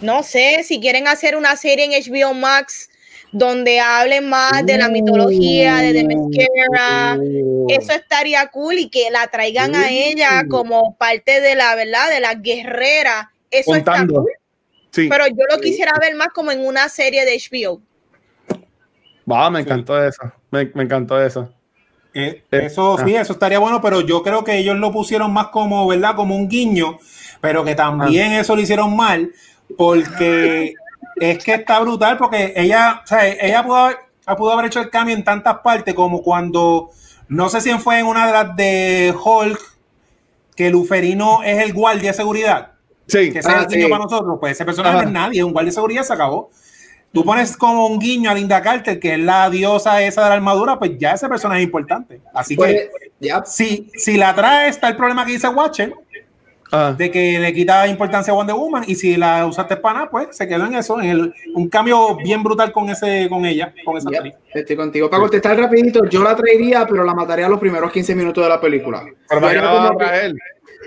No 0.00 0.24
sé, 0.24 0.64
si 0.64 0.80
quieren 0.80 1.06
hacer 1.06 1.36
una 1.36 1.56
serie 1.56 1.84
en 1.84 1.92
HBO 1.92 2.34
Max 2.34 2.90
donde 3.30 3.78
hablen 3.78 4.28
más 4.28 4.66
de 4.66 4.78
la 4.78 4.88
mitología 4.88 5.76
de 5.76 5.92
Themyscira, 5.92 7.18
eso 7.68 7.92
estaría 7.92 8.48
cool 8.48 8.80
y 8.80 8.90
que 8.90 9.12
la 9.12 9.28
traigan 9.28 9.76
a 9.76 9.90
ella 9.90 10.44
como 10.50 10.96
parte 10.96 11.40
de 11.40 11.54
la, 11.54 11.76
¿verdad? 11.76 12.10
De 12.10 12.18
la 12.18 12.34
guerrera. 12.34 13.30
Eso 13.48 13.70
contando. 13.70 14.12
está 14.12 14.22
cool. 14.22 14.32
Sí. 14.90 15.08
Pero 15.08 15.28
yo 15.28 15.44
lo 15.48 15.60
quisiera 15.60 15.92
ver 16.00 16.16
más 16.16 16.28
como 16.28 16.50
en 16.50 16.66
una 16.66 16.88
serie 16.88 17.24
de 17.24 17.38
HBO. 17.38 17.80
Va, 19.30 19.50
me 19.50 19.60
encantó 19.60 19.96
sí. 20.00 20.08
eso. 20.08 20.32
Me, 20.50 20.70
me, 20.74 20.84
encantó 20.84 21.20
eso. 21.20 21.48
Eh, 22.12 22.44
eso 22.50 22.96
sí, 23.04 23.14
eso 23.14 23.32
estaría 23.32 23.58
bueno, 23.58 23.80
pero 23.80 24.00
yo 24.00 24.22
creo 24.22 24.44
que 24.44 24.56
ellos 24.56 24.76
lo 24.76 24.92
pusieron 24.92 25.32
más 25.32 25.48
como, 25.48 25.86
¿verdad? 25.86 26.14
Como 26.14 26.36
un 26.36 26.48
guiño, 26.48 26.98
pero 27.40 27.64
que 27.64 27.74
también 27.74 28.32
ah. 28.32 28.40
eso 28.40 28.54
lo 28.54 28.62
hicieron 28.62 28.94
mal, 28.94 29.32
porque 29.76 30.74
es 31.16 31.42
que 31.42 31.54
está 31.54 31.80
brutal, 31.80 32.16
porque 32.16 32.52
ella, 32.54 33.00
o 33.02 33.06
sea, 33.06 33.26
ella 33.26 33.64
pudo 33.64 33.76
haber, 33.76 33.96
pudo 34.36 34.52
haber 34.52 34.66
hecho 34.66 34.80
el 34.80 34.90
cambio 34.90 35.16
en 35.16 35.24
tantas 35.24 35.58
partes, 35.58 35.94
como 35.94 36.22
cuando, 36.22 36.90
no 37.26 37.48
sé 37.48 37.60
si 37.60 37.72
fue 37.78 37.98
en 37.98 38.06
una 38.06 38.26
de 38.26 38.32
las 38.32 38.56
de 38.56 39.14
Hulk, 39.24 39.60
que 40.54 40.70
Luferino 40.70 41.42
es 41.42 41.64
el 41.64 41.72
guardia 41.72 42.12
de 42.12 42.16
seguridad. 42.16 42.72
Sí. 43.08 43.32
Que 43.32 43.40
ese 43.40 43.50
ah, 43.50 43.66
es 43.66 43.74
el 43.74 43.82
sí. 43.82 43.88
para 43.88 44.04
nosotros, 44.04 44.36
pues 44.38 44.52
ese 44.52 44.64
personaje 44.64 44.96
no 44.98 45.02
es 45.02 45.10
nadie, 45.10 45.40
es 45.40 45.44
un 45.44 45.52
guardia 45.52 45.70
de 45.70 45.74
seguridad, 45.74 46.04
se 46.04 46.12
acabó 46.12 46.50
tú 47.14 47.24
pones 47.24 47.56
como 47.56 47.86
un 47.86 48.00
guiño 48.00 48.28
a 48.28 48.34
Linda 48.34 48.60
Carter, 48.60 48.98
que 48.98 49.14
es 49.14 49.20
la 49.20 49.48
diosa 49.48 50.02
esa 50.02 50.24
de 50.24 50.28
la 50.30 50.34
armadura, 50.34 50.78
pues 50.78 50.98
ya 50.98 51.12
ese 51.12 51.28
personaje 51.28 51.60
es 51.60 51.66
importante. 51.66 52.20
Así 52.34 52.56
pues, 52.56 52.72
que 52.72 52.90
yep. 53.28 53.44
si, 53.46 53.88
si 53.94 54.16
la 54.16 54.34
trae, 54.34 54.68
está 54.68 54.88
el 54.88 54.96
problema 54.96 55.24
que 55.24 55.32
dice 55.32 55.48
Watcher, 55.48 55.94
uh. 56.72 56.96
de 56.96 57.10
que 57.10 57.38
le 57.38 57.52
quita 57.52 57.86
importancia 57.86 58.32
a 58.32 58.36
Wonder 58.36 58.56
Woman, 58.56 58.84
y 58.86 58.94
si 58.94 59.16
la 59.16 59.46
usaste 59.46 59.76
para 59.76 59.94
nada, 59.94 60.10
pues 60.10 60.28
se 60.36 60.46
quedó 60.46 60.66
en 60.66 60.74
eso, 60.74 61.00
en 61.00 61.10
el, 61.10 61.34
un 61.54 61.68
cambio 61.68 62.16
bien 62.16 62.42
brutal 62.42 62.72
con 62.72 62.88
ese 62.90 63.28
con 63.28 63.44
ella, 63.44 63.74
con 63.84 63.96
esa 63.96 64.10
yep. 64.10 64.34
Estoy 64.52 64.76
contigo. 64.76 65.10
Para 65.10 65.22
contestar 65.22 65.58
rapidito, 65.58 66.04
yo 66.06 66.22
la 66.22 66.36
traería, 66.36 66.86
pero 66.86 67.04
la 67.04 67.14
mataría 67.14 67.48
los 67.48 67.60
primeros 67.60 67.90
15 67.90 68.14
minutos 68.14 68.44
de 68.44 68.50
la 68.50 68.60
película. 68.60 69.04
Pero 69.28 69.40
no, 69.40 69.92
no, 69.92 70.00
él. 70.12 70.36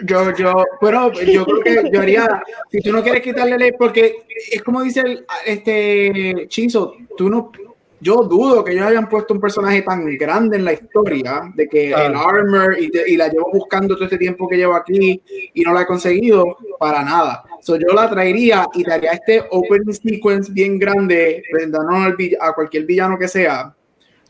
Yo, 0.04 0.32
yo, 0.36 0.54
bueno, 0.80 1.12
yo 1.12 1.46
creo 1.46 1.84
que 1.84 1.92
yo 1.92 2.02
haría, 2.02 2.44
si 2.72 2.82
tú 2.82 2.92
no 2.92 3.02
quieres 3.02 3.24
quitarle 3.24 3.58
ley, 3.58 3.72
porque 3.78 4.26
es 4.52 4.62
como 4.62 4.82
dice 4.82 5.02
el, 5.02 5.26
este 5.46 6.46
Chinzo, 6.50 6.94
tú 7.18 7.30
no, 7.30 7.52
yo 8.00 8.18
dudo 8.18 8.64
que 8.64 8.74
ellos 8.74 8.86
hayan 8.86 9.10
puesto 9.10 9.34
un 9.34 9.42
personaje 9.42 9.82
tan 9.82 10.06
grande 10.18 10.58
en 10.58 10.66
la 10.66 10.74
historia, 10.74 11.52
de 11.54 11.68
que 11.68 11.94
ah. 11.94 12.06
el 12.06 12.16
armor 12.16 12.78
y, 12.80 12.90
te, 12.90 13.10
y, 13.10 13.18
la 13.18 13.28
llevo 13.28 13.50
buscando 13.52 13.96
todo 13.96 14.06
este 14.06 14.18
tiempo 14.18 14.48
que 14.48 14.58
llevo 14.58 14.76
aquí 14.76 15.22
y 15.54 15.62
no 15.62 15.74
la 15.74 15.82
he 15.82 15.86
conseguido 15.86 16.58
para 16.80 17.04
nada. 17.04 17.44
So, 17.62 17.76
yo 17.78 17.94
la 17.94 18.10
traería 18.10 18.68
y 18.74 18.84
daría 18.84 19.12
este 19.12 19.44
opening 19.50 19.94
sequence 19.94 20.52
bien 20.52 20.78
grande, 20.78 21.44
presentando 21.52 21.92
a 22.40 22.54
cualquier 22.54 22.86
villano 22.86 23.18
que 23.18 23.28
sea. 23.28 23.74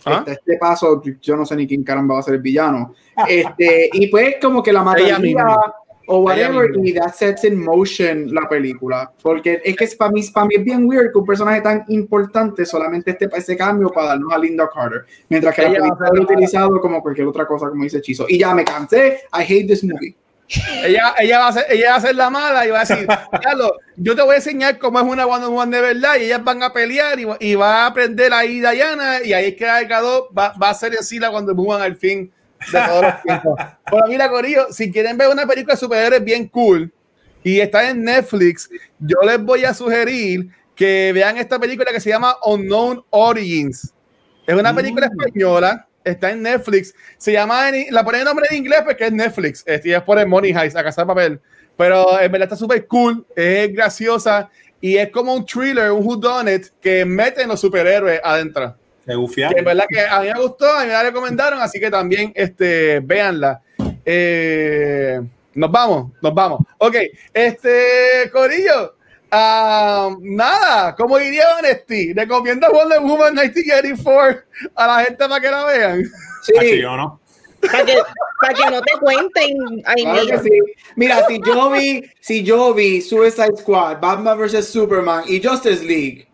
¿Ah? 0.06 0.20
Este, 0.20 0.32
este 0.34 0.58
paso, 0.58 1.02
yo 1.22 1.36
no 1.36 1.46
sé 1.46 1.56
ni 1.56 1.68
quién 1.68 1.84
caramba 1.84 2.14
va 2.14 2.20
a 2.22 2.24
ser 2.24 2.36
el 2.36 2.42
villano 2.42 2.94
este, 3.28 3.90
y 3.94 4.08
pues 4.08 4.36
como 4.42 4.62
que 4.62 4.72
la 4.72 4.84
mataría 4.84 5.18
o 6.08 6.20
whatever 6.20 6.72
y 6.84 6.94
that 6.94 7.14
sets 7.14 7.44
in 7.44 7.64
motion 7.64 8.34
la 8.34 8.48
película. 8.50 9.12
Porque 9.22 9.62
es 9.64 9.76
que 9.76 9.88
para 9.98 10.12
mí, 10.12 10.22
para 10.34 10.48
mí 10.48 10.56
es 10.56 10.64
bien 10.64 10.86
weird 10.86 11.12
que 11.12 11.20
un 11.20 11.26
personaje 11.26 11.62
tan 11.62 11.84
importante 11.90 12.66
solamente 12.66 13.12
esté 13.12 13.28
para 13.28 13.42
ese 13.42 13.56
cambio 13.56 13.90
para 13.90 14.08
darnos 14.08 14.34
a 14.34 14.38
Linda 14.38 14.70
Carter. 14.74 15.06
Mientras 15.30 15.54
que 15.54 15.62
ella 15.62 15.80
la 15.80 15.80
película 15.80 16.10
lo 16.14 16.22
utilizado 16.24 16.82
como 16.82 17.02
cualquier 17.02 17.28
otra 17.28 17.46
cosa, 17.46 17.70
como 17.70 17.84
dice 17.84 18.02
Chizo. 18.02 18.26
Y 18.28 18.40
ya 18.40 18.54
me 18.56 18.64
cansé. 18.64 19.22
I 19.34 19.42
hate 19.42 19.68
this 19.68 19.84
movie. 19.84 20.16
Ella, 20.86 21.14
ella, 21.20 21.40
va 21.40 21.48
a 21.50 21.52
ser, 21.52 21.66
ella 21.70 21.92
va 21.92 21.96
a 21.98 22.02
ser 22.02 22.16
la 22.16 22.30
mala 22.30 22.66
y 22.66 22.70
va 22.70 22.78
a 22.82 22.86
decir, 22.86 23.06
yo 23.98 24.16
te 24.16 24.22
voy 24.22 24.34
a 24.34 24.38
enseñar 24.38 24.78
cómo 24.78 24.98
es 24.98 25.06
una 25.06 25.26
Wonder 25.26 25.50
Woman 25.50 25.72
de 25.72 25.82
verdad 25.82 26.16
y 26.18 26.24
ellas 26.24 26.42
van 26.42 26.64
a 26.64 26.72
pelear 26.72 27.20
y, 27.20 27.28
y 27.42 27.56
va 27.56 27.84
a 27.84 27.88
aprender 27.88 28.32
ahí 28.32 28.62
Diana 28.62 29.22
y 29.26 29.34
ahí 29.34 29.48
es 29.48 29.56
que 29.56 29.66
va, 29.66 30.54
va 30.54 30.70
a 30.70 30.74
ser 30.74 30.94
así 30.98 31.20
la 31.20 31.30
Wonder 31.32 31.54
Woman 31.54 31.82
al 31.82 31.98
fin 31.98 32.32
de 32.72 32.80
todos 32.80 33.02
los 33.04 33.22
tiempos. 33.24 33.60
Pero 33.90 34.08
mira, 34.08 34.30
Corillo, 34.30 34.68
si 34.72 34.92
quieren 34.92 35.18
ver 35.18 35.30
una 35.30 35.46
película 35.46 35.76
de 35.76 35.80
superhéroes 35.80 36.24
bien 36.24 36.48
cool 36.48 36.92
y 37.44 37.60
está 37.60 37.90
en 37.90 38.04
Netflix, 38.04 38.70
yo 39.00 39.18
les 39.26 39.42
voy 39.42 39.66
a 39.66 39.74
sugerir 39.74 40.50
que 40.76 41.12
vean 41.14 41.38
esta 41.38 41.60
película 41.60 41.92
que 41.92 42.00
se 42.00 42.10
llama 42.10 42.36
Unknown 42.46 43.04
Origins. 43.10 43.94
Es 44.46 44.56
una 44.56 44.74
película 44.74 45.08
mm. 45.08 45.12
española, 45.12 45.88
está 46.04 46.32
en 46.32 46.42
Netflix. 46.42 46.94
Se 47.18 47.32
llama, 47.32 47.70
la 47.90 48.04
ponen 48.06 48.22
en 48.22 48.26
nombre 48.26 48.46
en 48.50 48.58
inglés 48.58 48.82
porque 48.86 49.06
es 49.06 49.12
Netflix. 49.12 49.64
Este, 49.66 49.94
es 49.94 50.02
por 50.04 50.20
el 50.20 50.28
Money 50.28 50.52
Heist, 50.52 50.78
a 50.78 50.84
casa 50.84 51.02
de 51.02 51.08
papel. 51.08 51.42
Pero 51.76 52.20
en 52.20 52.32
verdad 52.32 52.46
está 52.48 52.56
súper 52.56 52.88
cool, 52.88 53.26
es 53.36 53.72
graciosa 53.74 54.50
y 54.82 54.98
es 54.98 55.10
como 55.10 55.34
un 55.34 55.46
thriller, 55.46 55.92
un 55.92 56.06
whodunit 56.06 56.68
que 56.82 57.06
mete 57.06 57.42
en 57.42 57.50
los 57.50 57.60
superhéroes 57.60 58.20
adentro. 58.24 58.76
Que 59.08 59.60
en 59.60 59.66
verdad 59.66 59.86
que 59.90 60.02
a 60.02 60.20
mí 60.20 60.28
me 60.28 60.40
gustó, 60.40 60.70
a 60.72 60.82
mí 60.82 60.88
me 60.88 60.94
la 60.94 61.04
recomendaron, 61.04 61.62
así 61.62 61.80
que 61.80 61.90
también 61.90 62.32
este, 62.36 63.00
véanla. 63.00 63.62
Eh, 64.06 65.22
nos 65.54 65.72
vamos, 65.72 66.12
nos 66.22 66.34
vamos. 66.34 66.60
Ok, 66.78 66.96
este, 67.34 68.30
Corillo, 68.32 68.98
Ah, 69.30 70.16
nada, 70.22 70.96
como 70.96 71.18
diría 71.18 71.48
Vanesti, 71.56 72.14
recomiendo 72.14 72.68
Wonder 72.72 73.02
Woman 73.02 73.34
1984 73.34 74.44
a 74.74 74.88
la 74.88 75.04
gente 75.04 75.28
para 75.28 75.42
que 75.42 75.52
la 75.52 75.66
vean. 75.66 76.04
Sí, 76.44 76.82
yo 76.82 76.96
no. 76.96 77.20
Para 77.60 77.84
que, 77.84 77.94
que, 77.94 78.72
no 78.72 78.82
te 78.82 78.94
cuenten. 79.00 79.58
Mira, 80.96 81.26
si 81.28 81.42
yo 81.46 81.72
vi, 81.72 82.04
si 82.22 82.44
yo 82.44 82.74
vi 82.74 83.02
Suicide 83.02 83.58
Squad, 83.58 84.00
Batman 84.00 84.38
vs 84.38 84.70
Superman 84.70 85.24
y 85.28 85.44
Justice 85.44 85.84
League, 85.84 86.27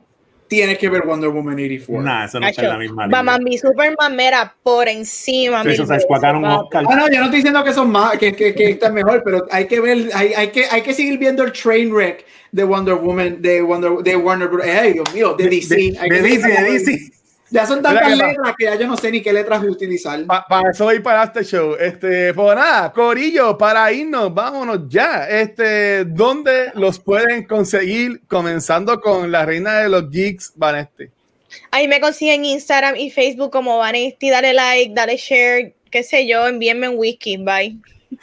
tienes 0.53 0.77
que 0.77 0.89
ver 0.89 1.03
Wonder 1.05 1.29
Woman 1.29 1.55
84. 1.55 2.03
Nah, 2.03 2.25
eso 2.25 2.39
no 2.39 2.47
está 2.47 2.61
en 2.61 2.69
la 2.69 2.77
misma 2.77 3.05
línea. 3.05 3.21
Batman 3.21 3.43
v 3.43 3.57
Superman 3.57 4.19
era 4.19 4.55
por 4.63 4.87
encima. 4.87 5.63
Ganó 5.63 6.39
un 6.39 6.45
Oscar. 6.45 6.85
Ah, 6.89 6.95
no, 6.95 7.09
yo 7.09 7.19
no 7.19 7.25
estoy 7.25 7.37
diciendo 7.37 7.63
que 7.63 7.73
son 7.73 7.91
más, 7.91 8.17
que, 8.17 8.33
que, 8.33 8.53
que 8.53 8.71
están 8.71 8.93
mejor, 8.93 9.21
pero 9.23 9.45
hay 9.51 9.67
que 9.67 9.79
ver, 9.79 10.09
hay, 10.13 10.33
hay, 10.33 10.47
que, 10.49 10.65
hay 10.69 10.81
que 10.81 10.93
seguir 10.93 11.17
viendo 11.17 11.43
el 11.43 11.51
train 11.51 11.91
wreck 11.91 12.25
de 12.51 12.63
Wonder 12.63 12.95
Woman, 12.95 13.41
de 13.41 13.61
Wonder, 13.61 13.91
de 14.03 14.15
Warner 14.15 14.47
Bros. 14.47 14.65
Ay, 14.65 14.93
Dios 14.93 15.13
mío, 15.13 15.35
de 15.35 15.49
DC. 15.49 15.75
De, 15.75 15.91
de, 15.91 16.09
de 16.09 16.21
DC, 16.21 16.47
de 16.47 16.71
DC. 16.71 17.13
Ya 17.53 17.67
son 17.67 17.83
tantas 17.83 18.17
letras 18.17 18.55
que 18.57 18.65
ya 18.65 18.75
yo 18.75 18.87
no 18.87 18.97
sé 18.97 19.11
ni 19.11 19.21
qué 19.21 19.31
letras 19.31 19.63
utilizar. 19.63 20.25
para 20.25 20.71
eso 20.71 20.85
voy 20.85 20.99
para 21.01 21.25
este 21.25 21.43
show. 21.43 21.75
Este, 21.79 22.33
pues 22.33 22.55
nada, 22.55 22.91
Corillo, 22.91 23.55
para 23.55 23.91
irnos, 23.91 24.33
vámonos 24.33 24.79
ya. 24.87 25.27
Este, 25.29 26.03
¿dónde 26.03 26.71
los 26.73 26.97
pueden 26.97 27.45
conseguir? 27.45 28.23
Comenzando 28.27 28.99
con 28.99 29.31
la 29.31 29.45
reina 29.45 29.81
de 29.81 29.89
los 29.89 30.09
geeks, 30.09 30.53
Vanesti. 30.55 31.09
Ahí 31.69 31.87
me 31.87 32.01
consiguen 32.01 32.43
Instagram 32.43 32.95
y 32.95 33.11
Facebook 33.11 33.51
como 33.51 33.77
Vanesti. 33.77 34.31
Dale 34.31 34.51
like, 34.55 34.95
dale 34.95 35.15
share, 35.17 35.75
qué 35.91 36.01
sé 36.01 36.27
yo, 36.27 36.47
envíenme 36.47 36.89
un 36.89 36.97
whisky. 36.97 37.37
Bye. 37.37 37.77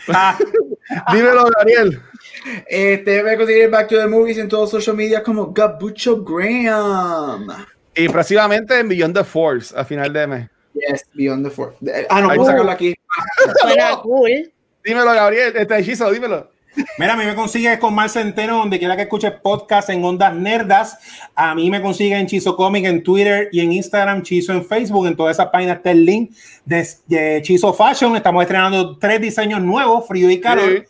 Dímelo, 1.13 1.49
Daniel. 1.57 2.03
Este, 2.67 3.23
me 3.23 3.37
consiguen 3.37 3.71
Back 3.71 3.91
to 3.91 3.97
the 3.97 4.09
Movies 4.09 4.39
en 4.39 4.49
todos 4.49 4.73
los 4.73 4.83
social 4.83 4.97
media 4.97 5.23
como 5.23 5.53
Gabucho 5.53 6.25
Graham. 6.25 7.47
Y 8.01 8.09
próximamente 8.09 8.79
en 8.79 8.89
Beyond 8.89 9.15
the 9.15 9.25
Force 9.25 9.75
a 9.77 9.85
final 9.85 10.13
de 10.13 10.27
mes. 10.27 10.51
Yes, 10.75 11.05
Beyond 11.15 11.45
the 11.45 11.51
Force. 11.51 11.77
Ah, 12.09 12.21
no, 12.21 12.29
puedo 12.29 12.47
sacarlo 12.47 12.71
aquí. 12.71 12.95
cool. 14.03 14.53
Dímelo, 14.85 15.13
Gabriel, 15.13 15.53
este 15.57 15.79
hechizo, 15.79 16.11
dímelo. 16.11 16.51
Mira, 16.99 17.15
a 17.15 17.17
mí 17.17 17.25
me 17.25 17.35
consigues 17.35 17.79
con 17.79 17.95
Mar 17.95 18.09
Centeno 18.09 18.59
donde 18.59 18.79
quiera 18.79 18.95
que 18.97 19.03
escuches 19.03 19.33
podcast 19.43 19.91
en 19.91 20.05
Ondas 20.05 20.35
Nerdas. 20.35 20.99
A 21.35 21.55
mí 21.55 21.69
me 21.69 21.83
consigue 21.83 22.17
en 22.17 22.27
Chizo 22.27 22.57
Comic 22.57 22.87
en 22.87 23.03
Twitter 23.03 23.49
y 23.53 23.61
en 23.61 23.73
Instagram, 23.73 24.23
Chizo 24.23 24.53
en 24.53 24.65
Facebook. 24.65 25.07
En 25.07 25.17
todas 25.17 25.37
esas 25.37 25.49
páginas 25.49 25.79
está 25.79 25.91
el 25.91 26.07
link 26.07 26.31
de, 26.65 26.87
de 27.07 27.43
Chizo 27.43 27.75
Fashion. 27.75 28.17
Estamos 28.17 28.43
estrenando 28.43 28.97
tres 28.97 29.21
diseños 29.21 29.61
nuevos, 29.61 30.07
frío 30.07 30.31
y 30.31 30.41
calor. 30.41 30.87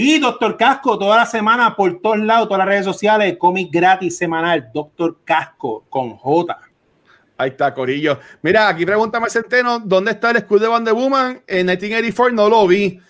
Y 0.00 0.20
Doctor 0.20 0.56
Casco, 0.56 0.96
toda 0.96 1.16
la 1.16 1.26
semana, 1.26 1.74
por 1.74 2.00
todos 2.00 2.20
lados, 2.20 2.46
todas 2.46 2.60
las 2.60 2.68
redes 2.68 2.84
sociales, 2.84 3.36
cómic 3.36 3.68
gratis 3.72 4.16
semanal, 4.16 4.70
Doctor 4.72 5.18
Casco 5.24 5.86
con 5.88 6.16
J. 6.16 6.56
Ahí 7.36 7.50
está, 7.50 7.74
Corillo. 7.74 8.20
Mira, 8.40 8.68
aquí 8.68 8.86
pregúntame 8.86 9.28
Centeno, 9.28 9.80
¿dónde 9.80 10.12
está 10.12 10.30
el 10.30 10.36
escudo 10.36 10.60
de 10.60 10.68
Wonder 10.68 10.94
Woman? 10.94 11.42
En 11.48 11.66
1984 11.66 12.32
no 12.32 12.48
lo 12.48 12.68
vi. 12.68 13.00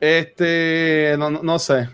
Este, 0.00 1.14
no, 1.16 1.30
no, 1.30 1.58
sé. 1.60 1.88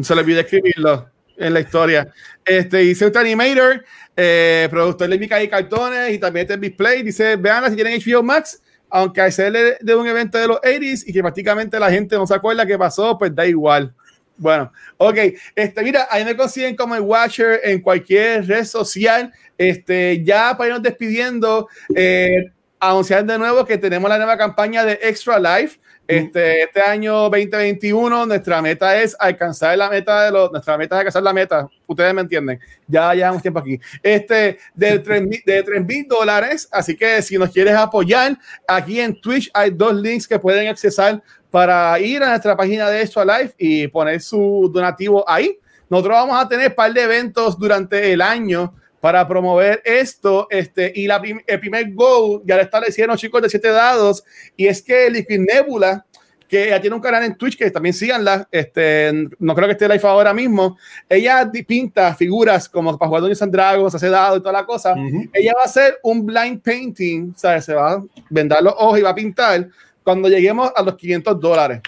Se 0.00 0.14
le 0.16 0.22
olvidó 0.22 0.40
escribirlo 0.40 1.08
en 1.36 1.54
la 1.54 1.60
historia. 1.60 2.12
Este, 2.44 2.82
hice 2.82 3.06
un 3.06 3.16
animator, 3.16 3.84
eh, 4.16 4.66
productor 4.68 5.10
de 5.10 5.18
Mica 5.18 5.40
y 5.40 5.46
Cartones 5.46 6.12
y 6.12 6.18
también 6.18 6.48
este 6.50 6.56
display. 6.56 7.04
Dice, 7.04 7.36
vean 7.36 7.70
si 7.70 7.76
tienen 7.76 8.00
HBO 8.00 8.24
Max 8.24 8.61
aunque 8.94 9.22
hacerle 9.22 9.78
de 9.80 9.94
un 9.96 10.06
evento 10.06 10.36
de 10.36 10.46
los 10.46 10.60
80s 10.60 11.04
y 11.06 11.14
que 11.14 11.22
prácticamente 11.22 11.80
la 11.80 11.90
gente 11.90 12.14
no 12.14 12.26
se 12.26 12.34
acuerda 12.34 12.66
qué 12.66 12.76
pasó, 12.76 13.16
pues 13.16 13.34
da 13.34 13.46
igual. 13.46 13.94
Bueno, 14.36 14.70
ok. 14.98 15.16
Este, 15.54 15.82
mira, 15.82 16.06
ahí 16.10 16.26
me 16.26 16.36
consiguen 16.36 16.76
como 16.76 16.94
el 16.94 17.00
Watcher 17.00 17.60
en 17.64 17.80
cualquier 17.80 18.46
red 18.46 18.64
social. 18.66 19.32
Este, 19.56 20.22
ya 20.22 20.54
para 20.58 20.68
irnos 20.68 20.82
despidiendo, 20.82 21.68
eh, 21.96 22.52
anunciar 22.78 23.24
de 23.24 23.38
nuevo 23.38 23.64
que 23.64 23.78
tenemos 23.78 24.10
la 24.10 24.18
nueva 24.18 24.36
campaña 24.36 24.84
de 24.84 24.98
Extra 25.02 25.38
Life. 25.38 25.80
Este, 26.12 26.62
este 26.64 26.82
año 26.82 27.30
2021, 27.30 28.26
nuestra 28.26 28.60
meta 28.60 29.00
es 29.00 29.16
alcanzar 29.18 29.78
la 29.78 29.88
meta 29.88 30.24
de 30.24 30.30
los, 30.30 30.52
nuestra 30.52 30.76
meta 30.76 30.96
es 30.96 30.98
alcanzar 30.98 31.22
la 31.22 31.32
meta, 31.32 31.68
ustedes 31.86 32.12
me 32.12 32.20
entienden, 32.20 32.60
ya 32.86 33.14
llevamos 33.14 33.40
tiempo 33.40 33.60
aquí, 33.60 33.80
este, 34.02 34.58
de 34.74 34.98
3 34.98 35.86
mil 35.86 36.06
dólares, 36.06 36.68
así 36.70 36.96
que 36.96 37.22
si 37.22 37.38
nos 37.38 37.50
quieres 37.50 37.74
apoyar, 37.74 38.38
aquí 38.68 39.00
en 39.00 39.18
Twitch 39.22 39.50
hay 39.54 39.70
dos 39.70 39.94
links 39.94 40.28
que 40.28 40.38
pueden 40.38 40.68
accesar 40.68 41.22
para 41.50 41.98
ir 41.98 42.22
a 42.22 42.28
nuestra 42.28 42.54
página 42.58 42.90
de 42.90 43.00
Extra 43.00 43.24
Life 43.24 43.54
y 43.56 43.88
poner 43.88 44.20
su 44.20 44.70
donativo 44.70 45.24
ahí. 45.26 45.58
Nosotros 45.88 46.14
vamos 46.14 46.42
a 46.42 46.46
tener 46.46 46.68
un 46.68 46.74
par 46.74 46.92
de 46.92 47.02
eventos 47.02 47.58
durante 47.58 48.12
el 48.12 48.20
año 48.20 48.74
para 49.02 49.26
promover 49.26 49.82
esto. 49.84 50.46
Este, 50.48 50.92
y 50.94 51.08
la 51.08 51.20
el 51.48 51.58
primer 51.58 51.92
goal 51.92 52.40
ya 52.44 52.54
lo 52.54 52.62
establecieron 52.62 53.16
chicos 53.16 53.42
de 53.42 53.50
siete 53.50 53.68
dados, 53.68 54.22
y 54.56 54.68
es 54.68 54.80
que 54.80 55.10
Liquid 55.10 55.40
Nebula, 55.40 56.06
que 56.46 56.68
ya 56.68 56.80
tiene 56.80 56.94
un 56.94 57.02
canal 57.02 57.24
en 57.24 57.34
Twitch, 57.34 57.58
que 57.58 57.68
también 57.72 57.94
síganla, 57.94 58.46
este, 58.52 59.12
no 59.40 59.56
creo 59.56 59.66
que 59.66 59.72
esté 59.72 59.88
live 59.88 60.06
ahora 60.06 60.32
mismo, 60.32 60.78
ella 61.08 61.50
pinta 61.66 62.14
figuras 62.14 62.68
como 62.68 62.96
para 62.96 63.08
jugar 63.08 63.22
Dungeons 63.22 63.42
and 63.42 63.52
Dragons, 63.52 63.92
hace 63.92 64.08
dados 64.08 64.38
y 64.38 64.40
toda 64.40 64.52
la 64.52 64.64
cosa. 64.64 64.94
Ella 65.32 65.52
va 65.56 65.62
a 65.62 65.64
hacer 65.64 65.98
un 66.04 66.24
blind 66.24 66.62
painting, 66.62 67.32
¿sabes? 67.34 67.64
Se 67.64 67.74
va 67.74 67.94
a 67.94 68.04
vendar 68.30 68.62
los 68.62 68.74
ojos 68.76 69.00
y 69.00 69.02
va 69.02 69.10
a 69.10 69.14
pintar 69.16 69.68
cuando 70.04 70.28
lleguemos 70.28 70.70
a 70.76 70.82
los 70.82 70.94
500 70.94 71.40
dólares. 71.40 71.80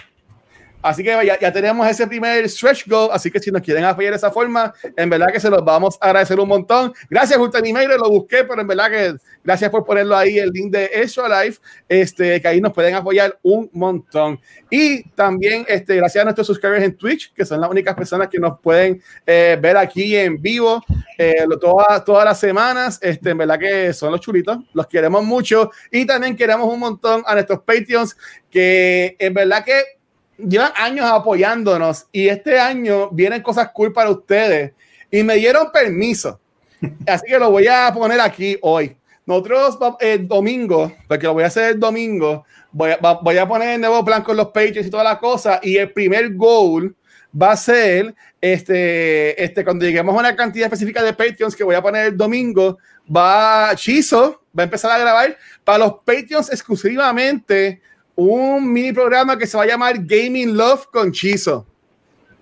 Así 0.85 1.03
que 1.03 1.09
ya, 1.25 1.39
ya, 1.39 1.51
tenemos 1.51 1.87
ese 1.87 2.05
primer 2.05 2.47
stretch 2.47 2.87
goal. 2.87 3.09
Así 3.11 3.31
que 3.31 3.39
si 3.39 3.51
nos 3.51 3.63
quieren 3.63 3.83
apoyar 3.83 4.11
de 4.11 4.17
esa 4.17 4.29
forma, 4.29 4.71
en 4.95 5.09
verdad 5.09 5.27
que 5.33 5.39
se 5.39 5.49
los 5.49 5.65
vamos 5.65 5.97
a 5.99 6.05
agradecer 6.05 6.39
un 6.39 6.47
montón. 6.47 6.93
Gracias, 7.09 7.39
Julio 7.39 7.59
Email, 7.63 7.89
lo 7.97 8.07
busqué, 8.07 8.43
pero 8.43 8.61
en 8.61 8.67
verdad 8.67 8.91
que 8.91 9.15
gracias 9.43 9.71
por 9.71 9.83
ponerlo 9.83 10.15
ahí, 10.15 10.37
el 10.37 10.51
link 10.51 10.71
de 10.71 10.85
Extra 10.93 11.43
Life, 11.43 11.59
este, 11.89 12.39
que 12.39 12.47
ahí 12.47 12.61
nos 12.61 12.71
pueden 12.71 12.93
apoyar 12.93 13.35
un 13.41 13.67
montón. 13.73 14.39
Y 14.69 15.01
también, 15.09 15.65
este, 15.67 15.95
gracias 15.95 16.21
a 16.21 16.25
nuestros 16.25 16.45
suscriptores 16.45 16.83
en 16.83 16.95
Twitch, 16.95 17.33
que 17.33 17.45
son 17.45 17.61
las 17.61 17.69
únicas 17.71 17.95
personas 17.95 18.27
que 18.27 18.37
nos 18.37 18.59
pueden 18.59 19.01
eh, 19.25 19.57
ver 19.59 19.77
aquí 19.77 20.15
en 20.15 20.39
vivo 20.39 20.83
eh, 21.17 21.45
todas, 21.59 22.05
todas 22.05 22.25
las 22.25 22.39
semanas. 22.39 22.99
Este, 23.01 23.31
en 23.31 23.39
verdad 23.39 23.57
que 23.57 23.91
son 23.91 24.11
los 24.11 24.21
chulitos, 24.21 24.59
los 24.73 24.85
queremos 24.85 25.23
mucho. 25.23 25.71
Y 25.91 26.05
también 26.05 26.35
queremos 26.35 26.71
un 26.71 26.79
montón 26.79 27.23
a 27.25 27.33
nuestros 27.33 27.61
Patreons, 27.61 28.15
que 28.51 29.15
en 29.17 29.33
verdad 29.33 29.65
que 29.65 29.94
llevan 30.37 30.71
años 30.75 31.05
apoyándonos 31.05 32.07
y 32.11 32.27
este 32.27 32.59
año 32.59 33.09
vienen 33.11 33.41
cosas 33.41 33.69
cool 33.73 33.93
para 33.93 34.09
ustedes 34.09 34.73
y 35.11 35.23
me 35.23 35.35
dieron 35.35 35.71
permiso. 35.71 36.39
Así 37.07 37.27
que 37.27 37.39
lo 37.39 37.51
voy 37.51 37.67
a 37.67 37.91
poner 37.93 38.19
aquí 38.19 38.57
hoy. 38.61 38.95
Nosotros 39.25 39.79
el 40.01 40.27
domingo, 40.27 40.93
porque 41.07 41.25
lo 41.25 41.33
voy 41.33 41.43
a 41.43 41.47
hacer 41.47 41.71
el 41.71 41.79
domingo, 41.79 42.45
voy 42.71 42.91
a, 42.91 42.97
voy 42.97 43.37
a 43.37 43.47
poner 43.47 43.69
el 43.69 43.81
nuevo 43.81 44.05
plan 44.05 44.21
con 44.21 44.37
los 44.37 44.49
pages 44.49 44.85
y 44.85 44.89
todas 44.89 45.05
las 45.05 45.17
cosas 45.17 45.59
y 45.63 45.77
el 45.77 45.91
primer 45.91 46.35
goal 46.35 46.95
va 47.39 47.51
a 47.51 47.57
ser 47.57 48.13
este, 48.39 49.43
este, 49.43 49.63
cuando 49.63 49.83
lleguemos 49.83 50.15
a 50.15 50.19
una 50.19 50.35
cantidad 50.35 50.67
específica 50.67 51.01
de 51.01 51.13
Patreons 51.13 51.55
que 51.55 51.63
voy 51.63 51.75
a 51.75 51.81
poner 51.81 52.07
el 52.07 52.17
domingo, 52.17 52.77
va 53.13 53.71
Chizo, 53.75 54.43
va 54.57 54.63
a 54.63 54.65
empezar 54.65 54.91
a 54.91 54.99
grabar 54.99 55.35
para 55.63 55.79
los 55.79 55.93
Patreons 56.05 56.51
exclusivamente 56.51 57.81
un 58.15 58.71
mini 58.71 58.93
programa 58.93 59.37
que 59.37 59.47
se 59.47 59.57
va 59.57 59.63
a 59.63 59.67
llamar 59.67 59.95
Gaming 59.99 60.55
Love 60.55 60.87
con 60.91 61.11
Chizo. 61.11 61.65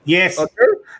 Yes. 0.06 0.38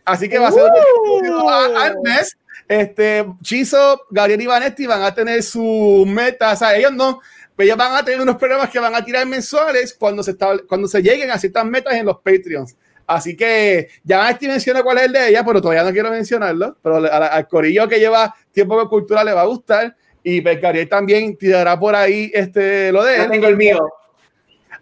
Así 0.06 0.30
que 0.30 0.40
va 0.40 0.48
a 0.48 0.52
ser 0.52 0.64
uh. 0.64 1.50
al 1.50 2.00
mes. 2.02 2.38
Este, 2.68 3.26
Chizo, 3.42 4.02
Gabriel 4.10 4.42
y 4.42 4.46
Vanetti 4.48 4.86
van 4.86 5.04
a 5.04 5.14
tener 5.14 5.44
su 5.44 6.06
meta, 6.08 6.54
o 6.54 6.56
sea, 6.56 6.76
ellos 6.76 6.94
no, 6.94 7.20
ellos 7.58 7.78
van 7.78 7.94
a 7.94 8.06
tener 8.06 8.22
unos 8.22 8.38
programas 8.38 8.70
que 8.70 8.80
van 8.80 8.96
a 8.96 9.04
tirar 9.04 9.26
mensuales 9.28 9.94
cuando 9.94 10.24
se, 10.24 10.36
cuando 10.68 10.88
se 10.88 11.02
lleguen 11.02 11.30
a 11.30 11.38
ciertas 11.38 11.66
metas 11.66 11.94
en 11.94 12.06
los 12.06 12.18
Patreons. 12.18 12.76
Así 13.06 13.36
que 13.36 13.90
ya 14.04 14.20
Vanetti 14.20 14.48
menciona 14.48 14.82
cuál 14.82 15.00
es 15.00 15.04
el 15.04 15.14
de 15.14 15.30
ella, 15.30 15.44
pero 15.46 15.62
todavía 15.62 15.84
no 15.84 15.92
quiero 15.92 16.10
mencionarlo. 16.10 16.78
Pero 16.82 16.96
al, 16.96 17.48
corillo 17.48 17.88
que 17.88 18.00
lleva 18.00 18.34
tiempo 18.52 18.80
de 18.80 18.88
cultura 18.88 19.24
le 19.24 19.34
va 19.34 19.42
a 19.42 19.46
gustar. 19.46 19.96
Y 20.24 20.40
pues 20.40 20.62
Gabriel 20.62 20.88
también 20.88 21.36
tirará 21.36 21.78
por 21.78 21.96
ahí 21.96 22.32
este, 22.34 22.94
lo 22.94 23.04
de 23.04 23.18
él. 23.18 23.30
tengo 23.30 23.48
el 23.48 23.58
mío. 23.58 23.78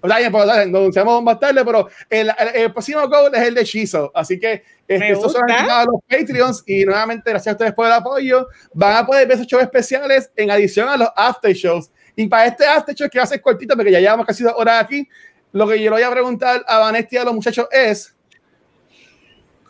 O 0.02 0.08
sea, 0.08 0.32
pues, 0.32 0.46
nos 0.46 0.58
anunciamos 0.58 1.24
más 1.24 1.40
tarde, 1.40 1.64
pero 1.64 1.88
el, 2.10 2.32
el, 2.56 2.72
próximo 2.72 3.08
goal 3.08 3.34
es 3.36 3.42
el 3.42 3.54
de 3.54 3.64
Shizo. 3.64 4.12
Así 4.16 4.40
que 4.40 4.64
este, 4.88 5.12
estos 5.12 5.32
son 5.32 5.44
los 5.48 6.02
Patreons 6.10 6.64
y 6.66 6.84
nuevamente 6.86 7.30
gracias 7.30 7.54
a 7.54 7.56
ustedes 7.56 7.74
por 7.74 7.86
el 7.86 7.94
apoyo. 7.94 8.48
Van 8.74 8.98
a 8.98 9.06
poder 9.06 9.28
ver 9.28 9.36
esos 9.36 9.48
shows 9.48 9.64
especiales 9.64 10.32
en 10.36 10.50
adición 10.50 10.90
a 10.90 10.98
los 10.98 11.10
after 11.16 11.54
shows. 11.54 11.92
Y 12.16 12.28
para 12.28 12.48
este 12.48 12.66
after 12.66 12.96
show 12.96 13.10
que 13.10 13.20
va 13.20 13.26
a 13.26 13.28
ser 13.28 13.42
cortito, 13.42 13.76
porque 13.76 13.92
ya 13.92 14.00
llevamos 14.00 14.26
casi 14.26 14.44
dos 14.44 14.54
horas 14.58 14.84
aquí, 14.84 15.08
lo 15.52 15.68
que 15.68 15.78
yo 15.80 15.92
le 15.92 15.98
voy 15.98 16.04
a 16.04 16.12
preguntar 16.12 16.64
a 16.68 16.80
Vanessa 16.80 17.08
y 17.12 17.18
a 17.18 17.24
los 17.24 17.34
muchachos 17.36 17.68
es, 17.72 18.16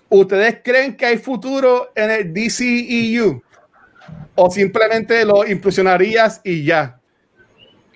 ¿ustedes 0.08 0.60
creen 0.64 0.96
que 0.96 1.06
hay 1.06 1.18
futuro 1.18 1.92
en 1.94 2.10
el 2.10 2.34
DCEU? 2.34 3.44
¿O 4.36 4.50
simplemente 4.50 5.26
lo 5.26 5.46
impresionarías 5.46 6.40
y 6.44 6.64
ya? 6.64 7.00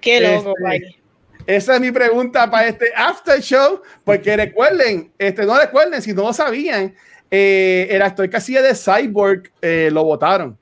Qué 0.02 0.20
loco, 0.20 0.54
este, 0.70 1.05
esa 1.48 1.76
es 1.76 1.82
mi 1.82 1.92
pregunta 1.92 2.50
para 2.50 2.68
este 2.68 2.88
after 2.96 3.40
show, 3.40 3.82
porque 4.04 4.36
recuerden, 4.36 5.12
este, 5.18 5.46
no 5.46 5.60
recuerden, 5.60 6.02
si 6.02 6.14
no 6.14 6.24
lo 6.24 6.34
sabían, 6.34 6.96
eh, 7.30 7.88
el 7.92 8.02
actor 8.02 8.30
que 8.30 8.38
hacía 8.38 8.62
de 8.62 8.74
Cyborg 8.76 9.52
eh, 9.62 9.90
lo 9.92 10.04
votaron. 10.04 10.58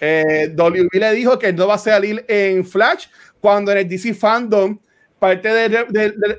Eh, 0.00 0.54
le 0.92 1.12
dijo 1.12 1.38
que 1.38 1.52
no 1.52 1.66
va 1.66 1.74
a 1.74 1.78
salir 1.78 2.24
en 2.28 2.64
Flash 2.64 3.06
cuando 3.40 3.72
en 3.72 3.78
el 3.78 3.88
DC 3.88 4.14
Fandom 4.14 4.78
parte 5.18 5.48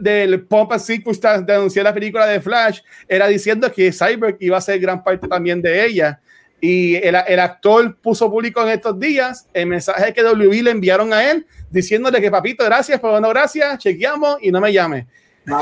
del 0.02 0.44
Pump 0.46 0.74
and 0.74 0.82
Circumstance 0.82 1.46
de 1.46 1.54
anunciar 1.54 1.86
la 1.86 1.94
película 1.94 2.26
de 2.26 2.42
Flash 2.42 2.82
era 3.08 3.28
diciendo 3.28 3.72
que 3.72 3.92
Cyborg 3.94 4.36
iba 4.40 4.58
a 4.58 4.62
ser 4.62 4.80
gran 4.80 5.02
parte 5.02 5.28
también 5.28 5.62
de 5.62 5.86
ella. 5.86 6.20
Y 6.66 6.96
el, 6.96 7.18
el, 7.28 7.40
actor 7.42 7.98
puso 7.98 8.32
público 8.32 8.62
en 8.62 8.70
estos 8.70 8.98
días 8.98 9.50
el 9.54 9.66
mensaje 9.66 10.14
que 10.14 10.24
WB 10.24 10.64
le 10.64 10.72
enviaron 10.72 11.12
a 11.12 11.30
él 11.30 11.46
diciéndole 11.70 12.22
que 12.22 12.32
papito, 12.32 12.64
gracias, 12.64 13.02
pero 13.02 13.20
no 13.20 13.28
gracias, 13.28 13.80
chequeamos 13.80 14.38
y 14.40 14.50
no 14.50 14.62
me 14.62 14.72
llame. 14.72 15.06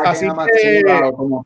Así 0.05 0.27
que, 0.27 0.83
¿cómo, 1.17 1.43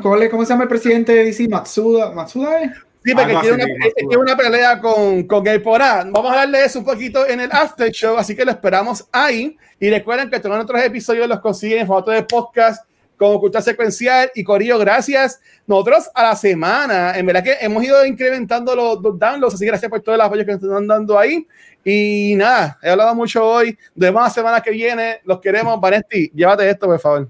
¿cómo, 0.00 0.44
se 0.46 0.48
llama 0.48 0.62
el 0.62 0.68
presidente 0.70 1.12
de 1.12 1.24
DC? 1.24 1.46
Matsuda, 1.46 2.10
¿Matsuda 2.12 2.62
es? 2.62 2.70
Sí, 3.04 3.12
porque 3.14 3.36
tiene, 3.42 3.64
una, 4.02 4.18
una, 4.18 4.34
pelea 4.34 4.80
con, 4.80 5.24
con 5.24 5.46
el 5.46 5.60
Porá. 5.60 6.02
Vamos 6.10 6.32
a 6.32 6.36
darle 6.36 6.64
eso 6.64 6.78
un 6.78 6.86
poquito 6.86 7.26
en 7.26 7.40
el 7.40 7.52
after 7.52 7.90
show, 7.92 8.16
así 8.16 8.34
que 8.34 8.46
lo 8.46 8.50
esperamos 8.50 9.06
ahí. 9.12 9.58
Y 9.78 9.90
recuerden 9.90 10.30
que 10.30 10.40
todos 10.40 10.58
otros 10.58 10.82
episodios 10.82 11.28
los 11.28 11.40
consiguen 11.40 11.80
en 11.80 11.86
formato 11.86 12.12
de 12.12 12.22
podcast 12.22 12.85
con 13.16 13.38
Cultura 13.38 13.62
Secuencial 13.62 14.30
y 14.34 14.44
Corillo, 14.44 14.78
gracias. 14.78 15.40
Nosotros 15.66 16.10
a 16.14 16.22
la 16.22 16.36
semana, 16.36 17.16
en 17.16 17.26
verdad 17.26 17.42
que 17.42 17.56
hemos 17.60 17.82
ido 17.82 18.04
incrementando 18.04 18.74
los, 18.74 19.02
downloads, 19.18 19.54
así 19.54 19.64
que 19.64 19.70
gracias 19.70 19.90
por 19.90 20.00
todo 20.00 20.14
el 20.14 20.20
apoyo 20.20 20.44
que 20.44 20.52
nos 20.52 20.62
están 20.62 20.86
dando 20.86 21.18
ahí. 21.18 21.46
Y 21.84 22.34
nada, 22.36 22.78
he 22.82 22.90
hablado 22.90 23.14
mucho 23.14 23.44
hoy. 23.44 23.78
Vemos 23.94 24.22
la 24.22 24.30
semana 24.30 24.60
que 24.60 24.70
viene. 24.70 25.20
Los 25.24 25.40
queremos. 25.40 25.80
Vanesti, 25.80 26.30
llévate 26.34 26.68
esto, 26.68 26.86
por 26.86 26.98
favor. 26.98 27.28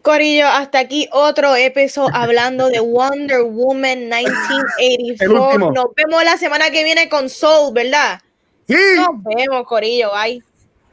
Corillo, 0.00 0.46
hasta 0.48 0.80
aquí 0.80 1.08
otro 1.12 1.54
episodio 1.56 2.14
hablando 2.14 2.68
de 2.68 2.80
Wonder 2.80 3.42
Woman 3.42 4.08
1984. 4.08 5.70
Nos 5.72 5.86
vemos 5.94 6.24
la 6.24 6.36
semana 6.36 6.70
que 6.70 6.84
viene 6.84 7.08
con 7.08 7.28
Soul, 7.30 7.72
¿verdad? 7.72 8.20
Sí. 8.66 8.76
Nos 8.96 9.22
vemos, 9.22 9.66
Corillo. 9.66 10.10
Bye. 10.12 10.42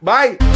Bye. 0.02 0.51